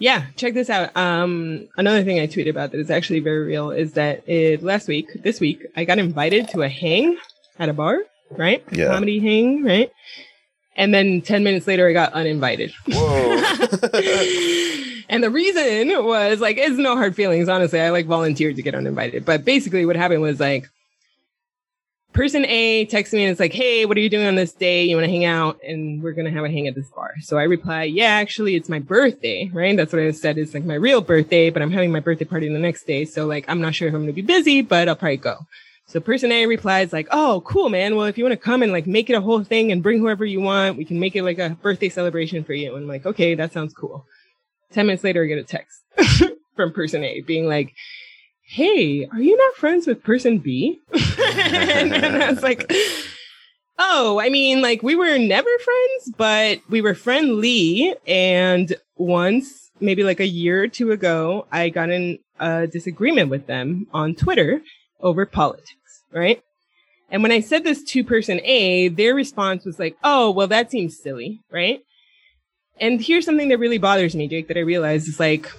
Yeah, 0.00 0.24
check 0.36 0.54
this 0.54 0.70
out. 0.70 0.96
Um, 0.96 1.68
another 1.76 2.02
thing 2.02 2.18
I 2.18 2.26
tweeted 2.26 2.48
about 2.48 2.72
that 2.72 2.80
is 2.80 2.90
actually 2.90 3.20
very 3.20 3.44
real 3.44 3.70
is 3.70 3.92
that 3.92 4.26
it, 4.26 4.62
last 4.62 4.88
week, 4.88 5.08
this 5.22 5.40
week, 5.40 5.66
I 5.76 5.84
got 5.84 5.98
invited 5.98 6.48
to 6.48 6.62
a 6.62 6.68
hang 6.68 7.18
at 7.58 7.68
a 7.68 7.74
bar, 7.74 8.00
right? 8.30 8.64
Yeah. 8.72 8.86
Comedy 8.86 9.20
hang, 9.20 9.62
right? 9.62 9.92
And 10.74 10.94
then 10.94 11.20
10 11.20 11.44
minutes 11.44 11.66
later, 11.66 11.86
I 11.86 11.92
got 11.92 12.14
uninvited. 12.14 12.72
Whoa. 12.88 12.96
and 15.10 15.22
the 15.22 15.30
reason 15.30 15.88
was 16.04 16.40
like, 16.40 16.56
it's 16.56 16.78
no 16.78 16.96
hard 16.96 17.14
feelings, 17.14 17.50
honestly. 17.50 17.78
I 17.78 17.90
like 17.90 18.06
volunteered 18.06 18.56
to 18.56 18.62
get 18.62 18.74
uninvited. 18.74 19.26
But 19.26 19.44
basically, 19.44 19.84
what 19.84 19.96
happened 19.96 20.22
was 20.22 20.40
like, 20.40 20.70
person 22.12 22.44
A 22.46 22.86
texts 22.86 23.14
me 23.14 23.24
and 23.24 23.30
it's 23.30 23.40
like, 23.40 23.52
hey, 23.52 23.86
what 23.86 23.96
are 23.96 24.00
you 24.00 24.10
doing 24.10 24.26
on 24.26 24.34
this 24.34 24.52
day? 24.52 24.84
You 24.84 24.96
want 24.96 25.06
to 25.06 25.10
hang 25.10 25.24
out? 25.24 25.58
And 25.62 26.02
we're 26.02 26.12
going 26.12 26.26
to 26.26 26.32
have 26.32 26.44
a 26.44 26.50
hang 26.50 26.66
at 26.66 26.74
this 26.74 26.88
bar. 26.88 27.14
So 27.20 27.38
I 27.38 27.44
reply, 27.44 27.84
yeah, 27.84 28.06
actually, 28.10 28.56
it's 28.56 28.68
my 28.68 28.78
birthday, 28.78 29.50
right? 29.52 29.76
That's 29.76 29.92
what 29.92 30.02
I 30.02 30.10
said. 30.10 30.38
It's 30.38 30.54
like 30.54 30.64
my 30.64 30.74
real 30.74 31.00
birthday, 31.00 31.50
but 31.50 31.62
I'm 31.62 31.70
having 31.70 31.92
my 31.92 32.00
birthday 32.00 32.24
party 32.24 32.48
the 32.48 32.58
next 32.58 32.86
day. 32.86 33.04
So 33.04 33.26
like, 33.26 33.44
I'm 33.48 33.60
not 33.60 33.74
sure 33.74 33.88
if 33.88 33.94
I'm 33.94 34.00
going 34.00 34.08
to 34.08 34.12
be 34.12 34.22
busy, 34.22 34.62
but 34.62 34.88
I'll 34.88 34.96
probably 34.96 35.18
go. 35.18 35.38
So 35.90 35.98
person 35.98 36.30
A 36.30 36.46
replies 36.46 36.92
like, 36.92 37.08
"Oh, 37.10 37.42
cool, 37.44 37.68
man. 37.68 37.96
Well, 37.96 38.06
if 38.06 38.16
you 38.16 38.22
want 38.22 38.32
to 38.32 38.36
come 38.36 38.62
and 38.62 38.70
like 38.70 38.86
make 38.86 39.10
it 39.10 39.14
a 39.14 39.20
whole 39.20 39.42
thing 39.42 39.72
and 39.72 39.82
bring 39.82 39.98
whoever 39.98 40.24
you 40.24 40.40
want, 40.40 40.76
we 40.76 40.84
can 40.84 41.00
make 41.00 41.16
it 41.16 41.24
like 41.24 41.40
a 41.40 41.50
birthday 41.62 41.88
celebration 41.88 42.44
for 42.44 42.52
you." 42.52 42.76
And 42.76 42.84
I'm 42.84 42.88
like, 42.88 43.06
"Okay, 43.06 43.34
that 43.34 43.52
sounds 43.52 43.74
cool." 43.74 44.06
Ten 44.70 44.86
minutes 44.86 45.02
later, 45.02 45.24
I 45.24 45.26
get 45.26 45.38
a 45.38 45.42
text 45.42 45.82
from 46.54 46.72
person 46.72 47.02
A 47.02 47.22
being 47.22 47.48
like, 47.48 47.74
"Hey, 48.50 49.06
are 49.06 49.20
you 49.20 49.36
not 49.36 49.54
friends 49.54 49.86
with 49.86 50.02
person 50.02 50.38
B?" 50.38 50.80
and 50.92 51.94
I 51.94 52.30
was 52.30 52.42
like, 52.42 52.70
"Oh, 53.78 54.20
I 54.20 54.28
mean, 54.28 54.60
like 54.60 54.82
we 54.82 54.96
were 54.96 55.18
never 55.18 55.50
friends, 55.58 56.14
but 56.16 56.60
we 56.68 56.80
were 56.80 56.94
friendly." 56.94 57.94
And 58.06 58.74
once, 58.96 59.70
maybe 59.80 60.04
like 60.04 60.20
a 60.20 60.26
year 60.26 60.62
or 60.64 60.68
two 60.68 60.92
ago, 60.92 61.46
I 61.52 61.68
got 61.68 61.90
in 61.90 62.18
a 62.38 62.66
disagreement 62.66 63.30
with 63.30 63.46
them 63.46 63.86
on 63.92 64.14
Twitter 64.14 64.62
over 65.00 65.26
politics, 65.26 66.04
right? 66.12 66.42
And 67.10 67.22
when 67.22 67.32
I 67.32 67.40
said 67.40 67.64
this 67.64 67.82
to 67.84 68.04
person 68.04 68.40
A, 68.44 68.88
their 68.88 69.14
response 69.14 69.64
was 69.64 69.78
like, 69.78 69.96
oh, 70.04 70.30
well, 70.30 70.46
that 70.46 70.70
seems 70.70 71.00
silly, 71.02 71.42
right? 71.50 71.80
And 72.80 73.00
here's 73.00 73.24
something 73.24 73.48
that 73.48 73.58
really 73.58 73.78
bothers 73.78 74.14
me, 74.14 74.28
Jake, 74.28 74.48
that 74.48 74.56
I 74.56 74.60
realized 74.60 75.08
is 75.08 75.20
like, 75.20 75.50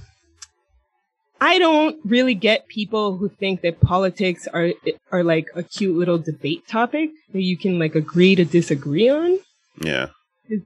I 1.41 1.57
don't 1.57 1.99
really 2.05 2.35
get 2.35 2.67
people 2.67 3.17
who 3.17 3.27
think 3.27 3.61
that 3.61 3.81
politics 3.81 4.47
are 4.53 4.73
are 5.11 5.23
like 5.23 5.47
a 5.55 5.63
cute 5.63 5.97
little 5.97 6.19
debate 6.19 6.67
topic 6.67 7.09
that 7.33 7.41
you 7.41 7.57
can 7.57 7.79
like 7.79 7.95
agree 7.95 8.35
to 8.35 8.45
disagree 8.45 9.09
on. 9.09 9.39
yeah. 9.81 10.07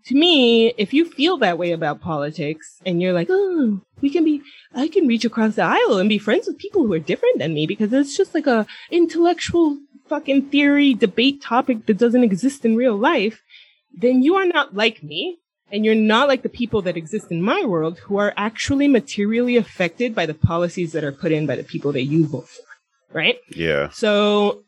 To 0.05 0.15
me, 0.15 0.73
if 0.79 0.93
you 0.95 1.05
feel 1.05 1.37
that 1.37 1.59
way 1.59 1.71
about 1.71 2.01
politics 2.01 2.81
and 2.87 3.01
you're 3.01 3.13
like, 3.13 3.27
oh, 3.29 3.79
we 4.01 4.09
can 4.09 4.23
be, 4.23 4.41
I 4.73 4.87
can 4.87 5.05
reach 5.05 5.25
across 5.25 5.55
the 5.55 5.61
aisle 5.61 5.99
and 5.99 6.09
be 6.09 6.17
friends 6.17 6.47
with 6.47 6.57
people 6.57 6.87
who 6.87 6.93
are 6.93 6.99
different 6.99 7.37
than 7.37 7.53
me 7.53 7.67
because 7.67 7.93
it's 7.93 8.17
just 8.17 8.33
like 8.33 8.47
a 8.47 8.65
intellectual 8.89 9.77
fucking 10.07 10.49
theory 10.49 10.95
debate 10.95 11.39
topic 11.39 11.85
that 11.85 11.99
doesn't 11.99 12.23
exist 12.23 12.65
in 12.65 12.75
real 12.75 12.95
life, 12.95 13.43
then 13.93 14.23
you 14.23 14.33
are 14.35 14.45
not 14.45 14.73
like 14.73 15.03
me. 15.03 15.37
And 15.71 15.83
you're 15.83 15.95
not 15.95 16.27
like 16.27 16.43
the 16.43 16.49
people 16.49 16.81
that 16.83 16.95
exist 16.95 17.31
in 17.31 17.41
my 17.41 17.65
world 17.65 17.99
who 17.99 18.17
are 18.17 18.33
actually 18.37 18.87
materially 18.87 19.57
affected 19.57 20.13
by 20.13 20.25
the 20.25 20.33
policies 20.33 20.91
that 20.91 21.03
are 21.03 21.11
put 21.11 21.31
in 21.31 21.47
by 21.47 21.55
the 21.55 21.63
people 21.63 21.91
that 21.93 22.03
you 22.03 22.27
vote 22.27 22.47
for. 22.47 22.63
Right? 23.11 23.37
Yeah. 23.49 23.89
So 23.89 24.63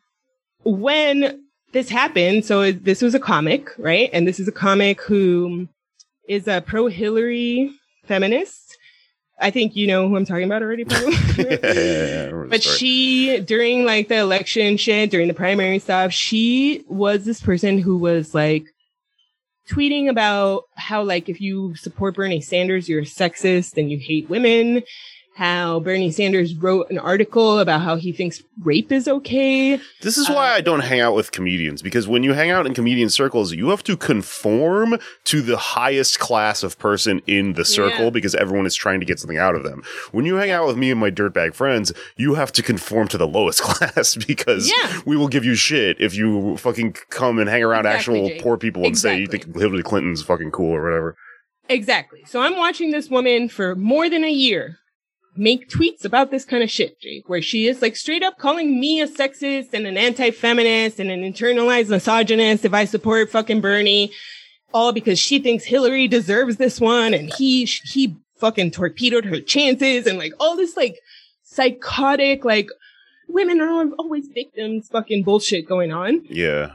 when 0.64 1.43
this 1.74 1.89
happened, 1.89 2.45
so 2.45 2.72
this 2.72 3.02
was 3.02 3.14
a 3.14 3.20
comic, 3.20 3.70
right? 3.78 4.10
And 4.14 4.28
this 4.28 4.39
is 4.39 4.48
a 4.48 4.52
comic 4.52 5.02
who 5.02 5.68
is 6.28 6.48
a 6.48 6.62
pro 6.62 6.88
Hillary 6.88 7.72
feminist. 8.06 8.78
I 9.39 9.52
think 9.52 9.76
you 9.76 9.86
know 9.86 10.10
who 10.10 10.16
I'm 10.16 10.26
talking 10.26 10.45
about 10.45 10.64
already, 10.64 10.84
probably. 10.84 11.14
yeah, 11.38 11.45
yeah, 11.62 11.74
yeah, 11.74 12.22
I 12.22 12.26
remember 12.26 12.43
the 12.45 12.50
But 12.50 12.64
she, 12.64 13.39
during 13.41 13.86
like 13.86 14.08
the 14.08 14.18
election 14.18 14.78
shit, 14.78 15.12
during 15.12 15.28
the 15.28 15.34
primary 15.36 15.78
stuff, 15.78 16.12
she 16.12 16.84
was 16.88 17.24
this 17.24 17.39
person 17.39 17.78
who 17.78 17.98
was 17.98 18.34
like 18.34 18.66
tweeting 19.70 20.09
about 20.09 20.63
how 20.76 21.03
like 21.03 21.30
if 21.30 21.41
you 21.41 21.76
support 21.76 22.15
Bernie 22.15 22.41
Sanders, 22.41 22.88
you're 22.88 23.01
a 23.01 23.05
sexist 23.05 23.78
and 23.78 23.91
you 23.91 23.97
hate 23.97 24.30
women. 24.30 24.84
How 25.38 25.80
Bernie 25.82 26.10
Sanders 26.10 26.56
wrote 26.56 26.90
an 26.90 26.98
article 26.98 27.60
about 27.60 27.82
how 27.82 27.96
he 27.96 28.12
thinks 28.12 28.42
rape 28.64 28.92
is 28.92 29.08
okay. 29.08 29.80
This 30.02 30.18
is 30.18 30.28
why 30.28 30.52
I 30.54 30.62
don't 30.62 30.80
hang 30.80 31.00
out 31.00 31.14
with 31.14 31.32
comedians 31.32 31.84
because 31.84 32.08
when 32.08 32.24
you 32.24 32.34
hang 32.34 32.50
out 32.50 32.66
in 32.66 32.74
comedian 32.74 33.10
circles, 33.10 33.54
you 33.54 33.70
have 33.70 33.84
to 33.84 33.96
conform 33.96 34.98
to 35.26 35.42
the 35.44 35.56
highest 35.58 36.18
class 36.18 36.64
of 36.64 36.80
person 36.80 37.22
in 37.28 37.54
the 37.54 37.66
circle 37.66 38.06
Yeah. 38.06 38.10
because 38.10 38.34
everyone 38.34 38.66
is 38.66 38.74
trying 38.74 39.00
to 39.00 39.06
get 39.06 39.20
something 39.20 39.38
out 39.38 39.54
of 39.54 39.62
them. 39.62 39.84
When 40.12 40.26
you 40.26 40.38
hang 40.38 40.50
out 40.50 40.66
with 40.66 40.76
me 40.76 40.90
and 40.90 41.00
my 41.00 41.12
dirtbag 41.12 41.54
friends, 41.54 41.94
you 42.16 42.34
have 42.34 42.52
to 42.54 42.64
conform 42.64 43.08
to 43.10 43.18
the 43.20 43.28
lowest 43.28 43.62
class 43.68 44.16
because 44.16 44.68
Yeah. 44.68 45.02
we 45.06 45.16
will 45.18 45.28
give 45.28 45.46
you 45.46 45.54
shit 45.54 46.02
if 46.02 46.16
you 46.16 46.58
fucking 46.58 46.94
come 47.12 47.38
and 47.38 47.48
hang 47.48 47.62
around 47.64 47.86
Exactly, 47.86 48.00
actual 48.22 48.30
Jake. 48.30 48.42
poor 48.42 48.58
people 48.58 48.84
and 48.88 48.98
say 48.98 49.20
you 49.20 49.28
think 49.28 49.56
Hillary 49.56 49.84
Clinton's 49.84 50.24
fucking 50.24 50.50
cool 50.50 50.72
or 50.76 50.82
whatever. 50.84 51.16
Exactly. 51.70 52.24
So 52.26 52.40
I'm 52.42 52.58
watching 52.58 52.90
this 52.90 53.08
woman 53.12 53.50
for 53.50 53.76
more 53.76 54.10
than 54.10 54.24
a 54.24 54.32
year 54.32 54.80
make 55.38 55.70
tweets 55.70 56.06
about 56.06 56.32
this 56.32 56.46
kind 56.46 56.64
of 56.64 56.72
shit, 56.72 57.00
Jake, 57.00 57.28
where 57.30 57.42
she 57.42 57.68
is 57.68 57.82
like 57.82 57.96
straight 57.96 58.24
up 58.24 58.38
calling 58.38 58.80
me 58.80 59.02
a 59.02 59.08
sexist 59.08 59.74
and 59.74 59.86
an 59.86 59.98
anti-feminist 59.98 61.00
and 61.00 61.10
an 61.12 61.22
internalized 61.22 61.90
misogynist 61.90 62.66
if 62.66 62.74
I 62.74 62.86
support 62.86 63.30
fucking 63.32 63.62
Bernie, 63.62 64.12
all 64.74 64.92
because 64.92 65.20
she 65.20 65.40
thinks 65.40 65.66
Hillary 65.66 66.08
deserves 66.08 66.58
this 66.58 66.80
one 66.80 67.14
and 67.14 67.34
he 67.34 67.66
he 67.66 68.16
fucking 68.38 68.72
torpedoed 68.72 69.26
her 69.26 69.40
chances 69.42 70.06
and 70.06 70.18
like 70.18 70.34
all 70.40 70.56
this 70.56 70.78
like 70.78 71.00
psychotic 71.44 72.46
like 72.46 72.70
women 73.28 73.60
are 73.62 73.90
always 73.98 74.28
victims 74.28 74.88
fucking 74.90 75.24
bullshit 75.24 75.68
going 75.68 75.92
on. 75.92 76.24
Yeah. 76.30 76.74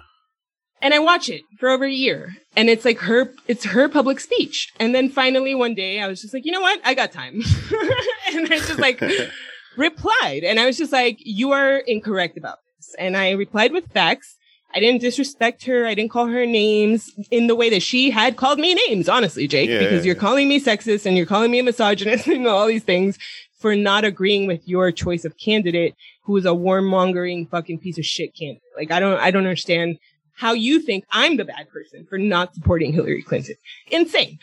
And 0.83 0.93
I 0.93 0.99
watch 0.99 1.29
it 1.29 1.43
for 1.59 1.71
over 1.71 1.85
a 1.85 1.93
year. 1.93 2.35
And 2.57 2.69
it's 2.69 2.85
like 2.85 2.99
her, 2.99 3.33
it's 3.47 3.65
her 3.65 3.89
public 3.89 4.21
speech. 4.21 4.73
And 4.79 4.95
then 4.95 5.09
finally 5.09 5.55
one 5.55 5.75
day 5.75 6.01
I 6.01 6.09
was 6.09 6.21
just 6.21 6.35
like, 6.35 6.45
you 6.45 6.53
know 6.53 6.61
what? 6.61 6.81
I 6.85 6.95
got 6.95 7.13
time. 7.13 7.37
and 8.35 8.53
I 8.53 8.59
just 8.59 8.79
like 8.79 9.01
replied. 9.77 10.43
And 10.45 10.61
I 10.61 10.67
was 10.67 10.77
just 10.77 10.93
like, 10.93 11.17
you 11.21 11.53
are 11.53 11.77
incorrect 11.79 12.37
about 12.37 12.59
this. 12.77 12.95
And 12.99 13.17
I 13.17 13.31
replied 13.31 13.73
with 13.73 13.91
facts. 13.93 14.37
I 14.75 14.81
didn't 14.81 15.03
disrespect 15.03 15.65
her. 15.67 15.87
I 15.87 15.95
didn't 15.95 16.11
call 16.11 16.27
her 16.27 16.47
names 16.47 17.11
in 17.31 17.47
the 17.47 17.55
way 17.55 17.71
that 17.71 17.83
she 17.83 18.11
had 18.11 18.37
called 18.37 18.59
me 18.59 18.75
names, 18.89 19.09
honestly, 19.09 19.47
Jake, 19.47 19.69
Yeah, 19.69 19.79
because 19.81 20.05
you're 20.05 20.15
calling 20.15 20.49
me 20.49 20.59
sexist 20.59 21.05
and 21.07 21.17
you're 21.17 21.27
calling 21.27 21.51
me 21.51 21.59
a 21.59 21.63
misogynist 21.63 22.27
and 22.27 22.47
all 22.47 22.67
these 22.67 22.83
things 22.83 23.19
for 23.61 23.77
not 23.77 24.05
agreeing 24.05 24.47
with 24.47 24.67
your 24.67 24.91
choice 24.91 25.25
of 25.25 25.37
candidate 25.39 25.95
who 26.25 26.37
is 26.37 26.47
a 26.47 26.51
warmongering 26.51 27.49
fucking 27.51 27.79
piece 27.79 27.99
of 27.99 28.05
shit 28.05 28.35
candidate. 28.35 28.63
Like, 28.77 28.91
I 28.91 28.99
don't, 28.99 29.21
I 29.21 29.31
don't 29.31 29.45
understand 29.45 29.99
how 30.35 30.53
you 30.53 30.81
think 30.81 31.05
I'm 31.11 31.37
the 31.37 31.45
bad 31.45 31.69
person 31.71 32.07
for 32.09 32.19
not 32.19 32.55
supporting 32.55 32.93
Hillary 32.93 33.23
Clinton. 33.23 33.57
Insane. 33.91 34.39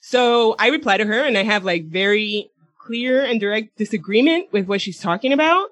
So 0.00 0.54
I 0.58 0.68
reply 0.68 0.96
to 0.98 1.06
her 1.06 1.24
and 1.24 1.38
I 1.38 1.42
have 1.42 1.64
like 1.64 1.86
very 1.86 2.50
clear 2.78 3.24
and 3.24 3.40
direct 3.40 3.76
disagreement 3.76 4.52
with 4.52 4.66
what 4.66 4.80
she's 4.80 4.98
talking 5.00 5.32
about. 5.32 5.68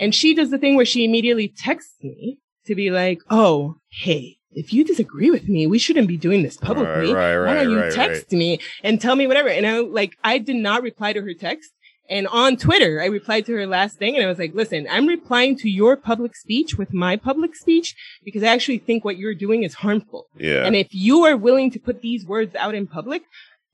And 0.00 0.14
she 0.14 0.34
does 0.34 0.50
the 0.50 0.58
thing 0.58 0.74
where 0.74 0.84
she 0.84 1.04
immediately 1.04 1.48
texts 1.48 1.96
me 2.02 2.38
to 2.66 2.74
be 2.74 2.90
like, 2.90 3.20
Oh, 3.30 3.76
hey, 3.90 4.38
if 4.52 4.72
you 4.72 4.84
disagree 4.84 5.30
with 5.30 5.48
me, 5.48 5.66
we 5.66 5.78
shouldn't 5.78 6.08
be 6.08 6.16
doing 6.16 6.42
this 6.42 6.56
publicly. 6.56 7.12
right, 7.12 7.36
Why 7.36 7.36
right, 7.36 7.54
don't 7.62 7.70
you 7.70 7.80
right, 7.80 7.92
text 7.92 8.32
me 8.32 8.58
and 8.82 9.00
tell 9.00 9.16
me 9.16 9.26
whatever? 9.26 9.48
And 9.48 9.66
I 9.66 9.80
like, 9.80 10.16
I 10.24 10.38
did 10.38 10.56
not 10.56 10.82
reply 10.82 11.12
to 11.12 11.22
her 11.22 11.34
text. 11.34 11.70
And 12.10 12.26
on 12.28 12.56
Twitter, 12.56 13.00
I 13.00 13.06
replied 13.06 13.46
to 13.46 13.54
her 13.54 13.66
last 13.66 13.96
thing 13.96 14.14
and 14.14 14.24
I 14.24 14.28
was 14.28 14.38
like, 14.38 14.54
listen, 14.54 14.86
I'm 14.90 15.06
replying 15.06 15.56
to 15.58 15.70
your 15.70 15.96
public 15.96 16.36
speech 16.36 16.76
with 16.76 16.92
my 16.92 17.16
public 17.16 17.56
speech 17.56 17.96
because 18.24 18.42
I 18.42 18.48
actually 18.48 18.78
think 18.78 19.04
what 19.04 19.16
you're 19.16 19.34
doing 19.34 19.62
is 19.62 19.74
harmful. 19.74 20.26
Yeah. 20.36 20.64
And 20.66 20.76
if 20.76 20.88
you 20.90 21.24
are 21.24 21.36
willing 21.36 21.70
to 21.70 21.78
put 21.78 22.02
these 22.02 22.26
words 22.26 22.54
out 22.56 22.74
in 22.74 22.86
public, 22.86 23.22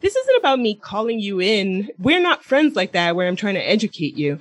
this 0.00 0.14
isn't 0.14 0.38
about 0.38 0.60
me 0.60 0.76
calling 0.76 1.18
you 1.18 1.40
in. 1.40 1.90
We're 1.98 2.20
not 2.20 2.44
friends 2.44 2.76
like 2.76 2.92
that 2.92 3.16
where 3.16 3.26
I'm 3.26 3.36
trying 3.36 3.54
to 3.54 3.68
educate 3.68 4.16
you. 4.16 4.38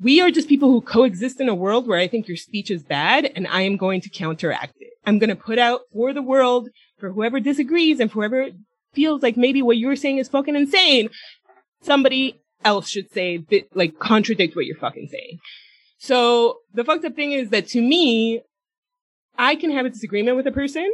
We 0.00 0.20
are 0.20 0.30
just 0.30 0.48
people 0.48 0.70
who 0.70 0.80
coexist 0.80 1.40
in 1.40 1.48
a 1.48 1.54
world 1.54 1.86
where 1.86 1.98
I 1.98 2.08
think 2.08 2.28
your 2.28 2.36
speech 2.36 2.70
is 2.70 2.82
bad 2.82 3.30
and 3.34 3.46
I 3.48 3.62
am 3.62 3.76
going 3.76 4.00
to 4.02 4.08
counteract 4.08 4.74
it. 4.80 4.92
I'm 5.04 5.18
going 5.18 5.30
to 5.30 5.36
put 5.36 5.58
out 5.58 5.82
for 5.92 6.12
the 6.12 6.22
world, 6.22 6.68
for 6.98 7.10
whoever 7.10 7.40
disagrees 7.40 7.98
and 7.98 8.10
for 8.10 8.20
whoever 8.20 8.50
feels 8.94 9.22
like 9.22 9.36
maybe 9.36 9.60
what 9.60 9.76
you're 9.76 9.96
saying 9.96 10.18
is 10.18 10.28
fucking 10.28 10.56
insane, 10.56 11.10
somebody 11.82 12.40
else 12.64 12.88
should 12.88 13.12
say, 13.12 13.38
that, 13.50 13.74
like, 13.74 13.98
contradict 13.98 14.56
what 14.56 14.66
you're 14.66 14.76
fucking 14.76 15.08
saying. 15.10 15.38
So 15.98 16.58
the 16.74 16.84
fucked 16.84 17.04
up 17.04 17.14
thing 17.14 17.32
is 17.32 17.50
that 17.50 17.68
to 17.68 17.80
me, 17.80 18.42
I 19.38 19.54
can 19.54 19.70
have 19.70 19.86
a 19.86 19.90
disagreement 19.90 20.36
with 20.36 20.46
a 20.46 20.52
person 20.52 20.90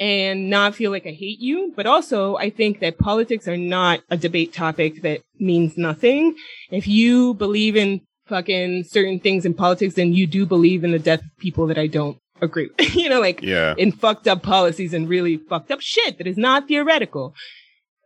and 0.00 0.50
not 0.50 0.74
feel 0.74 0.90
like 0.90 1.06
I 1.06 1.10
hate 1.10 1.40
you, 1.40 1.72
but 1.76 1.86
also 1.86 2.36
I 2.36 2.50
think 2.50 2.80
that 2.80 2.98
politics 2.98 3.48
are 3.48 3.56
not 3.56 4.00
a 4.10 4.16
debate 4.16 4.52
topic 4.52 5.02
that 5.02 5.22
means 5.38 5.76
nothing. 5.76 6.36
If 6.70 6.86
you 6.86 7.34
believe 7.34 7.76
in 7.76 8.00
fucking 8.26 8.84
certain 8.84 9.18
things 9.20 9.44
in 9.44 9.54
politics, 9.54 9.94
then 9.94 10.12
you 10.12 10.26
do 10.26 10.46
believe 10.46 10.84
in 10.84 10.92
the 10.92 10.98
death 10.98 11.20
of 11.20 11.36
people 11.38 11.66
that 11.66 11.78
I 11.78 11.86
don't 11.86 12.18
agree 12.40 12.70
with. 12.76 12.94
you 12.96 13.08
know, 13.08 13.20
like 13.20 13.42
yeah. 13.42 13.74
in 13.76 13.92
fucked 13.92 14.28
up 14.28 14.42
policies 14.42 14.94
and 14.94 15.08
really 15.08 15.36
fucked 15.36 15.70
up 15.70 15.80
shit 15.80 16.18
that 16.18 16.26
is 16.26 16.36
not 16.36 16.68
theoretical. 16.68 17.34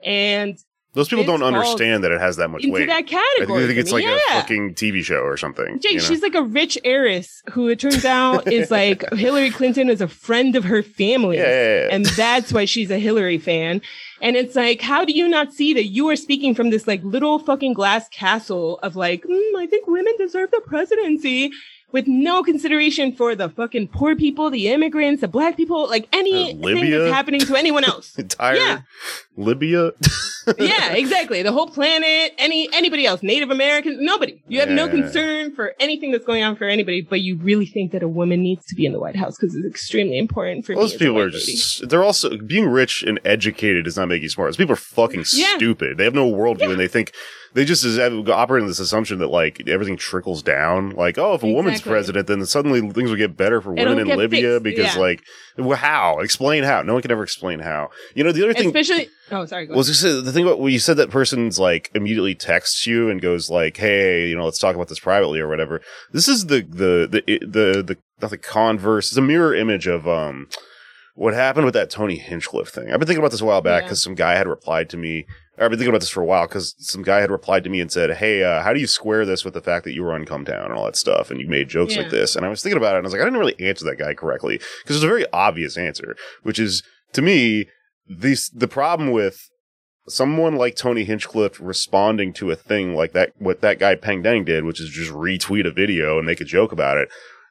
And 0.04 0.58
Those 0.94 1.08
people 1.08 1.24
don't 1.24 1.42
understand 1.42 2.04
that 2.04 2.12
it 2.12 2.20
has 2.20 2.36
that 2.36 2.48
much 2.48 2.64
into 2.64 2.74
weight. 2.74 2.86
that 2.86 2.96
I 2.96 3.02
category. 3.02 3.46
think, 3.46 3.50
I 3.50 3.66
think 3.66 3.78
it's 3.78 3.92
like 3.92 4.04
yeah. 4.04 4.18
a 4.28 4.40
fucking 4.40 4.74
TV 4.74 5.02
show 5.02 5.22
or 5.22 5.38
something. 5.38 5.80
Jake, 5.80 5.92
you 5.92 5.98
know? 5.98 6.04
she's 6.04 6.20
like 6.20 6.34
a 6.34 6.42
rich 6.42 6.76
heiress 6.84 7.42
who 7.52 7.68
it 7.68 7.80
turns 7.80 8.04
out 8.04 8.46
is 8.52 8.70
like 8.70 9.02
Hillary 9.14 9.50
Clinton 9.50 9.88
is 9.88 10.02
a 10.02 10.08
friend 10.08 10.54
of 10.54 10.64
her 10.64 10.82
family. 10.82 11.38
Yeah, 11.38 11.84
yeah. 11.84 11.88
And 11.90 12.04
that's 12.04 12.52
why 12.52 12.66
she's 12.66 12.90
a 12.90 12.98
Hillary 12.98 13.38
fan. 13.38 13.80
And 14.22 14.36
it's 14.36 14.54
like, 14.54 14.80
how 14.80 15.04
do 15.04 15.12
you 15.12 15.28
not 15.28 15.52
see 15.52 15.74
that 15.74 15.86
you 15.86 16.08
are 16.08 16.16
speaking 16.16 16.54
from 16.54 16.70
this 16.70 16.86
like 16.86 17.02
little 17.02 17.40
fucking 17.40 17.72
glass 17.74 18.08
castle 18.08 18.78
of 18.78 18.94
like, 18.94 19.24
mm, 19.24 19.56
I 19.58 19.66
think 19.66 19.88
women 19.88 20.14
deserve 20.16 20.52
the 20.52 20.62
presidency 20.64 21.50
with 21.90 22.06
no 22.06 22.42
consideration 22.42 23.14
for 23.14 23.34
the 23.34 23.50
fucking 23.50 23.88
poor 23.88 24.16
people, 24.16 24.48
the 24.48 24.68
immigrants, 24.68 25.20
the 25.20 25.28
black 25.28 25.56
people, 25.56 25.88
like 25.88 26.08
anything 26.12 26.60
Libya? 26.60 27.00
that's 27.00 27.12
happening 27.12 27.40
to 27.40 27.54
anyone 27.54 27.84
else. 27.84 28.16
entire 28.18 28.56
Yeah. 28.56 28.80
Libya. 29.36 29.92
yeah, 30.58 30.92
exactly. 30.92 31.42
The 31.42 31.52
whole 31.52 31.68
planet, 31.68 32.32
any 32.38 32.68
anybody 32.72 33.06
else, 33.06 33.22
Native 33.22 33.50
Americans, 33.50 33.98
nobody. 34.00 34.42
You 34.48 34.60
have 34.60 34.68
no 34.68 34.88
concern 34.88 35.54
for 35.54 35.74
anything 35.80 36.12
that's 36.12 36.24
going 36.24 36.42
on 36.42 36.56
for 36.56 36.64
anybody, 36.64 37.00
but 37.02 37.20
you 37.20 37.36
really 37.36 37.66
think 37.66 37.92
that 37.92 38.02
a 38.02 38.08
woman 38.08 38.42
needs 38.42 38.66
to 38.66 38.74
be 38.74 38.84
in 38.84 38.92
the 38.92 38.98
White 38.98 39.16
House 39.16 39.36
because 39.38 39.54
it's 39.54 39.66
extremely 39.66 40.18
important 40.18 40.66
for 40.66 40.72
me 40.72 40.76
Those 40.76 40.92
as 40.92 40.96
a 40.96 40.98
people 40.98 41.18
are 41.18 41.26
lady. 41.26 41.38
just, 41.38 41.88
they're 41.88 42.04
also, 42.04 42.36
being 42.38 42.68
rich 42.68 43.02
and 43.02 43.20
educated 43.24 43.86
is 43.86 43.96
not 43.96 44.08
make 44.12 44.22
you 44.22 44.28
smart. 44.28 44.48
Those 44.48 44.56
people 44.56 44.74
are 44.74 44.76
fucking 44.76 45.24
Yeah. 45.32 45.56
stupid. 45.56 45.98
They 45.98 46.04
have 46.04 46.14
no 46.14 46.30
worldview 46.30 46.60
Yeah. 46.60 46.70
and 46.70 46.80
they 46.80 46.88
think, 46.88 47.12
they 47.54 47.64
just 47.64 47.84
is- 47.84 47.98
operating 47.98 48.66
this 48.68 48.78
assumption 48.80 49.18
that 49.18 49.28
like 49.28 49.68
everything 49.68 49.96
trickles 49.96 50.42
down. 50.42 50.90
Like, 50.90 51.18
oh, 51.18 51.34
if 51.34 51.42
a 51.42 51.46
woman's 51.52 51.80
president, 51.82 52.26
then 52.26 52.44
suddenly 52.46 52.80
things 52.92 53.10
will 53.10 53.16
get 53.18 53.36
better 53.36 53.60
for 53.60 53.72
women 53.72 53.98
in 53.98 54.16
Libya 54.16 54.52
fixed, 54.60 54.62
because 54.62 54.94
yeah. 54.94 55.00
like, 55.00 55.22
well, 55.58 55.76
how? 55.76 56.20
Explain 56.20 56.64
how. 56.64 56.82
No 56.82 56.94
one 56.94 57.02
can 57.02 57.10
ever 57.10 57.22
explain 57.22 57.58
how. 57.58 57.90
You 58.14 58.24
know, 58.24 58.32
the 58.32 58.42
other 58.42 58.54
thing, 58.54 58.68
Especially, 58.68 59.08
oh, 59.30 59.44
sorry. 59.44 59.66
Go 59.66 59.74
Well, 59.74 59.84
gonna 59.84 60.22
the 60.22 60.32
thing 60.32 60.44
about 60.44 60.60
when 60.60 60.72
you 60.72 60.78
said 60.78 60.96
that 60.96 61.10
person's 61.10 61.58
like 61.58 61.90
immediately 61.94 62.34
texts 62.34 62.86
you 62.86 63.10
and 63.10 63.20
goes 63.20 63.50
like, 63.50 63.76
"Hey, 63.76 64.28
you 64.28 64.36
know, 64.36 64.44
let's 64.46 64.58
talk 64.58 64.74
about 64.74 64.88
this 64.88 65.00
privately 65.00 65.38
or 65.40 65.48
whatever." 65.48 65.82
This 66.12 66.28
is 66.28 66.46
the 66.46 66.62
the 66.62 67.06
the 67.10 67.38
the 67.46 67.82
the, 67.82 67.98
not 68.22 68.30
the 68.30 68.38
converse. 68.38 69.08
It's 69.08 69.16
a 69.18 69.22
mirror 69.22 69.54
image 69.54 69.86
of 69.86 70.08
um 70.08 70.48
what 71.14 71.34
happened 71.34 71.64
with 71.66 71.74
that 71.74 71.90
Tony 71.90 72.16
Hinchcliffe 72.16 72.70
thing. 72.70 72.90
I've 72.90 72.98
been 72.98 73.06
thinking 73.06 73.18
about 73.18 73.30
this 73.32 73.40
a 73.40 73.44
while 73.44 73.60
back 73.60 73.82
Yeah. 73.82 73.86
because 73.88 74.02
some 74.02 74.14
guy 74.14 74.34
had 74.36 74.46
replied 74.48 74.88
to 74.90 74.96
me. 74.96 75.26
Or 75.58 75.64
I've 75.64 75.70
been 75.70 75.78
thinking 75.78 75.90
about 75.90 76.00
this 76.00 76.08
for 76.08 76.22
a 76.22 76.26
while 76.26 76.46
because 76.46 76.74
some 76.78 77.02
guy 77.02 77.20
had 77.20 77.30
replied 77.30 77.62
to 77.64 77.70
me 77.70 77.80
and 77.80 77.92
said, 77.92 78.10
"Hey, 78.16 78.42
uh, 78.42 78.62
how 78.62 78.72
do 78.72 78.80
you 78.80 78.86
square 78.86 79.26
this 79.26 79.44
with 79.44 79.52
the 79.52 79.60
fact 79.60 79.84
that 79.84 79.92
you 79.92 80.02
were 80.02 80.14
on 80.14 80.24
Cum 80.24 80.46
Town 80.46 80.64
and 80.64 80.72
all 80.72 80.86
that 80.86 80.96
stuff, 80.96 81.30
and 81.30 81.38
you 81.40 81.46
made 81.46 81.68
jokes 81.68 81.94
Yeah. 81.94 82.02
like 82.02 82.10
this?" 82.10 82.34
And 82.34 82.46
I 82.46 82.48
was 82.48 82.62
thinking 82.62 82.78
about 82.78 82.94
it, 82.94 82.98
and 82.98 83.04
I 83.04 83.08
was 83.08 83.12
like, 83.12 83.20
I 83.20 83.24
didn't 83.26 83.38
really 83.38 83.60
answer 83.60 83.84
that 83.84 83.98
guy 83.98 84.14
correctly 84.14 84.58
because 84.82 84.96
it's 84.96 85.04
a 85.04 85.08
very 85.08 85.26
obvious 85.32 85.76
answer, 85.76 86.16
which 86.42 86.58
is 86.58 86.82
to 87.12 87.20
me 87.20 87.66
the 88.08 88.34
the 88.54 88.66
problem 88.68 89.10
with 89.10 89.50
someone 90.08 90.56
like 90.56 90.74
Tony 90.74 91.04
Hinchcliffe 91.04 91.60
responding 91.60 92.32
to 92.32 92.50
a 92.50 92.56
thing 92.56 92.94
like 92.94 93.12
that, 93.12 93.32
what 93.38 93.60
that 93.60 93.78
guy 93.78 93.94
Peng 93.94 94.22
Dang 94.22 94.44
did, 94.44 94.64
which 94.64 94.80
is 94.80 94.88
just 94.88 95.12
retweet 95.12 95.66
a 95.66 95.70
video 95.70 96.16
and 96.16 96.26
make 96.26 96.40
a 96.40 96.44
joke 96.44 96.72
about 96.72 96.98
it. 96.98 97.08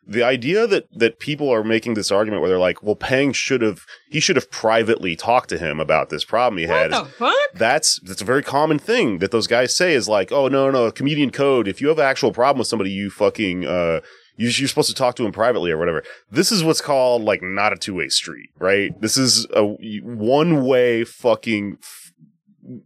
The 0.07 0.23
idea 0.23 0.67
that, 0.67 0.87
that 0.97 1.19
people 1.19 1.49
are 1.53 1.63
making 1.63 1.93
this 1.93 2.11
argument 2.11 2.41
where 2.41 2.49
they're 2.49 2.59
like, 2.59 2.81
well, 2.83 2.95
Pang 2.95 3.33
should 3.33 3.61
have, 3.61 3.85
he 4.09 4.19
should 4.19 4.35
have 4.35 4.49
privately 4.51 5.15
talked 5.15 5.49
to 5.49 5.57
him 5.57 5.79
about 5.79 6.09
this 6.09 6.25
problem 6.25 6.57
he 6.57 6.65
had. 6.65 6.91
What 6.91 7.05
the 7.05 7.11
fuck? 7.11 7.35
That's, 7.53 7.99
that's 7.99 8.21
a 8.21 8.25
very 8.25 8.43
common 8.43 8.79
thing 8.79 9.19
that 9.19 9.31
those 9.31 9.47
guys 9.47 9.75
say 9.75 9.93
is 9.93 10.09
like, 10.09 10.31
oh, 10.31 10.47
no, 10.47 10.69
no, 10.71 10.91
comedian 10.91 11.29
code. 11.31 11.67
If 11.67 11.81
you 11.81 11.87
have 11.89 11.99
an 11.99 12.05
actual 12.05 12.33
problem 12.33 12.59
with 12.59 12.67
somebody, 12.67 12.89
you 12.91 13.09
fucking, 13.09 13.65
uh, 13.65 14.01
you- 14.37 14.49
you're 14.49 14.67
supposed 14.67 14.89
to 14.89 14.95
talk 14.95 15.15
to 15.17 15.25
him 15.25 15.31
privately 15.31 15.69
or 15.71 15.77
whatever. 15.77 16.03
This 16.31 16.51
is 16.51 16.63
what's 16.63 16.81
called 16.81 17.21
like 17.21 17.43
not 17.43 17.73
a 17.73 17.75
two 17.75 17.93
way 17.93 18.09
street, 18.09 18.49
right? 18.57 18.99
This 18.99 19.15
is 19.17 19.45
a 19.53 19.63
one 20.01 20.65
way 20.65 21.03
fucking 21.03 21.77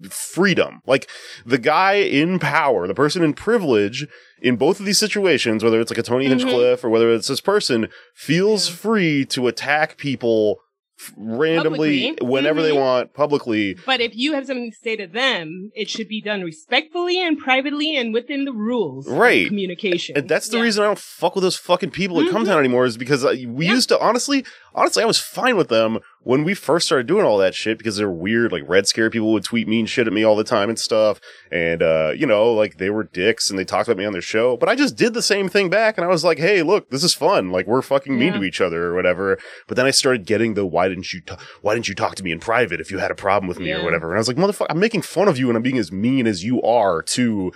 freedom. 0.10 0.82
Like 0.86 1.10
the 1.46 1.58
guy 1.58 1.94
in 1.96 2.40
power, 2.40 2.88
the 2.88 2.94
person 2.96 3.24
in 3.24 3.34
privilege 3.34 4.08
in 4.42 4.56
both 4.56 4.80
of 4.80 4.86
these 4.86 4.98
situations, 5.00 5.64
whether 5.64 5.80
it's 5.82 5.92
like 5.92 5.98
a 5.98 6.04
Tony 6.04 6.26
Mhm. 6.26 6.30
Hinchcliffe 6.40 6.84
or 6.84 6.90
whether 6.90 7.10
it's 7.12 7.28
this 7.28 7.42
person, 7.42 7.88
feels 8.14 8.70
Yeah. 8.70 8.76
free 8.76 9.26
to 9.26 9.48
attack 9.48 9.98
people 9.98 10.60
f- 10.98 11.12
randomly 11.18 12.04
Publicly. 12.08 12.26
whenever 12.26 12.62
they 12.62 12.72
Mhm. 12.72 12.80
want 12.80 13.14
publicly. 13.14 13.76
But 13.86 14.00
if 14.00 14.16
you 14.16 14.32
have 14.32 14.46
something 14.46 14.72
to 14.72 14.78
say 14.82 14.96
to 14.96 15.08
them, 15.08 15.70
it 15.76 15.90
should 15.90 16.08
be 16.08 16.22
done 16.22 16.42
respectfully 16.42 17.22
and 17.22 17.38
privately 17.38 17.98
and 17.98 18.14
within 18.14 18.46
the 18.46 18.54
rules 18.54 19.06
Right. 19.10 19.42
of 19.44 19.50
communication. 19.50 20.18
And 20.18 20.30
that's 20.30 20.48
the 20.48 20.56
Yeah. 20.58 20.64
reason 20.64 20.84
I 20.84 20.88
don't 20.88 20.98
fuck 20.98 21.36
with 21.36 21.44
those 21.44 21.58
fucking 21.58 21.92
people 21.92 22.22
at 22.22 22.28
Mhm. 22.28 22.32
Cum 22.32 22.46
Town 22.46 22.60
anymore 22.60 22.86
is 22.86 22.96
because 22.96 23.26
uh, 23.26 23.36
we 23.46 23.66
Yeah. 23.66 23.74
used 23.74 23.90
to 23.90 24.00
honestly, 24.00 24.46
honestly, 24.74 25.04
I 25.04 25.06
was 25.06 25.20
fine 25.20 25.58
with 25.58 25.68
them 25.68 26.00
when 26.26 26.44
we 26.44 26.54
first 26.56 26.88
started 26.88 27.06
doing 27.08 27.24
all 27.24 27.38
that 27.38 27.54
shit 27.56 27.78
because 27.78 27.98
they're 27.98 28.10
weird. 28.12 28.52
Like 28.52 28.64
Red 28.68 28.88
Scare 28.88 29.10
people 29.10 29.32
would 29.32 29.44
tweet 29.44 29.68
mean 29.68 29.86
shit 29.86 30.08
at 30.08 30.12
me 30.12 30.24
all 30.24 30.36
the 30.36 30.44
time 30.44 30.70
and 30.70 30.78
stuff. 30.78 31.22
And, 31.52 31.82
uh, 31.82 32.14
you 32.18 32.26
know, 32.26 32.52
like 32.52 32.78
they 32.78 32.90
were 32.90 33.04
dicks 33.04 33.50
and 33.50 33.58
they 33.60 33.64
talked 33.64 33.88
about 33.88 33.98
me 34.00 34.06
on 34.06 34.12
their 34.12 34.24
show, 34.24 34.58
but 34.58 34.68
I 34.68 34.76
just 34.76 34.98
did 34.98 35.14
the 35.14 35.22
same 35.22 35.48
thing 35.50 35.70
back. 35.70 35.98
And 35.98 36.04
I 36.04 36.08
was 36.10 36.24
like, 36.24 36.40
Hey, 36.40 36.64
look, 36.64 36.90
this 36.90 37.04
is 37.04 37.14
fun. 37.14 37.52
Like 37.52 37.68
we're 37.68 37.84
fucking 37.84 38.18
mean 38.18 38.34
Yeah. 38.34 38.40
to 38.40 38.44
each 38.44 38.60
other 38.60 38.86
or 38.88 38.96
whatever. 38.96 39.38
But 39.68 39.78
then 39.78 39.86
I 39.86 39.92
started 39.92 40.26
getting 40.26 40.56
the, 40.56 40.66
why 40.66 40.90
didn't 40.90 41.14
you, 41.14 41.22
why 41.62 41.76
didn't 41.76 41.88
you 41.88 41.96
talk 41.96 42.16
to 42.16 42.24
me 42.24 42.32
in 42.32 42.40
private 42.40 42.82
if 42.82 42.90
you 42.90 42.98
had 42.98 43.12
a 43.12 43.16
problem 43.16 43.48
with 43.48 43.60
me 43.60 43.72
or 43.72 43.84
whatever? 43.84 44.10
And 44.10 44.18
I 44.18 44.20
was 44.20 44.28
like, 44.28 44.38
motherfucker, 44.38 44.68
I'm 44.72 44.80
making 44.80 45.04
fun 45.04 45.28
of 45.28 45.38
you 45.38 45.48
and 45.50 45.56
I'm 45.56 45.64
being 45.64 45.78
as 45.78 45.92
mean 45.92 46.26
as 46.28 46.44
you 46.44 46.60
are 46.64 47.02
to 47.04 47.52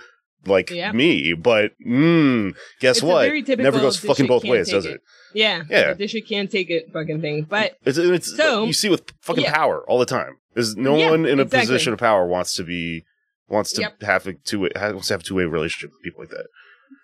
like 0.46 0.70
Yeah. 0.70 0.92
me, 0.92 1.34
but 1.34 1.72
mm, 1.86 2.54
guess 2.80 2.96
It's 2.98 3.02
what? 3.02 3.26
very 3.26 3.42
typical 3.42 3.64
Never 3.64 3.80
goes 3.80 3.98
fucking 3.98 4.26
both 4.26 4.44
ways, 4.44 4.70
does 4.70 4.86
it. 4.86 4.94
it? 4.94 5.00
Yeah. 5.34 5.62
Yeah. 5.68 5.92
The 5.94 6.06
dish 6.06 6.16
can't 6.28 6.50
take 6.50 6.70
it 6.70 6.90
fucking 6.92 7.20
thing. 7.20 7.42
But 7.48 7.76
It's, 7.84 7.98
it's 7.98 8.36
So- 8.36 8.64
you 8.64 8.72
see 8.72 8.88
with 8.88 9.10
fucking 9.20 9.44
Yeah. 9.44 9.54
power 9.54 9.84
all 9.88 9.98
the 9.98 10.06
time. 10.06 10.36
Is 10.56 10.76
no 10.76 10.96
Yeah, 10.96 11.10
one 11.10 11.26
in 11.26 11.38
a 11.38 11.42
exactly. 11.42 11.66
position 11.68 11.92
of 11.92 11.98
power 12.00 12.26
wants 12.26 12.54
to 12.54 12.64
be 12.64 13.04
wants 13.48 13.72
to 13.72 13.82
Yep. 13.82 14.02
have 14.02 14.26
a 14.26 14.32
two 14.34 14.60
way 14.60 14.70
wants 14.76 15.08
to 15.08 15.14
have 15.14 15.20
a 15.20 15.24
two 15.24 15.34
way 15.36 15.44
relationship 15.44 15.90
with 15.90 16.02
people 16.02 16.22
like 16.22 16.30
that. 16.30 16.46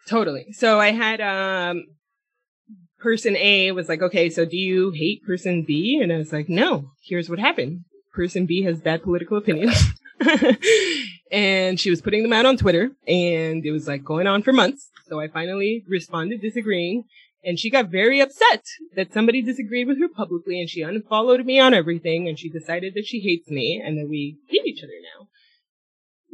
Totally. 0.09 0.47
So 0.53 0.81
I 0.81 0.91
had 0.93 1.21
um 1.21 1.85
person 2.99 3.37
A 3.37 3.71
was 3.73 3.89
like, 3.89 4.03
okay, 4.03 4.29
so 4.31 4.45
do 4.45 4.57
you 4.57 4.91
hate 4.93 5.23
person 5.25 5.63
B? 5.63 6.01
And 6.03 6.13
I 6.13 6.17
was 6.17 6.33
like, 6.33 6.49
no, 6.49 6.91
here's 7.05 7.29
what 7.29 7.39
happened. 7.39 7.81
Person 8.15 8.47
B 8.47 8.63
has 8.63 8.81
bad 8.81 9.03
political 9.03 9.37
opinions. 9.37 9.77
and 11.31 11.79
she 11.79 11.91
was 11.91 12.03
putting 12.03 12.23
them 12.23 12.33
out 12.33 12.47
on 12.47 12.57
Twitter 12.57 12.91
and 13.07 13.65
it 13.65 13.73
was 13.73 13.89
like 13.89 14.05
going 14.05 14.27
on 14.27 14.43
for 14.43 14.53
months. 14.53 14.89
So 15.09 15.21
I 15.21 15.29
finally 15.29 15.85
responded 15.89 16.41
disagreeing 16.41 17.05
and 17.45 17.59
she 17.59 17.71
got 17.71 17.89
very 17.89 18.21
upset 18.21 18.65
that 18.97 19.13
somebody 19.13 19.43
disagreed 19.43 19.87
with 19.87 20.01
her 20.01 20.09
publicly 20.09 20.61
and 20.61 20.69
she 20.69 20.83
unfollowed 20.83 21.45
me 21.45 21.61
on 21.61 21.75
everything 21.75 22.29
and 22.29 22.39
she 22.39 22.49
decided 22.49 22.95
that 22.95 23.07
she 23.07 23.21
hates 23.21 23.49
me 23.49 23.81
and 23.85 23.97
that 23.99 24.09
we 24.09 24.37
hate 24.49 24.67
each 24.67 24.83
other 24.83 24.93
now. 25.17 25.29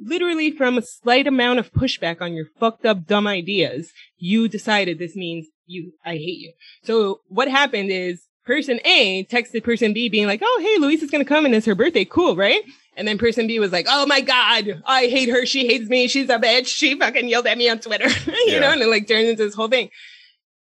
Literally 0.05 0.51
from 0.51 0.79
a 0.79 0.83
slight 0.83 1.27
amount 1.27 1.59
of 1.59 1.73
pushback 1.73 2.21
on 2.21 2.33
your 2.33 2.47
fucked 2.59 2.87
up 2.87 3.07
dumb 3.07 3.27
ideas, 3.27 3.93
you 4.17 4.49
decided 4.49 4.99
this 4.99 5.15
means 5.15 5.47
you, 5.67 5.93
I 6.05 6.13
hate 6.13 6.39
you. 6.39 6.53
So 6.83 7.21
what 7.29 7.49
happened 7.49 7.91
is 7.91 8.23
person 8.45 8.81
A 8.85 9.25
texted 9.25 9.63
person 9.63 9.93
B 9.93 10.09
being 10.09 10.27
like, 10.27 10.41
Oh, 10.43 10.61
hey, 10.63 10.79
Louise 10.81 11.03
is 11.03 11.11
going 11.11 11.25
to 11.25 11.29
come 11.29 11.45
and 11.45 11.55
it's 11.55 11.67
her 11.67 11.75
birthday. 11.75 12.05
Cool, 12.05 12.37
right? 12.37 12.63
And 12.97 13.09
then 13.09 13.17
person 13.19 13.47
B 13.47 13.59
was 13.59 13.73
like, 13.73 13.87
Oh 13.89 14.07
my 14.07 14.21
God, 14.21 14.83
I 14.87 15.07
hate 15.07 15.29
her. 15.31 15.47
She 15.47 15.67
hates 15.67 15.89
me. 15.89 16.09
She's 16.09 16.29
a 16.29 16.39
bitch. 16.39 16.67
She 16.67 16.99
fucking 16.99 17.29
yelled 17.29 17.47
at 17.47 17.57
me 17.57 17.69
on 17.69 17.79
Twitter, 17.79 18.09
you 18.27 18.35
Yeah. 18.47 18.59
know, 18.61 18.71
and 18.73 18.83
it 18.83 18.87
like 18.89 19.09
turns 19.09 19.29
into 19.29 19.45
this 19.45 19.55
whole 19.55 19.69
thing. 19.69 19.91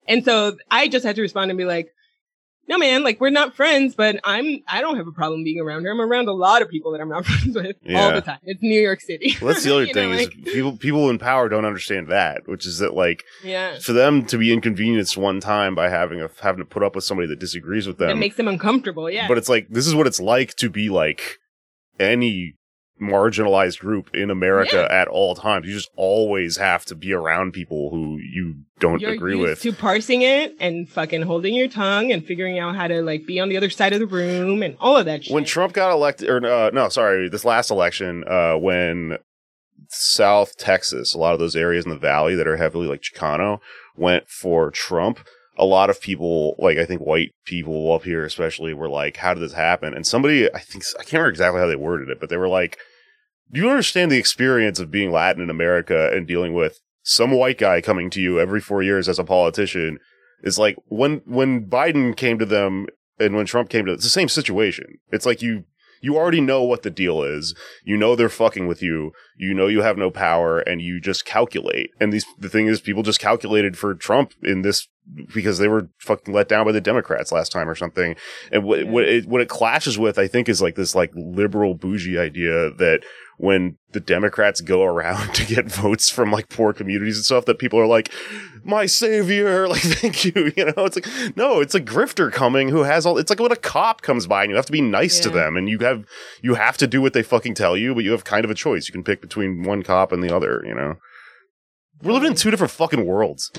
And 0.08 0.24
so 0.24 0.58
I 0.70 0.88
just 0.88 1.06
had 1.06 1.16
to 1.18 1.22
respond 1.22 1.52
and 1.52 1.58
be 1.58 1.66
like, 1.66 1.90
no, 2.68 2.78
man, 2.78 3.04
like 3.04 3.20
we're 3.20 3.32
not 3.32 3.54
friends, 3.54 3.96
but 3.96 4.18
I'm, 4.24 4.60
I 4.66 4.80
don't 4.80 4.96
have 4.96 5.08
a 5.08 5.12
problem 5.12 5.44
being 5.44 5.60
around 5.60 5.84
her. 5.84 5.92
I'm 5.92 6.00
around 6.00 6.30
a 6.30 6.34
lot 6.34 6.62
of 6.62 6.70
people 6.70 6.94
that 6.94 7.02
I'm 7.02 7.10
not 7.10 7.26
friends 7.28 7.54
with 7.54 7.76
all 7.94 8.14
the 8.14 8.22
time. 8.22 8.40
It's 8.44 8.62
New 8.62 8.80
York 8.80 9.02
City. 9.02 9.36
Well, 9.42 9.54
that's 9.54 9.66
the 9.66 9.76
other 9.76 9.88
thing 9.88 10.12
know, 10.12 10.18
is 10.18 10.28
like- 10.28 10.46
people 10.46 10.78
people 10.78 11.10
in 11.10 11.20
power 11.20 11.50
don't 11.50 11.66
understand 11.66 12.08
that, 12.10 12.48
which 12.48 12.66
is 12.66 12.78
that 12.80 12.94
like 12.94 13.26
yeah. 13.44 13.78
for 13.80 13.92
them 13.92 14.26
to 14.28 14.38
be 14.38 14.54
inconvenienced 14.54 15.18
one 15.18 15.42
time 15.42 15.76
by 15.76 15.90
having 15.90 16.22
a 16.22 16.30
having 16.42 16.60
to 16.60 16.66
put 16.66 16.82
up 16.82 16.96
with 16.96 17.04
somebody 17.04 17.28
that 17.28 17.40
disagrees 17.40 17.88
with 17.88 17.98
them. 17.98 18.18
makes 18.20 18.38
them 18.38 18.48
uncomfortable. 18.48 19.10
Yeah. 19.10 19.28
But 19.28 19.38
it's 19.38 19.50
like 19.50 19.68
this 19.70 19.86
is 19.86 19.94
what 19.94 20.08
it's 20.08 20.22
like 20.22 20.56
to 20.58 20.70
be 20.70 20.90
like 20.90 21.40
any 22.02 22.56
marginalized 23.02 23.80
group 23.80 24.14
in 24.14 24.30
America 24.30 24.88
at 24.92 25.08
all 25.08 25.34
times. 25.34 25.68
You 25.68 25.74
just 25.74 25.90
always 25.96 26.58
have 26.58 26.86
to 26.86 26.96
be 26.96 27.14
around 27.14 27.52
people 27.52 27.90
who 27.90 28.20
you 28.20 28.58
don't 28.80 29.02
You're 29.02 29.14
agree 29.14 29.36
with. 29.36 29.60
to 29.62 29.74
parsing 29.74 30.22
it 30.22 30.56
and 30.60 30.88
fucking 30.88 31.24
holding 31.24 31.56
your 31.56 31.68
tongue 31.68 32.12
and 32.12 32.24
figuring 32.24 32.60
out 32.60 32.76
how 32.76 32.88
to 32.88 33.02
like 33.02 33.26
be 33.26 33.40
on 33.40 33.50
the 33.50 33.58
other 33.58 33.72
side 33.72 33.94
of 33.94 34.00
the 34.00 34.06
room 34.06 34.62
and 34.62 34.78
all 34.80 34.98
of 34.98 35.06
that 35.06 35.24
shit. 35.24 35.34
when 35.34 35.46
Trump 35.46 35.74
got 35.74 35.92
elected, 35.92 36.30
or 36.30 36.46
uh, 36.46 36.70
no, 36.72 36.90
sorry, 36.90 37.28
this 37.28 37.44
last 37.44 37.72
election, 37.72 38.24
uh, 38.28 38.56
when 38.56 39.18
South 39.90 40.56
Texas, 40.58 41.16
a 41.16 41.18
lot 41.18 41.34
of 41.34 41.40
those 41.40 41.56
areas 41.56 41.86
in 41.86 41.92
the 41.92 41.98
valley 41.98 42.36
that 42.36 42.48
are 42.48 42.58
heavily 42.58 42.88
like 42.88 43.02
Chicano, 43.02 43.60
went 43.96 44.30
for 44.30 44.70
Trump. 44.70 45.20
A 45.58 45.66
lot 45.66 45.90
of 45.90 46.02
people, 46.02 46.56
like 46.58 46.78
I 46.78 46.86
think 46.86 47.02
white 47.02 47.32
people 47.46 47.94
up 47.94 48.04
here 48.04 48.24
especially, 48.26 48.74
were 48.74 48.90
like, 48.90 49.18
"How 49.18 49.34
did 49.34 49.44
this 49.44 49.54
happen?" 49.54 49.94
And 49.94 50.08
somebody, 50.08 50.52
I 50.54 50.60
think, 50.60 50.84
I 51.00 51.04
can't 51.04 51.14
remember 51.14 51.30
exactly 51.30 51.60
how 51.60 51.68
they 51.68 51.76
worded 51.76 52.10
it, 52.10 52.20
but 52.20 52.30
they 52.30 52.38
were 52.38 52.48
like, 52.48 52.78
"Do 53.52 53.60
you 53.60 53.70
understand 53.70 54.12
the 54.12 54.18
experience 54.18 54.80
of 54.80 54.92
being 54.92 55.12
Latin 55.12 55.44
in 55.44 55.50
America 55.50 56.12
and 56.14 56.28
dealing 56.28 56.54
with 56.54 56.80
some 57.04 57.32
white 57.32 57.58
guy 57.58 57.82
coming 57.82 58.10
to 58.12 58.22
you 58.22 58.40
every 58.40 58.62
four 58.62 58.82
years 58.82 59.10
as 59.10 59.20
a 59.20 59.24
politician?" 59.24 60.00
It's 60.44 60.58
like 60.58 60.78
when 60.88 61.22
when 61.26 61.66
Biden 61.66 62.16
came 62.16 62.40
to 62.40 62.46
them 62.46 62.88
and 63.20 63.36
when 63.36 63.46
Trump 63.46 63.70
came 63.70 63.86
to 63.86 63.94
it's 63.94 64.04
the 64.04 64.10
same 64.10 64.30
situation. 64.30 65.00
It's 65.12 65.26
like 65.26 65.42
you 65.42 65.66
you 66.02 66.18
already 66.18 66.42
know 66.42 66.64
what 66.64 66.82
the 66.82 66.90
deal 66.90 67.24
is. 67.24 67.56
You 67.84 67.96
know 67.96 68.16
they're 68.16 68.30
fucking 68.30 68.68
with 68.68 68.82
you. 68.82 69.12
You 69.38 69.54
know 69.54 69.68
you 69.68 69.82
have 69.82 69.98
no 69.98 70.12
power 70.12 70.60
and 70.60 70.82
you 70.82 71.00
just 71.00 71.26
calculate. 71.26 71.92
And 72.00 72.12
these 72.12 72.26
the 72.38 72.50
thing 72.50 72.68
is 72.68 72.82
people 72.82 73.04
just 73.04 73.20
calculated 73.20 73.78
for 73.78 73.94
Trump 73.94 74.34
in 74.44 74.62
this 74.62 74.88
because 75.34 75.58
they 75.58 75.68
were 75.68 75.90
fucking 76.00 76.34
let 76.34 76.48
down 76.48 76.66
by 76.66 76.72
the 76.72 76.82
Democrats 76.82 77.32
last 77.32 77.52
time 77.52 77.70
or 77.70 77.76
something. 77.76 78.16
And 78.52 78.64
what 78.64 78.86
what 78.88 79.04
it, 79.04 79.28
what 79.28 79.42
it 79.42 79.50
clashes 79.50 79.98
with 79.98 80.18
I 80.18 80.28
think 80.28 80.50
is 80.50 80.62
like 80.62 80.76
this 80.76 80.96
like 80.96 81.12
liberal 81.16 81.76
bougie 81.76 82.18
idea 82.18 82.72
that 82.72 83.02
when 83.42 83.76
the 83.92 84.00
Democrats 84.00 84.62
go 84.62 84.84
around 84.84 85.34
to 85.34 85.44
get 85.44 85.66
votes 85.66 86.12
from 86.12 86.32
like 86.32 86.48
poor 86.48 86.74
communities 86.74 87.18
and 87.18 87.26
stuff 87.26 87.46
that 87.46 87.58
people 87.58 87.80
are 87.80 87.88
like, 87.88 88.14
my 88.64 88.86
savior, 88.86 89.68
like 89.68 89.82
thank 89.82 90.24
you. 90.26 90.54
You 90.62 90.66
know, 90.66 90.86
it's 90.86 90.96
like 90.96 91.36
no, 91.36 91.60
it's 91.60 91.74
a 91.74 91.82
grifter 91.82 92.32
coming 92.32 92.70
who 92.70 92.84
has 92.84 93.06
all 93.06 93.18
it's 93.18 93.30
like 93.30 93.40
when 93.40 93.52
a 93.52 93.56
cop 93.56 94.02
comes 94.02 94.28
by 94.28 94.44
and 94.44 94.52
you 94.52 94.56
have 94.56 94.66
to 94.68 94.72
be 94.72 94.82
nice 94.82 95.20
to 95.22 95.30
them 95.30 95.58
and 95.58 95.70
you 95.70 95.80
have 95.80 96.06
you 96.42 96.54
have 96.56 96.78
to 96.78 96.88
do 96.88 97.02
what 97.02 97.14
they 97.14 97.24
fucking 97.24 97.56
tell 97.56 97.76
you, 97.76 97.96
but 97.96 98.04
you 98.04 98.12
have 98.12 98.24
kind 98.24 98.46
of 98.46 98.52
a 98.52 98.56
choice. 98.56 98.88
You 98.88 98.92
can 98.92 99.04
pick 99.04 99.22
between 99.22 99.64
one 99.64 99.82
cop 99.82 100.12
and 100.12 100.22
the 100.24 100.36
other, 100.36 100.62
you 100.66 100.76
know. 100.76 100.96
We're 102.04 102.14
living 102.14 102.32
in 102.32 102.36
two 102.36 102.52
different 102.52 102.72
fucking 102.72 103.06
worlds. 103.06 103.52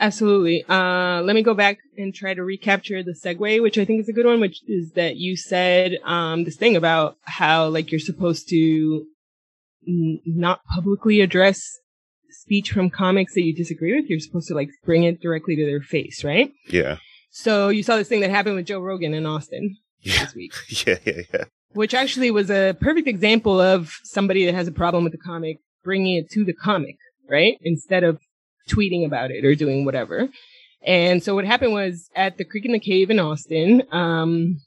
Absolutely. 0.00 0.64
Uh, 0.68 1.22
let 1.22 1.34
me 1.34 1.42
go 1.42 1.54
back 1.54 1.78
and 1.96 2.14
try 2.14 2.34
to 2.34 2.44
recapture 2.44 3.02
the 3.02 3.12
segue, 3.12 3.60
which 3.62 3.78
I 3.78 3.84
think 3.84 4.00
is 4.00 4.08
a 4.08 4.12
good 4.12 4.26
one, 4.26 4.40
which 4.40 4.60
is 4.68 4.92
that 4.92 5.16
you 5.16 5.36
said, 5.36 5.98
um, 6.04 6.44
this 6.44 6.56
thing 6.56 6.76
about 6.76 7.16
how, 7.22 7.68
like, 7.68 7.90
you're 7.90 7.98
supposed 7.98 8.48
to 8.50 9.04
n- 9.86 10.20
not 10.24 10.60
publicly 10.72 11.20
address 11.20 11.60
speech 12.30 12.70
from 12.70 12.90
comics 12.90 13.34
that 13.34 13.42
you 13.42 13.54
disagree 13.54 13.94
with. 13.94 14.08
You're 14.08 14.20
supposed 14.20 14.48
to, 14.48 14.54
like, 14.54 14.70
bring 14.84 15.02
it 15.04 15.20
directly 15.20 15.56
to 15.56 15.66
their 15.66 15.80
face, 15.80 16.22
right? 16.22 16.52
Yeah. 16.68 16.98
So 17.30 17.68
you 17.68 17.82
saw 17.82 17.96
this 17.96 18.08
thing 18.08 18.20
that 18.20 18.30
happened 18.30 18.56
with 18.56 18.66
Joe 18.66 18.80
Rogan 18.80 19.14
in 19.14 19.26
Austin 19.26 19.76
Yeah. 20.02 20.24
this 20.24 20.34
week, 20.34 20.52
Yeah, 20.86 20.98
yeah, 21.04 21.22
yeah. 21.34 21.44
which 21.72 21.92
actually 21.94 22.30
was 22.30 22.50
a 22.50 22.76
perfect 22.80 23.08
example 23.08 23.60
of 23.60 23.92
somebody 24.04 24.46
that 24.46 24.54
has 24.54 24.68
a 24.68 24.72
problem 24.72 25.02
with 25.04 25.12
the 25.12 25.18
comic 25.18 25.58
bringing 25.84 26.16
it 26.16 26.30
to 26.30 26.44
the 26.44 26.52
comic, 26.52 26.96
right? 27.28 27.56
Instead 27.62 28.04
of 28.04 28.18
tweeting 28.68 29.04
about 29.06 29.30
it 29.30 29.44
or 29.44 29.54
doing 29.54 29.84
whatever. 29.84 30.28
And 30.86 31.22
so 31.22 31.34
what 31.34 31.44
happened 31.44 31.72
was 31.72 32.08
at 32.14 32.38
the 32.38 32.44
Creek 32.44 32.64
and 32.64 32.74
the 32.74 32.78
Cave 32.78 33.10
in 33.10 33.18
Austin, 33.18 33.82
um, 33.90 34.60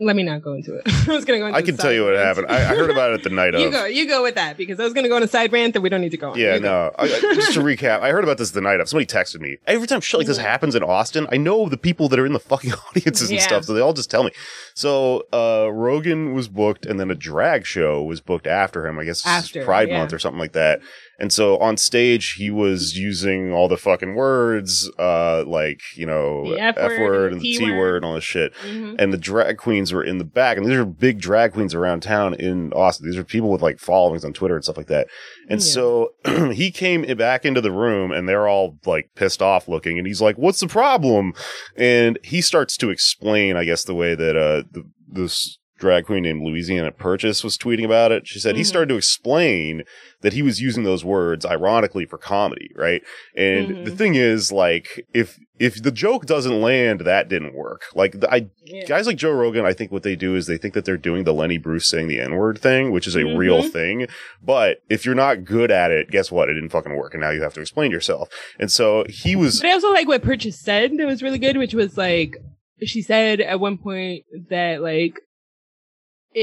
let 0.00 0.14
me 0.14 0.22
not 0.22 0.42
go 0.42 0.52
into 0.52 0.76
it. 0.76 0.82
I 1.08 1.12
was 1.12 1.24
going 1.24 1.38
to 1.38 1.42
go 1.42 1.46
into 1.46 1.58
I 1.58 1.62
can 1.62 1.76
tell 1.76 1.92
you 1.92 2.04
what 2.04 2.12
rant. 2.12 2.24
happened. 2.24 2.46
I, 2.48 2.60
I 2.70 2.76
heard 2.76 2.88
about 2.90 3.14
it 3.14 3.24
the 3.24 3.30
night 3.30 3.54
of. 3.56 3.60
you 3.60 3.68
go, 3.70 3.84
you 3.84 4.06
go 4.06 4.22
with 4.22 4.36
that 4.36 4.56
because 4.56 4.78
I 4.78 4.84
was 4.84 4.92
going 4.92 5.02
to 5.02 5.08
go 5.08 5.16
on 5.16 5.24
a 5.24 5.28
side 5.28 5.52
rant 5.52 5.74
that 5.74 5.80
we 5.80 5.88
don't 5.88 6.00
need 6.00 6.10
to 6.12 6.16
go 6.16 6.30
on. 6.30 6.38
Yeah, 6.38 6.54
You 6.54 6.60
no. 6.60 6.92
I, 6.96 7.04
I- 7.04 7.08
just 7.34 7.54
to 7.54 7.60
recap, 7.60 8.00
I 8.00 8.10
heard 8.10 8.22
about 8.22 8.38
this 8.38 8.52
the 8.52 8.60
night 8.60 8.78
of. 8.78 8.88
Somebody 8.88 9.06
texted 9.06 9.40
me. 9.40 9.56
Every 9.66 9.88
time 9.88 10.00
shit 10.00 10.18
like 10.18 10.28
this 10.28 10.38
happens 10.38 10.76
in 10.76 10.84
Austin, 10.84 11.26
I 11.32 11.36
know 11.36 11.68
the 11.68 11.76
people 11.76 12.08
that 12.10 12.18
are 12.20 12.26
in 12.26 12.32
the 12.32 12.38
fucking 12.38 12.72
audiences 12.90 13.30
and 13.30 13.38
Yeah. 13.40 13.44
stuff, 13.46 13.64
so 13.64 13.72
they 13.74 13.80
all 13.80 13.92
just 13.92 14.08
tell 14.08 14.22
me. 14.22 14.30
So 14.74 15.24
uh 15.32 15.68
Rogan 15.72 16.32
was 16.32 16.46
booked, 16.46 16.86
and 16.86 17.00
then 17.00 17.10
a 17.10 17.16
drag 17.16 17.66
show 17.66 18.00
was 18.00 18.20
booked 18.20 18.46
after 18.46 18.86
him. 18.86 19.00
I 19.00 19.04
guess 19.04 19.26
After, 19.26 19.64
Pride 19.64 19.88
yeah. 19.88 19.98
Month 19.98 20.12
or 20.12 20.20
something 20.20 20.38
like 20.38 20.52
that. 20.52 20.80
And 21.20 21.32
so 21.32 21.58
on 21.58 21.76
stage, 21.76 22.34
he 22.34 22.48
was 22.48 22.96
using 22.96 23.52
all 23.52 23.66
the 23.66 23.76
fucking 23.76 24.14
words, 24.14 24.88
uh, 25.00 25.42
like 25.44 25.80
you 25.96 26.06
know, 26.06 26.44
F 26.76 26.76
word 27.00 27.32
and 27.32 27.40
the 27.40 27.56
T 27.58 27.72
word. 27.72 27.96
and 27.96 28.04
all 28.04 28.14
this 28.14 28.22
shit. 28.24 28.52
Mhm. 28.64 28.94
and 29.00 29.12
the 29.12 29.18
drag 29.18 29.56
queens 29.58 29.92
were 29.92 30.04
in 30.04 30.18
the 30.18 30.24
back 30.24 30.56
and 30.56 30.64
these 30.64 30.74
are 30.76 30.84
big 30.84 31.20
drag 31.20 31.52
queens 31.52 31.74
around 31.74 32.02
town 32.02 32.34
in 32.34 32.72
austin. 32.72 33.06
These 33.06 33.18
are 33.18 33.24
people 33.24 33.50
with 33.50 33.62
like 33.62 33.78
followings 33.80 34.24
on 34.24 34.32
twitter 34.32 34.54
and 34.54 34.62
stuff 34.64 34.76
like 34.76 34.86
that. 34.86 35.08
And 35.48 35.60
Yeah. 35.60 35.66
so 35.66 36.12
he 36.52 36.70
came 36.70 37.02
back 37.16 37.44
into 37.44 37.60
the 37.60 37.72
room 37.72 38.12
and 38.12 38.28
they're 38.28 38.46
all 38.48 38.78
like 38.86 39.10
pissed 39.16 39.42
off 39.42 39.66
looking 39.68 39.98
and 39.98 40.06
he's 40.06 40.20
like 40.20 40.36
what's 40.36 40.60
the 40.60 40.68
problem? 40.68 41.32
And 41.76 42.18
he 42.22 42.40
starts 42.40 42.76
to 42.78 42.90
explain 42.90 43.56
i 43.56 43.64
guess 43.64 43.84
the 43.84 43.94
way 43.94 44.14
that 44.14 44.36
uh 44.36 44.62
the, 44.70 44.84
this 45.08 45.58
drag 45.78 46.04
queen 46.06 46.22
named 46.24 46.42
louisiana 46.42 46.90
purchase 46.90 47.42
was 47.44 47.56
tweeting 47.56 47.84
about 47.84 48.12
it 48.12 48.26
she 48.26 48.38
said 48.38 48.56
he 48.56 48.62
Mhm. 48.62 48.66
started 48.66 48.88
to 48.88 48.96
explain 48.96 49.82
that 50.22 50.32
he 50.32 50.42
was 50.42 50.60
using 50.60 50.82
those 50.84 51.04
words 51.04 51.46
ironically 51.46 52.04
for 52.04 52.18
comedy 52.18 52.70
right 52.74 53.02
and 53.36 53.68
Mhm. 53.68 53.84
the 53.84 53.90
thing 53.92 54.14
is 54.16 54.50
like 54.52 55.04
if 55.14 55.38
if 55.58 55.82
the 55.82 55.90
joke 55.90 56.26
doesn't 56.26 56.60
land 56.60 57.00
that 57.00 57.28
didn't 57.28 57.54
work 57.54 57.82
like 57.94 58.20
the, 58.20 58.32
i 58.32 58.46
Yeah. 58.64 58.84
guys 58.84 59.06
like 59.06 59.16
Joe 59.16 59.30
Rogan, 59.32 59.64
I 59.64 59.72
think 59.72 59.90
what 59.90 60.02
they 60.02 60.14
do 60.14 60.36
is 60.36 60.46
they 60.46 60.58
think 60.58 60.74
that 60.74 60.84
they're 60.84 60.98
doing 60.98 61.24
the 61.24 61.32
Lenny 61.32 61.56
Bruce 61.56 61.88
saying 61.88 62.06
the 62.08 62.20
N 62.20 62.36
word 62.36 62.58
thing, 62.58 62.90
which 62.90 63.06
is 63.06 63.16
a 63.16 63.24
real 63.24 63.62
Mhm. 63.62 63.70
thing. 63.72 64.06
But 64.44 64.82
if 64.90 65.06
you're 65.06 65.14
not 65.14 65.44
good 65.46 65.70
at 65.70 65.90
it, 65.90 66.10
guess 66.10 66.30
what? 66.30 66.50
It 66.50 66.54
didn't 66.54 66.68
fucking 66.68 66.94
work. 66.94 67.14
And 67.14 67.22
now 67.22 67.30
you 67.30 67.40
have 67.40 67.54
to 67.54 67.62
explain 67.62 67.90
yourself. 67.90 68.28
And 68.60 68.70
so 68.70 69.06
he 69.08 69.34
was, 69.36 69.60
But 69.62 69.70
I 69.70 69.72
also 69.72 69.90
like 69.90 70.06
what 70.06 70.20
Purchase 70.22 70.60
said 70.60 70.98
that 70.98 71.06
was 71.06 71.22
really 71.22 71.38
good, 71.38 71.56
which 71.56 71.72
was 71.72 71.96
like, 71.96 72.36
she 72.84 73.00
said 73.00 73.40
at 73.40 73.58
one 73.58 73.78
point 73.78 74.24
that 74.50 74.82
like, 74.82 75.18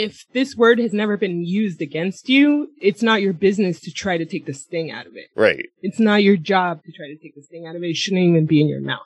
if 0.03 0.25
this 0.33 0.55
word 0.55 0.77
has 0.79 0.91
never 0.93 1.15
been 1.17 1.45
used 1.45 1.81
against 1.81 2.27
you, 2.29 2.69
it's 2.81 3.01
not 3.01 3.21
your 3.21 3.33
business 3.33 3.79
to 3.81 3.91
try 3.91 4.17
to 4.17 4.25
take 4.25 4.45
the 4.45 4.53
sting 4.53 4.91
out 4.91 5.07
of 5.07 5.15
it. 5.15 5.27
right. 5.35 5.65
It's 5.81 5.99
not 5.99 6.23
your 6.23 6.35
job 6.37 6.83
to 6.83 6.91
try 6.91 7.07
to 7.07 7.17
take 7.17 7.35
the 7.35 7.41
sting 7.43 7.65
out 7.65 7.75
of 7.75 7.83
it. 7.83 7.87
It 7.91 7.95
shouldn't 7.95 8.21
even 8.21 8.45
be 8.45 8.59
in 8.61 8.67
your 8.67 8.81
mouth. 8.81 8.99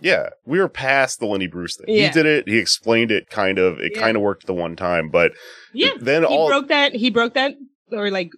Yeah. 0.00 0.30
We 0.46 0.58
were 0.58 0.68
past 0.68 1.18
the 1.20 1.26
Lenny 1.26 1.46
Bruce 1.46 1.76
thing. 1.76 1.86
Yeah. 1.94 2.06
He 2.06 2.12
did 2.12 2.26
it. 2.26 2.48
He 2.48 2.58
explained 2.58 3.10
it 3.10 3.28
kind 3.28 3.58
of. 3.58 3.80
It 3.80 3.92
Yeah. 3.94 4.00
kind 4.02 4.16
of 4.16 4.22
worked 4.22 4.46
the 4.46 4.54
one 4.54 4.76
time, 4.76 5.08
but 5.10 5.32
Yeah. 5.74 5.90
then 6.00 6.22
he 6.22 6.26
all, 6.28 6.48
broke 6.48 6.68
that, 6.68 6.94
he 6.94 7.10
broke 7.10 7.34
that, 7.34 7.54
or 7.92 8.10
like, 8.10 8.30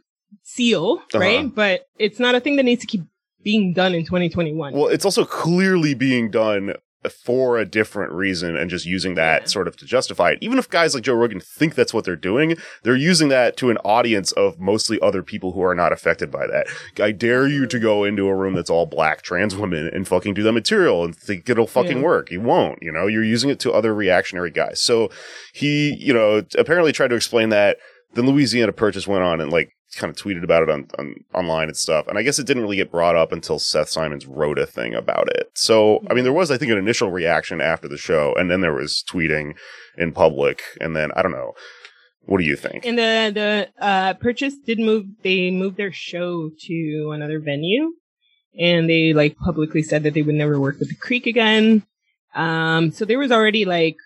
seal, 0.43 0.99
Uh-huh. 1.15 1.19
right? 1.19 1.55
But 1.55 1.87
it's 1.99 2.19
not 2.19 2.35
a 2.35 2.41
thing 2.41 2.57
that 2.57 2.65
needs 2.65 2.81
to 2.81 2.87
keep 2.87 3.03
being 3.45 3.73
done 3.75 3.95
in 3.95 4.05
2021. 4.05 4.73
well, 4.73 4.87
it's 4.89 5.05
also 5.05 5.25
clearly 5.25 5.95
being 5.95 6.31
done 6.31 6.75
for 7.11 7.59
a 7.59 7.65
different 7.65 8.13
reason 8.13 8.57
and 8.57 8.71
just 8.71 8.87
using 8.87 9.15
that 9.15 9.43
Yeah. 9.43 9.47
sort 9.49 9.67
of 9.69 9.77
to 9.79 9.85
justify 9.87 10.31
it. 10.33 10.39
Even 10.41 10.59
if 10.59 10.69
guys 10.69 10.95
like 10.95 11.03
Joe 11.05 11.15
Rogan 11.15 11.41
think 11.41 11.75
that's 11.75 11.93
what 11.93 12.05
they're 12.05 12.15
doing, 12.17 12.57
they're 12.83 12.95
using 12.95 13.29
that 13.29 13.57
to 13.59 13.71
an 13.71 13.79
audience 13.79 14.31
of 14.33 14.61
mostly 14.61 15.01
other 15.01 15.23
people 15.23 15.53
who 15.53 15.63
are 15.63 15.75
not 15.75 15.93
affected 15.93 16.31
by 16.31 16.47
that. 16.47 16.67
I 17.01 17.11
dare 17.13 17.47
you 17.49 17.67
to 17.67 17.79
go 17.79 18.05
into 18.05 18.29
a 18.29 18.35
room 18.35 18.55
that's 18.55 18.71
all 18.71 18.87
black 18.87 19.23
trans 19.23 19.57
women 19.57 19.89
and 19.93 20.07
fucking 20.07 20.35
do 20.35 20.43
that 20.45 20.53
material 20.53 21.05
and 21.05 21.15
think 21.17 21.49
it'll 21.49 21.67
fucking 21.67 21.99
Yeah. 21.99 22.05
work. 22.05 22.31
You 22.31 22.41
won't, 22.41 22.79
you 22.83 22.93
know, 22.93 23.07
you're 23.07 23.25
using 23.25 23.51
it 23.51 23.59
to 23.61 23.73
other 23.73 23.95
reactionary 23.95 24.51
guys. 24.51 24.81
So 24.81 25.11
he, 25.53 25.95
you 25.99 26.13
know, 26.15 26.43
apparently 26.57 26.93
tried 26.93 27.09
to 27.09 27.17
explain 27.17 27.49
that. 27.49 27.79
Then 28.15 28.27
Louisiana 28.27 28.73
Purchase 28.73 29.07
went 29.07 29.23
on 29.25 29.41
and 29.41 29.51
like 29.51 29.71
kind 29.97 30.11
of 30.11 30.17
tweeted 30.17 30.43
about 30.43 30.63
it 30.63 30.71
on, 30.71 30.87
on 30.99 31.15
online 31.35 31.69
and 31.69 31.77
stuff. 31.77 32.07
And 32.09 32.19
I 32.19 32.23
guess 32.23 32.39
it 32.39 32.47
didn't 32.47 32.63
really 32.63 32.77
get 32.77 32.91
brought 32.91 33.17
up 33.17 33.33
until 33.33 33.59
Seth 33.59 33.91
Simons 33.91 34.27
wrote 34.27 34.59
a 34.59 34.67
thing 34.67 34.95
about 34.95 35.29
it. 35.29 35.51
So, 35.55 36.03
I 36.11 36.15
mean, 36.15 36.25
there 36.25 36.33
was, 36.33 36.51
I 36.51 36.57
think, 36.57 36.73
an 36.73 36.79
initial 36.79 37.11
reaction 37.11 37.61
after 37.61 37.89
the 37.89 37.99
show, 37.99 38.35
and 38.37 38.51
then 38.51 38.61
there 38.61 38.75
was 38.75 39.05
tweeting 39.11 39.55
in 39.99 40.13
public, 40.13 40.63
and 40.81 40.97
then 40.97 41.11
I 41.15 41.23
don't 41.23 41.33
know. 41.33 41.53
What 42.25 42.39
do 42.39 42.45
you 42.45 42.57
think? 42.57 42.87
And 42.87 42.97
the 42.97 43.33
the 43.35 43.85
uh, 43.85 44.15
purchase 44.15 44.55
did 44.57 44.79
move. 44.79 45.07
They 45.23 45.51
moved 45.51 45.77
their 45.77 45.91
show 45.91 46.51
to 46.67 47.11
another 47.13 47.41
venue, 47.41 47.95
and 48.59 48.89
they 48.89 49.13
like 49.13 49.37
publicly 49.37 49.83
said 49.83 50.05
that 50.05 50.15
they 50.15 50.23
would 50.23 50.37
never 50.37 50.61
work 50.61 50.79
with 50.79 50.89
the 50.89 50.95
Creek 50.95 51.27
again. 51.27 51.85
Um, 52.35 52.93
so 52.93 53.05
there 53.05 53.19
was 53.19 53.33
already 53.33 53.65
like 53.65 53.97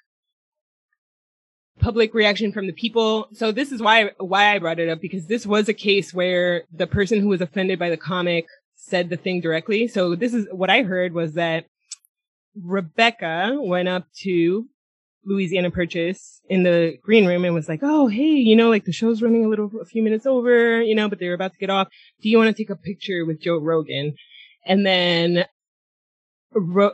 public 1.79 2.15
reaction 2.15 2.53
from 2.53 2.67
the 2.67 2.73
people. 2.73 3.29
So 3.33 3.53
this 3.53 3.73
is 3.73 3.83
why 3.83 4.11
why 4.19 4.55
I 4.55 4.59
brought 4.59 4.79
it 4.79 4.89
up 4.89 5.01
because 5.01 5.27
this 5.27 5.47
was 5.47 5.69
a 5.69 5.75
case 5.75 6.15
where 6.15 6.65
the 6.73 6.87
person 6.87 7.21
who 7.21 7.29
was 7.29 7.41
offended 7.41 7.79
by 7.79 7.91
the 7.91 7.97
comic 7.97 8.47
said 8.75 9.09
the 9.09 9.17
thing 9.17 9.41
directly. 9.41 9.89
So 9.89 10.15
this 10.15 10.33
is 10.35 10.47
what 10.53 10.71
I 10.71 10.83
heard 10.83 11.13
was 11.13 11.35
that 11.35 11.67
Rebecca 12.55 13.57
went 13.61 13.89
up 13.89 14.07
to 14.23 14.67
Louisiana 15.25 15.71
Purchase 15.71 16.41
in 16.49 16.63
the 16.63 16.97
green 17.03 17.27
room 17.27 17.45
and 17.45 17.53
was 17.53 17.69
like, 17.69 17.81
"Oh, 17.83 18.07
hey, 18.07 18.23
you 18.23 18.55
know, 18.55 18.71
like 18.71 18.85
the 18.85 18.93
show's 18.93 19.21
running 19.21 19.45
a 19.45 19.49
little, 19.49 19.71
a 19.81 19.85
few 19.85 20.03
minutes 20.03 20.25
over, 20.25 20.81
you 20.81 20.95
know, 20.95 21.09
but 21.09 21.19
they 21.19 21.29
were 21.29 21.35
about 21.35 21.53
to 21.53 21.59
get 21.59 21.71
off. 21.71 21.89
Do 22.23 22.29
you 22.29 22.39
want 22.39 22.55
to 22.57 22.63
take 22.63 22.71
a 22.71 22.77
picture 22.77 23.25
with 23.25 23.41
Joe 23.41 23.59
Rogan?" 23.59 24.15
And 24.65 24.87
then 24.87 25.45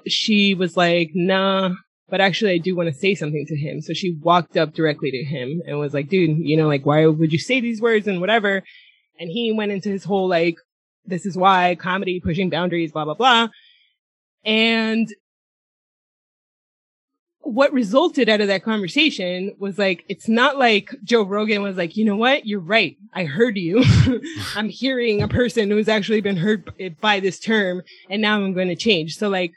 she 0.06 0.54
was 0.54 0.76
like, 0.76 1.10
"Nah." 1.14 1.74
But 2.12 2.20
actually, 2.20 2.52
I 2.52 2.58
do 2.58 2.76
want 2.76 2.90
to 2.90 2.94
say 2.94 3.14
something 3.14 3.46
to 3.46 3.56
him. 3.56 3.80
So 3.80 3.94
she 3.94 4.18
walked 4.20 4.58
up 4.58 4.74
directly 4.74 5.10
to 5.12 5.24
him 5.24 5.62
and 5.66 5.78
was 5.78 5.94
like, 5.94 6.10
dude, 6.10 6.36
you 6.36 6.58
know, 6.58 6.68
like, 6.68 6.84
why 6.84 7.06
would 7.06 7.32
you 7.32 7.38
say 7.38 7.58
these 7.58 7.80
words 7.80 8.06
and 8.06 8.20
whatever? 8.20 8.62
And 9.18 9.30
he 9.30 9.50
went 9.50 9.72
into 9.72 9.88
his 9.88 10.04
whole, 10.04 10.28
like, 10.28 10.56
this 11.06 11.24
is 11.24 11.38
why 11.38 11.74
comedy, 11.74 12.20
pushing 12.20 12.50
boundaries, 12.50 12.92
blah, 12.92 13.06
blah, 13.06 13.14
blah. 13.14 13.48
And 14.44 15.08
what 17.40 17.72
resulted 17.72 18.28
out 18.28 18.42
of 18.42 18.48
that 18.48 18.62
conversation 18.62 19.56
was 19.58 19.78
like, 19.78 20.04
it's 20.06 20.28
not 20.28 20.58
like 20.58 20.94
Joe 21.02 21.22
Rogan 21.22 21.62
was 21.62 21.78
like, 21.78 21.96
you 21.96 22.04
know 22.04 22.16
what? 22.16 22.44
You're 22.44 22.60
right. 22.60 22.98
I 23.14 23.24
heard 23.24 23.56
you. 23.56 23.82
I'm 24.54 24.68
hearing 24.68 25.22
a 25.22 25.28
person 25.28 25.70
who's 25.70 25.88
actually 25.88 26.20
been 26.20 26.36
hurt 26.36 26.68
by 27.00 27.20
this 27.20 27.40
term 27.40 27.80
and 28.10 28.20
now 28.20 28.36
I'm 28.36 28.52
going 28.52 28.68
to 28.68 28.76
change. 28.76 29.16
So 29.16 29.30
like 29.30 29.54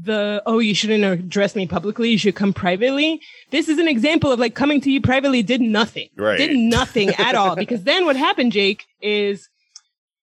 the, 0.00 0.42
oh, 0.46 0.58
you 0.58 0.74
shouldn't 0.74 1.04
address 1.04 1.54
me 1.54 1.66
publicly. 1.66 2.10
You 2.10 2.18
should 2.18 2.34
come 2.34 2.52
privately. 2.52 3.20
This 3.50 3.68
is 3.68 3.78
an 3.78 3.88
example 3.88 4.32
of 4.32 4.38
like 4.38 4.54
coming 4.54 4.80
to 4.82 4.90
you 4.90 5.00
privately 5.00 5.42
did 5.42 5.60
nothing. 5.60 6.08
Right. 6.16 6.38
Did 6.38 6.56
nothing 6.56 7.10
at 7.10 7.34
all. 7.34 7.56
Because 7.56 7.84
then 7.84 8.04
what 8.06 8.16
happened, 8.16 8.52
Jake, 8.52 8.84
is 9.00 9.48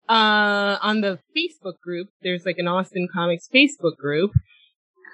uh, 0.09 0.77
on 0.81 1.01
the 1.01 1.19
Facebook 1.37 1.79
group, 1.83 2.09
there's 2.21 2.45
like 2.45 2.57
an 2.57 2.67
Austin 2.67 3.07
Comics 3.13 3.47
Facebook 3.53 3.97
group. 3.97 4.31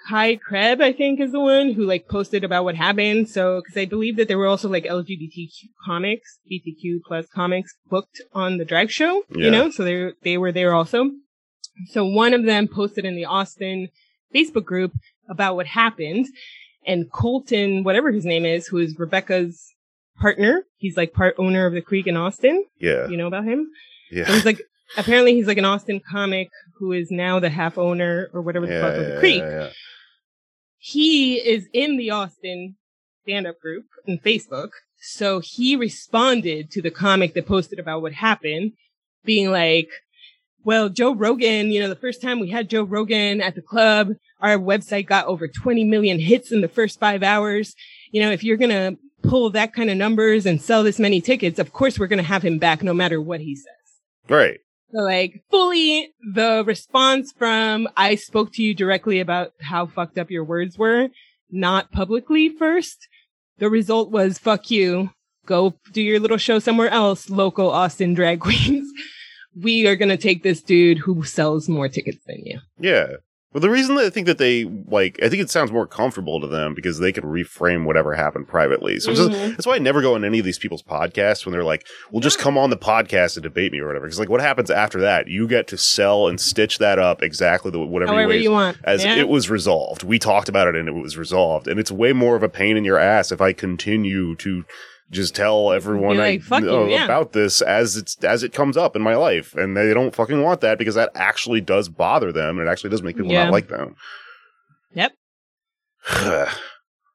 Kai 0.09 0.37
Kreb, 0.37 0.81
I 0.81 0.93
think, 0.93 1.19
is 1.19 1.33
the 1.33 1.39
one 1.41 1.73
who 1.73 1.83
like 1.85 2.07
posted 2.07 2.45
about 2.45 2.63
what 2.63 2.75
happened. 2.75 3.27
So, 3.27 3.61
cause 3.61 3.75
I 3.75 3.83
believe 3.83 4.15
that 4.15 4.29
there 4.29 4.37
were 4.37 4.47
also 4.47 4.69
like 4.69 4.85
LGBTQ 4.85 5.65
comics, 5.85 6.39
BTQ 6.49 6.99
plus 7.05 7.25
comics 7.27 7.75
booked 7.89 8.21
on 8.33 8.57
the 8.57 8.63
drag 8.63 8.89
show, 8.89 9.23
Yeah. 9.35 9.45
you 9.45 9.51
know, 9.51 9.69
so 9.69 9.83
they, 9.83 10.11
they 10.23 10.37
were 10.37 10.53
there 10.53 10.73
also. 10.73 11.11
So 11.91 12.05
one 12.05 12.33
of 12.33 12.45
them 12.45 12.69
posted 12.69 13.03
in 13.03 13.15
the 13.17 13.25
Austin 13.25 13.89
Facebook 14.33 14.65
group 14.65 14.91
about 15.29 15.55
what 15.55 15.65
happened 15.67 16.25
and 16.85 17.11
Colton, 17.11 17.83
whatever 17.83 18.11
his 18.11 18.25
name 18.25 18.45
is, 18.45 18.67
who 18.67 18.77
is 18.77 18.97
Rebecca's 18.97 19.61
partner, 20.19 20.63
he's 20.77 20.97
like 20.97 21.13
part 21.13 21.35
owner 21.37 21.65
of 21.65 21.73
the 21.73 21.81
Creek 21.81 22.07
in 22.07 22.15
Austin. 22.17 22.65
Yeah. 22.79 23.07
You 23.07 23.17
know 23.17 23.27
about 23.27 23.43
him? 23.45 23.67
Yeah. 24.11 24.23
And 24.25 24.33
he's 24.35 24.45
like, 24.45 24.61
apparently 24.97 25.33
he's 25.33 25.47
like 25.47 25.57
an 25.57 25.65
Austin 25.65 25.99
comic 26.09 26.49
who 26.79 26.93
is 26.93 27.11
now 27.11 27.39
the 27.39 27.49
half 27.49 27.77
owner 27.77 28.29
or 28.33 28.41
whatever 28.41 28.65
the 28.65 28.73
Yeah, 28.73 28.81
fuck 28.81 28.95
of 28.95 29.01
yeah, 29.03 29.13
the 29.13 29.19
Creek. 29.19 29.41
yeah, 29.41 29.49
yeah. 29.49 29.69
He 30.77 31.35
is 31.35 31.67
in 31.73 31.97
the 31.97 32.11
Austin 32.11 32.75
stand 33.23 33.47
up 33.47 33.59
group 33.59 33.85
in 34.05 34.19
Facebook. 34.19 34.69
So 34.99 35.41
he 35.43 35.75
responded 35.75 36.71
to 36.71 36.81
the 36.81 36.91
comic 36.91 37.33
that 37.33 37.45
posted 37.47 37.79
about 37.79 38.01
what 38.01 38.13
happened, 38.13 38.71
being 39.25 39.51
like, 39.51 39.89
well, 40.67 40.89
Joe 40.89 41.15
Rogan, 41.15 41.71
you 41.71 41.79
know, 41.79 41.87
the 41.87 41.95
first 41.95 42.21
time 42.21 42.41
we 42.41 42.49
had 42.49 42.69
Joe 42.69 42.83
Rogan 42.83 43.39
at 43.39 43.55
the 43.55 43.61
club, 43.61 44.09
our 44.41 44.57
website 44.57 45.07
got 45.07 45.25
over 45.25 45.47
20 45.47 45.85
million 45.85 46.19
hits 46.19 46.51
in 46.51 46.59
the 46.59 46.67
first 46.67 46.99
five 46.99 47.23
hours. 47.23 47.73
You 48.11 48.21
know, 48.21 48.31
if 48.31 48.43
you're 48.43 48.57
going 48.57 48.71
to 48.71 48.97
pull 49.23 49.49
that 49.51 49.71
kind 49.73 49.89
of 49.89 49.95
numbers 49.95 50.45
and 50.45 50.61
sell 50.61 50.83
this 50.83 50.99
many 50.99 51.21
tickets, 51.21 51.57
of 51.57 51.71
course 51.71 51.97
we're 51.97 52.07
going 52.07 52.17
to 52.17 52.23
have 52.23 52.43
him 52.43 52.57
back 52.59 52.83
no 52.83 52.93
matter 52.93 53.21
what 53.21 53.39
he 53.39 53.55
says. 53.55 54.27
Right. 54.27 54.59
So 54.91 55.03
like 55.03 55.41
fully 55.49 56.13
the 56.33 56.65
response 56.67 57.31
from 57.31 57.87
I 57.95 58.15
spoke 58.15 58.51
to 58.55 58.61
you 58.61 58.73
directly 58.73 59.21
about 59.21 59.53
how 59.61 59.85
fucked 59.85 60.17
up 60.17 60.29
your 60.29 60.43
words 60.43 60.77
were, 60.77 61.07
not 61.49 61.93
publicly 61.93 62.49
first. 62.49 63.07
The 63.59 63.69
result 63.69 64.11
was 64.11 64.37
fuck 64.37 64.69
you. 64.69 65.11
Go 65.45 65.79
do 65.93 66.01
your 66.01 66.19
little 66.19 66.35
show 66.35 66.59
somewhere 66.59 66.89
else, 66.89 67.29
local 67.29 67.69
Austin 67.69 68.13
drag 68.13 68.39
queens. 68.41 68.91
We 69.61 69.87
are 69.87 69.95
going 69.95 70.09
to 70.09 70.17
take 70.17 70.43
this 70.43 70.61
dude 70.61 70.99
who 70.99 71.23
sells 71.23 71.67
more 71.69 71.87
tickets 71.89 72.19
than 72.27 72.41
you. 72.45 72.59
Yeah. 72.79 73.07
Well, 73.53 73.61
the 73.61 73.69
reason 73.69 73.95
that 73.95 74.05
I 74.05 74.09
think 74.09 74.27
that 74.27 74.37
they 74.37 74.65
like, 74.65 75.17
I 75.23 75.29
think 75.29 75.41
it 75.41 75.49
sounds 75.49 75.71
more 75.71 75.87
comfortable 75.87 76.39
to 76.41 76.47
them 76.47 76.75
because 76.75 76.99
they 76.99 77.13
can 77.13 77.23
reframe 77.23 77.85
whatever 77.85 78.13
happened 78.13 78.47
privately. 78.47 78.99
So 78.99 79.09
it's 79.11 79.19
just- 79.21 79.31
mm-hmm. 79.31 79.51
that's 79.51 79.65
why 79.65 79.75
I 79.75 79.79
never 79.79 80.01
go 80.01 80.15
on 80.15 80.25
any 80.25 80.37
of 80.37 80.45
these 80.45 80.59
people's 80.59 80.83
podcasts 80.83 81.45
when 81.45 81.53
they're 81.53 81.63
like, 81.63 81.87
"Well, 82.11 82.19
just 82.19 82.39
come 82.39 82.57
on 82.57 82.69
the 82.71 82.77
podcast 82.77 83.35
and 83.37 83.43
debate 83.43 83.71
me 83.71 83.79
or 83.79 83.87
whatever." 83.87 84.05
Because 84.05 84.19
like, 84.19 84.29
what 84.29 84.41
happens 84.41 84.69
after 84.69 84.99
that? 84.99 85.27
You 85.27 85.47
get 85.47 85.65
to 85.69 85.77
sell 85.77 86.27
and 86.27 86.39
stitch 86.41 86.77
that 86.79 86.99
up 86.99 87.23
exactly 87.23 87.71
the 87.71 87.79
whatever 87.79 88.11
However 88.11 88.27
ways 88.27 88.43
you 88.43 88.51
want. 88.51 88.77
as 88.83 89.03
Yeah. 89.03 89.15
it 89.15 89.29
was 89.29 89.49
resolved. 89.49 90.03
We 90.03 90.19
talked 90.19 90.49
about 90.49 90.67
it 90.67 90.75
and 90.75 90.89
it 90.89 90.91
was 90.93 91.17
resolved. 91.17 91.67
And 91.69 91.79
it's 91.79 91.91
way 91.91 92.11
more 92.13 92.35
of 92.35 92.43
a 92.43 92.49
pain 92.49 92.75
in 92.75 92.83
your 92.83 92.99
ass 92.99 93.31
if 93.31 93.39
I 93.39 93.53
continue 93.53 94.35
to 94.35 94.65
just 95.11 95.35
tell 95.35 95.71
everyone 95.71 96.17
Be 96.17 96.21
I 96.21 96.41
like, 96.49 96.63
you," 96.63 96.87
yeah. 96.89 97.05
about 97.05 97.31
this 97.33 97.61
as 97.61 97.95
it's 97.95 98.21
as 98.23 98.43
it 98.43 98.53
comes 98.53 98.75
up 98.77 98.95
in 98.95 99.01
my 99.01 99.15
life. 99.15 99.55
And 99.55 99.75
they 99.77 99.93
don't 99.93 100.13
fucking 100.15 100.41
want 100.41 100.61
that 100.61 100.77
because 100.77 100.95
that 100.95 101.11
actually 101.15 101.61
does 101.61 101.89
bother 101.89 102.31
them 102.31 102.59
and 102.59 102.67
it 102.67 102.71
actually 102.71 102.89
does 102.89 103.01
make 103.03 103.15
people 103.17 103.31
Yeah. 103.31 103.45
not 103.45 103.53
like 103.53 103.67
them. 103.67 103.95
Yep. 104.93 105.13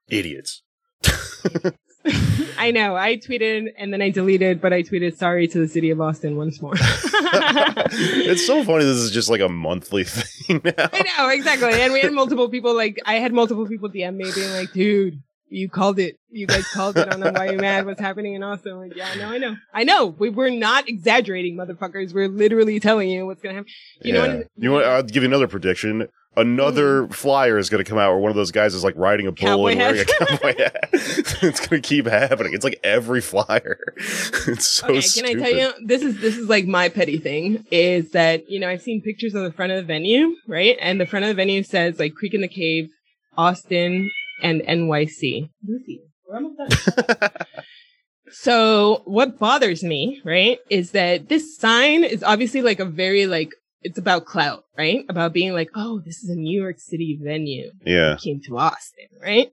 Idiots. 0.09 0.63
I 2.59 2.71
know. 2.73 2.97
I 2.97 3.17
tweeted 3.17 3.69
and 3.79 3.93
then 3.93 4.03
I 4.03 4.11
deleted, 4.11 4.61
but 4.61 4.73
I 4.73 4.83
tweeted 4.83 5.17
sorry 5.17 5.47
to 5.49 5.59
the 5.59 5.69
city 5.69 5.91
of 5.91 6.01
Austin 6.01 6.37
once 6.37 6.61
more. 6.61 6.75
it's 6.77 8.47
so 8.47 8.65
funny 8.65 8.85
this 8.85 8.97
is 8.97 9.11
just 9.11 9.31
like 9.31 9.41
a 9.41 9.49
monthly 9.49 10.05
thing 10.07 10.61
now. 10.65 10.89
I 10.93 11.05
know, 11.19 11.29
exactly. 11.29 11.73
And 11.81 11.93
we 11.93 12.01
had 12.01 12.13
multiple 12.13 12.49
people 12.49 12.75
like 12.75 12.99
I 13.07 13.15
had 13.15 13.33
multiple 13.33 13.67
people 13.67 13.89
DM 13.89 14.17
me 14.17 14.31
being 14.35 14.51
like, 14.53 14.73
dude, 14.73 15.23
you 15.53 15.69
called 15.69 15.99
it. 15.99 16.17
You 16.31 16.47
guys 16.47 16.67
called 16.69 16.97
it 16.97 17.13
on 17.13 17.21
them. 17.21 17.35
Why 17.35 17.51
you 17.51 17.59
mad? 17.59 17.85
What's 17.87 18.01
happening 18.01 18.35
in 18.35 18.43
Austin? 18.43 18.79
Like, 18.79 18.97
yeah, 18.97 19.09
I 19.13 19.17
know, 19.17 19.29
I 19.29 19.39
know. 19.39 19.57
I 19.75 19.85
know. 19.85 20.07
We 20.07 20.31
we're 20.31 20.51
not 20.51 20.89
exaggerating, 20.89 21.57
motherfuckers. 21.57 22.13
We're 22.15 22.29
literally 22.29 22.81
telling 22.81 23.11
you 23.11 23.27
what's 23.27 23.43
gonna 23.43 23.55
happen. 23.57 23.71
You 24.01 24.15
know 24.15 24.25
Yeah. 24.25 24.37
what 24.37 24.47
You 24.57 24.73
want? 24.73 24.85
I'll 24.87 25.03
give 25.03 25.23
you 25.23 25.29
another 25.29 25.49
prediction. 25.49 26.09
Another 26.35 27.09
flyer 27.09 27.59
is 27.59 27.69
going 27.69 27.85
to 27.85 27.87
come 27.87 27.99
out 27.99 28.09
where 28.13 28.19
one 28.19 28.31
of 28.31 28.37
those 28.37 28.53
guys 28.53 28.73
is 28.73 28.83
like 28.83 28.95
riding 28.97 29.27
a 29.27 29.33
bull 29.33 29.67
and 29.69 29.79
wearing 29.79 30.01
a 30.01 30.05
cowboy 30.27 30.57
hat. 30.57 30.89
it's 30.95 31.61
going 31.67 31.83
to 31.83 31.87
keep 31.87 32.07
happening. 32.07 32.55
It's 32.55 32.65
like 32.65 32.81
every 32.83 33.21
flyer. 33.21 33.79
it's 33.99 34.67
so 34.67 34.87
okay, 34.87 35.03
stupid. 35.03 35.31
can 35.33 35.43
I 35.43 35.45
tell 35.51 35.59
you 35.59 35.87
this 35.87 36.01
is 36.01 36.19
this 36.23 36.39
is 36.39 36.49
like 36.49 36.65
my 36.65 36.89
petty 36.89 37.19
thing 37.19 37.67
is 37.71 38.13
that, 38.13 38.49
you 38.51 38.59
know, 38.61 38.69
I've 38.71 38.81
seen 38.81 39.03
pictures 39.03 39.35
of 39.35 39.43
the 39.43 39.53
front 39.53 39.73
of 39.73 39.77
the 39.77 39.83
venue, 39.83 40.35
right? 40.49 40.79
And 40.81 40.99
the 40.99 41.05
front 41.05 41.27
of 41.27 41.29
the 41.29 41.35
venue 41.35 41.63
says 41.65 41.99
like 41.99 42.15
Creek 42.15 42.33
and 42.33 42.43
the 42.43 42.49
Cave, 42.49 42.89
Austin, 43.37 44.11
and 44.43 44.61
NYC. 44.63 45.49
Lucy, 45.67 46.03
we're 46.29 46.37
almost 46.37 46.59
done. 46.59 47.31
So 48.33 49.03
what 49.05 49.39
bothers 49.39 49.85
me, 49.85 50.23
right, 50.25 50.59
is 50.71 50.93
that 50.93 51.29
this 51.29 51.59
sign 51.59 52.03
is 52.03 52.23
obviously 52.23 52.63
like 52.63 52.81
a 52.81 52.87
very 52.87 53.27
like 53.27 53.51
it's 53.83 53.99
about 53.99 54.25
clout, 54.25 54.65
right? 54.79 55.05
About 55.09 55.33
being 55.33 55.53
like, 55.53 55.71
oh, 55.75 56.01
this 56.05 56.23
is 56.23 56.31
a 56.31 56.35
New 56.35 56.61
York 56.61 56.79
City 56.79 57.19
venue. 57.21 57.73
Yeah. 57.85 58.17
Came 58.17 58.41
to 58.47 58.57
Austin, 58.57 59.09
right? 59.21 59.53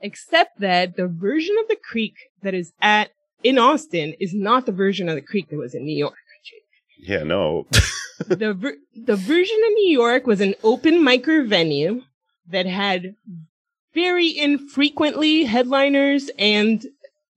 Except 0.00 0.60
that 0.60 0.96
the 0.96 1.06
version 1.06 1.56
of 1.60 1.68
the 1.68 1.76
creek 1.76 2.14
that 2.42 2.54
is 2.54 2.72
at 2.80 3.10
in 3.44 3.58
Austin 3.58 4.14
is 4.18 4.34
not 4.34 4.66
the 4.66 4.72
version 4.72 5.08
of 5.08 5.14
the 5.14 5.22
creek 5.22 5.48
that 5.50 5.58
was 5.58 5.74
in 5.74 5.84
New 5.84 5.96
York. 5.96 6.14
Yeah. 6.98 7.22
No. 7.22 7.66
the 8.26 8.54
ver- 8.54 8.76
the 8.94 9.16
version 9.16 9.56
in 9.66 9.74
New 9.74 9.90
York 9.90 10.26
was 10.26 10.40
an 10.40 10.54
open 10.64 10.94
micer 10.94 11.46
venue 11.46 12.02
that 12.48 12.66
had 12.66 13.14
very 13.94 14.36
infrequently 14.36 15.44
headliners 15.44 16.30
and 16.38 16.84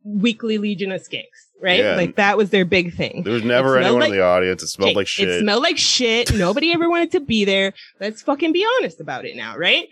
weekly 0.04 0.58
Legion 0.58 0.92
of 0.92 1.02
Skanks, 1.02 1.26
right? 1.62 1.80
Yeah. 1.80 1.96
Like 1.96 2.16
that 2.16 2.38
was 2.38 2.50
their 2.50 2.66
big 2.66 2.94
thing. 2.94 3.24
There 3.24 3.34
was 3.34 3.44
never 3.44 3.78
anyone 3.78 4.02
like- 4.02 4.10
in 4.12 4.18
the 4.18 4.24
audience. 4.24 4.64
It 4.64 4.68
smelled 4.68 4.96
like 4.96 5.08
shit. 5.08 5.30
It 5.30 5.40
smelled 5.42 5.64
like 5.64 5.78
shit. 5.78 6.34
Nobody 6.38 6.74
ever 6.74 6.90
wanted 6.90 7.12
to 7.12 7.20
be 7.20 7.46
there. 7.46 7.74
Let's 8.00 8.22
fucking 8.22 8.52
be 8.52 8.66
honest 8.78 9.00
about 9.00 9.26
it 9.26 9.36
now, 9.36 9.58
right? 9.58 9.88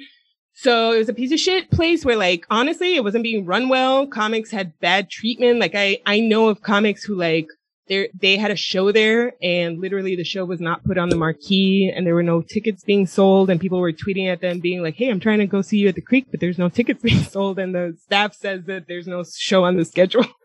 So 0.53 0.91
it 0.91 0.97
was 0.99 1.09
a 1.09 1.13
piece 1.13 1.31
of 1.31 1.39
shit 1.39 1.71
place 1.71 2.05
where 2.05 2.17
like 2.17 2.45
honestly 2.49 2.95
it 2.95 3.03
wasn't 3.03 3.23
being 3.23 3.45
run 3.45 3.69
well. 3.69 4.05
Comics 4.05 4.51
had 4.51 4.77
bad 4.79 5.09
treatment. 5.09 5.59
Like 5.59 5.75
I 5.75 5.99
I 6.05 6.19
know 6.19 6.49
of 6.49 6.61
comics 6.61 7.03
who 7.03 7.15
like 7.15 7.47
they 7.91 8.09
they 8.17 8.37
had 8.37 8.51
a 8.51 8.55
show 8.55 8.91
there 8.93 9.33
and 9.43 9.77
literally 9.79 10.15
the 10.15 10.23
show 10.23 10.45
was 10.45 10.61
not 10.61 10.83
put 10.85 10.97
on 10.97 11.09
the 11.09 11.17
marquee 11.17 11.91
and 11.93 12.07
there 12.07 12.15
were 12.15 12.23
no 12.23 12.41
tickets 12.41 12.83
being 12.85 13.05
sold 13.05 13.49
and 13.49 13.59
people 13.59 13.79
were 13.79 13.91
tweeting 13.91 14.31
at 14.31 14.39
them 14.39 14.61
being 14.61 14.81
like, 14.81 14.95
"Hey, 14.95 15.09
I'm 15.09 15.19
trying 15.19 15.39
to 15.39 15.45
go 15.45 15.61
see 15.61 15.77
you 15.77 15.89
at 15.89 15.95
the 15.95 16.01
creek, 16.01 16.27
but 16.31 16.39
there's 16.39 16.57
no 16.57 16.69
tickets 16.69 17.03
being 17.09 17.23
sold 17.23 17.59
and 17.59 17.75
the 17.75 17.97
staff 18.01 18.33
says 18.33 18.63
that 18.65 18.87
there's 18.87 19.07
no 19.07 19.23
show 19.23 19.65
on 19.65 19.75
the 19.75 19.83
schedule." 19.85 20.25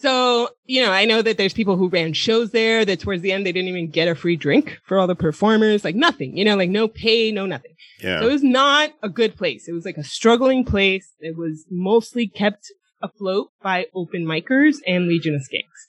So, 0.00 0.50
you 0.64 0.80
know, 0.80 0.92
I 0.92 1.06
know 1.06 1.22
that 1.22 1.38
there's 1.38 1.52
people 1.52 1.76
who 1.76 1.88
ran 1.88 2.12
shows 2.12 2.52
there 2.52 2.84
that 2.84 3.00
towards 3.00 3.20
the 3.20 3.32
end 3.32 3.44
they 3.44 3.50
didn't 3.50 3.68
even 3.68 3.90
get 3.90 4.06
a 4.06 4.14
free 4.14 4.36
drink 4.36 4.78
for 4.84 4.96
all 4.96 5.08
the 5.08 5.16
performers, 5.16 5.82
like 5.82 5.96
nothing, 5.96 6.36
you 6.36 6.44
know, 6.44 6.54
like 6.54 6.70
no 6.70 6.86
pay, 6.86 7.32
no 7.32 7.46
nothing. 7.46 7.74
yeah. 8.00 8.20
So 8.20 8.28
it 8.28 8.32
was 8.32 8.44
not 8.44 8.92
a 9.02 9.08
good 9.08 9.36
place. 9.36 9.66
It 9.66 9.72
was 9.72 9.84
like 9.84 9.96
a 9.96 10.04
struggling 10.04 10.64
place. 10.64 11.14
It 11.18 11.36
was 11.36 11.66
mostly 11.68 12.28
kept 12.28 12.70
afloat 13.00 13.50
by 13.62 13.86
open 13.94 14.24
micers 14.24 14.76
and 14.86 15.06
Legion 15.06 15.34
of 15.34 15.42
Skanks. 15.42 15.86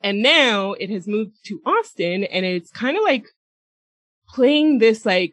And 0.00 0.22
now 0.22 0.72
it 0.74 0.90
has 0.90 1.08
moved 1.08 1.32
to 1.46 1.60
Austin 1.66 2.24
and 2.24 2.46
it's 2.46 2.70
kind 2.70 2.96
of 2.96 3.02
like 3.02 3.26
playing 4.28 4.78
this 4.78 5.04
like 5.04 5.32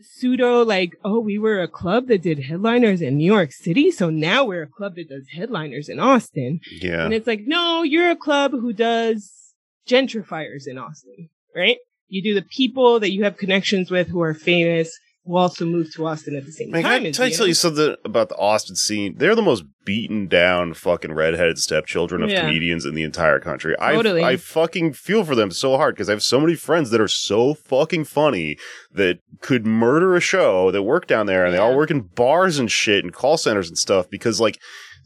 pseudo 0.00 0.62
like, 0.62 0.96
oh, 1.04 1.18
we 1.18 1.38
were 1.38 1.60
a 1.60 1.68
club 1.68 2.06
that 2.06 2.22
did 2.22 2.44
headliners 2.44 3.02
in 3.02 3.18
New 3.18 3.30
York 3.30 3.52
City. 3.52 3.90
So 3.90 4.10
now 4.10 4.44
we're 4.44 4.62
a 4.62 4.68
club 4.68 4.94
that 4.96 5.08
does 5.08 5.28
headliners 5.28 5.88
in 5.88 5.98
Austin. 5.98 6.60
yeah. 6.70 7.04
And 7.04 7.12
it's 7.12 7.26
like, 7.26 7.42
no, 7.46 7.82
you're 7.82 8.10
a 8.10 8.16
club 8.16 8.52
who 8.52 8.72
does 8.72 9.54
gentrifiers 9.88 10.66
in 10.66 10.78
Austin, 10.78 11.28
right? 11.54 11.78
You 12.06 12.22
do 12.22 12.34
the 12.34 12.42
people 12.42 13.00
that 13.00 13.10
you 13.10 13.24
have 13.24 13.36
connections 13.36 13.90
with 13.90 14.08
who 14.08 14.22
are 14.22 14.34
famous 14.34 14.98
who 15.28 15.36
also 15.36 15.66
move 15.66 15.92
to 15.94 16.06
Austin 16.06 16.34
at 16.36 16.46
the 16.46 16.52
same 16.52 16.70
Man, 16.70 16.82
time. 16.82 17.02
can 17.02 17.08
I 17.08 17.10
tell, 17.12 17.28
you. 17.28 17.36
tell 17.36 17.46
you 17.46 17.54
something 17.54 17.94
about 18.04 18.30
the 18.30 18.36
Austin 18.36 18.74
scene? 18.76 19.14
They're 19.18 19.34
the 19.34 19.42
most 19.42 19.62
beaten 19.84 20.26
down 20.26 20.72
fucking 20.74 21.12
redheaded 21.12 21.58
stepchildren 21.58 22.22
of 22.22 22.30
Yeah. 22.30 22.40
comedians 22.46 22.84
in 22.86 22.94
the 22.94 23.02
entire 23.02 23.38
country. 23.38 23.74
Totally. 23.78 24.22
I 24.22 24.30
I 24.32 24.36
fucking 24.36 24.94
feel 24.94 25.24
for 25.24 25.34
them 25.34 25.50
so 25.50 25.76
hard 25.76 25.94
because 25.94 26.08
I 26.08 26.12
have 26.12 26.22
so 26.22 26.40
many 26.40 26.54
friends 26.54 26.90
that 26.90 27.00
are 27.00 27.08
so 27.08 27.54
fucking 27.54 28.04
funny 28.04 28.56
that 28.92 29.18
could 29.40 29.66
murder 29.66 30.16
a 30.16 30.20
show 30.20 30.70
that 30.70 30.82
work 30.82 31.06
down 31.06 31.26
there 31.26 31.44
and 31.44 31.52
they 31.54 31.58
all 31.58 31.70
Yeah. 31.70 31.76
work 31.76 31.90
in 31.90 32.00
bars 32.00 32.58
and 32.58 32.70
shit 32.70 33.04
and 33.04 33.12
call 33.12 33.36
centers 33.36 33.68
and 33.68 33.76
stuff 33.78 34.08
because 34.10 34.40
like 34.40 34.58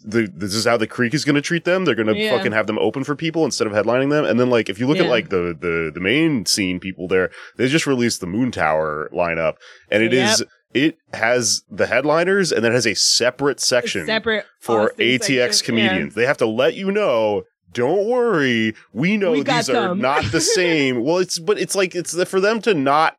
the, 0.04 0.30
this 0.34 0.54
is 0.54 0.64
how 0.64 0.76
the 0.76 0.86
creek 0.86 1.14
is 1.14 1.24
going 1.24 1.34
to 1.36 1.40
treat 1.40 1.64
them. 1.64 1.84
They're 1.84 1.94
going 1.94 2.08
to 2.08 2.16
Yeah. 2.16 2.36
fucking 2.36 2.52
have 2.52 2.66
them 2.66 2.78
open 2.78 3.04
for 3.04 3.14
people 3.16 3.44
instead 3.44 3.66
of 3.66 3.72
headlining 3.72 4.10
them. 4.10 4.24
And 4.24 4.38
then 4.40 4.50
like 4.50 4.68
if 4.68 4.78
you 4.78 4.86
look 4.86 4.98
at 4.98 5.08
like 5.08 5.28
the 5.30 5.56
the 5.58 5.90
the 5.94 6.00
main 6.00 6.44
scene 6.46 6.80
people 6.80 7.08
there, 7.08 7.30
they 7.56 7.68
just 7.68 7.86
released 7.86 8.20
the 8.20 8.26
Moon 8.26 8.50
Tower 8.50 9.08
lineup 9.12 9.54
and 9.90 10.02
it 10.02 10.12
is 10.12 10.40
Yep. 10.40 10.48
it 10.74 10.96
has 11.14 11.62
the 11.70 11.86
headliners 11.86 12.50
and 12.52 12.64
then 12.64 12.72
has 12.72 12.86
a 12.86 12.94
separate 12.94 13.60
section 13.60 14.06
separate 14.06 14.44
for 14.60 14.90
Austin 14.90 15.06
ATX 15.06 15.54
section. 15.58 15.64
comedians. 15.76 16.14
They 16.14 16.26
have 16.26 16.38
to 16.38 16.46
let 16.46 16.74
you 16.74 16.90
know. 16.90 17.42
Don't 17.72 18.06
worry, 18.06 18.74
we 18.92 19.16
know 19.16 19.30
We 19.32 19.42
these 19.44 19.70
are 19.70 19.94
not 19.94 20.24
the 20.30 20.40
same. 20.58 21.02
well, 21.04 21.18
it's 21.18 21.38
but 21.38 21.58
it's 21.58 21.74
like 21.74 21.94
it's 21.94 22.12
the, 22.12 22.26
for 22.26 22.38
them 22.40 22.60
to 22.62 22.74
not 22.74 23.16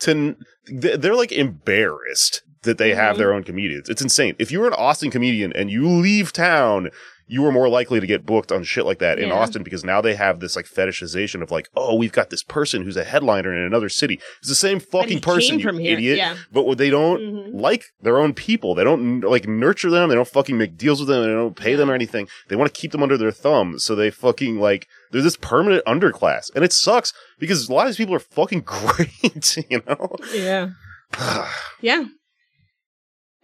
to 0.00 0.36
they're 0.72 1.14
like 1.14 1.32
embarrassed 1.32 2.42
that 2.66 2.78
they 2.78 2.94
have 2.94 3.14
Mhm. 3.16 3.18
their 3.18 3.32
own 3.32 3.42
comedians. 3.44 3.88
It's 3.88 4.02
insane. 4.02 4.36
If 4.38 4.52
you're 4.52 4.66
an 4.66 4.74
Austin 4.74 5.10
comedian 5.10 5.52
and 5.54 5.70
you 5.70 5.88
leave 5.88 6.32
town, 6.32 6.90
you 7.28 7.44
are 7.44 7.50
more 7.50 7.68
likely 7.68 7.98
to 7.98 8.06
get 8.06 8.24
booked 8.24 8.52
on 8.52 8.62
shit 8.62 8.86
like 8.86 9.00
that 9.00 9.18
in 9.18 9.32
Austin 9.32 9.64
because 9.64 9.82
now 9.84 10.00
they 10.00 10.14
have 10.14 10.38
this 10.38 10.54
like 10.54 10.64
fetishization 10.64 11.42
of 11.42 11.50
like, 11.50 11.68
oh, 11.74 11.96
we've 11.96 12.12
got 12.12 12.30
this 12.30 12.44
person 12.44 12.82
who's 12.84 12.96
a 12.96 13.02
headliner 13.02 13.52
in 13.52 13.62
another 13.64 13.88
city. 13.88 14.20
It's 14.38 14.48
the 14.48 14.54
same 14.54 14.78
fucking 14.78 15.22
person, 15.22 15.58
you 15.58 15.64
from 15.64 15.80
here. 15.80 15.94
idiot. 15.94 16.18
Yeah. 16.18 16.36
But 16.52 16.66
what 16.66 16.78
they 16.78 16.88
don't 16.88 17.20
Mhm. 17.20 17.60
like 17.60 17.86
their 18.00 18.18
own 18.18 18.32
people. 18.32 18.76
They 18.76 18.84
don't 18.84 19.22
like 19.22 19.48
nurture 19.48 19.90
them. 19.90 20.08
They 20.08 20.14
don't 20.14 20.28
fucking 20.28 20.56
make 20.56 20.76
deals 20.76 21.00
with 21.00 21.08
them. 21.08 21.22
They 21.22 21.28
don't 21.32 21.56
pay 21.56 21.74
them 21.74 21.90
or 21.90 21.94
anything. 21.94 22.28
They 22.48 22.54
want 22.54 22.72
to 22.72 22.80
keep 22.80 22.92
them 22.92 23.02
under 23.02 23.18
their 23.18 23.32
thumb. 23.32 23.80
So 23.80 23.96
they 23.96 24.10
fucking 24.12 24.60
like 24.60 24.86
there's 25.10 25.24
this 25.24 25.36
permanent 25.36 25.84
underclass, 25.84 26.52
and 26.54 26.64
it 26.64 26.72
sucks 26.72 27.12
because 27.40 27.68
a 27.68 27.72
lot 27.72 27.82
of 27.82 27.88
these 27.88 27.96
people 27.96 28.14
are 28.14 28.20
fucking 28.20 28.60
great. 28.64 29.56
You 29.68 29.82
know. 29.88 30.14
Yeah. 30.32 30.68
Yeah. 31.80 32.04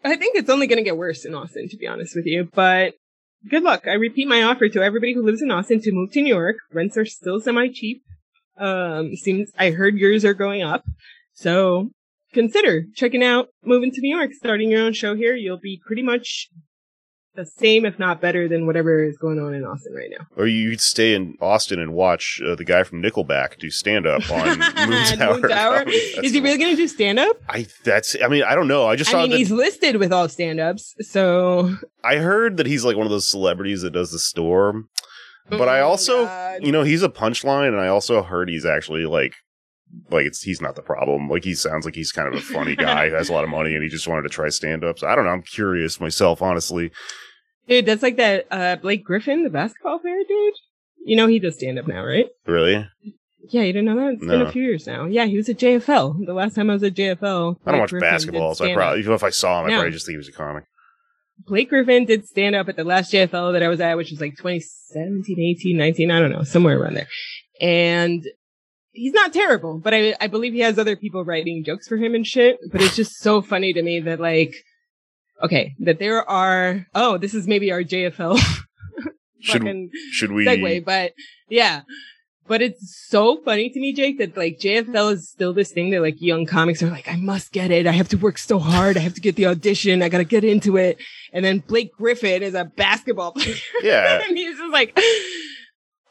I 0.05 0.17
think 0.17 0.37
it's 0.37 0.51
only 0.51 0.67
going 0.67 0.79
to 0.79 0.85
get 0.85 0.97
worse 0.97 1.25
in 1.25 1.35
Austin, 1.35 1.69
to 1.69 1.77
be 1.77 1.87
honest 1.87 2.17
with 2.17 2.27
you. 2.27 2.49
But 2.53 2.95
good 3.49 3.63
luck. 3.63 3.87
I 3.87 3.93
repeat 3.93 4.29
my 4.29 4.43
offer 4.43 4.69
to 4.69 4.83
everybody 4.83 5.15
who 5.15 5.25
lives 5.25 5.43
in 5.43 5.51
Austin 5.51 5.81
to 5.81 5.93
move 5.93 6.13
to 6.13 6.23
New 6.23 6.35
York. 6.35 6.57
Rents 6.73 6.97
are 6.97 7.05
still 7.05 7.41
semi 7.41 7.69
cheap. 7.69 8.03
Um, 8.59 9.15
seems 9.17 9.51
I 9.59 9.71
heard 9.71 9.97
yours 9.97 10.25
are 10.25 10.35
going 10.35 10.63
up. 10.63 10.85
So 11.35 11.91
consider 12.33 12.85
checking 12.95 13.23
out 13.23 13.49
moving 13.65 13.91
to 13.93 14.01
New 14.01 14.15
York, 14.15 14.33
starting 14.33 14.71
your 14.71 14.83
own 14.83 14.93
show 14.93 15.15
here. 15.15 15.35
You'll 15.35 15.59
be 15.59 15.81
pretty 15.87 16.03
much 16.03 16.49
the 17.35 17.47
same, 17.47 17.85
if 17.87 17.99
not 17.99 18.21
better, 18.21 18.47
than 18.49 18.67
whatever 18.67 19.03
is 19.03 19.17
going 19.17 19.39
on 19.39 19.55
in 19.55 19.65
Austin 19.65 19.95
right 19.95 20.11
now. 20.11 20.27
or 20.37 20.47
you 20.47 20.71
could 20.71 20.81
stay 20.81 21.15
in 21.15 21.37
Austin 21.41 21.79
and 21.79 21.95
watch 21.95 22.41
uh, 22.47 22.55
the 22.55 22.65
guy 22.65 22.83
from 22.83 23.03
Nickelback 23.03 23.59
do 23.59 23.71
stand 23.71 24.07
up 24.07 24.29
on 24.31 24.59
Moon 24.89 25.05
Tower. 25.17 25.39
Moon 25.39 25.51
Tower? 25.51 25.85
Is 25.89 26.33
he 26.33 26.41
really 26.41 26.59
going 26.59 26.71
to 26.71 26.77
do 26.77 26.87
stand 26.89 27.19
up? 27.19 27.37
I 27.49 27.67
that's. 27.85 28.17
I 28.23 28.29
mean, 28.29 28.43
I 28.43 28.55
don't 28.55 28.69
know. 28.69 28.87
I 28.87 28.97
just 28.97 29.09
I 29.11 29.13
saw 29.13 29.23
mean, 29.23 29.31
that. 29.31 29.39
he's 29.39 29.51
listed 29.51 29.97
with 29.97 30.13
all 30.13 30.29
stand 30.29 30.61
ups. 30.61 30.95
So 31.01 31.75
I 32.05 32.17
heard 32.17 32.57
that 32.59 32.67
he's 32.67 32.85
like 32.85 32.97
one 32.97 33.07
of 33.07 33.11
those 33.11 33.27
celebrities 33.29 33.83
that 33.83 33.93
does 33.93 34.11
the 34.13 34.19
store. 34.19 34.85
But 35.49 35.69
I 35.69 35.81
Oh, 35.81 35.89
also, 35.89 36.25
God. 36.25 36.65
you 36.65 36.71
know, 36.73 36.83
he's 36.85 37.03
a 37.03 37.09
punchline, 37.09 37.69
and 37.69 37.81
I 37.81 37.89
also 37.89 38.23
heard 38.23 38.49
he's 38.49 38.65
actually 38.65 39.05
like, 39.07 39.35
like 40.11 40.27
it's 40.27 40.43
he's 40.43 40.61
not 40.61 40.75
the 40.77 40.83
problem. 40.83 41.29
Like 41.29 41.45
he 41.45 41.55
sounds 41.55 41.85
like 41.85 41.95
he's 41.95 42.13
kind 42.13 42.29
of 42.29 42.35
a 42.35 42.41
funny 42.41 42.77
guy 42.77 43.09
who 43.09 43.15
has 43.15 43.29
a 43.29 43.33
lot 43.33 43.45
of 43.45 43.51
money, 43.51 43.75
and 43.75 43.83
he 43.83 43.89
just 43.89 44.09
wanted 44.09 44.23
to 44.23 44.29
try 44.29 44.49
stand 44.49 44.85
up. 44.85 44.99
So 44.99 45.07
I 45.07 45.15
don't 45.15 45.25
know. 45.25 45.31
I'm 45.31 45.43
curious 45.43 46.01
myself, 46.01 46.41
honestly. 46.43 46.91
Dude, 47.69 47.87
that's 47.87 48.03
like 48.03 48.17
that 48.17 48.47
uh 48.51 48.77
Blake 48.77 49.05
Griffin, 49.05 49.45
the 49.45 49.51
basketball 49.51 49.99
player 49.99 50.23
dude. 50.27 50.55
You 51.05 51.17
know 51.17 51.27
he 51.27 51.39
does 51.39 51.55
stand 51.55 51.79
up 51.79 51.87
now, 51.89 52.05
right? 52.05 52.27
Really, 52.47 52.87
Yeah, 53.49 53.63
you 53.63 53.73
didn't 53.73 53.87
know 53.87 53.97
that? 53.97 54.13
It's 54.15 54.25
been 54.27 54.43
a 54.43 54.53
few 54.53 54.63
years 54.63 54.87
now. 54.87 55.05
Yeah, 55.07 55.25
he 55.27 55.37
was 55.37 55.49
at 55.49 55.59
JFL. 55.59 56.25
The 56.27 56.33
last 56.33 56.55
time 56.55 56.71
I 56.71 56.75
was 56.75 56.83
at 56.85 56.95
JFL. 56.95 57.21
I 57.23 57.25
don't 57.25 57.59
Blake 57.65 57.81
watch 57.81 57.91
Griffin 57.91 58.09
basketball, 58.09 58.55
so 58.55 58.65
I 58.65 58.75
probably 58.75 59.01
even 59.01 59.13
if 59.13 59.23
I 59.25 59.31
saw 59.31 59.61
him, 59.61 59.67
I 59.67 59.71
No. 59.71 59.77
probably 59.77 59.93
just 59.93 60.07
think 60.07 60.15
he 60.15 60.19
was 60.19 60.29
a 60.29 60.33
comic. 60.33 60.65
Blake 61.47 61.71
Griffin 61.71 62.05
did 62.05 62.27
stand 62.27 62.55
up 62.55 62.69
at 62.69 62.77
the 62.77 62.85
last 62.85 63.13
JFL 63.13 63.53
that 63.55 63.63
I 63.65 63.69
was 63.69 63.81
at, 63.81 63.97
which 63.97 64.11
was 64.13 64.21
like 64.21 64.37
2017, 64.37 65.41
18, 65.41 65.77
19, 65.77 66.11
I 66.13 66.21
don't 66.21 66.31
know, 66.31 66.45
somewhere 66.45 66.79
around 66.81 66.95
there. 66.95 67.09
And 67.61 68.25
he's 68.93 69.13
not 69.13 69.33
terrible, 69.33 69.79
but 69.79 69.95
I, 69.95 70.15
I 70.21 70.27
believe 70.27 70.53
he 70.53 70.61
has 70.61 70.79
other 70.79 70.97
people 70.97 71.25
writing 71.25 71.65
jokes 71.65 71.89
for 71.89 71.97
him 71.97 72.15
and 72.15 72.27
shit. 72.27 72.59
But 72.71 72.83
it's 72.83 72.97
just 72.97 73.19
so 73.19 73.43
funny 73.43 73.73
to 73.73 73.83
me 73.83 74.01
that 74.01 74.21
like, 74.21 74.55
okay, 75.43 75.75
that 75.81 75.99
there 75.99 76.29
are, 76.29 76.87
oh, 76.95 77.19
this 77.19 77.35
is 77.35 77.47
maybe 77.49 77.73
our 77.73 77.83
JFL 77.83 78.39
Should 79.41 79.63
fucking 79.63 79.91
should 80.13 80.33
we? 80.33 80.47
segue, 80.47 80.85
but 80.85 81.13
yeah. 81.49 81.83
But 82.47 82.61
it's 82.61 83.07
so 83.09 83.41
funny 83.45 83.71
to 83.71 83.81
me, 83.81 83.93
Jake, 83.93 84.19
that 84.19 84.37
like 84.37 84.59
JFL 84.59 85.15
is 85.15 85.31
still 85.31 85.53
this 85.53 85.73
thing 85.73 85.91
that 85.91 86.01
like 86.01 86.21
young 86.21 86.45
comics 86.45 86.83
are 86.83 86.91
like, 86.91 87.09
I 87.09 87.17
must 87.17 87.53
get 87.53 87.71
it. 87.71 87.87
I 87.87 87.93
have 87.93 88.09
to 88.11 88.17
work 88.17 88.37
so 88.37 88.59
hard. 88.59 88.97
I 88.97 89.01
have 89.01 89.15
to 89.15 89.21
get 89.21 89.37
the 89.37 89.47
audition. 89.47 90.03
I 90.03 90.09
gotta 90.09 90.25
get 90.25 90.45
into 90.45 90.77
it. 90.77 90.99
And 91.33 91.45
then 91.45 91.61
Blake 91.61 91.93
Griffin 91.97 92.43
is 92.43 92.55
a 92.55 92.65
basketball 92.65 93.33
player. 93.33 93.55
Yeah. 93.83 94.23
and 94.29 94.37
he's 94.37 94.59
just 94.59 94.73
like, 94.73 94.99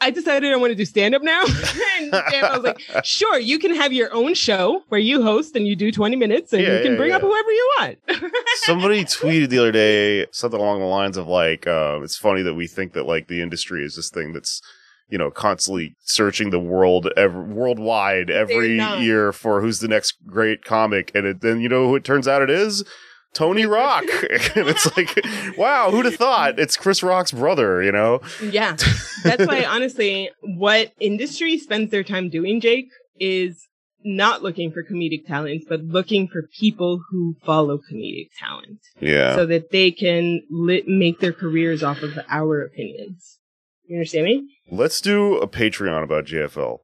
I 0.02 0.10
decided 0.10 0.52
I 0.52 0.56
want 0.56 0.72
to 0.72 0.76
do 0.76 0.84
stand 0.84 1.14
up 1.14 1.22
now. 1.22 1.42
and 2.00 2.12
JFL 2.12 2.56
was 2.56 2.64
like, 2.64 3.06
sure, 3.06 3.40
you 3.40 3.60
can 3.60 3.76
have 3.76 3.94
your 3.94 4.14
own 4.14 4.34
show 4.34 4.84
where 4.90 5.00
you 5.00 5.22
host 5.22 5.56
and 5.56 5.68
you 5.68 5.76
do 5.76 5.92
20 5.92 6.16
minutes 6.16 6.52
and 6.52 6.62
Yeah, 6.62 6.78
you 6.78 6.84
can 6.84 6.92
yeah, 6.94 6.98
bring 6.98 7.12
up 7.12 7.22
whoever 7.22 7.52
you 7.52 7.74
want. 7.78 8.00
Somebody 8.56 9.06
tweeted 9.06 9.50
the 9.50 9.60
other 9.60 9.72
day 9.72 10.26
something 10.32 10.60
along 10.60 10.80
the 10.80 10.86
lines 10.86 11.18
of 11.18 11.28
like, 11.28 11.68
uh, 11.68 12.00
it's 12.02 12.18
funny 12.18 12.42
that 12.42 12.56
we 12.56 12.68
think 12.68 12.94
that 12.94 13.06
like 13.06 13.28
the 13.28 13.42
industry 13.42 13.86
is 13.86 13.96
this 13.96 14.10
thing 14.10 14.34
that's, 14.34 14.62
you 15.10 15.18
know, 15.18 15.30
constantly 15.30 15.96
searching 16.00 16.50
the 16.50 16.60
world 16.60 17.08
ever 17.16 17.44
worldwide 17.44 18.30
every 18.30 18.78
year 19.00 19.32
for 19.32 19.62
who's 19.62 19.80
the 19.80 19.88
next 19.88 20.16
great 20.26 20.64
comic, 20.64 21.12
and 21.14 21.28
it, 21.28 21.42
then 21.42 21.60
you 21.60 21.68
know 21.68 21.90
who 21.90 21.96
it 21.96 22.06
turns 22.06 22.30
out 22.30 22.42
it 22.42 22.50
is. 22.50 22.86
Tony 23.34 23.66
Rock, 23.68 24.04
and 24.56 24.68
it's 24.68 24.96
like, 24.98 25.20
wow, 25.58 25.90
who'd 25.92 26.06
have 26.06 26.16
thought? 26.16 26.60
It's 26.60 26.76
Chris 26.78 27.02
Rock's 27.02 27.32
brother, 27.32 27.82
you 27.82 27.92
know? 27.92 28.22
Yeah. 28.42 28.76
That's 29.24 29.46
why, 29.48 29.66
honestly, 29.66 30.30
what 30.42 30.92
industry 31.00 31.58
spends 31.58 31.92
their 31.92 32.04
time 32.04 32.30
doing, 32.30 32.60
Jake, 32.60 32.88
is 33.20 33.68
not 34.04 34.42
looking 34.42 34.72
for 34.72 34.84
comedic 34.84 35.26
talent, 35.28 35.64
but 35.70 35.82
looking 35.82 36.28
for 36.28 36.44
people 36.60 37.02
who 37.10 37.36
follow 37.46 37.78
comedic 37.78 38.30
talent 38.40 38.80
Yeah, 39.00 39.36
so 39.36 39.46
that 39.46 39.72
they 39.72 39.92
can 39.92 40.42
li- 40.50 40.84
make 40.88 41.20
their 41.20 41.34
careers 41.34 41.84
off 41.84 42.02
of 42.02 42.18
our 42.30 42.62
opinions. 42.64 43.38
You 43.86 43.98
understand 43.98 44.26
me? 44.26 44.48
let's 44.72 45.02
do 45.02 45.36
a 45.38 45.48
Patreon 45.48 46.04
about 46.04 46.26
JFL. 46.26 46.80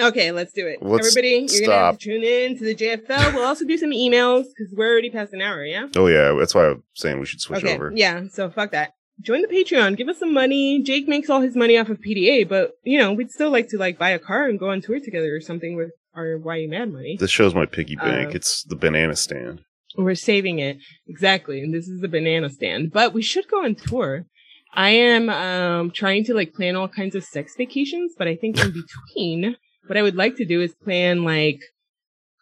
Okay, 0.00 0.30
let's 0.30 0.52
do 0.52 0.66
it. 0.66 0.78
Let's 0.80 1.08
Everybody, 1.08 1.46
you're 1.50 1.66
gonna 1.66 1.78
have 1.78 1.98
to 1.98 2.04
tune 2.04 2.22
in 2.22 2.56
to 2.58 2.64
the 2.64 2.74
JFL. 2.74 3.34
We'll 3.34 3.44
also 3.44 3.64
do 3.64 3.76
some 3.76 3.90
emails 3.90 4.44
because 4.44 4.72
we're 4.76 4.90
already 4.90 5.10
past 5.10 5.32
an 5.32 5.42
hour. 5.42 5.64
Yeah. 5.64 5.88
Oh 5.96 6.06
yeah, 6.06 6.36
that's 6.38 6.54
why 6.54 6.68
I'm 6.68 6.84
saying 6.94 7.18
we 7.18 7.26
should 7.26 7.40
switch 7.40 7.64
okay. 7.64 7.74
over. 7.74 7.92
Yeah. 7.94 8.24
So 8.30 8.48
fuck 8.50 8.70
that. 8.72 8.92
Join 9.20 9.42
the 9.42 9.48
Patreon. 9.48 9.96
Give 9.96 10.08
us 10.08 10.20
some 10.20 10.32
money. 10.32 10.80
Jake 10.82 11.08
makes 11.08 11.28
all 11.28 11.40
his 11.40 11.56
money 11.56 11.76
off 11.76 11.88
of 11.88 11.98
PDA, 11.98 12.48
but 12.48 12.72
you 12.84 12.98
know 12.98 13.12
we'd 13.12 13.32
still 13.32 13.50
like 13.50 13.68
to 13.70 13.78
like 13.78 13.98
buy 13.98 14.10
a 14.10 14.18
car 14.18 14.46
and 14.46 14.58
go 14.58 14.70
on 14.70 14.80
tour 14.80 15.00
together 15.00 15.34
or 15.34 15.40
something 15.40 15.76
with 15.76 15.90
our 16.14 16.38
Why 16.38 16.56
You 16.56 16.68
Mad 16.68 16.92
money. 16.92 17.16
This 17.18 17.30
shows 17.30 17.54
my 17.54 17.66
piggy 17.66 17.96
bank. 17.96 18.28
Uh, 18.28 18.36
it's 18.36 18.62
the 18.62 18.76
banana 18.76 19.16
stand. 19.16 19.62
We're 19.96 20.14
saving 20.14 20.60
it. 20.60 20.78
Exactly. 21.08 21.60
And 21.60 21.74
this 21.74 21.88
is 21.88 22.00
the 22.00 22.08
banana 22.08 22.50
stand. 22.50 22.92
But 22.92 23.12
we 23.12 23.22
should 23.22 23.48
go 23.48 23.64
on 23.64 23.74
tour. 23.74 24.26
I 24.74 24.90
am 24.90 25.28
um 25.28 25.90
trying 25.90 26.24
to 26.24 26.34
like 26.34 26.54
plan 26.54 26.76
all 26.76 26.88
kinds 26.88 27.16
of 27.16 27.24
sex 27.24 27.54
vacations, 27.56 28.14
but 28.16 28.28
I 28.28 28.36
think 28.36 28.60
in 28.60 28.72
between 29.16 29.56
what 29.88 29.96
I 29.96 30.02
would 30.02 30.16
like 30.16 30.36
to 30.36 30.44
do 30.44 30.60
is 30.60 30.74
plan 30.74 31.24
like 31.24 31.60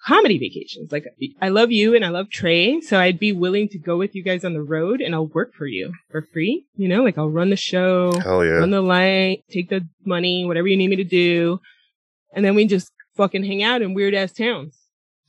comedy 0.06 0.38
vacations. 0.38 0.92
Like 0.92 1.04
I 1.42 1.48
love 1.48 1.72
you 1.72 1.94
and 1.94 2.04
I 2.04 2.08
love 2.08 2.30
Trey, 2.30 2.80
so 2.80 2.98
I'd 2.98 3.18
be 3.18 3.32
willing 3.32 3.68
to 3.70 3.78
go 3.78 3.96
with 3.96 4.14
you 4.14 4.22
guys 4.22 4.44
on 4.44 4.52
the 4.52 4.62
road 4.62 5.00
and 5.00 5.14
I'll 5.14 5.26
work 5.26 5.52
for 5.54 5.66
you 5.66 5.92
for 6.10 6.22
free. 6.22 6.64
You 6.76 6.88
know, 6.88 7.02
like 7.02 7.18
I'll 7.18 7.30
run 7.30 7.50
the 7.50 7.56
show, 7.56 8.12
yeah. 8.24 8.58
run 8.58 8.70
the 8.70 8.80
light, 8.80 9.44
take 9.50 9.68
the 9.68 9.86
money, 10.04 10.44
whatever 10.44 10.68
you 10.68 10.76
need 10.76 10.90
me 10.90 10.96
to 10.96 11.04
do. 11.04 11.60
And 12.32 12.44
then 12.44 12.54
we 12.54 12.66
just 12.66 12.92
fucking 13.16 13.44
hang 13.44 13.62
out 13.62 13.82
in 13.82 13.94
weird 13.94 14.14
ass 14.14 14.32
towns. 14.32 14.76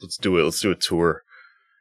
Let's 0.02 0.18
do 0.18 0.38
it. 0.38 0.44
Let's 0.44 0.60
do 0.60 0.72
a 0.72 0.76
tour. 0.76 1.23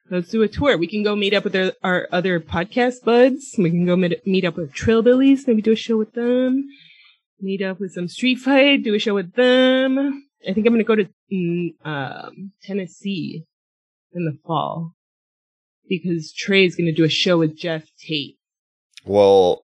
Let's 0.08 0.30
do 0.30 0.42
a 0.42 0.48
tour. 0.48 0.78
We 0.78 0.86
can 0.86 1.02
go 1.02 1.16
meet 1.16 1.34
up 1.34 1.44
with 1.44 1.56
our, 1.56 1.72
our 1.82 2.08
other 2.12 2.38
podcast 2.40 3.04
buds. 3.04 3.54
We 3.58 3.70
can 3.70 3.84
go 3.84 3.96
meet, 3.96 4.24
meet 4.26 4.44
up 4.44 4.56
with 4.56 4.72
Trillbillies, 4.72 5.46
maybe 5.46 5.62
do 5.62 5.72
a 5.72 5.76
show 5.76 5.96
with 5.96 6.14
them. 6.14 6.68
Meet 7.40 7.60
up 7.60 7.80
with 7.80 7.92
some 7.92 8.08
Street 8.08 8.38
Fight, 8.38 8.84
do 8.84 8.94
a 8.94 8.98
show 8.98 9.14
with 9.14 9.34
them. 9.34 10.25
I 10.48 10.52
think 10.52 10.66
I'm 10.66 10.72
going 10.74 10.84
to 10.84 10.84
go 10.84 10.94
to 10.96 11.88
um, 11.88 12.52
Tennessee 12.62 13.44
in 14.12 14.24
the 14.24 14.38
fall 14.46 14.94
because 15.88 16.32
Trey 16.32 16.64
is 16.64 16.76
going 16.76 16.86
to 16.86 16.92
do 16.92 17.04
a 17.04 17.08
show 17.08 17.38
with 17.38 17.56
Jeff 17.56 17.84
Tate. 17.98 18.36
Well, 19.04 19.62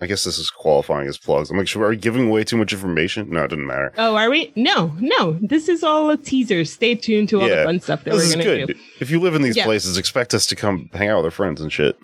I 0.00 0.06
guess 0.06 0.24
this 0.24 0.38
is 0.38 0.50
qualifying 0.50 1.06
as 1.08 1.16
plugs. 1.16 1.50
I'm 1.50 1.56
like, 1.58 1.68
sure, 1.68 1.84
are 1.84 1.90
we 1.90 1.96
giving 1.96 2.28
away 2.28 2.42
too 2.44 2.56
much 2.56 2.72
information? 2.72 3.30
No, 3.30 3.44
it 3.44 3.48
doesn't 3.48 3.66
matter. 3.66 3.92
Oh, 3.96 4.16
are 4.16 4.28
we? 4.30 4.52
No, 4.56 4.94
no. 4.98 5.38
This 5.40 5.68
is 5.68 5.84
all 5.84 6.10
a 6.10 6.16
teaser. 6.16 6.64
Stay 6.64 6.94
tuned 6.96 7.28
to 7.30 7.40
all 7.40 7.48
Yeah. 7.48 7.60
the 7.60 7.64
fun 7.64 7.80
stuff 7.80 8.04
that 8.04 8.10
This 8.10 8.34
we're 8.34 8.42
going 8.42 8.58
to 8.60 8.66
good. 8.66 8.74
do. 8.76 8.80
If 9.00 9.10
you 9.10 9.20
live 9.20 9.34
in 9.36 9.42
these 9.42 9.56
Yeah. 9.56 9.64
places, 9.64 9.96
expect 9.96 10.34
us 10.34 10.46
to 10.46 10.56
come 10.56 10.90
hang 10.92 11.08
out 11.08 11.18
with 11.18 11.26
our 11.26 11.30
friends 11.30 11.60
and 11.60 11.72
shit. 11.72 11.96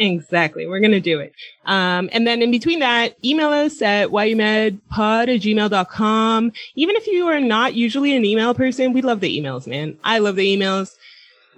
Exactly. 0.00 0.66
We're 0.66 0.80
going 0.80 0.92
to 0.92 1.00
do 1.00 1.20
it. 1.20 1.34
Um, 1.66 2.08
and 2.12 2.26
then 2.26 2.40
in 2.40 2.50
between 2.50 2.78
that, 2.80 3.14
email 3.22 3.50
us 3.50 3.82
at 3.82 4.08
whyyoumadpod 4.08 4.80
at 5.34 5.40
gmail.com. 5.42 6.52
Even 6.74 6.96
if 6.96 7.06
you 7.06 7.26
are 7.28 7.38
not 7.40 7.74
usually 7.74 8.16
an 8.16 8.24
email 8.24 8.54
person, 8.54 8.94
we 8.94 9.02
love 9.02 9.20
the 9.20 9.38
emails, 9.38 9.66
man. 9.66 9.98
I 10.02 10.18
love 10.18 10.36
the 10.36 10.56
emails. 10.56 10.94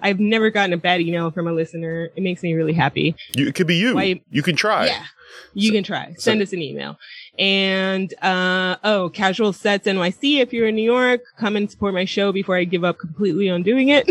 I've 0.00 0.18
never 0.18 0.50
gotten 0.50 0.72
a 0.72 0.76
bad 0.76 1.00
email 1.00 1.30
from 1.30 1.46
a 1.46 1.52
listener. 1.52 2.10
It 2.16 2.24
makes 2.24 2.42
me 2.42 2.54
really 2.54 2.72
happy. 2.72 3.14
You, 3.36 3.46
it 3.46 3.54
could 3.54 3.68
be 3.68 3.76
you. 3.76 3.96
You 4.32 4.42
can 4.42 4.56
try. 4.56 4.86
Yeah. 4.86 5.04
You 5.54 5.68
So- 5.68 5.74
can 5.74 5.84
try. 5.84 6.06
so- 6.14 6.20
Send 6.20 6.42
us 6.42 6.52
an 6.52 6.60
email. 6.62 6.98
And 7.38 8.12
uh 8.22 8.76
oh, 8.84 9.08
casual 9.08 9.52
sets 9.52 9.86
NYC. 9.86 10.40
If 10.40 10.52
you're 10.52 10.66
in 10.68 10.74
New 10.74 10.82
York, 10.82 11.22
come 11.38 11.54
and 11.56 11.70
support 11.70 11.94
my 11.94 12.04
show 12.04 12.32
before 12.32 12.56
I 12.56 12.64
give 12.64 12.84
up 12.84 12.98
completely 12.98 13.48
on 13.48 13.62
doing 13.62 13.88
it. 13.90 14.06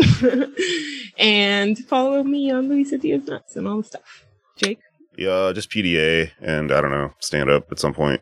and 1.18 1.78
follow 1.78 2.22
me 2.24 2.50
on 2.50 2.68
Luisa 2.68 2.98
Diez 2.98 3.24
Nuts 3.26 3.54
and 3.56 3.68
all 3.68 3.78
the 3.78 3.84
stuff. 3.84 4.21
Jake. 4.62 4.78
Yeah, 5.16 5.52
just 5.54 5.70
PDA 5.70 6.30
and 6.40 6.72
I 6.72 6.80
don't 6.80 6.90
know, 6.90 7.12
stand 7.20 7.50
up 7.50 7.70
at 7.70 7.78
some 7.78 7.92
point. 7.94 8.20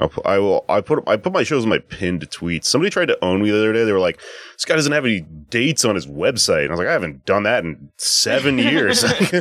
I'll 0.00 0.08
pu- 0.08 0.22
I 0.24 0.38
will. 0.38 0.64
I 0.68 0.80
put 0.80 1.04
I 1.06 1.16
put 1.16 1.32
my 1.32 1.44
shows 1.44 1.62
in 1.62 1.70
my 1.70 1.78
pinned 1.78 2.28
tweets. 2.28 2.64
Somebody 2.64 2.90
tried 2.90 3.06
to 3.06 3.24
own 3.24 3.40
me 3.42 3.50
the 3.52 3.56
other 3.58 3.72
day. 3.72 3.84
They 3.84 3.92
were 3.92 4.00
like, 4.00 4.20
"This 4.54 4.64
guy 4.64 4.74
doesn't 4.74 4.90
have 4.90 5.04
any 5.04 5.20
dates 5.20 5.84
on 5.84 5.94
his 5.94 6.08
website." 6.08 6.62
And 6.62 6.70
I 6.70 6.72
was 6.72 6.78
like, 6.78 6.88
"I 6.88 6.92
haven't 6.92 7.24
done 7.26 7.44
that 7.44 7.62
in 7.62 7.90
seven 7.96 8.58
years." 8.70 9.04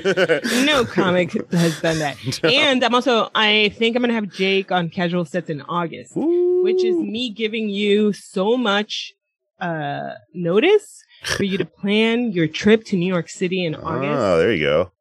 no 0.66 0.86
comic 0.86 1.32
has 1.52 1.82
done 1.82 1.98
that. 2.00 2.18
And 2.44 2.84
I'm 2.84 2.94
also, 2.94 3.32
I 3.34 3.74
think 3.78 3.96
I'm 3.96 4.04
going 4.04 4.10
to 4.10 4.14
have 4.16 4.30
Jake 4.32 4.72
on 4.72 4.90
casual 4.90 5.26
sets 5.26 5.50
in 5.50 5.62
August, 5.64 6.12
which 6.16 6.84
is 6.84 6.98
me 6.98 7.32
giving 7.32 7.70
you 7.70 8.14
so 8.14 8.56
much 8.56 9.12
uh, 9.60 10.12
notice 10.36 11.04
for 11.24 11.46
you 11.46 11.58
to 11.58 11.66
plan 11.66 12.32
your 12.32 12.48
trip 12.48 12.84
to 12.86 12.96
New 12.96 13.12
York 13.12 13.28
City 13.30 13.66
in 13.66 13.74
August 13.74 14.20
Oh, 14.20 14.38
there 14.38 14.54
you 14.54 14.64
go. 14.64 14.92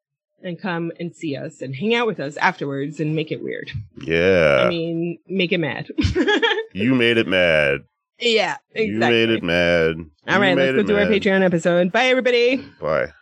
And 0.42 0.60
come 0.60 0.92
and 0.98 1.14
see 1.14 1.36
us 1.36 1.62
and 1.62 1.74
hang 1.74 1.94
out 1.94 2.06
with 2.06 2.20
us 2.20 2.36
afterwards 2.36 3.00
and 3.00 3.14
make 3.14 3.30
it 3.30 3.42
weird. 3.42 3.70
Yeah, 4.00 4.64
I 4.64 4.68
mean, 4.68 5.18
make 5.26 5.52
it 5.52 5.58
mad. 5.58 5.88
you 6.72 6.94
made 6.94 7.18
it 7.18 7.26
mad. 7.26 7.80
yeah, 8.18 8.56
exactly. 8.72 8.86
You 8.86 8.98
made 8.98 9.30
it 9.30 9.42
mad. 9.42 9.96
All 10.28 10.40
right, 10.40 10.56
let's 10.56 10.72
go 10.72 10.80
it 10.80 10.86
do 10.86 10.96
our. 10.96 11.06
Patreon 11.06 11.42
episode. 11.42 11.92
Bye, 11.92 12.06
everybody. 12.06 12.56
Bye. 12.80 13.12